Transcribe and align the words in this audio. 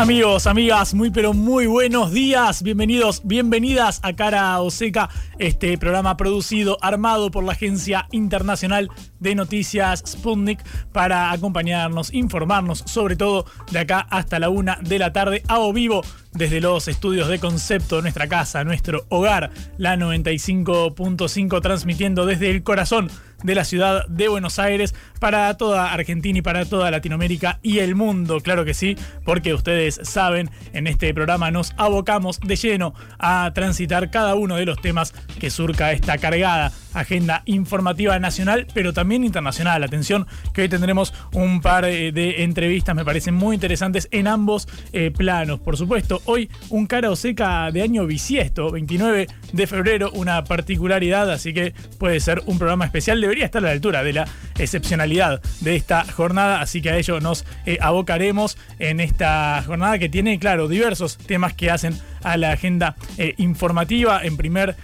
Amigos, 0.00 0.46
amigas, 0.46 0.94
muy 0.94 1.10
pero 1.10 1.34
muy 1.34 1.66
buenos 1.66 2.10
días. 2.10 2.62
Bienvenidos, 2.62 3.20
bienvenidas 3.22 4.00
a 4.02 4.14
Cara 4.14 4.58
Oseca, 4.58 5.10
este 5.38 5.76
programa 5.76 6.16
producido, 6.16 6.78
armado 6.80 7.30
por 7.30 7.44
la 7.44 7.52
Agencia 7.52 8.08
Internacional 8.10 8.88
de 9.18 9.34
Noticias 9.34 10.02
Sputnik 10.06 10.64
para 10.92 11.30
acompañarnos, 11.32 12.14
informarnos, 12.14 12.82
sobre 12.86 13.14
todo 13.14 13.44
de 13.72 13.80
acá 13.80 14.00
hasta 14.08 14.38
la 14.38 14.48
una 14.48 14.78
de 14.80 14.98
la 14.98 15.12
tarde, 15.12 15.42
a 15.48 15.58
o 15.58 15.70
vivo 15.70 16.00
desde 16.32 16.62
los 16.62 16.88
estudios 16.88 17.28
de 17.28 17.38
concepto, 17.38 18.00
nuestra 18.00 18.26
casa, 18.26 18.64
nuestro 18.64 19.04
hogar, 19.10 19.50
la 19.76 19.96
95.5, 19.96 21.60
transmitiendo 21.60 22.24
desde 22.24 22.50
el 22.50 22.62
corazón 22.62 23.10
de 23.42 23.54
la 23.54 23.64
ciudad 23.64 24.06
de 24.08 24.28
Buenos 24.28 24.58
Aires 24.58 24.94
para 25.18 25.56
toda 25.56 25.92
Argentina 25.92 26.38
y 26.38 26.42
para 26.42 26.64
toda 26.64 26.90
Latinoamérica 26.90 27.58
y 27.62 27.78
el 27.78 27.94
mundo, 27.94 28.40
claro 28.40 28.64
que 28.64 28.74
sí, 28.74 28.96
porque 29.24 29.54
ustedes 29.54 30.00
saben, 30.02 30.50
en 30.72 30.86
este 30.86 31.12
programa 31.14 31.50
nos 31.50 31.72
abocamos 31.76 32.40
de 32.40 32.56
lleno 32.56 32.94
a 33.18 33.50
transitar 33.54 34.10
cada 34.10 34.34
uno 34.34 34.56
de 34.56 34.66
los 34.66 34.80
temas 34.80 35.12
que 35.38 35.50
surca 35.50 35.92
esta 35.92 36.18
cargada 36.18 36.72
agenda 36.92 37.42
informativa 37.46 38.18
nacional, 38.18 38.66
pero 38.74 38.92
también 38.92 39.24
internacional. 39.24 39.84
Atención, 39.84 40.26
que 40.52 40.62
hoy 40.62 40.68
tendremos 40.68 41.14
un 41.32 41.60
par 41.60 41.84
eh, 41.84 42.12
de 42.12 42.42
entrevistas, 42.42 42.94
me 42.94 43.04
parecen 43.04 43.34
muy 43.34 43.54
interesantes 43.54 44.08
en 44.10 44.26
ambos 44.26 44.68
eh, 44.92 45.10
planos. 45.10 45.60
Por 45.60 45.76
supuesto, 45.76 46.20
hoy 46.24 46.50
un 46.68 46.86
cara 46.86 47.10
o 47.10 47.16
seca 47.16 47.70
de 47.70 47.82
año 47.82 48.06
bisiesto, 48.06 48.70
29 48.70 49.28
de 49.52 49.66
febrero, 49.66 50.10
una 50.12 50.44
particularidad, 50.44 51.30
así 51.30 51.52
que 51.52 51.74
puede 51.98 52.20
ser 52.20 52.42
un 52.46 52.58
programa 52.58 52.84
especial. 52.84 53.20
Debería 53.30 53.44
estar 53.44 53.62
a 53.62 53.66
la 53.66 53.70
altura 53.70 54.02
de 54.02 54.12
la 54.12 54.26
excepcionalidad 54.58 55.40
de 55.60 55.76
esta 55.76 56.04
jornada, 56.04 56.60
así 56.60 56.82
que 56.82 56.90
a 56.90 56.96
ello 56.96 57.20
nos 57.20 57.44
eh, 57.64 57.78
abocaremos 57.80 58.58
en 58.80 58.98
esta 58.98 59.62
jornada 59.64 60.00
que 60.00 60.08
tiene, 60.08 60.36
claro, 60.40 60.66
diversos 60.66 61.16
temas 61.16 61.54
que 61.54 61.70
hacen 61.70 61.96
a 62.22 62.36
la 62.36 62.52
agenda 62.52 62.96
informativa. 63.36 64.20
En 64.22 64.36
primer 64.36 64.76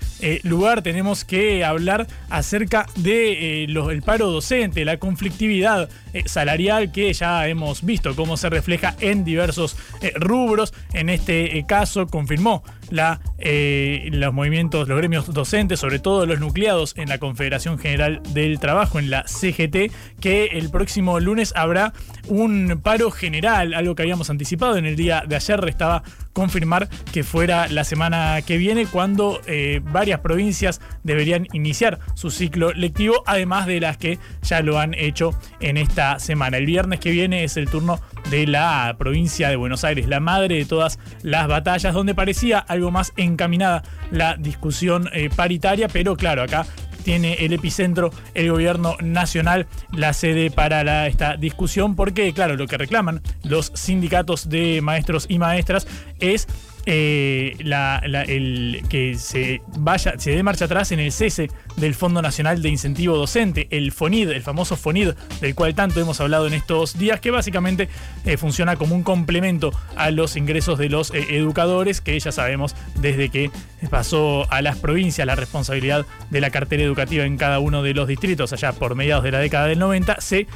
lugar, 0.43 0.83
tenemos 0.83 1.25
que 1.25 1.65
hablar 1.65 2.07
acerca 2.31 2.87
del 2.97 3.05
de, 3.05 3.65
el 3.65 4.03
paro 4.03 4.31
docente, 4.31 4.85
la 4.85 4.99
conflictividad 4.99 5.89
salarial 6.27 6.93
que 6.93 7.13
ya 7.13 7.47
hemos 7.49 7.85
visto 7.85 8.15
cómo 8.17 8.37
se 8.37 8.51
refleja 8.51 8.97
en 9.01 9.25
diversos 9.25 9.77
rubros. 10.17 10.73
En 10.93 11.09
este 11.09 11.65
caso 11.67 12.07
confirmó 12.07 12.63
la, 12.91 13.21
eh, 13.39 14.09
los 14.13 14.33
movimientos, 14.33 14.89
los 14.89 14.99
gremios 14.99 15.33
docentes, 15.33 15.81
sobre 15.81 15.99
todo 15.99 16.27
los 16.27 16.41
nucleados 16.41 16.95
en 16.97 17.09
la 17.09 17.19
Confederación 17.19 17.79
General 17.79 18.21
del 18.33 18.59
Trabajo, 18.59 18.99
en 18.99 19.11
la 19.11 19.25
CGT, 19.27 19.93
que 20.21 20.47
el 20.53 20.71
próximo 20.71 21.21
lunes 21.21 21.53
habrá 21.57 21.93
un 22.29 22.81
paro 22.83 23.11
general, 23.11 23.75
algo 23.75 23.95
que 23.95 24.03
habíamos 24.03 24.31
anticipado 24.31 24.77
en 24.77 24.87
el 24.87 24.97
día 24.97 25.25
de 25.27 25.37
ayer, 25.37 25.61
restaba 25.61 26.03
confirmar 26.37 26.91
que 27.15 27.25
fuera 27.25 27.67
la 27.69 27.83
semana 27.83 28.43
que 28.43 28.59
viene 28.59 28.85
cuando 28.85 29.41
eh, 29.47 29.81
varias 29.83 30.21
provincias 30.21 30.83
deberían 31.03 31.49
iniciar 31.55 31.99
su 32.13 32.31
ciclo 32.31 32.75
lectivo, 32.75 33.23
además 33.25 33.67
de 33.67 33.81
las 33.81 33.97
que 33.97 34.19
ya 34.43 34.61
lo 34.61 34.79
han 34.79 34.93
hecho 34.93 35.31
en 35.61 35.79
esta 35.79 36.19
semana. 36.19 36.59
El 36.59 36.67
viernes 36.67 37.01
que 37.01 37.11
viene 37.11 37.43
es 37.43 37.57
el 37.57 37.71
turno 37.71 38.01
de 38.31 38.47
la 38.47 38.97
provincia 38.99 39.49
de 39.49 39.57
Buenos 39.57 39.83
Aires, 39.83 40.09
la 40.09 40.21
madre 40.21 40.57
de 40.57 40.67
todas 40.67 40.99
las 41.23 41.49
batallas, 41.49 41.95
donde 41.95 42.15
parecía 42.15 42.59
algo 42.59 42.91
más 42.91 43.15
encaminada 43.17 43.83
la 44.11 44.37
discusión 44.37 45.09
eh, 45.15 45.31
paritaria, 45.35 45.89
pero 45.89 46.17
claro, 46.17 46.43
acá 46.43 46.67
tiene 47.07 47.35
el 47.35 47.53
epicentro 47.53 48.11
el 48.35 48.51
gobierno 48.51 48.97
nacional, 49.01 49.69
la 49.93 50.13
sede 50.13 50.51
para 50.51 51.07
esta 51.07 51.37
discusión, 51.37 51.95
porque 51.95 52.33
claro, 52.33 52.57
lo 52.57 52.67
que 52.67 52.77
reclaman 52.77 53.23
los 53.45 53.71
sindicatos 53.77 54.49
de 54.49 54.81
maestros 54.83 55.27
y 55.29 55.39
maestras 55.39 55.87
es 56.19 56.49
eh, 56.89 57.57
que 58.89 59.17
se 59.19 59.61
vaya, 59.77 60.15
se 60.19 60.31
dé 60.31 60.43
marcha 60.45 60.67
atrás 60.67 60.93
en 60.93 61.01
el 61.01 61.11
cese 61.11 61.51
del 61.77 61.95
Fondo 61.95 62.23
Nacional 62.23 62.63
de 62.63 62.69
Incentivo 62.69 63.17
Docente, 63.17 63.67
el 63.71 63.91
FONID, 63.91 64.31
el 64.31 64.43
famoso 64.43 64.77
FONID, 64.77 65.11
del 65.41 65.55
cual 65.57 65.75
tanto 65.75 66.01
hemos 66.01 66.21
hablado 66.21 66.47
en 66.47 66.55
estos 66.55 66.97
días, 66.97 67.21
que 67.21 67.33
básicamente 67.33 67.89
eh, 68.25 68.37
funciona 68.37 68.77
como 68.77 68.95
un 68.95 69.03
complemento 69.03 69.73
a 69.97 70.13
los 70.13 70.37
ingresos 70.37 70.79
de 70.79 70.89
los 70.89 71.11
eh, 71.11 71.27
educadores, 71.31 72.01
que 72.01 72.19
ya 72.19 72.31
sabemos 72.31 72.77
desde 73.01 73.31
que 73.31 73.51
pasó 73.91 74.51
a 74.51 74.63
las 74.63 74.79
provincias 74.79 75.27
la 75.27 75.35
responsabilidad 75.35 76.07
de 76.31 76.41
la 76.41 76.51
cartera 76.51 76.85
educativa 76.85 77.25
en 77.25 77.37
cada 77.37 77.59
uno 77.59 77.83
de 77.83 77.95
los 77.95 78.07
distritos, 78.07 78.53
allá 78.53 78.73
por 78.73 78.95
mediados 78.95 79.25
de 79.25 79.33
la 79.33 79.41
década 79.41 79.67
del 79.67 79.79
90, 79.81 80.21
se 80.21 80.47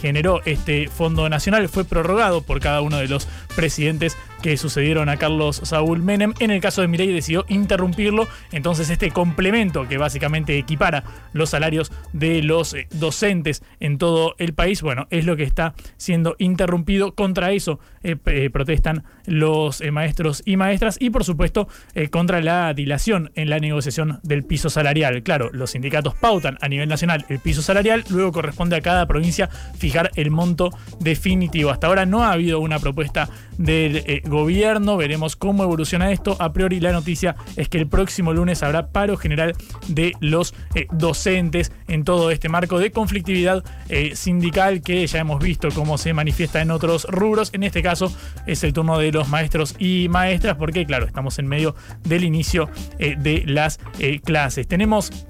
generó 0.00 0.42
este 0.44 0.88
Fondo 0.88 1.28
Nacional, 1.28 1.68
fue 1.68 1.84
prorrogado 1.84 2.42
por 2.42 2.60
cada 2.60 2.82
uno 2.82 2.98
de 2.98 3.08
los 3.08 3.26
presidentes 3.56 4.16
que 4.42 4.58
sucedieron 4.58 5.08
a 5.08 5.16
Carlos 5.16 5.53
Saúl 5.62 6.02
Menem. 6.02 6.34
En 6.38 6.50
el 6.50 6.60
caso 6.60 6.80
de 6.80 6.88
Milei 6.88 7.12
decidió 7.12 7.44
interrumpirlo, 7.48 8.26
entonces 8.52 8.90
este 8.90 9.10
complemento 9.10 9.86
que 9.88 9.98
básicamente 9.98 10.58
equipara 10.58 11.04
los 11.32 11.50
salarios 11.50 11.92
de 12.12 12.42
los 12.42 12.74
eh, 12.74 12.86
docentes 12.90 13.62
en 13.80 13.98
todo 13.98 14.34
el 14.38 14.54
país, 14.54 14.82
bueno, 14.82 15.06
es 15.10 15.24
lo 15.24 15.36
que 15.36 15.42
está 15.42 15.74
siendo 15.96 16.36
interrumpido. 16.38 17.14
Contra 17.14 17.52
eso 17.52 17.80
eh, 18.02 18.16
eh, 18.26 18.50
protestan 18.50 19.04
los 19.26 19.82
maestros 19.92 20.42
y 20.44 20.56
maestras 20.56 20.96
y 21.00 21.10
por 21.10 21.24
supuesto 21.24 21.68
contra 22.10 22.40
la 22.40 22.74
dilación 22.74 23.30
en 23.34 23.48
la 23.48 23.58
negociación 23.58 24.20
del 24.22 24.44
piso 24.44 24.68
salarial. 24.68 25.22
Claro, 25.22 25.50
los 25.52 25.70
sindicatos 25.70 26.14
pautan 26.14 26.58
a 26.60 26.68
nivel 26.68 26.88
nacional 26.88 27.24
el 27.28 27.38
piso 27.38 27.62
salarial, 27.62 28.04
luego 28.10 28.32
corresponde 28.32 28.76
a 28.76 28.80
cada 28.80 29.06
provincia 29.06 29.48
fijar 29.78 30.10
el 30.16 30.30
monto 30.30 30.70
definitivo. 31.00 31.70
Hasta 31.70 31.86
ahora 31.86 32.06
no 32.06 32.24
ha 32.24 32.32
habido 32.32 32.60
una 32.60 32.78
propuesta 32.78 33.28
del 33.58 34.22
gobierno. 34.24 34.96
Veremos 34.96 35.36
cómo 35.44 35.62
evoluciona 35.62 36.10
esto. 36.10 36.38
A 36.40 36.54
priori 36.54 36.80
la 36.80 36.90
noticia 36.90 37.36
es 37.56 37.68
que 37.68 37.76
el 37.76 37.86
próximo 37.86 38.32
lunes 38.32 38.62
habrá 38.62 38.86
paro 38.86 39.18
general 39.18 39.54
de 39.88 40.14
los 40.20 40.54
eh, 40.74 40.86
docentes 40.90 41.70
en 41.86 42.02
todo 42.02 42.30
este 42.30 42.48
marco 42.48 42.78
de 42.78 42.90
conflictividad 42.90 43.62
eh, 43.90 44.16
sindical 44.16 44.80
que 44.80 45.06
ya 45.06 45.18
hemos 45.18 45.42
visto 45.42 45.68
cómo 45.74 45.98
se 45.98 46.14
manifiesta 46.14 46.62
en 46.62 46.70
otros 46.70 47.06
rubros. 47.10 47.50
En 47.52 47.62
este 47.62 47.82
caso 47.82 48.10
es 48.46 48.64
el 48.64 48.72
turno 48.72 48.96
de 48.96 49.12
los 49.12 49.28
maestros 49.28 49.76
y 49.78 50.08
maestras 50.08 50.56
porque 50.56 50.86
claro, 50.86 51.04
estamos 51.04 51.38
en 51.38 51.46
medio 51.46 51.76
del 52.04 52.24
inicio 52.24 52.70
eh, 52.98 53.14
de 53.18 53.42
las 53.44 53.78
clases. 54.24 54.66
Tenemos 54.66 55.26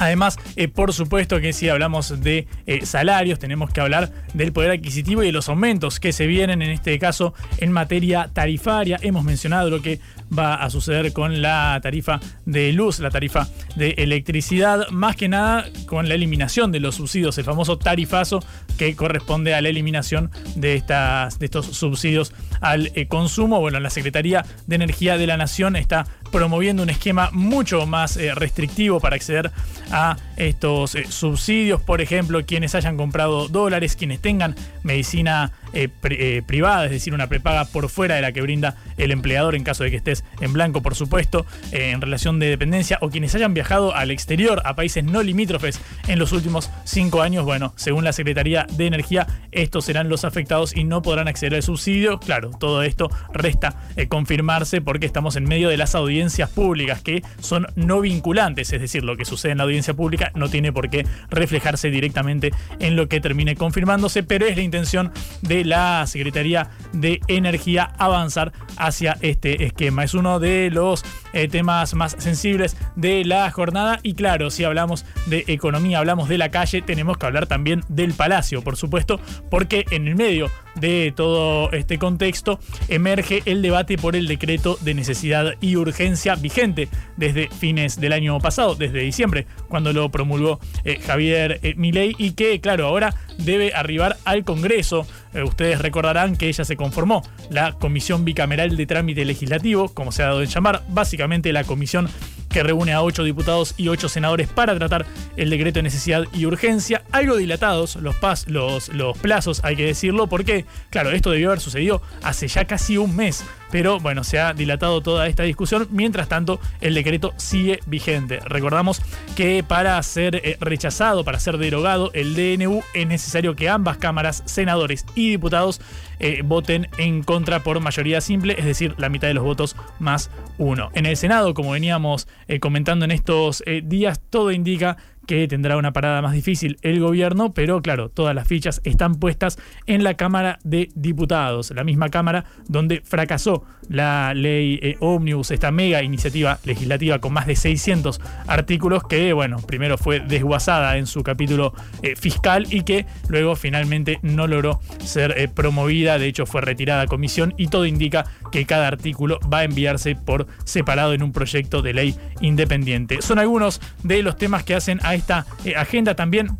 Además, 0.00 0.38
eh, 0.56 0.66
por 0.66 0.94
supuesto 0.94 1.40
que 1.42 1.52
si 1.52 1.68
hablamos 1.68 2.22
de 2.22 2.48
eh, 2.66 2.86
salarios, 2.86 3.38
tenemos 3.38 3.70
que 3.70 3.82
hablar 3.82 4.10
del 4.32 4.50
poder 4.50 4.70
adquisitivo 4.70 5.22
y 5.22 5.26
de 5.26 5.32
los 5.32 5.50
aumentos 5.50 6.00
que 6.00 6.14
se 6.14 6.26
vienen, 6.26 6.62
en 6.62 6.70
este 6.70 6.98
caso, 6.98 7.34
en 7.58 7.70
materia 7.70 8.30
tarifaria. 8.32 8.98
Hemos 9.02 9.24
mencionado 9.24 9.68
lo 9.68 9.82
que 9.82 10.00
va 10.36 10.54
a 10.54 10.70
suceder 10.70 11.12
con 11.12 11.42
la 11.42 11.78
tarifa 11.82 12.20
de 12.46 12.72
luz, 12.72 13.00
la 13.00 13.10
tarifa 13.10 13.48
de 13.76 13.90
electricidad, 13.98 14.88
más 14.90 15.16
que 15.16 15.28
nada 15.28 15.66
con 15.86 16.08
la 16.08 16.14
eliminación 16.14 16.72
de 16.72 16.80
los 16.80 16.96
subsidios, 16.96 17.36
el 17.38 17.44
famoso 17.44 17.78
tarifazo 17.78 18.42
que 18.78 18.94
corresponde 18.96 19.54
a 19.54 19.60
la 19.60 19.68
eliminación 19.68 20.30
de, 20.54 20.74
estas, 20.74 21.38
de 21.38 21.46
estos 21.46 21.66
subsidios 21.66 22.32
al 22.60 22.92
eh, 22.94 23.06
consumo. 23.08 23.60
Bueno, 23.60 23.80
la 23.80 23.90
Secretaría 23.90 24.44
de 24.66 24.76
Energía 24.76 25.18
de 25.18 25.26
la 25.26 25.36
Nación 25.36 25.76
está 25.76 26.06
promoviendo 26.30 26.82
un 26.82 26.90
esquema 26.90 27.30
mucho 27.32 27.86
más 27.86 28.16
restrictivo 28.34 29.00
para 29.00 29.16
acceder 29.16 29.50
a 29.90 30.16
estos 30.40 30.94
eh, 30.94 31.04
subsidios, 31.08 31.82
por 31.82 32.00
ejemplo, 32.00 32.44
quienes 32.46 32.74
hayan 32.74 32.96
comprado 32.96 33.48
dólares, 33.48 33.94
quienes 33.94 34.20
tengan 34.20 34.56
medicina 34.82 35.52
eh, 35.74 35.88
eh, 36.04 36.42
privada, 36.46 36.86
es 36.86 36.90
decir, 36.90 37.12
una 37.12 37.26
prepaga 37.26 37.66
por 37.66 37.90
fuera 37.90 38.14
de 38.14 38.22
la 38.22 38.32
que 38.32 38.40
brinda 38.40 38.76
el 38.96 39.10
empleador 39.10 39.54
en 39.54 39.64
caso 39.64 39.84
de 39.84 39.90
que 39.90 39.96
estés 39.96 40.24
en 40.40 40.52
blanco, 40.54 40.80
por 40.80 40.94
supuesto, 40.94 41.44
en 41.72 42.00
relación 42.00 42.38
de 42.38 42.48
dependencia, 42.48 42.98
o 43.02 43.10
quienes 43.10 43.34
hayan 43.34 43.52
viajado 43.52 43.94
al 43.94 44.10
exterior, 44.10 44.62
a 44.64 44.74
países 44.74 45.04
no 45.04 45.22
limítrofes 45.22 45.78
en 46.08 46.18
los 46.18 46.32
últimos 46.32 46.70
cinco 46.84 47.20
años, 47.20 47.44
bueno, 47.44 47.74
según 47.76 48.04
la 48.04 48.12
Secretaría 48.12 48.66
de 48.72 48.86
Energía, 48.86 49.26
estos 49.52 49.84
serán 49.84 50.08
los 50.08 50.24
afectados 50.24 50.74
y 50.74 50.84
no 50.84 51.02
podrán 51.02 51.28
acceder 51.28 51.54
al 51.54 51.62
subsidio. 51.62 52.18
Claro, 52.18 52.50
todo 52.50 52.82
esto 52.82 53.10
resta 53.34 53.76
confirmarse 54.08 54.80
porque 54.80 55.06
estamos 55.06 55.36
en 55.36 55.44
medio 55.44 55.68
de 55.68 55.76
las 55.76 55.94
audiencias 55.94 56.48
públicas 56.48 57.02
que 57.02 57.22
son 57.40 57.66
no 57.74 58.00
vinculantes, 58.00 58.72
es 58.72 58.80
decir, 58.80 59.04
lo 59.04 59.16
que 59.16 59.24
sucede 59.24 59.52
en 59.52 59.58
la 59.58 59.64
audiencia 59.64 59.94
pública 59.94 60.29
no 60.34 60.48
tiene 60.48 60.72
por 60.72 60.90
qué 60.90 61.06
reflejarse 61.30 61.90
directamente 61.90 62.50
en 62.78 62.96
lo 62.96 63.08
que 63.08 63.20
termine 63.20 63.56
confirmándose, 63.56 64.22
pero 64.22 64.46
es 64.46 64.56
la 64.56 64.62
intención 64.62 65.12
de 65.42 65.64
la 65.64 66.06
Secretaría 66.06 66.70
de 66.92 67.20
Energía 67.28 67.92
avanzar 67.98 68.52
hacia 68.76 69.16
este 69.20 69.64
esquema. 69.64 70.04
Es 70.04 70.14
uno 70.14 70.40
de 70.40 70.70
los 70.70 71.04
eh, 71.32 71.48
temas 71.48 71.94
más 71.94 72.16
sensibles 72.18 72.76
de 72.96 73.24
la 73.24 73.50
jornada 73.50 74.00
y 74.02 74.14
claro, 74.14 74.50
si 74.50 74.64
hablamos 74.64 75.04
de 75.26 75.44
economía, 75.46 75.98
hablamos 75.98 76.28
de 76.28 76.38
la 76.38 76.50
calle, 76.50 76.82
tenemos 76.82 77.18
que 77.18 77.26
hablar 77.26 77.46
también 77.46 77.82
del 77.88 78.14
Palacio, 78.14 78.62
por 78.62 78.76
supuesto, 78.76 79.20
porque 79.50 79.84
en 79.90 80.08
el 80.08 80.16
medio 80.16 80.50
de 80.74 81.12
todo 81.14 81.70
este 81.72 81.98
contexto 81.98 82.58
emerge 82.88 83.42
el 83.44 83.62
debate 83.62 83.96
por 83.96 84.16
el 84.16 84.26
decreto 84.26 84.78
de 84.80 84.94
necesidad 84.94 85.54
y 85.60 85.76
urgencia 85.76 86.34
vigente 86.34 86.88
desde 87.16 87.48
fines 87.48 88.00
del 88.00 88.12
año 88.12 88.38
pasado, 88.38 88.74
desde 88.74 89.00
diciembre, 89.00 89.46
cuando 89.68 89.92
lo 89.92 90.10
promulgó 90.10 90.60
eh, 90.84 91.00
Javier 91.00 91.60
eh, 91.62 91.74
Milei 91.76 92.14
y 92.18 92.32
que, 92.32 92.60
claro, 92.60 92.86
ahora 92.86 93.14
debe 93.38 93.72
arribar 93.74 94.16
al 94.24 94.44
Congreso. 94.44 95.06
Eh, 95.34 95.42
ustedes 95.42 95.80
recordarán 95.80 96.36
que 96.36 96.48
ella 96.48 96.64
se 96.64 96.76
conformó 96.76 97.22
la 97.50 97.72
Comisión 97.72 98.24
Bicameral 98.24 98.76
de 98.76 98.86
Trámite 98.86 99.24
Legislativo, 99.24 99.88
como 99.88 100.12
se 100.12 100.22
ha 100.22 100.26
dado 100.26 100.42
en 100.42 100.48
llamar, 100.48 100.82
básicamente 100.88 101.52
la 101.52 101.64
comisión 101.64 102.08
que 102.50 102.62
reúne 102.62 102.92
a 102.92 103.02
ocho 103.02 103.22
diputados 103.22 103.74
y 103.76 103.88
ocho 103.88 104.08
senadores 104.08 104.48
para 104.48 104.76
tratar 104.76 105.06
el 105.36 105.50
decreto 105.50 105.78
de 105.78 105.84
necesidad 105.84 106.24
y 106.34 106.46
urgencia. 106.46 107.04
Algo 107.12 107.36
dilatados 107.36 107.96
los, 107.96 108.16
los, 108.48 108.88
los 108.88 109.16
plazos, 109.18 109.60
hay 109.64 109.76
que 109.76 109.86
decirlo, 109.86 110.26
porque, 110.26 110.59
claro, 110.90 111.10
esto 111.10 111.30
debió 111.30 111.48
haber 111.48 111.60
sucedido 111.60 112.02
hace 112.22 112.48
ya 112.48 112.64
casi 112.64 112.96
un 112.96 113.14
mes 113.16 113.44
pero 113.70 114.00
bueno, 114.00 114.24
se 114.24 114.38
ha 114.38 114.52
dilatado 114.52 115.00
toda 115.00 115.26
esta 115.26 115.42
discusión. 115.44 115.88
Mientras 115.90 116.28
tanto, 116.28 116.60
el 116.80 116.94
decreto 116.94 117.32
sigue 117.36 117.80
vigente. 117.86 118.40
Recordamos 118.40 119.02
que 119.36 119.64
para 119.66 120.02
ser 120.02 120.36
eh, 120.36 120.56
rechazado, 120.60 121.24
para 121.24 121.38
ser 121.38 121.58
derogado 121.58 122.10
el 122.12 122.34
DNU, 122.34 122.82
es 122.94 123.06
necesario 123.06 123.54
que 123.54 123.68
ambas 123.68 123.98
cámaras, 123.98 124.42
senadores 124.46 125.06
y 125.14 125.30
diputados, 125.30 125.80
eh, 126.18 126.42
voten 126.44 126.88
en 126.98 127.22
contra 127.22 127.62
por 127.62 127.80
mayoría 127.80 128.20
simple, 128.20 128.56
es 128.58 128.64
decir, 128.64 128.94
la 128.98 129.08
mitad 129.08 129.28
de 129.28 129.34
los 129.34 129.44
votos 129.44 129.76
más 129.98 130.30
uno. 130.58 130.90
En 130.94 131.06
el 131.06 131.16
Senado, 131.16 131.54
como 131.54 131.70
veníamos 131.70 132.28
eh, 132.48 132.60
comentando 132.60 133.04
en 133.04 133.10
estos 133.10 133.62
días, 133.84 134.20
todo 134.30 134.50
indica 134.50 134.96
que 135.26 135.46
tendrá 135.48 135.76
una 135.76 135.92
parada 135.92 136.22
más 136.22 136.32
difícil 136.32 136.78
el 136.82 137.00
gobierno, 137.00 137.52
pero 137.52 137.82
claro, 137.82 138.08
todas 138.08 138.34
las 138.34 138.48
fichas 138.48 138.80
están 138.84 139.16
puestas 139.16 139.58
en 139.86 140.02
la 140.02 140.14
Cámara 140.14 140.58
de 140.64 140.90
Diputados, 140.94 141.70
la 141.70 141.84
misma 141.84 142.08
Cámara 142.08 142.44
donde 142.68 143.00
fracasó 143.04 143.64
la 143.88 144.34
ley 144.34 144.78
eh, 144.82 144.96
Omnibus, 145.00 145.50
esta 145.50 145.70
mega 145.70 146.02
iniciativa 146.02 146.58
legislativa 146.64 147.18
con 147.18 147.32
más 147.32 147.46
de 147.46 147.56
600 147.56 148.20
artículos 148.46 149.04
que, 149.04 149.32
bueno, 149.32 149.58
primero 149.58 149.98
fue 149.98 150.20
desguazada 150.20 150.96
en 150.96 151.06
su 151.06 151.22
capítulo 151.22 151.74
eh, 152.02 152.14
fiscal 152.16 152.66
y 152.70 152.82
que 152.82 153.06
luego 153.28 153.56
finalmente 153.56 154.18
no 154.22 154.46
logró 154.46 154.80
ser 155.04 155.34
eh, 155.36 155.48
promovida, 155.48 156.18
de 156.18 156.26
hecho 156.26 156.46
fue 156.46 156.60
retirada 156.60 157.02
a 157.02 157.06
comisión 157.06 157.54
y 157.56 157.68
todo 157.68 157.86
indica 157.86 158.26
que 158.52 158.64
cada 158.66 158.86
artículo 158.86 159.40
va 159.52 159.58
a 159.58 159.64
enviarse 159.64 160.14
por 160.14 160.46
separado 160.64 161.12
en 161.12 161.22
un 161.22 161.32
proyecto 161.32 161.82
de 161.82 161.94
ley 161.94 162.16
independiente. 162.40 163.22
Son 163.22 163.38
algunos 163.38 163.80
de 164.02 164.22
los 164.22 164.36
temas 164.36 164.64
que 164.64 164.74
hacen 164.74 165.00
a 165.02 165.09
esta 165.14 165.46
eh, 165.64 165.76
agenda. 165.76 166.14
También 166.14 166.58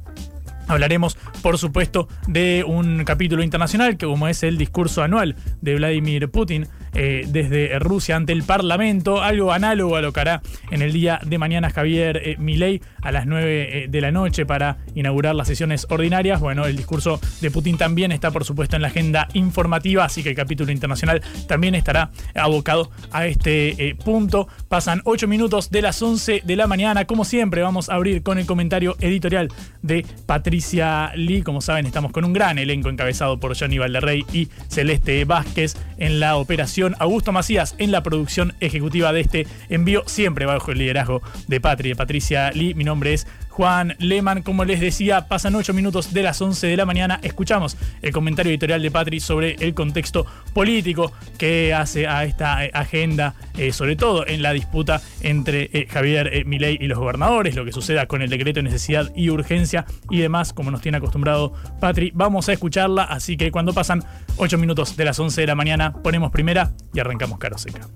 Hablaremos, 0.71 1.17
por 1.43 1.59
supuesto, 1.59 2.07
de 2.29 2.65
un 2.65 3.05
capítulo 3.05 3.43
internacional, 3.43 3.97
que 3.97 4.07
como 4.07 4.29
es 4.29 4.45
el 4.45 4.57
discurso 4.57 5.03
anual 5.03 5.35
de 5.61 5.75
Vladimir 5.75 6.31
Putin 6.31 6.69
eh, 6.95 7.25
desde 7.29 7.79
Rusia 7.79 8.17
ante 8.17 8.33
el 8.33 8.43
Parlamento, 8.43 9.23
algo 9.23 9.53
análogo 9.53 9.97
a 9.97 10.01
lo 10.01 10.13
que 10.13 10.21
hará 10.21 10.43
en 10.71 10.83
el 10.83 10.93
día 10.93 11.21
de 11.25 11.39
mañana 11.39 11.71
Javier 11.71 12.21
eh, 12.25 12.37
Milei 12.39 12.81
a 13.03 13.13
las 13.13 13.27
9 13.27 13.85
eh, 13.85 13.89
de 13.89 14.01
la 14.01 14.11
noche 14.11 14.47
para 14.47 14.79
inaugurar 14.95 15.35
las 15.35 15.49
sesiones 15.49 15.87
ordinarias. 15.91 16.41
Bueno, 16.41 16.67
el 16.67 16.77
discurso 16.77 17.21
de 17.41 17.51
Putin 17.51 17.77
también 17.77 18.13
está, 18.13 18.31
por 18.31 18.45
supuesto, 18.45 18.77
en 18.77 18.83
la 18.83 18.89
agenda 18.89 19.29
informativa, 19.35 20.05
así 20.05 20.23
que 20.23 20.31
el 20.31 20.37
capítulo 20.37 20.73
internacional 20.73 21.23
también 21.47 21.75
estará 21.75 22.11
abocado 22.35 22.91
a 23.13 23.27
este 23.27 23.97
punto. 24.05 24.49
Pasan 24.69 25.03
8 25.05 25.29
minutos 25.29 25.71
de 25.71 25.83
las 25.83 26.01
11 26.03 26.43
de 26.45 26.57
la 26.57 26.67
mañana. 26.67 27.05
Como 27.05 27.25
siempre, 27.25 27.63
vamos 27.63 27.89
a 27.89 27.95
abrir 27.95 28.23
con 28.23 28.39
el 28.39 28.47
comentario 28.47 28.97
editorial 29.01 29.49
de 29.83 30.05
Patricia. 30.27 31.13
Lee. 31.15 31.43
Como 31.43 31.61
saben, 31.61 31.87
estamos 31.87 32.13
con 32.13 32.25
un 32.25 32.33
gran 32.33 32.59
elenco 32.59 32.89
encabezado 32.89 33.39
por 33.39 33.59
Johnny 33.59 33.79
Valderrey 33.79 34.25
y 34.33 34.49
Celeste 34.69 35.25
Vázquez 35.25 35.77
en 35.99 36.21
la 36.21 36.37
operación, 36.37 36.80
Augusto 36.99 37.33
Macías 37.33 37.75
en 37.79 37.93
la 37.93 38.03
producción 38.03 38.55
ejecutiva 38.61 39.13
de 39.13 39.21
este 39.21 39.47
envío, 39.69 40.03
siempre 40.07 40.47
bajo 40.47 40.73
el 40.73 40.79
liderazgo 40.79 41.23
de 41.47 41.61
Patri, 41.61 41.95
Patricia 41.95 42.51
Lee. 42.53 42.75
Mi 42.75 42.85
nombre 42.85 43.13
es 43.13 43.27
Juan 43.61 43.95
Lehmann. 43.99 44.41
Como 44.41 44.65
les 44.65 44.81
decía, 44.81 45.29
pasan 45.29 45.55
8 45.55 45.75
minutos 45.75 46.15
de 46.15 46.23
las 46.23 46.41
11 46.41 46.67
de 46.67 46.79
la 46.79 46.87
mañana. 46.87 47.21
Escuchamos 47.23 47.77
el 48.01 48.11
comentario 48.11 48.49
editorial 48.49 48.81
de 48.81 48.91
Patri 48.91 49.21
sobre 49.21 49.55
el 49.61 49.75
contexto 49.75 50.25
político 50.55 51.13
que 51.37 51.75
hace 51.75 52.07
a 52.07 52.25
esta 52.25 52.65
eh, 52.65 52.71
agenda, 52.73 53.35
eh, 53.59 53.75
sobre 53.75 53.97
todo 53.97 54.27
en 54.27 54.41
la 54.41 54.55
disputa 54.55 55.03
entre 55.21 55.69
eh, 55.75 55.87
Javier 55.91 56.47
Milei 56.47 56.79
y 56.81 56.87
los 56.87 56.99
gobernadores, 56.99 57.55
lo 57.55 57.67
que 57.67 57.73
suceda 57.73 58.07
con 58.07 58.23
el 58.23 58.31
decreto 58.31 58.61
de 58.61 58.63
necesidad 58.63 59.13
y 59.15 59.29
urgencia 59.29 59.85
y 60.09 60.21
demás, 60.21 60.55
como 60.55 60.71
nos 60.71 60.81
tiene 60.81 60.97
acostumbrado 60.97 61.53
Patri. 61.81 62.13
Vamos 62.15 62.49
a 62.49 62.55
escucharla, 62.55 63.03
así 63.03 63.37
que 63.37 63.51
cuando 63.51 63.75
pasan 63.75 64.03
8 64.39 64.57
minutos 64.57 64.97
de 64.97 65.05
las 65.05 65.21
11 65.21 65.39
de 65.39 65.47
la 65.47 65.55
mañana, 65.55 65.93
ponemos 65.93 66.31
primera 66.31 66.73
y 66.95 67.01
arrancamos 67.01 67.39
Caro 67.39 67.59
Seca. 67.59 67.87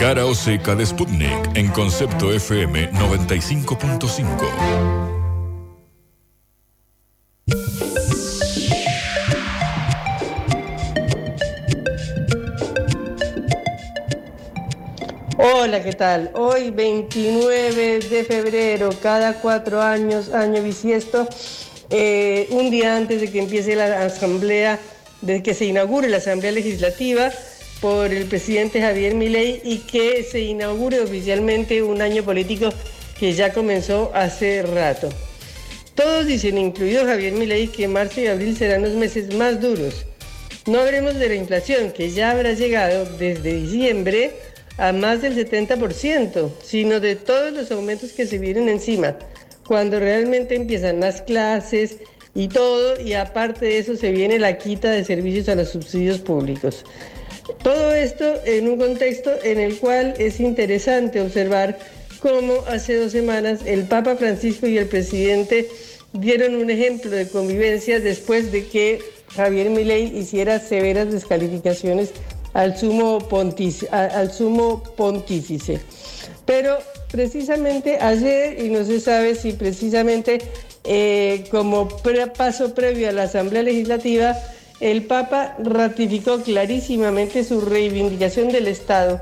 Cara 0.00 0.24
o 0.24 0.34
seca 0.34 0.74
de 0.74 0.86
Sputnik 0.86 1.54
en 1.54 1.68
concepto 1.68 2.32
FM 2.32 2.90
95.5. 2.92 4.24
Hola, 15.36 15.82
¿qué 15.82 15.92
tal? 15.92 16.30
Hoy 16.32 16.70
29 16.70 17.98
de 17.98 18.24
febrero, 18.24 18.88
cada 19.02 19.34
cuatro 19.34 19.82
años, 19.82 20.32
año 20.32 20.62
bisiesto, 20.62 21.28
eh, 21.90 22.48
un 22.52 22.70
día 22.70 22.96
antes 22.96 23.20
de 23.20 23.30
que 23.30 23.40
empiece 23.40 23.76
la 23.76 24.06
asamblea, 24.06 24.78
de 25.20 25.42
que 25.42 25.52
se 25.52 25.66
inaugure 25.66 26.08
la 26.08 26.16
asamblea 26.16 26.52
legislativa, 26.52 27.30
por 27.80 28.12
el 28.12 28.26
presidente 28.26 28.80
Javier 28.80 29.14
Milei 29.14 29.60
y 29.64 29.78
que 29.78 30.22
se 30.22 30.40
inaugure 30.40 31.00
oficialmente 31.00 31.82
un 31.82 32.02
año 32.02 32.22
político 32.22 32.70
que 33.18 33.32
ya 33.32 33.52
comenzó 33.52 34.10
hace 34.14 34.62
rato. 34.62 35.08
Todos 35.94 36.26
dicen, 36.26 36.56
incluido 36.58 37.04
Javier 37.04 37.32
Milei, 37.32 37.68
que 37.68 37.88
marzo 37.88 38.20
y 38.20 38.26
abril 38.26 38.56
serán 38.56 38.82
los 38.82 38.92
meses 38.92 39.34
más 39.34 39.60
duros. 39.60 40.06
No 40.66 40.80
hablemos 40.80 41.14
de 41.16 41.28
la 41.28 41.34
inflación, 41.34 41.90
que 41.90 42.10
ya 42.10 42.30
habrá 42.30 42.52
llegado 42.52 43.04
desde 43.18 43.54
diciembre 43.54 44.32
a 44.78 44.92
más 44.92 45.20
del 45.20 45.34
70%, 45.34 46.50
sino 46.62 47.00
de 47.00 47.16
todos 47.16 47.52
los 47.52 47.70
aumentos 47.70 48.12
que 48.12 48.26
se 48.26 48.38
vienen 48.38 48.68
encima, 48.68 49.16
cuando 49.66 49.98
realmente 49.98 50.54
empiezan 50.54 51.00
las 51.00 51.22
clases 51.22 51.96
y 52.34 52.48
todo, 52.48 53.00
y 53.00 53.14
aparte 53.14 53.66
de 53.66 53.78
eso 53.78 53.96
se 53.96 54.10
viene 54.10 54.38
la 54.38 54.58
quita 54.58 54.90
de 54.90 55.04
servicios 55.04 55.48
a 55.48 55.54
los 55.54 55.70
subsidios 55.70 56.18
públicos. 56.20 56.84
Todo 57.62 57.94
esto 57.94 58.24
en 58.44 58.68
un 58.68 58.78
contexto 58.78 59.30
en 59.42 59.58
el 59.58 59.78
cual 59.78 60.14
es 60.18 60.40
interesante 60.40 61.20
observar 61.20 61.78
cómo 62.20 62.54
hace 62.68 62.96
dos 62.96 63.12
semanas 63.12 63.60
el 63.64 63.84
Papa 63.84 64.16
Francisco 64.16 64.66
y 64.66 64.78
el 64.78 64.86
presidente 64.86 65.68
dieron 66.12 66.56
un 66.56 66.70
ejemplo 66.70 67.10
de 67.10 67.28
convivencia 67.28 68.00
después 68.00 68.52
de 68.52 68.66
que 68.66 69.00
Javier 69.34 69.70
Milei 69.70 70.16
hiciera 70.16 70.58
severas 70.58 71.12
descalificaciones 71.12 72.10
al 72.52 72.76
sumo, 72.76 73.18
al 73.90 74.32
sumo 74.32 74.82
pontífice. 74.96 75.80
Pero 76.46 76.78
precisamente 77.10 77.98
ayer, 78.00 78.60
y 78.60 78.70
no 78.70 78.84
se 78.84 79.00
sabe 79.00 79.34
si 79.34 79.52
precisamente 79.52 80.38
eh, 80.84 81.44
como 81.50 81.88
paso 82.36 82.74
previo 82.74 83.08
a 83.08 83.12
la 83.12 83.24
Asamblea 83.24 83.62
Legislativa, 83.62 84.36
el 84.80 85.04
Papa 85.04 85.56
ratificó 85.62 86.42
clarísimamente 86.42 87.44
su 87.44 87.60
reivindicación 87.60 88.48
del 88.48 88.66
Estado, 88.66 89.20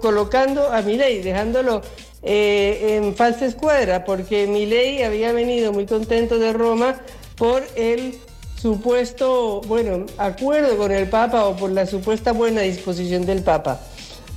colocando 0.00 0.70
a 0.70 0.82
Milei, 0.82 1.22
dejándolo 1.22 1.82
eh, 2.22 2.96
en 2.96 3.14
falsa 3.16 3.46
escuadra, 3.46 4.04
porque 4.04 4.46
Milei 4.46 5.02
había 5.02 5.32
venido 5.32 5.72
muy 5.72 5.86
contento 5.86 6.38
de 6.38 6.52
Roma 6.52 7.00
por 7.36 7.62
el 7.76 8.18
supuesto, 8.60 9.60
bueno, 9.62 10.04
acuerdo 10.18 10.76
con 10.76 10.92
el 10.92 11.08
Papa 11.08 11.46
o 11.46 11.56
por 11.56 11.70
la 11.70 11.86
supuesta 11.86 12.32
buena 12.32 12.62
disposición 12.62 13.24
del 13.24 13.42
Papa. 13.42 13.80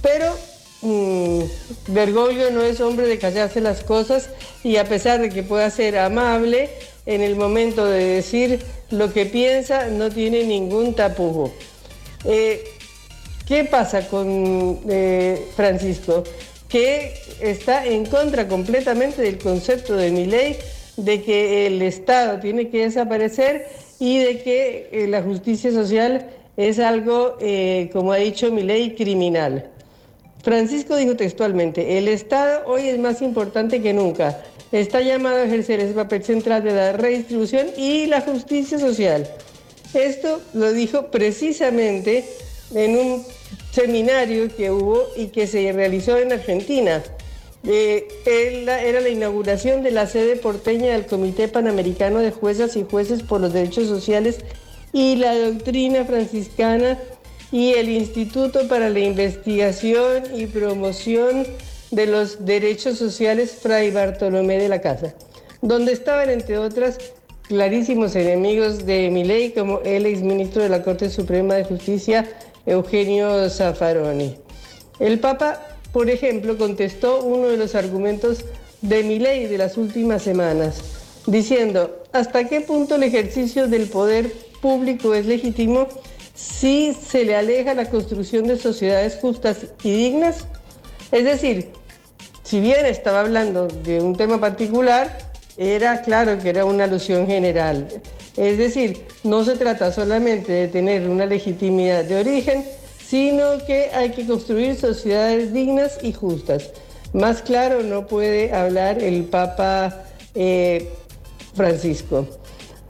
Pero 0.02 0.34
mmm, 0.82 1.42
Bergoglio 1.88 2.52
no 2.52 2.62
es 2.62 2.80
hombre 2.82 3.08
de 3.08 3.18
callarse 3.18 3.62
las 3.62 3.84
cosas 3.84 4.30
y 4.64 4.78
a 4.78 4.86
pesar 4.86 5.20
de 5.22 5.30
que 5.30 5.44
pueda 5.44 5.70
ser 5.72 5.98
amable, 5.98 6.70
en 7.05 7.22
el 7.22 7.36
momento 7.36 7.86
de 7.86 8.03
decir 8.03 8.60
lo 8.91 9.12
que 9.12 9.25
piensa 9.25 9.88
no 9.88 10.10
tiene 10.10 10.43
ningún 10.43 10.93
tapujo. 10.93 11.51
Eh, 12.25 12.63
¿Qué 13.48 13.65
pasa 13.65 14.08
con 14.08 14.79
eh, 14.89 15.48
Francisco? 15.55 16.24
Que 16.70 17.13
está 17.41 17.86
en 17.86 18.05
contra 18.05 18.48
completamente 18.48 19.22
del 19.22 19.38
concepto 19.38 19.96
de 19.96 20.12
mi 20.12 20.25
ley 20.25 20.58
de 20.96 21.22
que 21.22 21.67
el 21.67 21.81
Estado 21.81 22.39
tiene 22.39 22.70
que 22.70 22.84
desaparecer 22.84 23.67
y 24.00 24.20
de 24.20 24.41
que 24.41 24.89
eh, 24.91 25.08
la 25.08 25.22
justicia 25.22 25.72
social 25.72 26.27
es 26.58 26.79
algo, 26.79 27.38
como 27.93 28.12
ha 28.12 28.17
dicho 28.17 28.51
mi 28.51 28.62
ley, 28.62 28.93
criminal. 28.93 29.72
Francisco 30.43 30.96
dijo 30.98 31.15
textualmente, 31.15 31.98
el 31.98 32.08
Estado 32.10 32.63
hoy 32.67 32.89
es 32.89 33.00
más 33.00 33.22
importante 33.22 33.81
que 33.81 33.93
nunca. 33.93 34.43
Está 34.72 35.01
llamado 35.01 35.38
a 35.38 35.44
ejercer 35.44 35.80
ese 35.82 35.94
papel 35.94 36.24
central 36.24 36.63
de 36.63 36.74
la 36.74 36.94
redistribución 36.94 37.68
y 37.78 38.06
la 38.06 38.22
justicia 38.22 38.80
social. 38.80 39.28
Esto 39.94 40.42
lo 40.54 40.72
dijo 40.72 41.08
precisamente 41.08 42.24
en 42.74 42.98
un 42.98 43.25
seminario 43.72 44.48
que 44.56 44.72
hubo 44.72 45.04
y 45.18 45.28
que 45.28 45.48
se 45.48 45.72
realizó 45.74 46.18
en 46.18 46.32
Argentina. 46.32 47.04
Eh, 47.63 48.08
era 48.25 49.01
la 49.01 49.10
inauguración 49.10 49.84
de 49.84 49.92
la 49.92 50.08
sede 50.08 50.36
porteña 50.38 50.94
del 50.94 51.06
Comité 51.06 51.48
Panamericano 51.48 52.20
de 52.20 52.32
Juezas 52.32 52.75
y 52.75 52.86
Jueces 52.90 53.24
por 53.24 53.42
los 53.42 53.54
Derechos 53.54 53.88
Sociales 53.88 54.40
y 54.94 55.18
la 55.18 55.38
Doctrina 55.38 56.06
Franciscana 56.06 56.98
y 57.51 57.74
el 57.74 57.90
Instituto 57.90 58.68
para 58.68 58.90
la 58.90 59.00
Investigación 59.00 60.24
y 60.34 60.48
Promoción 60.48 61.46
de 61.91 62.07
los 62.07 62.45
Derechos 62.45 62.98
Sociales 62.98 63.51
Fray 63.62 63.91
Bartolomé 63.91 64.57
de 64.57 64.69
la 64.69 64.81
Casa, 64.81 65.13
donde 65.62 65.91
estaban, 65.91 66.29
entre 66.29 66.57
otras, 66.57 66.98
clarísimos 67.43 68.15
enemigos 68.15 68.86
de 68.86 69.10
Milei, 69.10 69.53
como 69.53 69.81
el 69.81 70.05
exministro 70.05 70.63
de 70.63 70.69
la 70.69 70.83
Corte 70.83 71.10
Suprema 71.10 71.55
de 71.55 71.65
Justicia, 71.65 72.29
Eugenio 72.65 73.50
Zaffaroni. 73.50 74.38
El 75.00 75.19
Papa, 75.19 75.62
por 75.91 76.10
ejemplo, 76.10 76.57
contestó 76.57 77.24
uno 77.24 77.48
de 77.48 77.57
los 77.57 77.75
argumentos 77.75 78.45
de 78.81 79.03
mi 79.03 79.19
ley 79.19 79.48
de 79.48 79.57
las 79.57 79.77
últimas 79.77 80.24
semanas, 80.24 80.81
diciendo, 81.27 82.03
¿hasta 82.13 82.48
qué 82.48 82.62
punto 82.62 82.95
el 82.95 83.03
ejercicio 83.03 83.67
del 83.67 83.88
poder 83.88 84.31
público 84.62 85.13
es 85.13 85.25
legítimo 85.25 85.88
si 86.33 86.93
se 86.93 87.25
le 87.25 87.36
aleja 87.36 87.74
la 87.74 87.89
construcción 87.89 88.48
de 88.48 88.57
sociedades 88.57 89.17
justas 89.21 89.67
y 89.83 89.91
dignas? 89.91 90.45
Es 91.12 91.25
decir, 91.25 91.69
si 92.51 92.60
bien 92.60 92.86
estaba 92.86 93.22
hablando 93.22 93.70
de 93.70 94.01
un 94.01 94.17
tema 94.17 94.38
particular, 94.38 95.17
era 95.55 96.01
claro 96.01 96.38
que 96.38 96.50
era 96.50 96.65
una 96.65 96.84
alusión 96.84 97.25
general. 97.25 97.88
Es 98.36 98.58
decir, 98.58 99.05
no 99.24 99.46
se 99.46 99.55
trata 99.55 99.93
solamente 99.93 100.51
de 100.51 100.67
tener 100.67 101.08
una 101.08 101.25
legitimidad 101.25 102.03
de 102.03 102.17
origen, 102.17 102.65
sino 103.08 103.65
que 103.65 103.91
hay 103.93 104.10
que 104.10 104.27
construir 104.27 104.75
sociedades 104.75 105.53
dignas 105.53 106.00
y 106.01 106.12
justas. 106.12 106.72
Más 107.13 107.41
claro 107.41 107.84
no 107.84 108.05
puede 108.05 108.53
hablar 108.53 109.01
el 109.01 109.24
Papa 109.24 110.03
eh, 110.36 110.89
Francisco. 111.55 112.27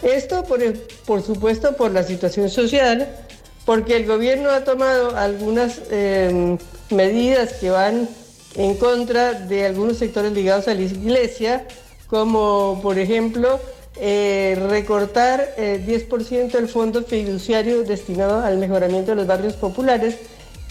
Esto, 0.01 0.43
por, 0.43 0.59
por, 1.05 1.21
supuesto, 1.21 1.75
por 1.75 1.91
la 1.91 2.01
situación 2.01 2.49
social, 2.49 3.07
porque 3.65 3.95
el 3.95 4.07
gobierno 4.07 4.49
ha 4.49 4.63
tomado 4.63 5.15
algunas 5.15 5.81
eh, 5.91 6.57
medidas 6.89 7.53
que 7.53 7.69
van 7.69 8.09
en 8.55 8.75
contra 8.75 9.33
de 9.33 9.65
algunos 9.65 9.97
sectores 9.97 10.31
ligados 10.33 10.67
a 10.67 10.73
la 10.73 10.81
iglesia, 10.81 11.65
como 12.07 12.79
por 12.81 12.99
ejemplo 12.99 13.59
eh, 13.97 14.57
recortar 14.69 15.53
eh, 15.57 15.83
10% 15.85 16.51
del 16.51 16.67
fondo 16.67 17.03
fiduciario 17.03 17.83
destinado 17.83 18.41
al 18.41 18.57
mejoramiento 18.57 19.11
de 19.11 19.17
los 19.17 19.27
barrios 19.27 19.53
populares, 19.53 20.17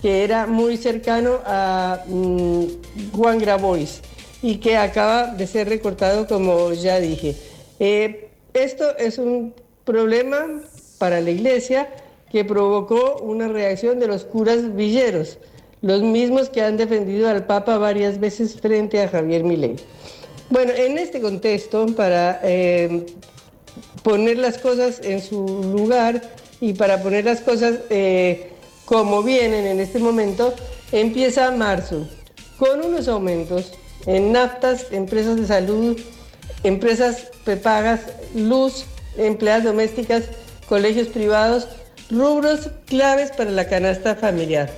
que 0.00 0.24
era 0.24 0.46
muy 0.46 0.76
cercano 0.76 1.40
a 1.44 2.02
mm, 2.06 2.64
Juan 3.12 3.38
Grabois 3.38 4.00
y 4.42 4.56
que 4.56 4.76
acaba 4.76 5.26
de 5.26 5.46
ser 5.46 5.68
recortado, 5.68 6.26
como 6.26 6.72
ya 6.72 6.98
dije. 6.98 7.36
Eh, 7.78 8.30
esto 8.54 8.96
es 8.96 9.18
un 9.18 9.54
problema 9.84 10.46
para 10.98 11.20
la 11.20 11.30
iglesia 11.30 11.88
que 12.30 12.44
provocó 12.44 13.18
una 13.22 13.48
reacción 13.48 13.98
de 13.98 14.06
los 14.06 14.24
curas 14.24 14.74
villeros, 14.74 15.38
los 15.82 16.02
mismos 16.02 16.50
que 16.50 16.62
han 16.62 16.76
defendido 16.76 17.28
al 17.28 17.46
Papa 17.46 17.78
varias 17.78 18.20
veces 18.20 18.60
frente 18.60 19.02
a 19.02 19.08
Javier 19.08 19.44
Milei. 19.44 19.76
Bueno, 20.50 20.72
en 20.72 20.98
este 20.98 21.20
contexto, 21.20 21.86
para 21.94 22.40
eh, 22.42 23.06
poner 24.02 24.38
las 24.38 24.58
cosas 24.58 25.00
en 25.02 25.22
su 25.22 25.46
lugar 25.74 26.22
y 26.60 26.74
para 26.74 27.02
poner 27.02 27.24
las 27.24 27.40
cosas 27.40 27.78
eh, 27.88 28.50
como 28.84 29.22
vienen 29.22 29.66
en 29.66 29.80
este 29.80 29.98
momento, 29.98 30.52
empieza 30.92 31.50
marzo, 31.52 32.08
con 32.58 32.84
unos 32.84 33.08
aumentos 33.08 33.72
en 34.06 34.32
naftas, 34.32 34.86
empresas 34.90 35.36
de 35.36 35.46
salud, 35.46 35.98
empresas 36.64 37.30
prepagas, 37.44 38.00
luz, 38.34 38.84
empleadas 39.16 39.64
domésticas, 39.64 40.24
colegios 40.68 41.08
privados, 41.08 41.68
rubros 42.10 42.70
claves 42.86 43.30
para 43.30 43.50
la 43.50 43.68
canasta 43.68 44.16
familiar. 44.16 44.70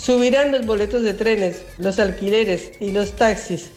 Subirán 0.00 0.50
los 0.50 0.64
boletos 0.64 1.02
de 1.02 1.12
trenes, 1.12 1.62
los 1.76 1.98
alquileres 1.98 2.72
y 2.80 2.90
los 2.90 3.12
taxis. 3.12 3.70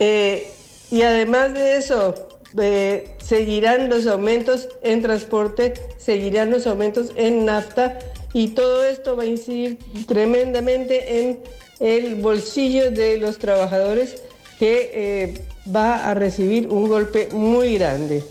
Eh, 0.00 0.50
y 0.90 1.02
además 1.02 1.54
de 1.54 1.76
eso, 1.76 2.14
eh, 2.60 3.14
seguirán 3.22 3.88
los 3.88 4.08
aumentos 4.08 4.68
en 4.82 5.00
transporte, 5.00 5.74
seguirán 5.96 6.50
los 6.50 6.66
aumentos 6.66 7.12
en 7.14 7.44
nafta 7.44 8.00
y 8.32 8.48
todo 8.48 8.84
esto 8.84 9.14
va 9.14 9.22
a 9.22 9.26
incidir 9.26 9.78
tremendamente 10.08 11.20
en 11.20 11.40
el 11.78 12.16
bolsillo 12.16 12.90
de 12.90 13.18
los 13.18 13.38
trabajadores 13.38 14.20
que 14.58 14.90
eh, 14.92 15.34
va 15.74 16.10
a 16.10 16.14
recibir 16.14 16.66
un 16.66 16.88
golpe 16.88 17.28
muy 17.30 17.78
grande. 17.78 18.24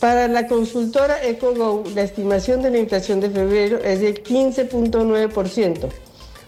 Para 0.00 0.28
la 0.28 0.46
consultora 0.46 1.24
EcoGo, 1.24 1.84
la 1.94 2.02
estimación 2.02 2.62
de 2.62 2.70
la 2.70 2.78
inflación 2.78 3.20
de 3.20 3.30
febrero 3.30 3.78
es 3.78 4.00
del 4.00 4.22
15.9%. 4.22 5.88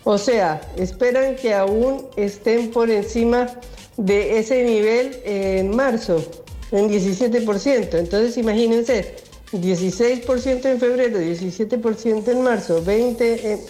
O 0.04 0.18
sea, 0.18 0.60
esperan 0.76 1.36
que 1.36 1.52
aún 1.52 2.06
estén 2.16 2.70
por 2.70 2.90
encima 2.90 3.48
de 3.96 4.38
ese 4.38 4.62
nivel 4.64 5.20
en 5.24 5.74
marzo, 5.74 6.24
en 6.70 6.88
17%. 6.88 7.98
Entonces 7.98 8.36
imagínense, 8.38 9.16
16% 9.52 10.64
en 10.66 10.80
febrero, 10.80 11.18
17% 11.18 12.28
en 12.28 12.42
marzo, 12.42 12.82
20 12.82 13.52
en, 13.52 13.60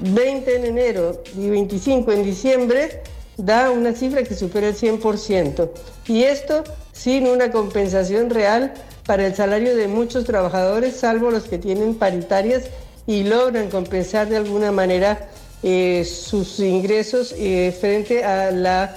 20 0.00 0.56
en 0.56 0.64
enero 0.64 1.22
y 1.36 1.48
25 1.48 2.12
en 2.12 2.24
diciembre, 2.24 3.02
da 3.36 3.70
una 3.70 3.94
cifra 3.94 4.24
que 4.24 4.34
supera 4.34 4.68
el 4.68 4.76
100%. 4.76 5.70
Y 6.08 6.24
esto 6.24 6.64
sin 6.92 7.28
una 7.28 7.50
compensación 7.52 8.28
real 8.28 8.74
para 9.08 9.26
el 9.26 9.34
salario 9.34 9.74
de 9.74 9.88
muchos 9.88 10.26
trabajadores, 10.26 10.96
salvo 10.96 11.30
los 11.30 11.44
que 11.44 11.56
tienen 11.56 11.94
paritarias 11.94 12.64
y 13.06 13.24
logran 13.24 13.70
compensar 13.70 14.28
de 14.28 14.36
alguna 14.36 14.70
manera 14.70 15.30
eh, 15.62 16.04
sus 16.04 16.60
ingresos 16.60 17.34
eh, 17.38 17.74
frente 17.80 18.22
a 18.22 18.50
la 18.50 18.94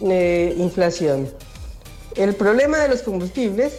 eh, 0.00 0.54
inflación. 0.58 1.28
El 2.14 2.36
problema 2.36 2.78
de 2.78 2.88
los 2.88 3.02
combustibles 3.02 3.72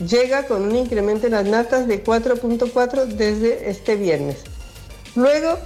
llega 0.00 0.46
con 0.46 0.62
un 0.62 0.74
incremento 0.74 1.26
en 1.26 1.34
las 1.34 1.44
natas 1.44 1.86
de 1.86 2.02
4.4 2.02 3.04
desde 3.04 3.68
este 3.68 3.96
viernes. 3.96 4.38
Luego 5.14 5.58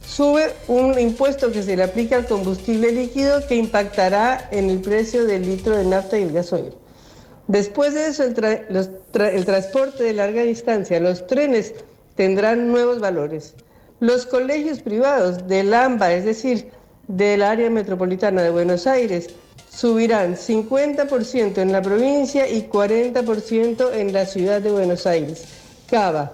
sube 0.00 0.54
un 0.68 0.98
impuesto 0.98 1.52
que 1.52 1.62
se 1.62 1.76
le 1.76 1.82
aplica 1.82 2.16
al 2.16 2.26
combustible 2.26 2.92
líquido 2.92 3.46
que 3.46 3.56
impactará 3.56 4.48
en 4.52 4.70
el 4.70 4.80
precio 4.80 5.26
del 5.26 5.44
litro 5.44 5.76
de 5.76 5.84
nafta 5.84 6.18
y 6.18 6.22
el 6.22 6.32
gasoil. 6.32 6.72
Después 7.48 7.94
de 7.94 8.08
eso, 8.08 8.24
el, 8.24 8.34
transporte 9.44 10.02
de 10.02 10.12
larga 10.12 10.42
distancia, 10.42 10.98
los 10.98 11.26
trenes 11.26 11.74
tendrán 12.16 12.72
nuevos 12.72 12.98
valores. 12.98 13.54
Los 14.00 14.26
colegios 14.26 14.80
privados 14.80 15.46
del 15.46 15.72
AMBA, 15.72 16.12
es 16.14 16.24
decir, 16.24 16.70
del 17.06 17.42
área 17.42 17.70
metropolitana 17.70 18.42
de 18.42 18.50
Buenos 18.50 18.86
Aires, 18.86 19.28
subirán 19.70 20.36
50% 20.36 21.58
en 21.58 21.70
la 21.70 21.82
provincia 21.82 22.48
y 22.48 22.68
40% 22.68 23.94
en 23.94 24.12
la 24.12 24.26
ciudad 24.26 24.60
de 24.60 24.72
Buenos 24.72 25.06
Aires. 25.06 25.44
Cava. 25.88 26.32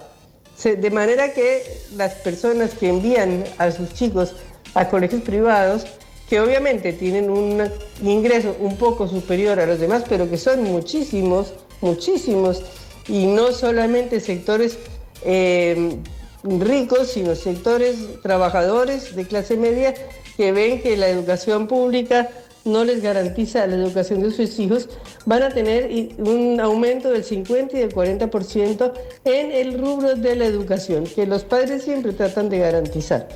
De 0.63 0.91
manera 0.91 1.33
que 1.33 1.63
las 1.95 2.13
personas 2.15 2.73
que 2.73 2.89
envían 2.89 3.43
a 3.57 3.69
sus 3.71 3.93
chicos 3.93 4.35
a 4.73 4.87
colegios 4.87 5.21
privados 5.21 5.85
que 6.33 6.39
obviamente 6.39 6.93
tienen 6.93 7.29
un 7.29 7.61
ingreso 8.01 8.55
un 8.59 8.75
poco 8.75 9.07
superior 9.07 9.59
a 9.59 9.67
los 9.67 9.79
demás, 9.79 10.03
pero 10.09 10.27
que 10.27 10.39
son 10.39 10.63
muchísimos, 10.63 11.53
muchísimos, 11.79 12.63
y 13.07 13.27
no 13.27 13.51
solamente 13.51 14.19
sectores 14.19 14.79
eh, 15.23 15.95
ricos, 16.41 17.09
sino 17.09 17.35
sectores 17.35 18.19
trabajadores 18.23 19.15
de 19.15 19.27
clase 19.27 19.57
media 19.57 19.93
que 20.35 20.51
ven 20.51 20.81
que 20.81 20.97
la 20.97 21.07
educación 21.07 21.67
pública 21.67 22.31
no 22.65 22.83
les 22.83 23.03
garantiza 23.03 23.67
la 23.67 23.75
educación 23.75 24.23
de 24.23 24.31
sus 24.31 24.57
hijos, 24.57 24.89
van 25.27 25.43
a 25.43 25.49
tener 25.49 26.15
un 26.17 26.59
aumento 26.59 27.11
del 27.11 27.23
50 27.23 27.77
y 27.77 27.81
del 27.81 27.93
40% 27.93 28.91
en 29.25 29.51
el 29.51 29.77
rubro 29.77 30.15
de 30.15 30.35
la 30.35 30.45
educación, 30.45 31.03
que 31.03 31.27
los 31.27 31.43
padres 31.43 31.83
siempre 31.83 32.11
tratan 32.11 32.49
de 32.49 32.57
garantizar. 32.57 33.29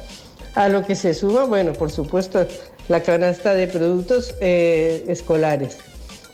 A 0.56 0.70
lo 0.70 0.84
que 0.84 0.96
se 0.96 1.14
suma, 1.14 1.44
bueno, 1.44 1.74
por 1.74 1.92
supuesto, 1.92 2.48
la 2.88 3.02
canasta 3.04 3.54
de 3.54 3.68
productos 3.68 4.36
eh, 4.42 5.06
escolares. 5.08 5.78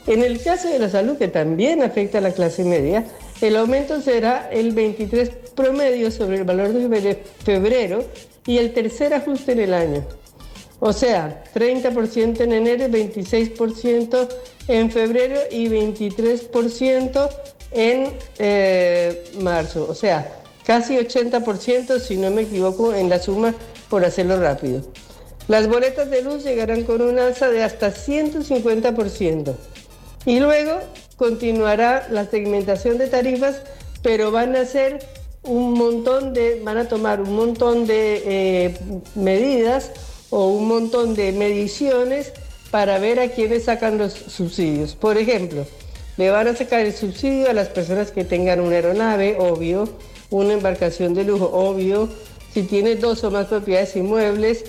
En 0.05 0.21
el 0.21 0.41
caso 0.41 0.67
de 0.67 0.79
la 0.79 0.89
salud, 0.89 1.17
que 1.17 1.29
también 1.29 1.81
afecta 1.81 2.17
a 2.17 2.21
la 2.21 2.31
clase 2.31 2.63
media, 2.63 3.05
el 3.41 3.55
aumento 3.55 4.01
será 4.01 4.49
el 4.51 4.73
23 4.73 5.29
promedio 5.55 6.11
sobre 6.11 6.37
el 6.37 6.43
valor 6.43 6.73
de 6.73 7.23
febrero 7.43 8.03
y 8.45 8.57
el 8.57 8.73
tercer 8.73 9.13
ajuste 9.13 9.53
en 9.53 9.59
el 9.59 9.73
año. 9.73 10.05
O 10.79 10.91
sea, 10.91 11.43
30% 11.55 12.41
en 12.41 12.51
enero, 12.51 12.87
26% 12.87 14.27
en 14.67 14.91
febrero 14.91 15.39
y 15.49 15.67
23% 15.69 17.29
en 17.71 18.13
eh, 18.37 19.23
marzo. 19.39 19.87
O 19.89 19.95
sea, 19.95 20.41
casi 20.65 20.97
80% 20.97 21.99
si 21.99 22.17
no 22.17 22.31
me 22.31 22.41
equivoco 22.41 22.93
en 22.93 23.09
la 23.09 23.19
suma 23.19 23.55
por 23.89 24.03
hacerlo 24.03 24.39
rápido. 24.41 24.81
Las 25.47 25.67
boletas 25.67 26.09
de 26.09 26.21
luz 26.21 26.43
llegarán 26.43 26.83
con 26.83 27.01
un 27.01 27.19
alza 27.19 27.49
de 27.49 27.63
hasta 27.63 27.93
150%. 27.93 29.55
Y 30.25 30.39
luego 30.39 30.79
continuará 31.17 32.07
la 32.09 32.25
segmentación 32.25 32.97
de 32.97 33.07
tarifas, 33.07 33.61
pero 34.01 34.31
van 34.31 34.55
a 34.55 34.63
un 35.43 35.73
montón 35.73 36.33
de, 36.33 36.61
van 36.63 36.77
a 36.77 36.87
tomar 36.87 37.21
un 37.21 37.35
montón 37.35 37.85
de 37.85 38.23
eh, 38.25 38.77
medidas 39.15 39.91
o 40.29 40.47
un 40.47 40.67
montón 40.67 41.15
de 41.15 41.31
mediciones 41.33 42.31
para 42.71 42.97
ver 42.97 43.19
a 43.19 43.27
quiénes 43.27 43.65
sacan 43.65 43.97
los 43.97 44.13
subsidios. 44.13 44.95
Por 44.95 45.17
ejemplo, 45.17 45.65
le 46.17 46.29
van 46.29 46.47
a 46.47 46.55
sacar 46.55 46.79
el 46.79 46.93
subsidio 46.93 47.49
a 47.49 47.53
las 47.53 47.67
personas 47.67 48.11
que 48.11 48.23
tengan 48.23 48.61
una 48.61 48.75
aeronave, 48.75 49.37
obvio, 49.37 49.89
una 50.29 50.53
embarcación 50.53 51.13
de 51.13 51.25
lujo, 51.25 51.51
obvio, 51.53 52.09
si 52.53 52.63
tiene 52.63 52.95
dos 52.95 53.23
o 53.23 53.31
más 53.31 53.47
propiedades 53.47 53.95
inmuebles, 53.95 54.63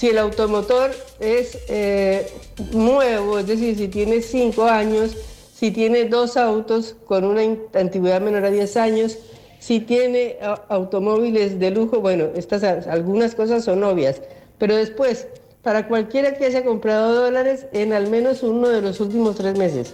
si 0.00 0.08
el 0.08 0.16
automotor 0.16 0.92
es 1.20 1.58
eh, 1.68 2.26
nuevo, 2.72 3.38
es 3.38 3.46
decir, 3.46 3.76
si 3.76 3.88
tiene 3.88 4.22
cinco 4.22 4.64
años, 4.64 5.14
si 5.54 5.70
tiene 5.72 6.06
dos 6.06 6.38
autos 6.38 6.96
con 7.04 7.22
una 7.22 7.42
antigüedad 7.74 8.22
menor 8.22 8.46
a 8.46 8.50
10 8.50 8.78
años, 8.78 9.18
si 9.58 9.80
tiene 9.80 10.38
automóviles 10.70 11.60
de 11.60 11.70
lujo, 11.70 12.00
bueno, 12.00 12.30
estas 12.34 12.64
algunas 12.86 13.34
cosas 13.34 13.62
son 13.62 13.84
obvias, 13.84 14.22
pero 14.56 14.74
después, 14.74 15.26
para 15.62 15.86
cualquiera 15.86 16.34
que 16.34 16.46
haya 16.46 16.64
comprado 16.64 17.14
dólares 17.14 17.66
en 17.74 17.92
al 17.92 18.08
menos 18.08 18.42
uno 18.42 18.70
de 18.70 18.80
los 18.80 19.00
últimos 19.00 19.36
tres 19.36 19.58
meses, 19.58 19.92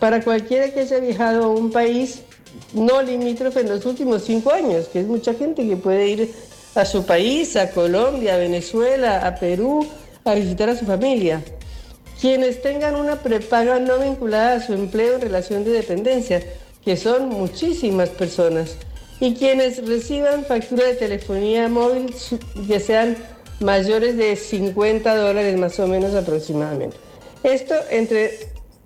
para 0.00 0.24
cualquiera 0.24 0.74
que 0.74 0.80
haya 0.80 0.98
viajado 0.98 1.44
a 1.44 1.48
un 1.50 1.70
país 1.70 2.22
no 2.72 3.00
limítrofe 3.00 3.60
en 3.60 3.68
los 3.68 3.86
últimos 3.86 4.24
cinco 4.24 4.50
años, 4.50 4.88
que 4.88 4.98
es 4.98 5.06
mucha 5.06 5.34
gente 5.34 5.68
que 5.68 5.76
puede 5.76 6.08
ir 6.08 6.34
a 6.76 6.84
su 6.84 7.04
país, 7.04 7.56
a 7.56 7.70
Colombia, 7.70 8.34
a 8.34 8.38
Venezuela, 8.38 9.26
a 9.26 9.34
Perú, 9.34 9.86
a 10.24 10.34
visitar 10.34 10.68
a 10.68 10.76
su 10.76 10.84
familia. 10.84 11.42
Quienes 12.20 12.62
tengan 12.62 12.94
una 12.96 13.16
prepaga 13.16 13.78
no 13.78 13.98
vinculada 13.98 14.56
a 14.56 14.60
su 14.60 14.74
empleo 14.74 15.16
en 15.16 15.22
relación 15.22 15.64
de 15.64 15.70
dependencia, 15.70 16.42
que 16.84 16.96
son 16.96 17.28
muchísimas 17.28 18.10
personas. 18.10 18.76
Y 19.20 19.34
quienes 19.34 19.86
reciban 19.86 20.44
factura 20.44 20.84
de 20.84 20.94
telefonía 20.94 21.68
móvil 21.68 22.14
que 22.68 22.80
sean 22.80 23.16
mayores 23.60 24.16
de 24.16 24.36
50 24.36 25.16
dólares 25.16 25.58
más 25.58 25.80
o 25.80 25.86
menos 25.86 26.14
aproximadamente. 26.14 26.96
Esto 27.42 27.74
entre 27.90 28.38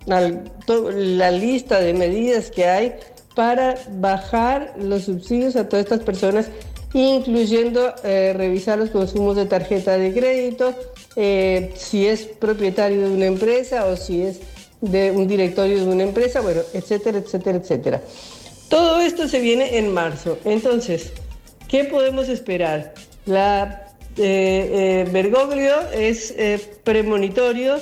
la 0.05 1.31
lista 1.31 1.79
de 1.79 1.93
medidas 1.93 2.49
que 2.49 2.65
hay 2.65 2.95
para 3.35 3.75
bajar 3.91 4.73
los 4.77 5.03
subsidios 5.03 5.55
a 5.55 5.67
todas 5.67 5.85
estas 5.85 6.01
personas 6.01 6.47
incluyendo 6.93 7.93
eh, 8.03 8.33
revisar 8.35 8.77
los 8.77 8.89
consumos 8.89 9.35
de 9.35 9.45
tarjeta 9.45 9.97
de 9.97 10.13
crédito, 10.13 10.75
eh, 11.15 11.71
si 11.75 12.05
es 12.05 12.23
propietario 12.23 13.01
de 13.01 13.13
una 13.13 13.25
empresa 13.25 13.85
o 13.85 13.95
si 13.95 14.23
es 14.23 14.39
de 14.81 15.11
un 15.11 15.27
directorio 15.27 15.85
de 15.85 15.87
una 15.87 16.03
empresa, 16.03 16.41
bueno, 16.41 16.61
etcétera, 16.73 17.19
etcétera, 17.19 17.57
etcétera. 17.57 18.01
Todo 18.69 18.99
esto 19.01 19.27
se 19.27 19.39
viene 19.39 19.77
en 19.77 19.93
marzo. 19.93 20.37
Entonces, 20.45 21.11
¿qué 21.67 21.83
podemos 21.83 22.29
esperar? 22.29 22.93
La 23.25 23.87
eh, 24.17 25.07
Bergoglio 25.11 25.75
es 25.93 26.33
premonitorio 26.83 27.77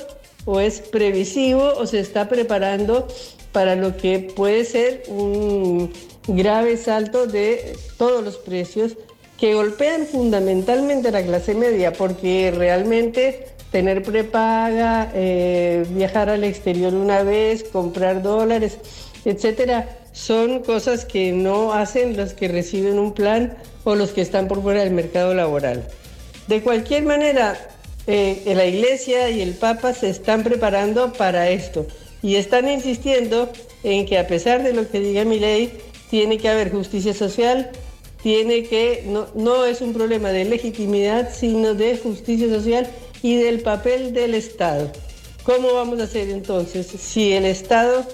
o 0.45 0.59
es 0.59 0.81
previsivo 0.81 1.73
o 1.77 1.85
se 1.85 1.99
está 1.99 2.27
preparando 2.27 3.07
para 3.51 3.75
lo 3.75 3.97
que 3.97 4.19
puede 4.19 4.65
ser 4.65 5.03
un 5.07 5.91
grave 6.35 6.77
salto 6.77 7.27
de 7.27 7.77
todos 7.97 8.23
los 8.23 8.37
precios 8.37 8.97
que 9.37 9.53
golpean 9.53 10.05
fundamentalmente 10.05 11.07
a 11.07 11.11
la 11.11 11.23
clase 11.23 11.55
media, 11.55 11.93
porque 11.93 12.51
realmente 12.55 13.47
tener 13.71 14.03
prepaga, 14.03 15.11
eh, 15.13 15.85
viajar 15.89 16.29
al 16.29 16.43
exterior 16.43 16.93
una 16.93 17.23
vez, 17.23 17.63
comprar 17.63 18.21
dólares, 18.21 18.79
etcétera, 19.25 19.97
son 20.11 20.59
cosas 20.63 21.05
que 21.05 21.31
no 21.31 21.73
hacen 21.73 22.17
los 22.17 22.33
que 22.33 22.47
reciben 22.47 22.99
un 22.99 23.13
plan 23.13 23.57
o 23.83 23.95
los 23.95 24.11
que 24.11 24.21
están 24.21 24.47
por 24.47 24.61
fuera 24.61 24.81
del 24.83 24.91
mercado 24.91 25.33
laboral. 25.33 25.87
De 26.47 26.61
cualquier 26.61 27.03
manera, 27.03 27.57
eh, 28.07 28.41
la 28.55 28.65
Iglesia 28.65 29.29
y 29.29 29.41
el 29.41 29.53
Papa 29.53 29.93
se 29.93 30.09
están 30.09 30.43
preparando 30.43 31.13
para 31.13 31.49
esto 31.49 31.85
y 32.21 32.35
están 32.35 32.67
insistiendo 32.67 33.49
en 33.83 34.05
que 34.05 34.17
a 34.17 34.27
pesar 34.27 34.63
de 34.63 34.73
lo 34.73 34.89
que 34.89 34.99
diga 34.99 35.23
mi 35.25 35.39
ley, 35.39 35.71
tiene 36.09 36.37
que 36.37 36.49
haber 36.49 36.71
justicia 36.71 37.13
social, 37.13 37.71
tiene 38.21 38.63
que, 38.63 39.03
no, 39.07 39.27
no 39.35 39.65
es 39.65 39.81
un 39.81 39.93
problema 39.93 40.29
de 40.29 40.45
legitimidad, 40.45 41.33
sino 41.33 41.73
de 41.73 41.97
justicia 41.97 42.49
social 42.49 42.87
y 43.21 43.35
del 43.35 43.61
papel 43.61 44.13
del 44.13 44.33
Estado. 44.33 44.91
¿Cómo 45.43 45.73
vamos 45.73 45.99
a 45.99 46.03
hacer 46.03 46.29
entonces 46.29 46.87
si 46.87 47.33
el 47.33 47.45
Estado 47.45 48.05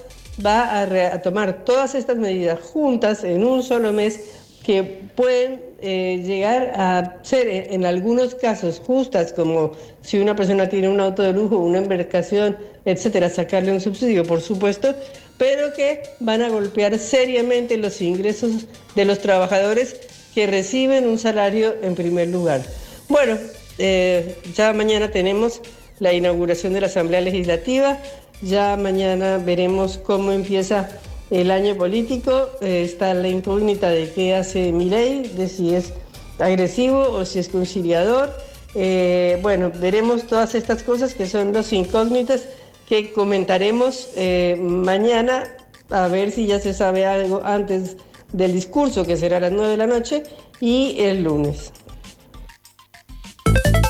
va 0.44 0.82
a, 0.82 1.22
tomar 1.22 1.64
todas 1.64 1.96
estas 1.96 2.18
medidas 2.18 2.60
juntas 2.60 3.24
en 3.24 3.46
un 3.46 3.64
solo 3.64 3.94
mes 3.94 4.20
que 4.66 4.84
pueden 4.84 5.62
eh, 5.80 6.24
llegar 6.26 6.74
a 6.76 7.20
ser 7.22 7.48
en 7.48 7.86
algunos 7.86 8.34
casos 8.34 8.82
justas, 8.84 9.32
como 9.32 9.74
si 10.02 10.18
una 10.18 10.36
persona 10.36 10.68
tiene 10.68 10.90
un 10.90 11.00
auto 11.00 11.22
de 11.22 11.34
lujo, 11.34 11.58
una 11.58 11.78
embarcación, 11.78 12.58
etcétera, 12.84 13.30
sacarle 13.30 13.72
un 13.72 13.80
subsidio, 13.80 14.26
por 14.26 14.42
supuesto, 14.42 14.96
pero 15.38 15.72
que 15.74 16.02
van 16.20 16.42
a 16.42 16.50
golpear 16.50 16.98
seriamente 16.98 17.78
los 17.78 18.02
ingresos 18.02 18.66
de 18.96 19.06
los 19.06 19.20
trabajadores 19.20 19.96
que 20.34 20.48
reciben 20.48 21.06
un 21.08 21.20
salario 21.20 21.76
en 21.84 21.94
primer 21.94 22.30
lugar. 22.30 22.62
Bueno, 23.08 23.38
eh, 23.78 24.36
ya 24.56 24.74
mañana 24.74 25.12
tenemos 25.12 25.62
la 26.00 26.12
inauguración 26.14 26.74
de 26.74 26.82
la 26.82 26.88
Asamblea 26.88 27.22
Legislativa, 27.22 28.00
ya 28.42 28.76
mañana 28.78 29.38
veremos 29.38 30.00
cómo 30.00 30.32
empieza 30.32 30.90
el 31.30 31.52
año 31.52 31.76
político, 31.76 32.50
eh, 32.62 32.84
está 32.84 33.14
la 33.14 33.28
incógnita 33.28 33.90
de 33.90 34.12
qué 34.12 34.36
hace 34.36 34.72
mi 34.72 34.90
ley, 34.90 35.32
de 35.36 35.50
si 35.50 35.74
es 35.74 35.94
agresivo 36.40 37.10
o 37.12 37.26
si 37.26 37.40
es 37.40 37.50
conciliador. 37.50 38.36
Eh, 38.76 39.40
bueno, 39.42 39.72
veremos 39.74 40.28
todas 40.28 40.54
estas 40.54 40.84
cosas 40.84 41.14
que 41.14 41.28
son 41.28 41.54
los 41.54 41.72
incógnitas 41.74 42.46
que 42.88 43.12
comentaremos 43.14 44.10
eh, 44.16 44.58
mañana 44.60 45.46
a 45.90 46.08
ver 46.08 46.32
si 46.32 46.46
ya 46.46 46.60
se 46.60 46.74
sabe 46.74 47.06
algo 47.06 47.42
antes 47.44 47.98
del 48.32 48.54
discurso, 48.54 49.06
que 49.06 49.18
será 49.18 49.38
a 49.38 49.40
las 49.40 49.52
9 49.52 49.70
de 49.70 49.78
la 49.78 49.88
noche, 49.88 50.24
y 50.60 50.96
el 51.00 51.24
lunes. 51.24 51.72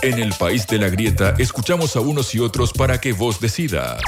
En 0.01 0.19
el 0.19 0.33
país 0.33 0.67
de 0.67 0.77
la 0.77 0.89
grieta 0.89 1.35
escuchamos 1.39 1.95
a 1.95 1.99
unos 1.99 2.35
y 2.35 2.39
otros 2.39 2.73
para 2.73 2.99
que 3.01 3.13
vos 3.13 3.39
decidas. 3.39 4.01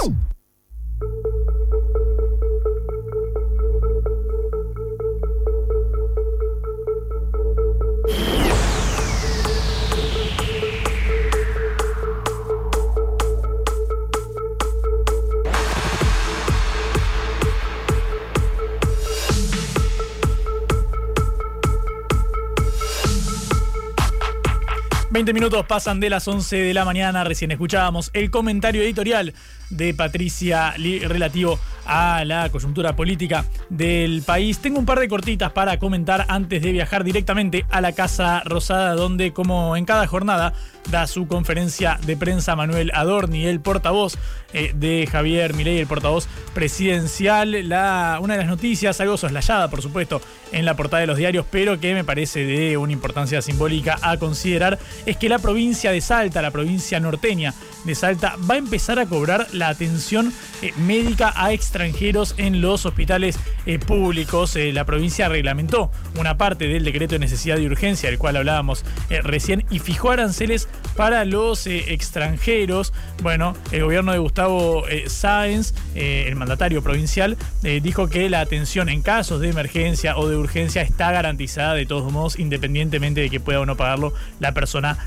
20 25.18 25.34
minutos 25.34 25.66
pasan 25.66 26.00
de 26.00 26.12
las 26.12 26.28
11 26.28 26.58
de 26.58 26.74
la 26.76 26.86
mañana, 26.86 27.24
recién 27.24 27.50
escuchábamos 27.50 28.12
el 28.14 28.30
comentario 28.30 28.84
editorial 28.84 29.34
de 29.70 29.94
Patricia 29.94 30.74
relativo 30.78 31.60
a 31.88 32.24
la 32.26 32.50
coyuntura 32.50 32.96
política 32.96 33.46
del 33.70 34.22
país. 34.22 34.60
Tengo 34.60 34.80
un 34.80 34.86
par 34.86 35.00
de 35.00 35.08
cortitas 35.08 35.52
para 35.52 35.80
comentar 35.80 36.26
antes 36.28 36.62
de 36.62 36.72
viajar 36.72 37.04
directamente 37.04 37.66
a 37.70 37.82
la 37.82 37.94
Casa 37.94 38.42
Rosada, 38.46 38.94
donde 38.94 39.32
como 39.32 39.76
en 39.78 39.86
cada 39.86 40.06
jornada 40.06 40.54
da 40.92 41.08
su 41.08 41.28
conferencia 41.28 42.00
de 42.06 42.16
prensa 42.16 42.56
Manuel 42.56 42.92
Adorni, 42.94 43.46
el 43.46 43.60
portavoz 43.60 44.18
eh, 44.54 44.72
de 44.74 45.08
Javier 45.12 45.54
Milei, 45.54 45.80
el 45.80 45.88
portavoz 45.88 46.28
presidencial. 46.54 47.68
La, 47.68 48.20
una 48.22 48.36
de 48.36 48.42
las 48.42 48.48
noticias, 48.48 49.00
algo 49.02 49.18
soslayada 49.18 49.70
por 49.70 49.82
supuesto 49.82 50.22
en 50.52 50.66
la 50.66 50.76
portada 50.76 51.02
de 51.02 51.08
los 51.08 51.18
diarios, 51.18 51.46
pero 51.50 51.80
que 51.80 51.94
me 51.94 52.04
parece 52.04 52.46
de 52.46 52.78
una 52.78 52.94
importancia 52.94 53.42
simbólica 53.42 53.98
a 54.02 54.18
considerar, 54.18 54.80
es 55.06 55.18
que 55.18 55.30
la 55.30 55.40
provincia 55.40 55.92
de 55.92 56.02
Salta, 56.02 56.42
la 56.42 56.52
provincia 56.52 57.00
norteña 57.00 57.54
de 57.84 57.96
Salta, 57.96 58.36
va 58.50 58.56
a 58.56 58.58
empezar 58.58 59.00
a 59.00 59.06
cobrar 59.06 59.48
la 59.58 59.70
atención 59.70 60.34
eh, 60.62 60.74
médica 60.78 61.34
a 61.36 61.52
extranjeros 61.54 62.36
en 62.38 62.62
los 62.62 62.86
hospitales 62.86 63.40
eh, 63.66 63.80
públicos. 63.80 64.56
Eh, 64.56 64.72
la 64.74 64.86
provincia 64.86 65.30
reglamentó 65.30 65.92
una 66.18 66.38
parte 66.38 66.68
del 66.68 66.84
decreto 66.84 67.16
de 67.16 67.20
necesidad 67.20 67.58
y 67.58 67.66
urgencia, 67.66 68.10
del 68.10 68.18
cual 68.18 68.38
hablábamos 68.38 68.86
recién, 69.10 69.66
y 69.70 69.80
fijó 69.80 70.12
aranceles 70.12 70.68
para 70.96 71.26
los 71.26 71.68
extranjeros. 71.68 72.94
Bueno, 73.22 73.56
el 73.72 73.84
gobierno 73.84 74.12
de 74.12 74.20
Gustavo 74.20 74.84
Sáenz, 75.08 75.74
el 75.96 76.36
mandatario 76.36 76.82
provincial, 76.82 77.38
dijo 77.82 78.08
que 78.08 78.30
la 78.30 78.42
atención 78.42 78.90
en 78.90 79.02
casos 79.02 79.42
de 79.42 79.50
emergencia 79.50 80.18
o 80.18 80.28
de 80.28 80.36
urgencia 80.36 80.82
está 80.82 81.12
garantizada 81.12 81.74
de 81.74 81.86
todos 81.86 82.12
modos, 82.12 82.40
independientemente 82.40 83.22
de 83.22 83.30
que 83.30 83.40
pueda 83.40 83.62
o 83.62 83.66
no 83.66 83.78
pagarlo 83.78 84.14
la 84.40 84.54
persona 84.54 84.98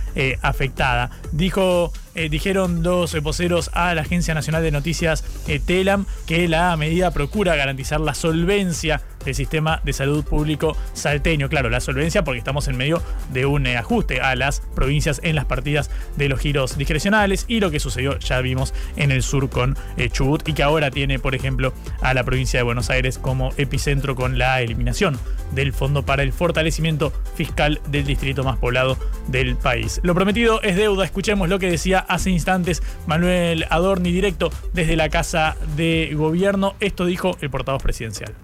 afectada. 0.42 1.10
Dijo 1.32 1.92
eh, 2.20 2.28
dijeron 2.28 2.82
dos 2.82 3.18
voceros 3.22 3.70
a 3.72 3.94
la 3.94 4.02
Agencia 4.02 4.34
Nacional 4.34 4.62
de 4.62 4.70
Noticias 4.70 5.24
eh, 5.48 5.58
TELAM 5.58 6.04
que 6.26 6.48
la 6.48 6.76
medida 6.76 7.12
procura 7.12 7.56
garantizar 7.56 7.98
la 7.98 8.12
solvencia 8.12 9.00
del 9.24 9.34
sistema 9.34 9.80
de 9.84 9.92
salud 9.92 10.24
público 10.24 10.76
salteño. 10.92 11.48
Claro, 11.48 11.70
la 11.70 11.80
solvencia 11.80 12.24
porque 12.24 12.38
estamos 12.38 12.68
en 12.68 12.76
medio 12.76 13.02
de 13.32 13.46
un 13.46 13.66
eh, 13.66 13.76
ajuste 13.76 14.20
a 14.20 14.34
las 14.36 14.60
provincias 14.74 15.20
en 15.22 15.36
las 15.36 15.44
partidas 15.44 15.90
de 16.16 16.28
los 16.28 16.40
giros 16.40 16.76
discrecionales 16.76 17.44
y 17.48 17.60
lo 17.60 17.70
que 17.70 17.80
sucedió 17.80 18.18
ya 18.18 18.40
vimos 18.40 18.74
en 18.96 19.10
el 19.10 19.22
sur 19.22 19.48
con 19.50 19.76
Chubut 20.12 20.46
y 20.48 20.52
que 20.52 20.62
ahora 20.62 20.90
tiene, 20.90 21.18
por 21.18 21.34
ejemplo, 21.34 21.72
a 22.00 22.14
la 22.14 22.24
provincia 22.24 22.58
de 22.58 22.64
Buenos 22.64 22.90
Aires 22.90 23.18
como 23.18 23.50
epicentro 23.56 24.14
con 24.14 24.38
la 24.38 24.60
eliminación 24.62 25.18
del 25.52 25.72
Fondo 25.72 26.04
para 26.04 26.22
el 26.22 26.32
Fortalecimiento 26.32 27.12
Fiscal 27.34 27.80
del 27.88 28.04
distrito 28.04 28.44
más 28.44 28.58
poblado 28.58 28.96
del 29.28 29.56
país. 29.56 30.00
Lo 30.02 30.14
prometido 30.14 30.62
es 30.62 30.76
deuda. 30.76 31.04
Escuchemos 31.04 31.48
lo 31.48 31.58
que 31.58 31.70
decía 31.70 31.98
hace 31.98 32.30
instantes 32.30 32.82
Manuel 33.06 33.66
Adorni, 33.70 34.12
directo 34.12 34.50
desde 34.72 34.96
la 34.96 35.08
Casa 35.08 35.56
de 35.76 36.12
Gobierno. 36.14 36.74
Esto 36.80 37.04
dijo 37.04 37.36
el 37.40 37.50
portavoz 37.50 37.82
presidencial. 37.82 38.34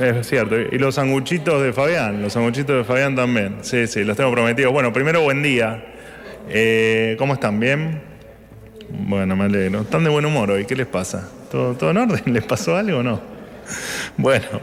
Es 0.00 0.26
cierto. 0.26 0.58
Y 0.58 0.78
los 0.78 0.94
sanguchitos 0.94 1.62
de 1.62 1.72
Fabián, 1.72 2.22
los 2.22 2.32
sanguchitos 2.32 2.76
de 2.78 2.84
Fabián 2.84 3.14
también. 3.14 3.58
Sí, 3.62 3.86
sí, 3.86 4.04
los 4.04 4.16
tengo 4.16 4.32
prometidos. 4.32 4.72
Bueno, 4.72 4.92
primero 4.92 5.22
buen 5.22 5.42
día. 5.42 5.84
Eh, 6.48 7.16
¿Cómo 7.18 7.34
están? 7.34 7.60
¿Bien? 7.60 8.00
Bueno, 8.88 9.36
me 9.36 9.44
alegro. 9.44 9.82
Están 9.82 10.04
de 10.04 10.10
buen 10.10 10.24
humor 10.24 10.50
hoy. 10.50 10.64
¿Qué 10.64 10.74
les 10.74 10.86
pasa? 10.86 11.28
¿Todo, 11.50 11.74
todo 11.74 11.90
en 11.90 11.98
orden? 11.98 12.22
¿Les 12.32 12.44
pasó 12.44 12.76
algo 12.76 12.98
o 12.98 13.02
no? 13.02 13.36
Bueno, 14.16 14.60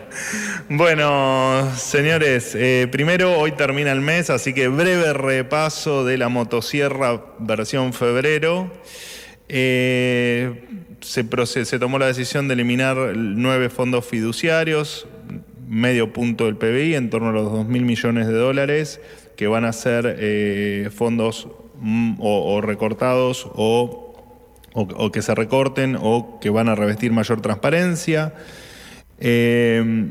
bueno, 0.69 1.69
señores, 1.75 2.55
eh, 2.55 2.87
primero 2.89 3.37
hoy 3.37 3.51
termina 3.51 3.91
el 3.91 3.99
mes, 3.99 4.29
así 4.29 4.53
que 4.53 4.69
breve 4.69 5.11
repaso 5.11 6.05
de 6.05 6.17
la 6.17 6.29
motosierra 6.29 7.21
versión 7.37 7.91
febrero. 7.91 8.71
Eh, 9.49 10.63
se, 11.03 11.79
tomó 11.79 11.99
la 11.99 12.07
decisión 12.07 12.47
de 12.47 12.53
eliminar 12.53 12.97
nueve 13.15 13.69
fondos 13.69 14.05
fiduciarios, 14.05 15.07
medio 15.67 16.13
punto 16.13 16.45
del 16.45 16.55
PBI, 16.55 16.95
en 16.95 17.09
torno 17.09 17.29
a 17.29 17.31
los 17.31 17.51
2 17.51 17.67
mil 17.67 17.83
millones 17.83 18.27
de 18.27 18.33
dólares, 18.33 19.01
que 19.35 19.47
van 19.47 19.65
a 19.65 19.73
ser 19.73 20.15
eh, 20.19 20.89
fondos 20.95 21.47
mm, 21.79 22.15
o, 22.19 22.61
recortados 22.61 23.49
o, 23.53 23.99
que 25.11 25.21
se 25.21 25.35
recorten 25.35 25.97
o 25.99 26.39
que 26.39 26.49
van 26.49 26.69
a 26.69 26.75
revestir 26.75 27.11
mayor 27.11 27.41
transparencia. 27.41 28.33
Eh, 29.19 30.07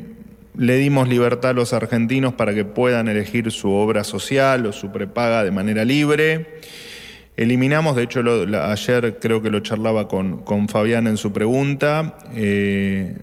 le 0.57 0.77
dimos 0.77 1.09
libertad 1.09 1.53
a 1.53 1.55
los 1.55 1.73
argentinos 1.73 2.35
para 2.35 2.55
que 2.55 2.65
puedan 2.65 3.09
elegir 3.09 3.51
su 3.51 3.71
obra 3.71 4.05
social 4.05 4.67
o 4.67 4.73
su 4.73 4.93
prepaga 4.93 5.45
de 5.45 5.51
manera 5.51 5.85
libre. 5.85 6.61
Eliminamos, 7.43 7.97
de 7.97 8.05
hecho 8.05 8.21
ayer 8.21 9.19
creo 9.21 9.43
que 9.43 9.51
lo 9.51 9.59
charlaba 9.59 10.07
con, 10.07 10.43
con 10.45 10.69
Fabián 10.69 11.09
en 11.09 11.17
su 11.17 11.33
pregunta, 11.33 12.17
eh, 12.37 13.17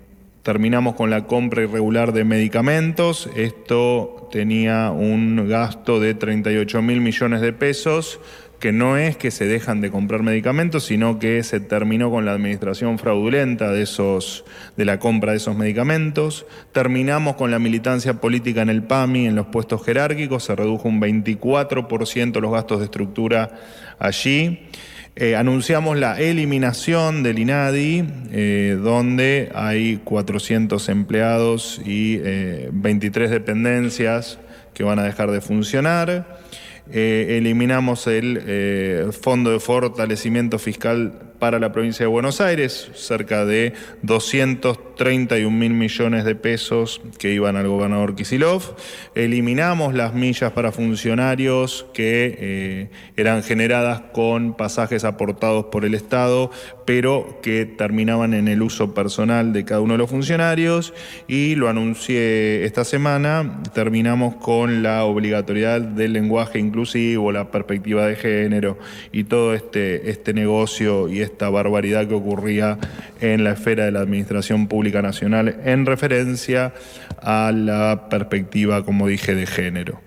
terminamos 0.50 0.96
con 0.96 1.12
la 1.12 1.28
compra 1.28 1.62
irregular 1.62 2.12
de 2.12 2.24
medicamentos. 2.24 3.30
Esto 3.36 4.28
tenía 4.32 4.90
un 4.90 5.48
gasto 5.48 6.00
de 6.00 6.16
38 6.16 6.82
mil 6.82 7.02
millones 7.02 7.42
de 7.42 7.54
pesos 7.54 8.20
que 8.60 8.72
no 8.72 8.98
es 8.98 9.16
que 9.16 9.30
se 9.30 9.46
dejan 9.46 9.80
de 9.80 9.92
comprar 9.92 10.24
medicamentos, 10.24 10.86
sino 10.86 11.20
que 11.20 11.44
se 11.44 11.60
terminó 11.60 12.10
con 12.10 12.26
la 12.26 12.32
administración 12.32 12.98
fraudulenta 12.98 13.72
de, 13.72 13.84
esos, 13.84 14.44
de 14.76 14.86
la 14.86 14.98
compra 14.98 15.34
de 15.34 15.38
esos 15.38 15.56
medicamentos. 15.56 16.48
Terminamos 16.72 17.36
con 17.36 17.52
la 17.52 17.60
militancia 17.60 18.16
política 18.16 18.64
en 18.64 18.70
el 18.70 18.82
PAMI, 18.82 19.28
en 19.28 19.36
los 19.36 19.46
puestos 19.46 19.86
jerárquicos, 19.86 20.46
se 20.46 20.56
redujo 20.56 20.90
un 20.90 21.00
24% 21.00 22.42
los 22.42 22.52
gastos 22.52 22.80
de 22.80 22.86
estructura 22.86 23.52
allí. 24.00 24.68
Eh, 25.22 25.36
anunciamos 25.36 25.98
la 25.98 26.18
eliminación 26.18 27.24
del 27.24 27.40
INADI, 27.40 28.06
eh, 28.32 28.80
donde 28.82 29.52
hay 29.54 29.98
400 30.06 30.88
empleados 30.88 31.82
y 31.86 32.16
23 32.72 33.30
eh, 33.30 33.34
dependencias 33.34 34.40
que 34.74 34.86
van 34.86 34.98
a 34.98 35.04
dejar 35.04 35.30
de 35.32 35.42
funcionar. 35.42 36.40
Eliminamos 36.90 38.08
el 38.08 39.12
Fondo 39.12 39.52
de 39.52 39.60
Fortalecimiento 39.60 40.58
Fiscal 40.58 41.12
para 41.38 41.60
la 41.60 41.74
provincia 41.74 42.06
de 42.06 42.08
Buenos 42.08 42.40
Aires, 42.40 42.90
cerca 42.96 43.46
de 43.46 43.74
231 45.00 45.50
mil 45.50 45.74
millones 45.74 46.26
de 46.26 46.36
pesos 46.36 47.02
que 47.18 47.32
iban 47.32 47.56
al 47.56 47.70
gobernador 47.70 48.16
Kisilov. 48.16 48.76
Eliminamos 49.16 49.94
las 49.94 50.14
millas 50.14 50.52
para 50.52 50.74
funcionarios 50.74 51.86
que 51.94 52.36
eh, 52.38 52.90
eran 53.16 53.42
generadas 53.42 54.02
con 54.12 54.58
pasajes 54.58 55.06
aportados 55.06 55.68
por 55.68 55.86
el 55.86 55.96
Estado, 55.96 56.52
pero 56.86 57.40
que 57.42 57.66
terminaban 57.66 58.34
en 58.34 58.50
el 58.50 58.62
uso 58.62 58.94
personal 58.94 59.54
de 59.54 59.64
cada 59.64 59.80
uno 59.80 59.94
de 59.94 60.00
los 60.00 60.10
funcionarios. 60.10 60.94
Y 61.30 61.56
lo 61.56 61.70
anuncié 61.70 62.66
esta 62.66 62.84
semana, 62.84 63.62
terminamos 63.74 64.36
con 64.36 64.84
la 64.84 65.06
obligatoriedad 65.06 65.80
del 65.80 66.12
lenguaje 66.12 66.60
inclusivo, 66.60 67.32
la 67.32 67.52
perspectiva 67.52 68.06
de 68.06 68.18
género 68.18 68.78
y 69.14 69.24
todo 69.24 69.54
este, 69.54 70.10
este 70.10 70.34
negocio 70.34 71.08
y 71.08 71.22
esta 71.22 71.50
barbaridad 71.50 72.06
que 72.06 72.16
ocurría 72.16 72.78
en 73.22 73.46
la 73.46 73.52
esfera 73.52 73.86
de 73.86 73.92
la 73.92 74.02
Administración 74.02 74.68
Pública 74.68 74.89
Nacional 74.92 75.60
en 75.64 75.86
referencia 75.86 76.74
a 77.22 77.52
la 77.54 78.08
perspectiva, 78.10 78.84
como 78.84 79.08
dije, 79.08 79.36
de 79.36 79.46
género. 79.46 80.02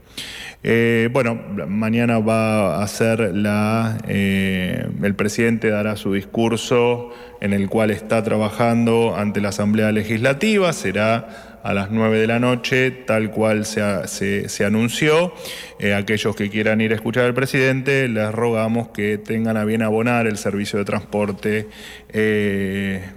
Eh, 0.65 1.09
bueno, 1.13 1.35
mañana 1.67 2.21
va 2.21 2.83
a 2.83 2.87
ser 2.87 3.35
la. 3.35 3.99
Eh, 4.07 4.87
el 5.03 5.15
presidente 5.17 5.71
dará 5.71 5.97
su 5.97 6.13
discurso 6.13 7.11
en 7.41 7.53
el 7.53 7.69
cual 7.69 7.91
está 7.91 8.23
trabajando 8.23 9.17
ante 9.17 9.41
la 9.41 9.49
Asamblea 9.49 9.91
Legislativa. 9.91 10.73
Será 10.73 11.59
a 11.65 11.75
las 11.75 11.91
9 11.91 12.21
de 12.21 12.27
la 12.29 12.39
noche, 12.39 12.93
tal 12.93 13.31
cual 13.33 13.67
se, 13.67 14.07
se, 14.49 14.65
anunció. 14.65 15.35
Eh, 15.81 15.95
aquellos 15.95 16.37
que 16.37 16.49
quieran 16.49 16.81
ir 16.81 16.93
a 16.93 16.95
escuchar 16.95 17.25
al 17.25 17.35
presidente, 17.35 18.07
les 18.07 18.31
rogamos 18.31 18.89
que 18.89 19.19
tengan 19.19 19.57
a 19.57 19.65
bien 19.65 19.83
abonar 19.83 20.29
el 20.29 20.39
servicio 20.39 20.79
de 20.79 20.85
transporte 20.85 21.69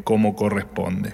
como 0.04 0.36
corresponde. 0.36 1.14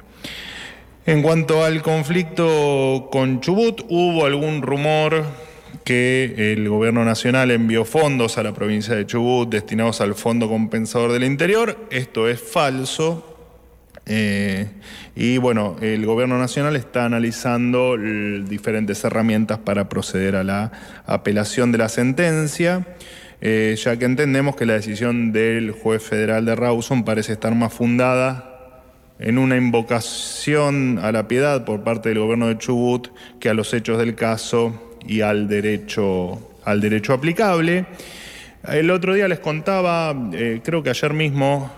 En 1.03 1.23
cuanto 1.23 1.63
al 1.63 1.81
conflicto 1.81 3.09
con 3.11 3.41
Chubut, 3.41 3.81
hubo 3.89 4.23
algún 4.27 4.61
rumor 4.61 5.23
que 5.83 6.53
el 6.53 6.69
gobierno 6.69 7.03
nacional 7.03 7.49
envió 7.49 7.85
fondos 7.85 8.37
a 8.37 8.43
la 8.43 8.53
provincia 8.53 8.93
de 8.93 9.07
Chubut 9.07 9.49
destinados 9.49 9.99
al 9.99 10.13
Fondo 10.13 10.47
Compensador 10.47 11.11
del 11.11 11.23
Interior. 11.23 11.75
Esto 11.89 12.29
es 12.29 12.39
falso. 12.39 13.27
Eh, 14.05 14.67
y 15.15 15.39
bueno, 15.39 15.75
el 15.81 16.05
gobierno 16.05 16.37
nacional 16.37 16.75
está 16.75 17.05
analizando 17.05 17.97
diferentes 17.97 19.03
herramientas 19.03 19.57
para 19.57 19.89
proceder 19.89 20.35
a 20.35 20.43
la 20.43 20.71
apelación 21.07 21.71
de 21.71 21.79
la 21.79 21.89
sentencia, 21.89 22.85
eh, 23.41 23.75
ya 23.83 23.97
que 23.97 24.05
entendemos 24.05 24.55
que 24.55 24.67
la 24.67 24.73
decisión 24.73 25.31
del 25.31 25.71
juez 25.71 26.03
federal 26.03 26.45
de 26.45 26.55
Rawson 26.55 27.03
parece 27.03 27.33
estar 27.33 27.55
más 27.55 27.73
fundada 27.73 28.50
en 29.21 29.37
una 29.37 29.55
invocación 29.55 30.99
a 31.01 31.11
la 31.11 31.27
piedad 31.27 31.63
por 31.63 31.83
parte 31.83 32.09
del 32.09 32.19
gobierno 32.19 32.47
de 32.47 32.57
Chubut 32.57 33.07
que 33.39 33.49
a 33.49 33.53
los 33.53 33.73
hechos 33.73 33.97
del 33.99 34.15
caso 34.15 34.73
y 35.07 35.21
al 35.21 35.47
derecho 35.47 36.39
al 36.65 36.79
derecho 36.81 37.13
aplicable. 37.13 37.85
El 38.67 38.91
otro 38.91 39.13
día 39.15 39.27
les 39.27 39.39
contaba, 39.39 40.13
eh, 40.33 40.61
creo 40.63 40.83
que 40.83 40.91
ayer 40.91 41.13
mismo, 41.13 41.71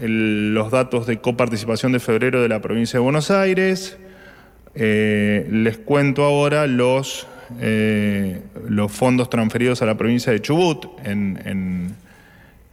los 0.00 0.70
datos 0.70 1.06
de 1.06 1.18
coparticipación 1.18 1.92
de 1.92 2.00
febrero 2.00 2.40
de 2.40 2.48
la 2.48 2.62
provincia 2.62 2.98
de 2.98 3.02
Buenos 3.02 3.30
Aires. 3.30 3.98
Eh, 4.74 5.46
les 5.50 5.76
cuento 5.76 6.24
ahora 6.24 6.66
los, 6.66 7.26
eh, 7.60 8.40
los 8.66 8.90
fondos 8.90 9.28
transferidos 9.28 9.82
a 9.82 9.86
la 9.86 9.98
provincia 9.98 10.32
de 10.32 10.40
Chubut 10.40 10.86
en- 11.04 11.94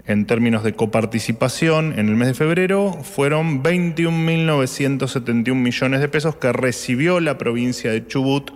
en 0.09 0.25
términos 0.25 0.63
de 0.63 0.73
coparticipación 0.73 1.93
en 1.97 2.09
el 2.09 2.15
mes 2.15 2.29
de 2.29 2.33
febrero. 2.33 2.93
Fueron 3.03 3.61
21.971 3.61 5.53
millones 5.53 6.01
de 6.01 6.09
pesos 6.09 6.35
que 6.35 6.51
recibió 6.51 7.19
la 7.19 7.37
provincia 7.37 7.91
de 7.91 8.07
Chubut 8.07 8.49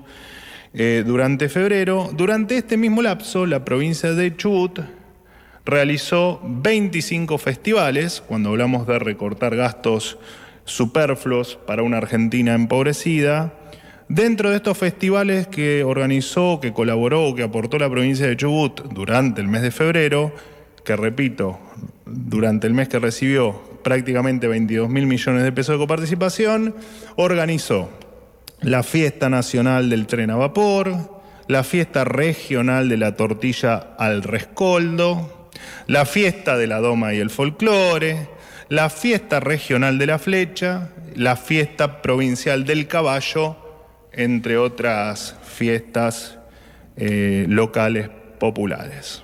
eh, 0.73 1.03
durante 1.05 1.49
febrero. 1.49 2.09
Durante 2.11 2.57
este 2.57 2.75
mismo 2.75 3.03
lapso, 3.03 3.45
la 3.45 3.63
provincia 3.63 4.13
de 4.13 4.35
Chubut 4.35 4.79
realizó 5.63 6.41
25 6.43 7.37
festivales, 7.37 8.23
cuando 8.25 8.49
hablamos 8.49 8.87
de 8.87 8.97
recortar 8.97 9.55
gastos 9.55 10.17
superfluos 10.65 11.59
para 11.67 11.83
una 11.83 11.97
Argentina 11.97 12.55
empobrecida. 12.55 13.53
Dentro 14.09 14.49
de 14.49 14.55
estos 14.55 14.75
festivales 14.75 15.45
que 15.45 15.83
organizó, 15.83 16.59
que 16.59 16.73
colaboró, 16.73 17.35
que 17.35 17.43
aportó 17.43 17.77
la 17.77 17.91
provincia 17.91 18.25
de 18.25 18.37
Chubut 18.37 18.81
durante 18.91 19.39
el 19.39 19.47
mes 19.47 19.61
de 19.61 19.69
febrero, 19.69 20.33
que 20.83 20.95
repito, 20.95 21.59
durante 22.05 22.67
el 22.67 22.73
mes 22.73 22.89
que 22.89 22.99
recibió 22.99 23.61
prácticamente 23.83 24.47
22 24.47 24.89
mil 24.89 25.05
millones 25.05 25.43
de 25.43 25.51
pesos 25.51 25.75
de 25.75 25.79
coparticipación, 25.79 26.75
organizó 27.15 27.89
la 28.61 28.83
fiesta 28.83 29.29
nacional 29.29 29.89
del 29.89 30.07
tren 30.07 30.31
a 30.31 30.35
vapor, 30.35 31.21
la 31.47 31.63
fiesta 31.63 32.05
regional 32.05 32.87
de 32.89 32.97
la 32.97 33.15
tortilla 33.15 33.95
al 33.97 34.23
rescoldo, 34.23 35.49
la 35.87 36.05
fiesta 36.05 36.57
de 36.57 36.67
la 36.67 36.79
doma 36.79 37.13
y 37.13 37.19
el 37.19 37.29
folclore, 37.29 38.29
la 38.69 38.89
fiesta 38.89 39.39
regional 39.39 39.97
de 39.97 40.05
la 40.07 40.19
flecha, 40.19 40.89
la 41.15 41.35
fiesta 41.35 42.01
provincial 42.01 42.65
del 42.65 42.87
caballo, 42.87 43.57
entre 44.11 44.57
otras 44.57 45.35
fiestas 45.43 46.37
eh, 46.95 47.45
locales 47.49 48.09
populares. 48.39 49.22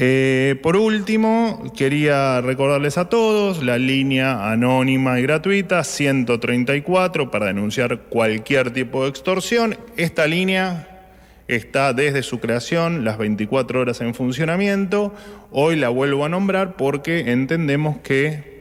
Eh, 0.00 0.54
por 0.62 0.76
último, 0.76 1.72
quería 1.76 2.40
recordarles 2.40 2.96
a 2.98 3.08
todos 3.08 3.64
la 3.64 3.78
línea 3.78 4.52
anónima 4.52 5.18
y 5.18 5.24
gratuita 5.24 5.82
134 5.82 7.32
para 7.32 7.46
denunciar 7.46 8.02
cualquier 8.02 8.70
tipo 8.72 9.02
de 9.02 9.10
extorsión. 9.10 9.76
Esta 9.96 10.28
línea 10.28 11.10
está 11.48 11.92
desde 11.94 12.22
su 12.22 12.38
creación 12.38 13.04
las 13.04 13.18
24 13.18 13.80
horas 13.80 14.00
en 14.00 14.14
funcionamiento. 14.14 15.12
Hoy 15.50 15.74
la 15.74 15.88
vuelvo 15.88 16.24
a 16.24 16.28
nombrar 16.28 16.76
porque 16.76 17.32
entendemos 17.32 17.98
que 17.98 18.57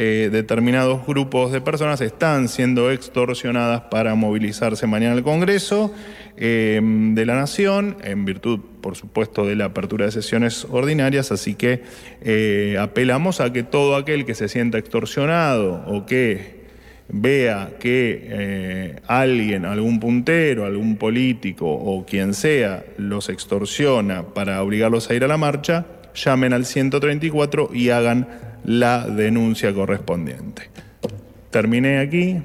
eh, 0.00 0.28
determinados 0.30 1.04
grupos 1.04 1.50
de 1.50 1.60
personas 1.60 2.00
están 2.00 2.46
siendo 2.46 2.92
extorsionadas 2.92 3.80
para 3.90 4.14
movilizarse 4.14 4.86
mañana 4.86 5.14
al 5.14 5.24
Congreso 5.24 5.92
eh, 6.36 6.80
de 6.80 7.26
la 7.26 7.34
Nación, 7.34 7.96
en 8.04 8.24
virtud, 8.24 8.60
por 8.80 8.94
supuesto, 8.94 9.44
de 9.44 9.56
la 9.56 9.64
apertura 9.64 10.04
de 10.04 10.12
sesiones 10.12 10.68
ordinarias, 10.70 11.32
así 11.32 11.56
que 11.56 11.82
eh, 12.22 12.76
apelamos 12.78 13.40
a 13.40 13.52
que 13.52 13.64
todo 13.64 13.96
aquel 13.96 14.24
que 14.24 14.36
se 14.36 14.46
sienta 14.46 14.78
extorsionado 14.78 15.82
o 15.88 16.06
que 16.06 16.58
vea 17.08 17.72
que 17.80 19.00
alguien, 19.08 19.64
algún 19.64 19.98
puntero, 19.98 20.64
algún 20.64 20.94
político 20.96 21.66
o 21.66 22.06
quien 22.06 22.34
sea 22.34 22.84
los 22.98 23.28
extorsiona 23.30 24.28
para 24.28 24.62
obligarlos 24.62 25.10
a 25.10 25.14
ir 25.14 25.24
a 25.24 25.26
la 25.26 25.38
marcha, 25.38 25.86
llamen 26.14 26.52
al 26.52 26.66
134 26.66 27.70
y 27.74 27.90
hagan 27.90 28.47
la 28.64 29.06
denuncia 29.06 29.72
correspondiente. 29.72 30.70
Terminé 31.50 31.98
aquí. 31.98 32.36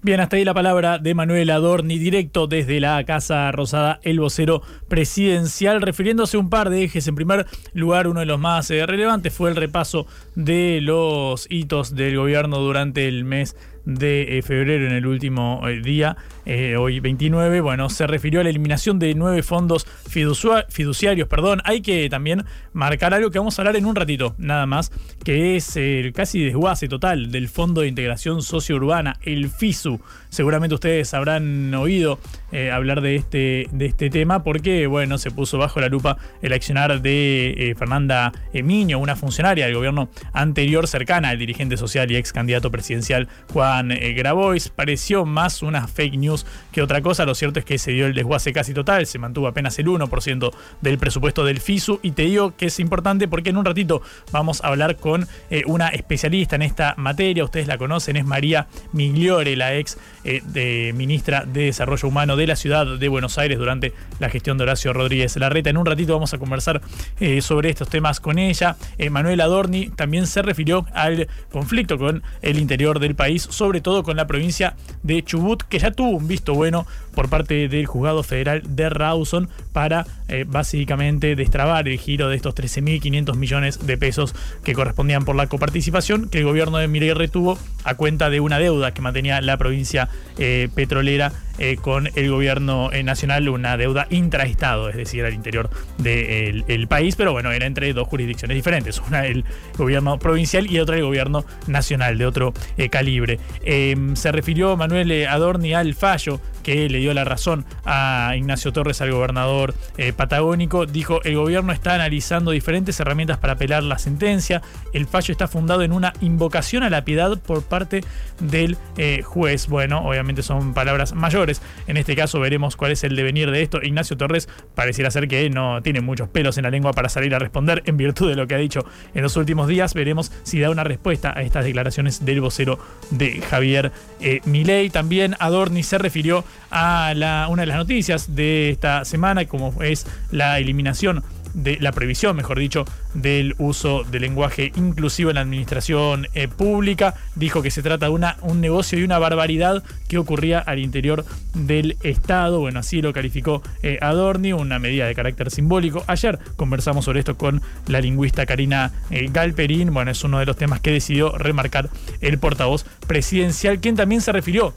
Bien, 0.00 0.20
hasta 0.20 0.36
ahí 0.36 0.44
la 0.44 0.54
palabra 0.54 0.98
de 0.98 1.12
Manuel 1.12 1.50
Adorni, 1.50 1.98
directo 1.98 2.46
desde 2.46 2.78
la 2.78 3.02
Casa 3.04 3.50
Rosada, 3.50 3.98
el 4.04 4.20
vocero 4.20 4.62
presidencial, 4.86 5.82
refiriéndose 5.82 6.36
a 6.36 6.40
un 6.40 6.50
par 6.50 6.70
de 6.70 6.84
ejes. 6.84 7.08
En 7.08 7.16
primer 7.16 7.46
lugar, 7.72 8.06
uno 8.06 8.20
de 8.20 8.26
los 8.26 8.38
más 8.38 8.70
eh, 8.70 8.86
relevantes 8.86 9.34
fue 9.34 9.50
el 9.50 9.56
repaso 9.56 10.06
de 10.36 10.80
los 10.80 11.46
hitos 11.50 11.96
del 11.96 12.16
gobierno 12.16 12.58
durante 12.58 13.08
el 13.08 13.24
mes 13.24 13.56
de 13.84 14.38
eh, 14.38 14.42
febrero 14.42 14.86
en 14.86 14.92
el 14.92 15.06
último 15.06 15.66
eh, 15.66 15.80
día, 15.80 16.16
eh, 16.50 16.78
hoy 16.78 16.98
29, 16.98 17.60
bueno, 17.60 17.90
se 17.90 18.06
refirió 18.06 18.40
a 18.40 18.42
la 18.42 18.48
eliminación 18.48 18.98
de 18.98 19.14
nueve 19.14 19.42
fondos 19.42 19.86
fiduciarios, 20.08 21.28
perdón. 21.28 21.60
Hay 21.64 21.82
que 21.82 22.08
también 22.08 22.46
marcar 22.72 23.12
algo 23.12 23.30
que 23.30 23.38
vamos 23.38 23.58
a 23.58 23.62
hablar 23.62 23.76
en 23.76 23.84
un 23.84 23.94
ratito, 23.94 24.34
nada 24.38 24.64
más, 24.64 24.90
que 25.22 25.56
es 25.56 25.76
el 25.76 26.14
casi 26.14 26.42
desguace 26.42 26.88
total 26.88 27.30
del 27.30 27.50
Fondo 27.50 27.82
de 27.82 27.88
Integración 27.88 28.40
Sociourbana, 28.40 29.18
el 29.20 29.50
FISU. 29.50 30.00
Seguramente 30.30 30.74
ustedes 30.74 31.14
habrán 31.14 31.74
oído 31.74 32.18
eh, 32.50 32.70
hablar 32.70 33.02
de 33.02 33.16
este, 33.16 33.66
de 33.72 33.86
este 33.86 34.08
tema 34.08 34.42
porque, 34.42 34.86
bueno, 34.86 35.18
se 35.18 35.30
puso 35.30 35.58
bajo 35.58 35.80
la 35.80 35.88
lupa 35.88 36.16
el 36.40 36.54
accionar 36.54 37.02
de 37.02 37.50
eh, 37.56 37.74
Fernanda 37.74 38.32
Emiño, 38.54 38.98
una 38.98 39.16
funcionaria 39.16 39.66
del 39.66 39.74
gobierno 39.74 40.08
anterior 40.32 40.86
cercana 40.86 41.28
al 41.28 41.38
dirigente 41.38 41.76
social 41.76 42.10
y 42.10 42.16
ex 42.16 42.32
candidato 42.32 42.70
presidencial 42.70 43.28
Juan 43.52 43.92
eh, 43.92 44.12
Grabois. 44.12 44.70
Pareció 44.70 45.26
más 45.26 45.62
una 45.62 45.86
fake 45.86 46.16
news 46.16 46.46
que 46.72 46.80
otra 46.80 47.02
cosa. 47.02 47.26
Lo 47.26 47.34
cierto 47.34 47.58
es 47.58 47.66
que 47.66 47.76
se 47.76 47.92
dio 47.92 48.06
el 48.06 48.14
desguace 48.14 48.52
casi 48.54 48.72
total, 48.72 49.06
se 49.06 49.18
mantuvo 49.18 49.46
apenas 49.46 49.78
el 49.78 49.86
1% 49.86 50.50
del 50.80 50.98
presupuesto 50.98 51.44
del 51.44 51.60
FISU. 51.60 52.00
Y 52.02 52.12
te 52.12 52.22
digo 52.22 52.56
que 52.56 52.66
es 52.66 52.80
importante 52.80 53.28
porque 53.28 53.50
en 53.50 53.58
un 53.58 53.64
ratito 53.64 54.00
vamos 54.32 54.62
a 54.64 54.68
hablar 54.68 54.96
con 54.96 55.26
una 55.66 55.88
especialista 55.88 56.56
en 56.56 56.62
esta 56.62 56.94
materia. 56.96 57.44
Ustedes 57.44 57.66
la 57.66 57.76
conocen, 57.78 58.16
es 58.16 58.24
María 58.24 58.68
Migliore, 58.92 59.56
la 59.56 59.74
ex 59.74 59.98
eh, 60.30 60.42
de 60.44 60.92
ministra 60.94 61.46
de 61.46 61.62
Desarrollo 61.62 62.06
Humano 62.06 62.36
de 62.36 62.46
la 62.46 62.54
ciudad 62.54 62.98
de 62.98 63.08
Buenos 63.08 63.38
Aires 63.38 63.56
durante 63.56 63.94
la 64.18 64.28
gestión 64.28 64.58
de 64.58 64.64
Horacio 64.64 64.92
Rodríguez 64.92 65.34
Larreta. 65.36 65.70
En 65.70 65.78
un 65.78 65.86
ratito 65.86 66.12
vamos 66.12 66.34
a 66.34 66.38
conversar 66.38 66.82
eh, 67.18 67.40
sobre 67.40 67.70
estos 67.70 67.88
temas 67.88 68.20
con 68.20 68.38
ella. 68.38 68.76
Eh, 68.98 69.08
Manuel 69.08 69.40
Adorni 69.40 69.88
también 69.88 70.26
se 70.26 70.42
refirió 70.42 70.84
al 70.92 71.28
conflicto 71.50 71.96
con 71.96 72.22
el 72.42 72.58
interior 72.58 73.00
del 73.00 73.14
país, 73.14 73.48
sobre 73.48 73.80
todo 73.80 74.02
con 74.02 74.18
la 74.18 74.26
provincia 74.26 74.76
de 75.02 75.22
Chubut, 75.22 75.62
que 75.62 75.78
ya 75.78 75.92
tuvo 75.92 76.10
un 76.10 76.28
visto 76.28 76.52
bueno 76.52 76.86
por 77.14 77.30
parte 77.30 77.68
del 77.68 77.86
juzgado 77.86 78.22
federal 78.22 78.62
de 78.64 78.90
Rawson 78.90 79.48
para 79.72 80.06
eh, 80.28 80.44
básicamente 80.46 81.36
destrabar 81.36 81.88
el 81.88 81.98
giro 81.98 82.28
de 82.28 82.36
estos 82.36 82.54
13.500 82.54 83.34
millones 83.34 83.86
de 83.86 83.96
pesos 83.96 84.34
que 84.62 84.74
correspondían 84.74 85.24
por 85.24 85.34
la 85.34 85.46
coparticipación 85.46 86.28
que 86.28 86.38
el 86.38 86.44
gobierno 86.44 86.76
de 86.76 86.86
Mireille 86.86 87.14
retuvo 87.14 87.58
a 87.84 87.94
cuenta 87.94 88.28
de 88.28 88.40
una 88.40 88.58
deuda 88.58 88.92
que 88.92 89.00
mantenía 89.00 89.40
la 89.40 89.56
provincia 89.56 90.08
eh, 90.38 90.68
petrolera 90.74 91.32
eh, 91.58 91.76
con 91.76 92.08
el 92.14 92.30
gobierno 92.30 92.90
eh, 92.92 93.02
nacional, 93.02 93.48
una 93.48 93.76
deuda 93.76 94.06
intraestado, 94.10 94.88
es 94.88 94.96
decir, 94.96 95.24
al 95.24 95.34
interior 95.34 95.70
del 95.98 96.64
el 96.68 96.86
país, 96.86 97.16
pero 97.16 97.32
bueno, 97.32 97.50
era 97.50 97.66
entre 97.66 97.92
dos 97.92 98.06
jurisdicciones 98.06 98.54
diferentes, 98.54 99.00
una 99.08 99.26
el 99.26 99.44
gobierno 99.76 100.18
provincial 100.18 100.70
y 100.70 100.78
otra 100.78 100.96
el 100.96 101.04
gobierno 101.04 101.44
nacional 101.66 102.18
de 102.18 102.26
otro 102.26 102.54
eh, 102.76 102.88
calibre. 102.88 103.38
Eh, 103.64 103.96
se 104.14 104.30
refirió 104.30 104.76
Manuel 104.76 105.26
Adorni 105.26 105.74
al 105.74 105.94
fallo 105.94 106.40
que 106.62 106.88
le 106.88 106.98
dio 106.98 107.14
la 107.14 107.24
razón 107.24 107.64
a 107.84 108.34
Ignacio 108.36 108.72
Torres, 108.72 109.00
al 109.00 109.10
gobernador 109.10 109.74
patagónico, 110.16 110.84
dijo, 110.84 111.22
el 111.24 111.36
gobierno 111.36 111.72
está 111.72 111.94
analizando 111.94 112.50
diferentes 112.50 113.00
herramientas 113.00 113.38
para 113.38 113.54
apelar 113.54 113.82
la 113.82 113.98
sentencia, 113.98 114.60
el 114.92 115.06
fallo 115.06 115.32
está 115.32 115.48
fundado 115.48 115.82
en 115.82 115.92
una 115.92 116.12
invocación 116.20 116.82
a 116.82 116.90
la 116.90 117.04
piedad 117.04 117.38
por 117.38 117.62
parte 117.62 118.04
del 118.40 118.76
juez. 119.24 119.66
Bueno, 119.68 120.06
obviamente 120.06 120.42
son 120.42 120.74
palabras 120.74 121.14
mayores, 121.14 121.47
en 121.86 121.96
este 121.96 122.16
caso 122.16 122.40
veremos 122.40 122.76
cuál 122.76 122.92
es 122.92 123.04
el 123.04 123.16
devenir 123.16 123.50
de 123.50 123.62
esto. 123.62 123.80
Ignacio 123.82 124.16
Torres 124.16 124.48
pareciera 124.74 125.10
ser 125.10 125.28
que 125.28 125.48
no 125.50 125.82
tiene 125.82 126.00
muchos 126.00 126.28
pelos 126.28 126.58
en 126.58 126.64
la 126.64 126.70
lengua 126.70 126.92
para 126.92 127.08
salir 127.08 127.34
a 127.34 127.38
responder 127.38 127.82
en 127.86 127.96
virtud 127.96 128.28
de 128.28 128.36
lo 128.36 128.46
que 128.46 128.54
ha 128.54 128.58
dicho 128.58 128.84
en 129.14 129.22
los 129.22 129.36
últimos 129.36 129.68
días, 129.68 129.94
veremos 129.94 130.32
si 130.42 130.60
da 130.60 130.70
una 130.70 130.84
respuesta 130.84 131.32
a 131.36 131.42
estas 131.42 131.64
declaraciones 131.64 132.24
del 132.24 132.40
vocero 132.40 132.78
de 133.10 133.40
Javier 133.40 133.92
eh, 134.20 134.40
Milei. 134.44 134.90
También 134.90 135.36
Adorni 135.38 135.82
se 135.82 135.98
refirió 135.98 136.44
a 136.70 137.14
la, 137.14 137.46
una 137.48 137.62
de 137.62 137.66
las 137.66 137.76
noticias 137.76 138.34
de 138.34 138.70
esta 138.70 139.04
semana, 139.04 139.46
como 139.46 139.82
es 139.82 140.06
la 140.30 140.58
eliminación 140.58 141.22
de 141.58 141.76
la 141.80 141.92
prohibición, 141.92 142.36
mejor 142.36 142.58
dicho, 142.58 142.84
del 143.14 143.54
uso 143.58 144.04
del 144.04 144.22
lenguaje 144.22 144.72
inclusivo 144.76 145.30
en 145.30 145.34
la 145.34 145.40
administración 145.42 146.28
eh, 146.34 146.48
pública. 146.48 147.14
Dijo 147.34 147.62
que 147.62 147.70
se 147.70 147.82
trata 147.82 148.06
de 148.06 148.12
una, 148.12 148.36
un 148.42 148.60
negocio 148.60 148.98
y 148.98 149.02
una 149.02 149.18
barbaridad 149.18 149.82
que 150.08 150.18
ocurría 150.18 150.60
al 150.60 150.78
interior 150.78 151.24
del 151.54 151.96
Estado. 152.02 152.60
Bueno, 152.60 152.80
así 152.80 153.02
lo 153.02 153.12
calificó 153.12 153.62
eh, 153.82 153.98
Adorni, 154.00 154.52
una 154.52 154.78
medida 154.78 155.06
de 155.06 155.14
carácter 155.14 155.50
simbólico. 155.50 156.04
Ayer 156.06 156.38
conversamos 156.56 157.04
sobre 157.04 157.20
esto 157.20 157.36
con 157.36 157.60
la 157.86 158.00
lingüista 158.00 158.46
Karina 158.46 158.92
eh, 159.10 159.28
Galperín. 159.30 159.92
Bueno, 159.92 160.12
es 160.12 160.22
uno 160.22 160.38
de 160.38 160.46
los 160.46 160.56
temas 160.56 160.80
que 160.80 160.92
decidió 160.92 161.36
remarcar 161.36 161.90
el 162.20 162.38
portavoz 162.38 162.84
presidencial, 163.06 163.80
quien 163.80 163.96
también 163.96 164.20
se 164.20 164.32
refirió 164.32 164.74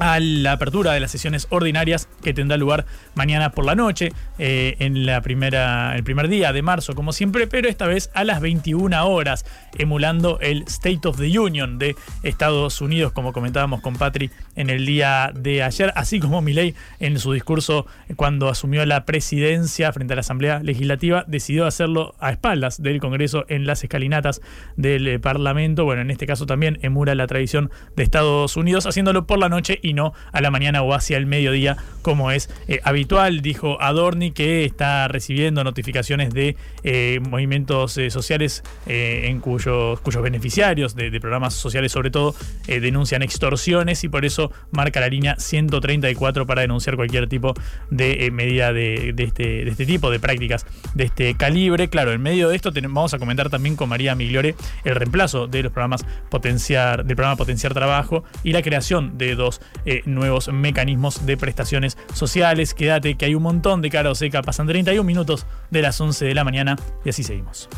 a 0.00 0.18
la 0.18 0.52
apertura 0.52 0.92
de 0.92 1.00
las 1.00 1.10
sesiones 1.10 1.46
ordinarias 1.50 2.08
que 2.22 2.32
tendrá 2.32 2.56
lugar 2.56 2.86
mañana 3.14 3.52
por 3.52 3.66
la 3.66 3.74
noche, 3.74 4.12
eh, 4.38 4.76
en 4.78 5.04
la 5.04 5.20
primera, 5.20 5.94
el 5.94 6.02
primer 6.02 6.28
día 6.28 6.52
de 6.52 6.62
marzo, 6.62 6.94
como 6.94 7.12
siempre, 7.12 7.46
pero 7.46 7.68
esta 7.68 7.86
vez 7.86 8.10
a 8.14 8.24
las 8.24 8.40
21 8.40 9.06
horas, 9.06 9.44
emulando 9.78 10.40
el 10.40 10.62
State 10.62 11.06
of 11.06 11.18
the 11.18 11.38
Union 11.38 11.78
de 11.78 11.96
Estados 12.22 12.80
Unidos, 12.80 13.12
como 13.12 13.32
comentábamos 13.32 13.82
con 13.82 13.94
Patri 13.94 14.30
en 14.56 14.70
el 14.70 14.86
día 14.86 15.32
de 15.34 15.62
ayer, 15.62 15.92
así 15.94 16.18
como 16.18 16.40
Milei 16.40 16.74
en 16.98 17.18
su 17.18 17.32
discurso 17.32 17.86
cuando 18.16 18.48
asumió 18.48 18.84
la 18.86 19.04
presidencia 19.04 19.92
frente 19.92 20.14
a 20.14 20.16
la 20.16 20.20
Asamblea 20.20 20.60
Legislativa, 20.62 21.24
decidió 21.26 21.66
hacerlo 21.66 22.14
a 22.20 22.30
espaldas 22.30 22.82
del 22.82 23.00
Congreso 23.00 23.44
en 23.48 23.66
las 23.66 23.82
escalinatas 23.84 24.40
del 24.76 25.20
Parlamento. 25.20 25.84
Bueno, 25.84 26.00
en 26.00 26.10
este 26.10 26.26
caso 26.26 26.46
también 26.46 26.78
emula 26.80 27.14
la 27.14 27.26
tradición 27.26 27.70
de 27.96 28.02
Estados 28.02 28.56
Unidos, 28.56 28.86
haciéndolo 28.86 29.26
por 29.26 29.38
la 29.38 29.50
noche 29.50 29.78
y 29.82 29.89
no 29.94 30.12
a 30.32 30.40
la 30.40 30.50
mañana 30.50 30.82
o 30.82 30.94
hacia 30.94 31.16
el 31.16 31.26
mediodía 31.26 31.76
como 32.02 32.30
es 32.30 32.50
eh, 32.68 32.80
habitual. 32.84 33.40
Dijo 33.40 33.80
Adorni 33.80 34.32
que 34.32 34.64
está 34.64 35.08
recibiendo 35.08 35.64
notificaciones 35.64 36.32
de 36.32 36.56
eh, 36.82 37.20
movimientos 37.28 37.96
eh, 37.98 38.10
sociales 38.10 38.62
en 38.86 39.40
cuyos, 39.40 40.00
cuyos 40.00 40.22
beneficiarios 40.22 40.94
de, 40.94 41.20
programas 41.20 41.54
sociales 41.54 41.92
sobre 41.92 42.10
todo 42.10 42.34
denuncian 42.66 43.22
extorsiones 43.22 44.04
y 44.04 44.08
por 44.08 44.24
eso 44.24 44.50
marca 44.70 45.00
la 45.00 45.08
línea 45.08 45.36
134 45.36 46.46
para 46.46 46.62
denunciar 46.62 46.96
cualquier 46.96 47.28
tipo 47.28 47.52
de 47.90 48.30
medida 48.30 48.72
de, 48.72 49.14
este, 49.18 49.64
de 49.64 49.70
este 49.70 49.84
tipo, 49.86 50.10
de 50.10 50.18
prácticas 50.18 50.64
de 50.94 51.04
este 51.04 51.34
calibre. 51.36 51.88
Claro, 51.88 52.12
en 52.12 52.22
medio 52.22 52.48
de 52.48 52.56
esto 52.56 52.70
vamos 52.72 53.12
a 53.12 53.18
comentar 53.18 53.50
también 53.50 53.76
con 53.76 53.88
María 53.88 54.14
Migliore 54.14 54.54
el 54.84 54.94
reemplazo 54.94 55.46
de 55.46 55.64
los 55.64 55.72
programas 55.72 56.04
Potenciar, 56.30 57.04
del 57.04 57.16
programa 57.16 57.36
Potenciar 57.36 57.74
Trabajo 57.74 58.24
y 58.42 58.52
la 58.52 58.62
creación 58.62 59.18
de 59.18 59.34
dos 59.34 59.60
eh, 59.84 60.02
nuevos 60.04 60.48
mecanismos 60.52 61.26
de 61.26 61.36
prestaciones 61.36 61.98
sociales. 62.14 62.74
Quédate 62.74 63.16
que 63.16 63.26
hay 63.26 63.34
un 63.34 63.42
montón 63.42 63.82
de 63.82 63.90
cara 63.90 64.10
o 64.10 64.14
seca. 64.14 64.42
Pasan 64.42 64.66
31 64.66 65.04
minutos 65.04 65.46
de 65.70 65.82
las 65.82 66.00
11 66.00 66.24
de 66.24 66.34
la 66.34 66.44
mañana 66.44 66.76
y 67.04 67.10
así 67.10 67.22
seguimos. 67.22 67.68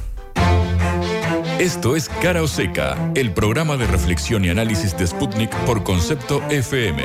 Esto 1.58 1.94
es 1.94 2.08
Cara 2.08 2.42
o 2.42 2.48
Seca, 2.48 2.96
el 3.14 3.32
programa 3.32 3.76
de 3.76 3.86
reflexión 3.86 4.44
y 4.44 4.48
análisis 4.48 4.96
de 4.96 5.06
Sputnik 5.06 5.54
por 5.64 5.84
concepto 5.84 6.42
FM. 6.50 7.02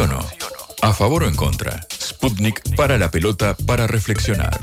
O 0.00 0.06
no. 0.06 0.20
A 0.82 0.92
favor 0.92 1.24
o 1.24 1.28
en 1.28 1.34
contra. 1.34 1.80
Sputnik 1.90 2.76
para 2.76 2.98
la 2.98 3.10
pelota 3.10 3.56
para 3.66 3.86
reflexionar. 3.86 4.58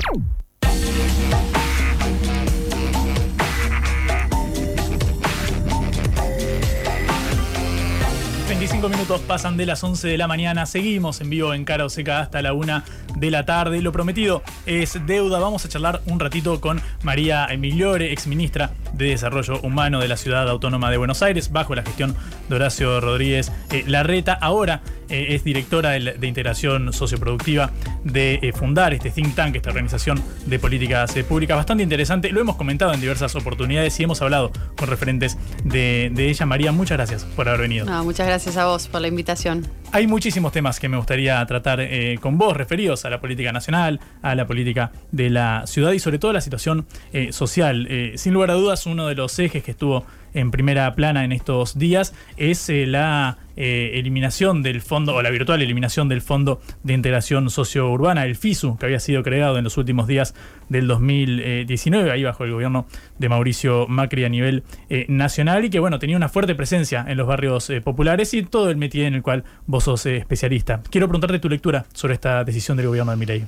25 8.48 8.88
minutos 8.88 9.20
pasan 9.20 9.56
de 9.56 9.66
las 9.66 9.84
11 9.84 10.08
de 10.08 10.18
la 10.18 10.26
mañana. 10.26 10.66
Seguimos 10.66 11.20
en 11.20 11.30
vivo 11.30 11.52
en 11.52 11.64
Cara 11.64 11.84
o 11.84 11.88
Seca 11.88 12.20
hasta 12.20 12.42
la 12.42 12.52
1 12.52 12.82
de 13.16 13.30
la 13.30 13.44
tarde. 13.44 13.82
Lo 13.82 13.92
prometido 13.92 14.42
es 14.66 14.98
deuda. 15.06 15.38
Vamos 15.38 15.64
a 15.64 15.68
charlar 15.68 16.00
un 16.06 16.18
ratito 16.18 16.60
con 16.60 16.80
María 17.02 17.46
Emigliore, 17.46 18.12
ex 18.12 18.26
ministra 18.26 18.72
de 18.92 19.10
Desarrollo 19.10 19.60
Humano 19.60 20.00
de 20.00 20.08
la 20.08 20.16
Ciudad 20.16 20.48
Autónoma 20.48 20.90
de 20.90 20.96
Buenos 20.96 21.22
Aires, 21.22 21.52
bajo 21.52 21.74
la 21.74 21.82
gestión 21.82 22.16
de 22.48 22.54
Horacio 22.54 23.00
Rodríguez 23.00 23.50
eh, 23.72 23.84
Larreta. 23.86 24.32
Ahora 24.34 24.82
eh, 25.08 25.26
es 25.30 25.44
directora 25.44 25.90
de, 25.90 26.26
integración 26.26 26.92
socioproductiva 26.92 27.72
de 28.04 28.38
eh, 28.42 28.52
Fundar, 28.52 28.94
este 28.94 29.10
think 29.10 29.34
tank, 29.34 29.56
esta 29.56 29.70
organización 29.70 30.22
de 30.46 30.58
políticas 30.58 31.12
públicas. 31.28 31.56
Bastante 31.56 31.82
interesante. 31.82 32.30
Lo 32.30 32.40
hemos 32.40 32.56
comentado 32.56 32.92
en 32.92 33.00
diversas 33.00 33.34
oportunidades 33.34 33.98
y 33.98 34.04
hemos 34.04 34.22
hablado 34.22 34.52
con 34.76 34.88
referentes 34.88 35.36
de, 35.64 36.12
ella. 36.16 36.46
María, 36.46 36.72
muchas 36.72 36.96
gracias 36.96 37.24
por 37.24 37.48
haber 37.48 37.62
venido. 37.62 37.86
muchas 38.04 38.26
gracias 38.26 38.36
Gracias 38.36 38.58
a 38.58 38.66
vos 38.66 38.86
por 38.88 39.00
la 39.00 39.08
invitación. 39.08 39.66
Hay 39.92 40.06
muchísimos 40.06 40.52
temas 40.52 40.78
que 40.78 40.90
me 40.90 40.98
gustaría 40.98 41.42
tratar 41.46 41.80
eh, 41.80 42.18
con 42.20 42.36
vos, 42.36 42.54
referidos 42.54 43.06
a 43.06 43.10
la 43.10 43.18
política 43.18 43.50
nacional, 43.50 43.98
a 44.20 44.34
la 44.34 44.46
política 44.46 44.92
de 45.10 45.30
la 45.30 45.62
ciudad 45.66 45.92
y 45.92 45.98
sobre 46.00 46.18
todo 46.18 46.32
a 46.32 46.34
la 46.34 46.42
situación 46.42 46.86
eh, 47.14 47.32
social. 47.32 47.86
Eh, 47.88 48.12
sin 48.16 48.34
lugar 48.34 48.50
a 48.50 48.54
dudas, 48.54 48.84
uno 48.84 49.06
de 49.06 49.14
los 49.14 49.38
ejes 49.38 49.64
que 49.64 49.70
estuvo 49.70 50.04
en 50.36 50.50
primera 50.50 50.94
plana 50.94 51.24
en 51.24 51.32
estos 51.32 51.78
días 51.78 52.14
es 52.36 52.68
la 52.68 53.38
eliminación 53.56 54.62
del 54.62 54.82
fondo, 54.82 55.14
o 55.14 55.22
la 55.22 55.30
virtual 55.30 55.62
eliminación 55.62 56.10
del 56.10 56.20
Fondo 56.20 56.60
de 56.82 56.92
Integración 56.92 57.48
Sociourbana, 57.48 58.26
el 58.26 58.36
FISU, 58.36 58.76
que 58.76 58.84
había 58.84 59.00
sido 59.00 59.22
creado 59.22 59.56
en 59.56 59.64
los 59.64 59.78
últimos 59.78 60.06
días 60.06 60.34
del 60.68 60.86
2019, 60.86 62.10
ahí 62.10 62.22
bajo 62.22 62.44
el 62.44 62.52
gobierno 62.52 62.86
de 63.18 63.30
Mauricio 63.30 63.86
Macri 63.88 64.24
a 64.24 64.28
nivel 64.28 64.62
nacional, 65.08 65.64
y 65.64 65.70
que 65.70 65.80
bueno, 65.80 65.98
tenía 65.98 66.18
una 66.18 66.28
fuerte 66.28 66.54
presencia 66.54 67.06
en 67.08 67.16
los 67.16 67.26
barrios 67.26 67.72
populares 67.82 68.34
y 68.34 68.42
todo 68.42 68.68
el 68.68 68.76
métier 68.76 69.06
en 69.06 69.14
el 69.14 69.22
cual 69.22 69.44
vos 69.66 69.84
sos 69.84 70.04
eh, 70.06 70.16
especialista. 70.16 70.82
Quiero 70.90 71.08
preguntarte 71.08 71.38
tu 71.38 71.48
lectura 71.48 71.86
sobre 71.92 72.14
esta 72.14 72.44
decisión 72.44 72.76
del 72.76 72.86
gobierno 72.86 73.10
de 73.12 73.16
Milei. 73.16 73.44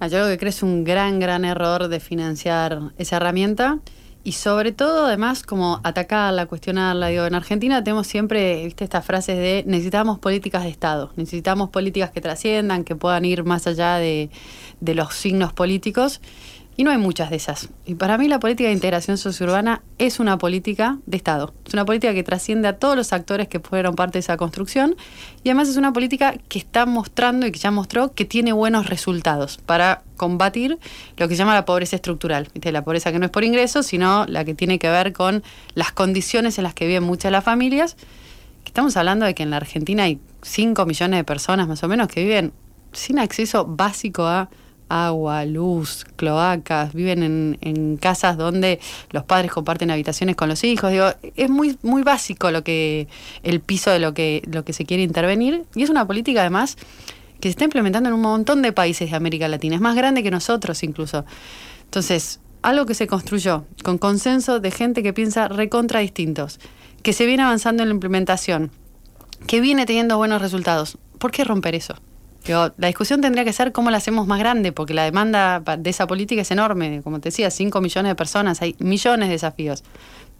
Yo 0.00 0.08
creo 0.08 0.28
que 0.28 0.38
crees 0.38 0.62
un 0.62 0.84
gran, 0.84 1.20
gran 1.20 1.44
error 1.44 1.88
de 1.88 2.00
financiar 2.00 2.92
esa 2.96 3.16
herramienta 3.16 3.80
y 4.22 4.32
sobre 4.32 4.72
todo, 4.72 5.06
además, 5.06 5.42
como 5.42 5.80
atacarla, 5.82 6.46
cuestionarla. 6.46 7.08
Digo, 7.08 7.24
en 7.24 7.34
Argentina 7.34 7.82
tenemos 7.82 8.06
siempre, 8.06 8.64
viste, 8.64 8.84
estas 8.84 9.04
frases 9.04 9.38
de 9.38 9.64
necesitamos 9.66 10.18
políticas 10.18 10.64
de 10.64 10.68
Estado, 10.68 11.10
necesitamos 11.16 11.70
políticas 11.70 12.10
que 12.10 12.20
trasciendan, 12.20 12.84
que 12.84 12.96
puedan 12.96 13.24
ir 13.24 13.44
más 13.44 13.66
allá 13.66 13.96
de, 13.96 14.30
de 14.80 14.94
los 14.94 15.14
signos 15.14 15.52
políticos. 15.52 16.20
Y 16.80 16.84
no 16.84 16.90
hay 16.90 16.96
muchas 16.96 17.28
de 17.28 17.36
esas. 17.36 17.68
Y 17.84 17.96
para 17.96 18.16
mí 18.16 18.26
la 18.26 18.40
política 18.40 18.68
de 18.68 18.72
integración 18.72 19.18
sociourbana 19.18 19.82
es 19.98 20.18
una 20.18 20.38
política 20.38 20.96
de 21.04 21.18
Estado. 21.18 21.52
Es 21.66 21.74
una 21.74 21.84
política 21.84 22.14
que 22.14 22.22
trasciende 22.22 22.68
a 22.68 22.78
todos 22.78 22.96
los 22.96 23.12
actores 23.12 23.48
que 23.48 23.60
fueron 23.60 23.94
parte 23.96 24.14
de 24.14 24.20
esa 24.20 24.38
construcción. 24.38 24.96
Y 25.44 25.50
además 25.50 25.68
es 25.68 25.76
una 25.76 25.92
política 25.92 26.36
que 26.48 26.58
está 26.58 26.86
mostrando 26.86 27.46
y 27.46 27.52
que 27.52 27.58
ya 27.58 27.70
mostró 27.70 28.14
que 28.14 28.24
tiene 28.24 28.54
buenos 28.54 28.88
resultados 28.88 29.58
para 29.58 30.04
combatir 30.16 30.78
lo 31.18 31.28
que 31.28 31.34
se 31.34 31.40
llama 31.40 31.52
la 31.52 31.66
pobreza 31.66 31.96
estructural. 31.96 32.48
La 32.62 32.82
pobreza 32.82 33.12
que 33.12 33.18
no 33.18 33.26
es 33.26 33.30
por 33.30 33.44
ingresos, 33.44 33.84
sino 33.84 34.24
la 34.24 34.46
que 34.46 34.54
tiene 34.54 34.78
que 34.78 34.88
ver 34.88 35.12
con 35.12 35.42
las 35.74 35.92
condiciones 35.92 36.56
en 36.56 36.64
las 36.64 36.72
que 36.72 36.86
viven 36.86 37.02
muchas 37.02 37.24
de 37.24 37.32
las 37.32 37.44
familias. 37.44 37.98
Estamos 38.64 38.96
hablando 38.96 39.26
de 39.26 39.34
que 39.34 39.42
en 39.42 39.50
la 39.50 39.58
Argentina 39.58 40.04
hay 40.04 40.18
5 40.40 40.86
millones 40.86 41.18
de 41.18 41.24
personas 41.24 41.68
más 41.68 41.84
o 41.84 41.88
menos 41.88 42.08
que 42.08 42.22
viven 42.22 42.54
sin 42.92 43.18
acceso 43.18 43.66
básico 43.66 44.24
a 44.24 44.48
agua, 44.90 45.44
luz, 45.46 46.04
cloacas, 46.16 46.92
viven 46.92 47.22
en, 47.22 47.58
en, 47.60 47.96
casas 47.96 48.36
donde 48.36 48.80
los 49.10 49.24
padres 49.24 49.50
comparten 49.50 49.90
habitaciones 49.90 50.36
con 50.36 50.48
los 50.48 50.62
hijos. 50.64 50.90
Digo, 50.90 51.06
es 51.36 51.48
muy, 51.48 51.78
muy 51.82 52.02
básico 52.02 52.50
lo 52.50 52.62
que, 52.64 53.08
el 53.42 53.60
piso 53.60 53.90
de 53.90 54.00
lo 54.00 54.12
que, 54.12 54.42
lo 54.50 54.64
que 54.64 54.72
se 54.72 54.84
quiere 54.84 55.02
intervenir. 55.02 55.64
Y 55.74 55.84
es 55.84 55.90
una 55.90 56.06
política 56.06 56.40
además 56.40 56.76
que 57.40 57.48
se 57.48 57.50
está 57.50 57.64
implementando 57.64 58.08
en 58.08 58.14
un 58.14 58.20
montón 58.20 58.60
de 58.62 58.72
países 58.72 59.10
de 59.10 59.16
América 59.16 59.48
Latina. 59.48 59.76
Es 59.76 59.80
más 59.80 59.96
grande 59.96 60.22
que 60.22 60.30
nosotros 60.30 60.82
incluso. 60.82 61.24
Entonces, 61.84 62.40
algo 62.62 62.84
que 62.84 62.94
se 62.94 63.06
construyó 63.06 63.64
con 63.82 63.98
consenso 63.98 64.60
de 64.60 64.70
gente 64.70 65.02
que 65.02 65.12
piensa 65.12 65.48
recontra 65.48 66.00
distintos, 66.00 66.60
que 67.02 67.12
se 67.12 67.26
viene 67.26 67.42
avanzando 67.42 67.82
en 67.82 67.88
la 67.88 67.94
implementación, 67.94 68.70
que 69.46 69.60
viene 69.60 69.86
teniendo 69.86 70.16
buenos 70.16 70.42
resultados. 70.42 70.98
¿Por 71.18 71.30
qué 71.30 71.44
romper 71.44 71.74
eso? 71.74 71.94
La 72.46 72.86
discusión 72.86 73.20
tendría 73.20 73.44
que 73.44 73.52
ser 73.52 73.72
cómo 73.72 73.90
la 73.90 73.98
hacemos 73.98 74.26
más 74.26 74.38
grande, 74.38 74.72
porque 74.72 74.94
la 74.94 75.04
demanda 75.04 75.60
de 75.60 75.90
esa 75.90 76.06
política 76.06 76.42
es 76.42 76.50
enorme. 76.50 77.02
Como 77.02 77.20
te 77.20 77.28
decía, 77.28 77.50
5 77.50 77.80
millones 77.80 78.10
de 78.10 78.14
personas, 78.16 78.62
hay 78.62 78.76
millones 78.78 79.28
de 79.28 79.32
desafíos. 79.32 79.84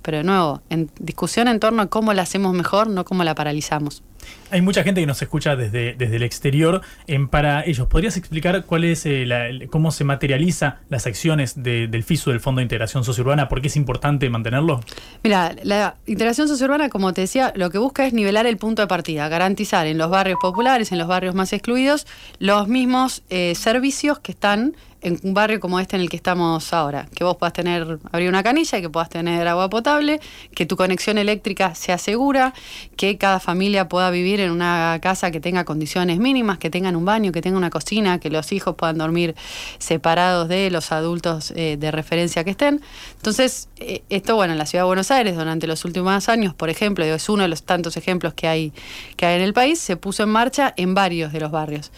Pero 0.02 0.18
de 0.18 0.24
nuevo, 0.24 0.62
en 0.70 0.90
discusión 0.98 1.48
en 1.48 1.60
torno 1.60 1.82
a 1.82 1.86
cómo 1.86 2.12
la 2.12 2.22
hacemos 2.22 2.54
mejor, 2.54 2.88
no 2.88 3.04
cómo 3.04 3.24
la 3.24 3.34
paralizamos. 3.34 4.02
Hay 4.50 4.62
mucha 4.62 4.82
gente 4.82 5.00
que 5.00 5.06
nos 5.06 5.22
escucha 5.22 5.56
desde, 5.56 5.94
desde 5.94 6.16
el 6.16 6.22
exterior. 6.22 6.82
En, 7.06 7.28
para 7.28 7.64
ellos, 7.64 7.86
¿podrías 7.86 8.16
explicar 8.16 8.64
cuál 8.64 8.84
es 8.84 9.06
eh, 9.06 9.68
cómo 9.70 9.92
se 9.92 10.04
materializa 10.04 10.78
las 10.88 11.06
acciones 11.06 11.62
del 11.62 12.02
FISU, 12.02 12.30
del 12.30 12.40
Fondo 12.40 12.58
de 12.58 12.64
Integración 12.64 13.04
Sociourbana? 13.04 13.48
¿Por 13.48 13.60
qué 13.60 13.68
es 13.68 13.76
importante 13.76 14.28
mantenerlo? 14.28 14.80
Mira, 15.22 15.54
la 15.62 15.96
integración 16.06 16.48
sociourbana, 16.48 16.88
como 16.88 17.12
te 17.12 17.22
decía, 17.22 17.52
lo 17.54 17.70
que 17.70 17.78
busca 17.78 18.06
es 18.06 18.12
nivelar 18.12 18.46
el 18.46 18.56
punto 18.56 18.82
de 18.82 18.88
partida, 18.88 19.28
garantizar 19.28 19.86
en 19.86 19.98
los 19.98 20.10
barrios 20.10 20.38
populares, 20.40 20.90
en 20.92 20.98
los 20.98 21.08
barrios 21.08 21.34
más 21.34 21.52
excluidos, 21.52 22.06
los 22.38 22.66
mismos 22.68 23.22
eh, 23.30 23.54
servicios 23.54 24.18
que 24.18 24.32
están 24.32 24.74
en 25.02 25.18
un 25.22 25.34
barrio 25.34 25.60
como 25.60 25.80
este 25.80 25.96
en 25.96 26.02
el 26.02 26.10
que 26.10 26.16
estamos 26.16 26.72
ahora, 26.72 27.08
que 27.14 27.24
vos 27.24 27.36
puedas 27.36 27.52
tener, 27.52 27.98
abrir 28.12 28.28
una 28.28 28.42
canilla, 28.42 28.80
que 28.80 28.90
puedas 28.90 29.08
tener 29.08 29.46
agua 29.48 29.70
potable, 29.70 30.20
que 30.54 30.66
tu 30.66 30.76
conexión 30.76 31.18
eléctrica 31.18 31.74
sea 31.74 31.98
segura, 31.98 32.54
que 32.96 33.16
cada 33.18 33.40
familia 33.40 33.88
pueda 33.88 34.10
vivir 34.10 34.40
en 34.40 34.50
una 34.50 34.98
casa 35.02 35.30
que 35.30 35.40
tenga 35.40 35.64
condiciones 35.64 36.18
mínimas, 36.18 36.58
que 36.58 36.70
tengan 36.70 36.96
un 36.96 37.04
baño, 37.04 37.32
que 37.32 37.42
tenga 37.42 37.56
una 37.56 37.70
cocina, 37.70 38.20
que 38.20 38.30
los 38.30 38.52
hijos 38.52 38.74
puedan 38.76 38.98
dormir 38.98 39.34
separados 39.78 40.48
de 40.48 40.70
los 40.70 40.92
adultos 40.92 41.52
eh, 41.56 41.76
de 41.78 41.90
referencia 41.90 42.44
que 42.44 42.50
estén. 42.50 42.80
Entonces, 43.16 43.68
eh, 43.78 44.02
esto, 44.10 44.36
bueno, 44.36 44.52
en 44.52 44.58
la 44.58 44.66
ciudad 44.66 44.84
de 44.84 44.88
Buenos 44.88 45.10
Aires, 45.10 45.36
durante 45.36 45.66
los 45.66 45.84
últimos 45.84 46.28
años, 46.28 46.54
por 46.54 46.70
ejemplo, 46.70 47.04
es 47.04 47.28
uno 47.28 47.42
de 47.42 47.48
los 47.48 47.62
tantos 47.62 47.96
ejemplos 47.96 48.34
que 48.34 48.48
hay, 48.48 48.72
que 49.16 49.26
hay 49.26 49.36
en 49.36 49.42
el 49.42 49.54
país, 49.54 49.78
se 49.78 49.96
puso 49.96 50.22
en 50.22 50.28
marcha 50.28 50.74
en 50.76 50.94
varios 50.94 51.32
de 51.32 51.40
los 51.40 51.50
barrios 51.50 51.90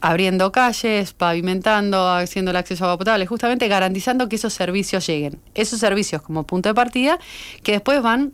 abriendo 0.00 0.52
calles, 0.52 1.12
pavimentando, 1.12 2.08
haciendo 2.08 2.50
el 2.50 2.56
acceso 2.56 2.84
a 2.84 2.88
agua 2.88 2.98
potable, 2.98 3.26
justamente 3.26 3.68
garantizando 3.68 4.28
que 4.28 4.36
esos 4.36 4.52
servicios 4.52 5.06
lleguen. 5.06 5.40
Esos 5.54 5.80
servicios 5.80 6.22
como 6.22 6.44
punto 6.44 6.68
de 6.68 6.74
partida 6.74 7.18
que 7.62 7.72
después 7.72 8.02
van 8.02 8.32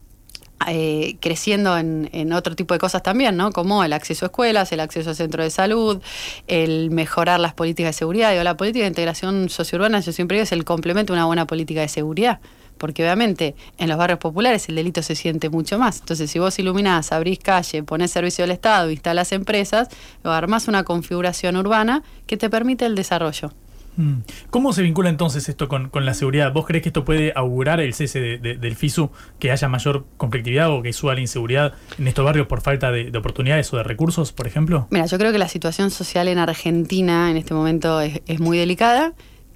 eh, 0.69 1.17
creciendo 1.21 1.77
en, 1.77 2.33
otro 2.33 2.55
tipo 2.55 2.75
de 2.75 2.81
cosas 2.81 3.03
también, 3.03 3.37
¿no? 3.37 3.53
Como 3.53 3.83
el 3.85 3.93
acceso 3.93 4.27
a 4.27 4.29
escuelas, 4.29 4.71
el 4.73 4.81
acceso 4.81 5.11
a 5.11 5.15
centros 5.15 5.45
de 5.45 5.51
salud, 5.51 6.01
el 6.47 6.91
mejorar 6.91 7.41
las 7.41 7.55
políticas 7.55 7.97
de 7.97 7.99
seguridad. 7.99 8.31
Digo, 8.31 8.45
la 8.45 8.57
política 8.57 8.85
de 8.85 8.89
integración 8.89 9.49
sociourbana, 9.49 10.01
yo 10.01 10.13
siempre 10.13 10.37
digo, 10.37 10.45
es 10.45 10.53
el 10.53 10.65
complemento 10.65 11.13
de 11.13 11.19
una 11.19 11.27
buena 11.27 11.47
política 11.47 11.81
de 11.81 11.89
seguridad 11.89 12.41
porque 12.83 13.05
obviamente 13.05 13.55
en 13.79 13.89
los 13.89 13.97
barrios 13.97 14.19
populares 14.19 14.69
el 14.69 14.75
delito 14.75 15.03
se 15.03 15.15
siente 15.15 15.49
mucho 15.49 15.79
más. 15.79 16.01
Entonces, 16.01 16.29
si 16.29 16.41
vos 16.41 16.59
iluminás, 16.59 17.13
abrís 17.13 17.39
calle, 17.39 17.85
ponés 17.85 18.11
servicio 18.11 18.43
del 18.43 18.51
Estado, 18.51 18.91
instalás 18.91 19.31
empresas, 19.31 19.89
armás 20.25 20.67
una 20.67 20.83
configuración 20.83 21.57
urbana 21.57 22.03
que 22.27 22.37
te 22.37 22.51
permite 22.51 22.85
el 22.85 22.97
desarrollo. 22.97 23.53
Mm. 23.97 24.23
¿Cómo 24.51 24.73
se 24.73 24.83
vincula 24.83 25.11
entonces 25.11 25.49
esto 25.49 25.69
con, 25.69 25.91
la 25.95 26.15
seguridad? 26.15 26.53
¿Vos 26.53 26.67
crees 26.67 26.83
que 26.83 26.89
esto 26.89 27.05
puede 27.05 27.33
augurar 27.37 27.79
el 27.79 27.95
cese 27.95 28.19
del 28.19 28.75
FISU, 28.75 29.13
que 29.39 29.53
haya 29.53 29.69
mayor 29.69 30.05
conflictividad 30.17 30.69
o 30.73 30.83
que 30.83 30.93
suba 30.93 31.15
la 31.15 31.21
inseguridad 31.21 31.75
en 32.01 32.09
estos 32.09 32.25
barrios 32.25 32.49
por 32.49 32.63
falta 32.63 32.91
de, 32.91 33.17
oportunidades 33.17 33.73
o 33.73 33.77
de 33.77 33.85
recursos, 33.85 34.33
por 34.33 34.49
ejemplo? 34.49 34.89
Mira, 34.91 35.07
yo 35.07 35.19
creo 35.19 35.31
que 35.31 35.39
la 35.39 35.49
situación 35.49 35.93
social 35.93 36.27
en 36.27 36.39
Argentina 36.39 37.31
en 37.31 37.37
este 37.37 37.55
momento 37.55 38.01
es, 38.01 38.23
es 38.27 38.41
muy 38.41 38.59
delicada 38.59 39.13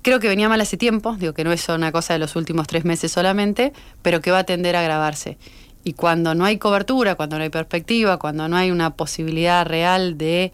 creo 0.07 0.21
que 0.21 0.29
venía 0.29 0.49
mal 0.49 0.61
hace 0.61 0.77
tiempo, 0.77 1.17
digo 1.19 1.33
que 1.33 1.43
no 1.43 1.51
es 1.51 1.69
una 1.69 1.91
cosa 1.91 2.13
de 2.13 2.21
los 2.21 2.37
últimos 2.37 2.69
tres 2.69 2.85
meses 2.85 3.11
solamente, 3.11 3.73
pero 4.03 4.21
que 4.21 4.31
va 4.31 4.39
a 4.39 4.45
tender 4.45 4.77
a 4.77 4.81
agravarse. 4.81 5.37
Y 5.83 5.95
cuando 5.95 6.33
no 6.37 6.45
hay 6.45 6.59
cobertura, 6.59 7.17
cuando 7.17 7.39
no 7.39 7.43
hay 7.43 7.49
perspectiva, 7.49 8.17
cuando 8.17 8.47
no 8.47 8.57
hay 8.57 8.71
una 8.71 8.91
posibilidad 8.91 9.67
real 9.67 10.17
de, 10.17 10.53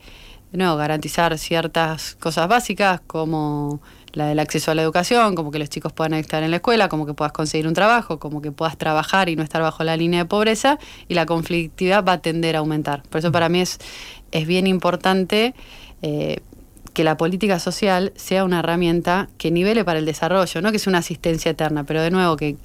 no, 0.53 0.75
garantizar 0.79 1.37
ciertas 1.37 2.15
cosas 2.15 2.49
básicas 2.49 3.03
como 3.07 3.83
la 4.15 4.25
del 4.25 4.39
acceso 4.39 4.71
a 4.71 4.75
la 4.75 4.81
educación, 4.81 5.35
como 5.35 5.51
que 5.51 5.59
los 5.59 5.69
chicos 5.69 5.93
puedan 5.93 6.15
estar 6.15 6.43
en 6.43 6.51
la 6.51 6.57
escuela, 6.57 6.89
como 6.89 7.05
que 7.05 7.13
puedas 7.13 7.33
conseguir 7.33 7.67
un 7.67 7.75
trabajo, 7.75 8.19
como 8.19 8.41
que 8.41 8.53
puedas 8.53 8.79
trabajar 8.79 9.29
y 9.29 9.37
no 9.37 9.43
estar 9.43 9.61
bajo 9.61 9.85
la 9.85 9.99
línea 9.99 10.21
de 10.21 10.25
pobreza, 10.25 10.79
y 11.09 11.15
la 11.15 11.27
conflictividad 11.27 12.03
va 12.03 12.13
a 12.13 12.19
tender 12.23 12.57
a 12.57 12.61
aumentar. 12.61 13.03
Por 13.03 13.19
eso 13.19 13.31
para 13.31 13.51
mí 13.51 13.61
es, 13.61 13.81
es 14.31 14.47
bien 14.47 14.67
importante 14.67 15.55
eh, 16.01 16.41
que 16.93 17.05
la 17.05 17.17
política 17.17 17.59
social 17.59 18.13
sea 18.17 18.45
una 18.45 18.61
herramienta 18.61 19.29
que 19.39 19.51
nivele 19.51 19.85
para 19.85 19.99
el 19.99 20.05
desarrollo, 20.05 20.61
no 20.61 20.73
que 20.73 20.79
sea 20.79 20.91
una 20.91 20.99
asistencia 20.99 21.51
eterna, 21.51 21.85
pero 21.85 22.03
de 22.03 22.11
nuevo 22.11 22.37
que, 22.37 22.57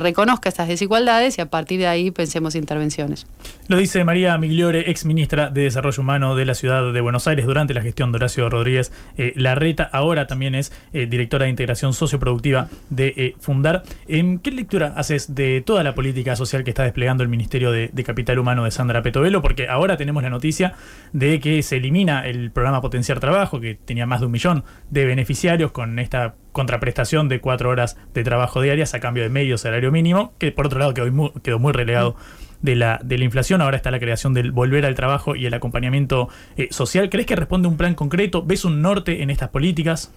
reconozca 0.00 0.48
estas 0.48 0.68
desigualdades 0.68 1.38
y 1.38 1.40
a 1.40 1.46
partir 1.46 1.80
de 1.80 1.86
ahí 1.86 2.10
pensemos 2.10 2.54
intervenciones. 2.54 3.26
Lo 3.68 3.78
dice 3.78 4.04
María 4.04 4.38
Migliore, 4.38 4.90
ex 4.90 5.04
ministra 5.04 5.50
de 5.50 5.62
Desarrollo 5.62 6.00
Humano 6.00 6.36
de 6.36 6.44
la 6.44 6.54
ciudad 6.54 6.92
de 6.92 7.00
Buenos 7.00 7.26
Aires 7.26 7.46
durante 7.46 7.74
la 7.74 7.82
gestión 7.82 8.12
de 8.12 8.16
Horacio 8.16 8.48
Rodríguez 8.48 8.92
eh, 9.16 9.32
Larreta. 9.34 9.88
Ahora 9.92 10.26
también 10.26 10.54
es 10.54 10.72
eh, 10.92 11.06
directora 11.06 11.44
de 11.44 11.50
integración 11.50 11.92
socioproductiva 11.92 12.68
de 12.90 13.14
eh, 13.16 13.34
Fundar. 13.40 13.82
¿En 14.06 14.38
¿Qué 14.38 14.52
lectura 14.52 14.94
haces 14.96 15.34
de 15.34 15.62
toda 15.64 15.82
la 15.82 15.94
política 15.94 16.36
social 16.36 16.62
que 16.62 16.70
está 16.70 16.84
desplegando 16.84 17.24
el 17.24 17.28
Ministerio 17.28 17.72
de, 17.72 17.90
de 17.92 18.04
Capital 18.04 18.38
Humano 18.38 18.64
de 18.64 18.70
Sandra 18.70 19.02
Petovelo? 19.02 19.42
Porque 19.42 19.68
ahora 19.68 19.96
tenemos 19.96 20.22
la 20.22 20.30
noticia 20.30 20.74
de 21.12 21.40
que 21.40 21.62
se 21.62 21.76
elimina 21.78 22.26
el 22.26 22.50
programa 22.52 22.80
Potenciar 22.80 23.18
Trabajo 23.18 23.55
que 23.60 23.74
tenía 23.74 24.06
más 24.06 24.20
de 24.20 24.26
un 24.26 24.32
millón 24.32 24.64
de 24.90 25.04
beneficiarios 25.04 25.72
con 25.72 25.98
esta 25.98 26.34
contraprestación 26.52 27.28
de 27.28 27.40
cuatro 27.40 27.70
horas 27.70 27.96
de 28.14 28.24
trabajo 28.24 28.60
diarias 28.60 28.94
a 28.94 29.00
cambio 29.00 29.22
de 29.22 29.28
medio 29.28 29.58
salario 29.58 29.92
mínimo, 29.92 30.32
que 30.38 30.52
por 30.52 30.66
otro 30.66 30.78
lado 30.78 30.94
quedó 30.94 31.58
muy, 31.58 31.72
relegado 31.72 32.16
de 32.62 32.76
la, 32.76 33.00
de 33.04 33.18
la 33.18 33.24
inflación. 33.24 33.60
Ahora 33.60 33.76
está 33.76 33.90
la 33.90 34.00
creación 34.00 34.32
del 34.34 34.52
volver 34.52 34.86
al 34.86 34.94
trabajo 34.94 35.36
y 35.36 35.46
el 35.46 35.54
acompañamiento 35.54 36.28
eh, 36.56 36.68
social. 36.70 37.10
¿Crees 37.10 37.26
que 37.26 37.36
responde 37.36 37.68
un 37.68 37.76
plan 37.76 37.94
concreto? 37.94 38.42
¿Ves 38.42 38.64
un 38.64 38.80
norte 38.80 39.22
en 39.22 39.30
estas 39.30 39.50
políticas? 39.50 40.10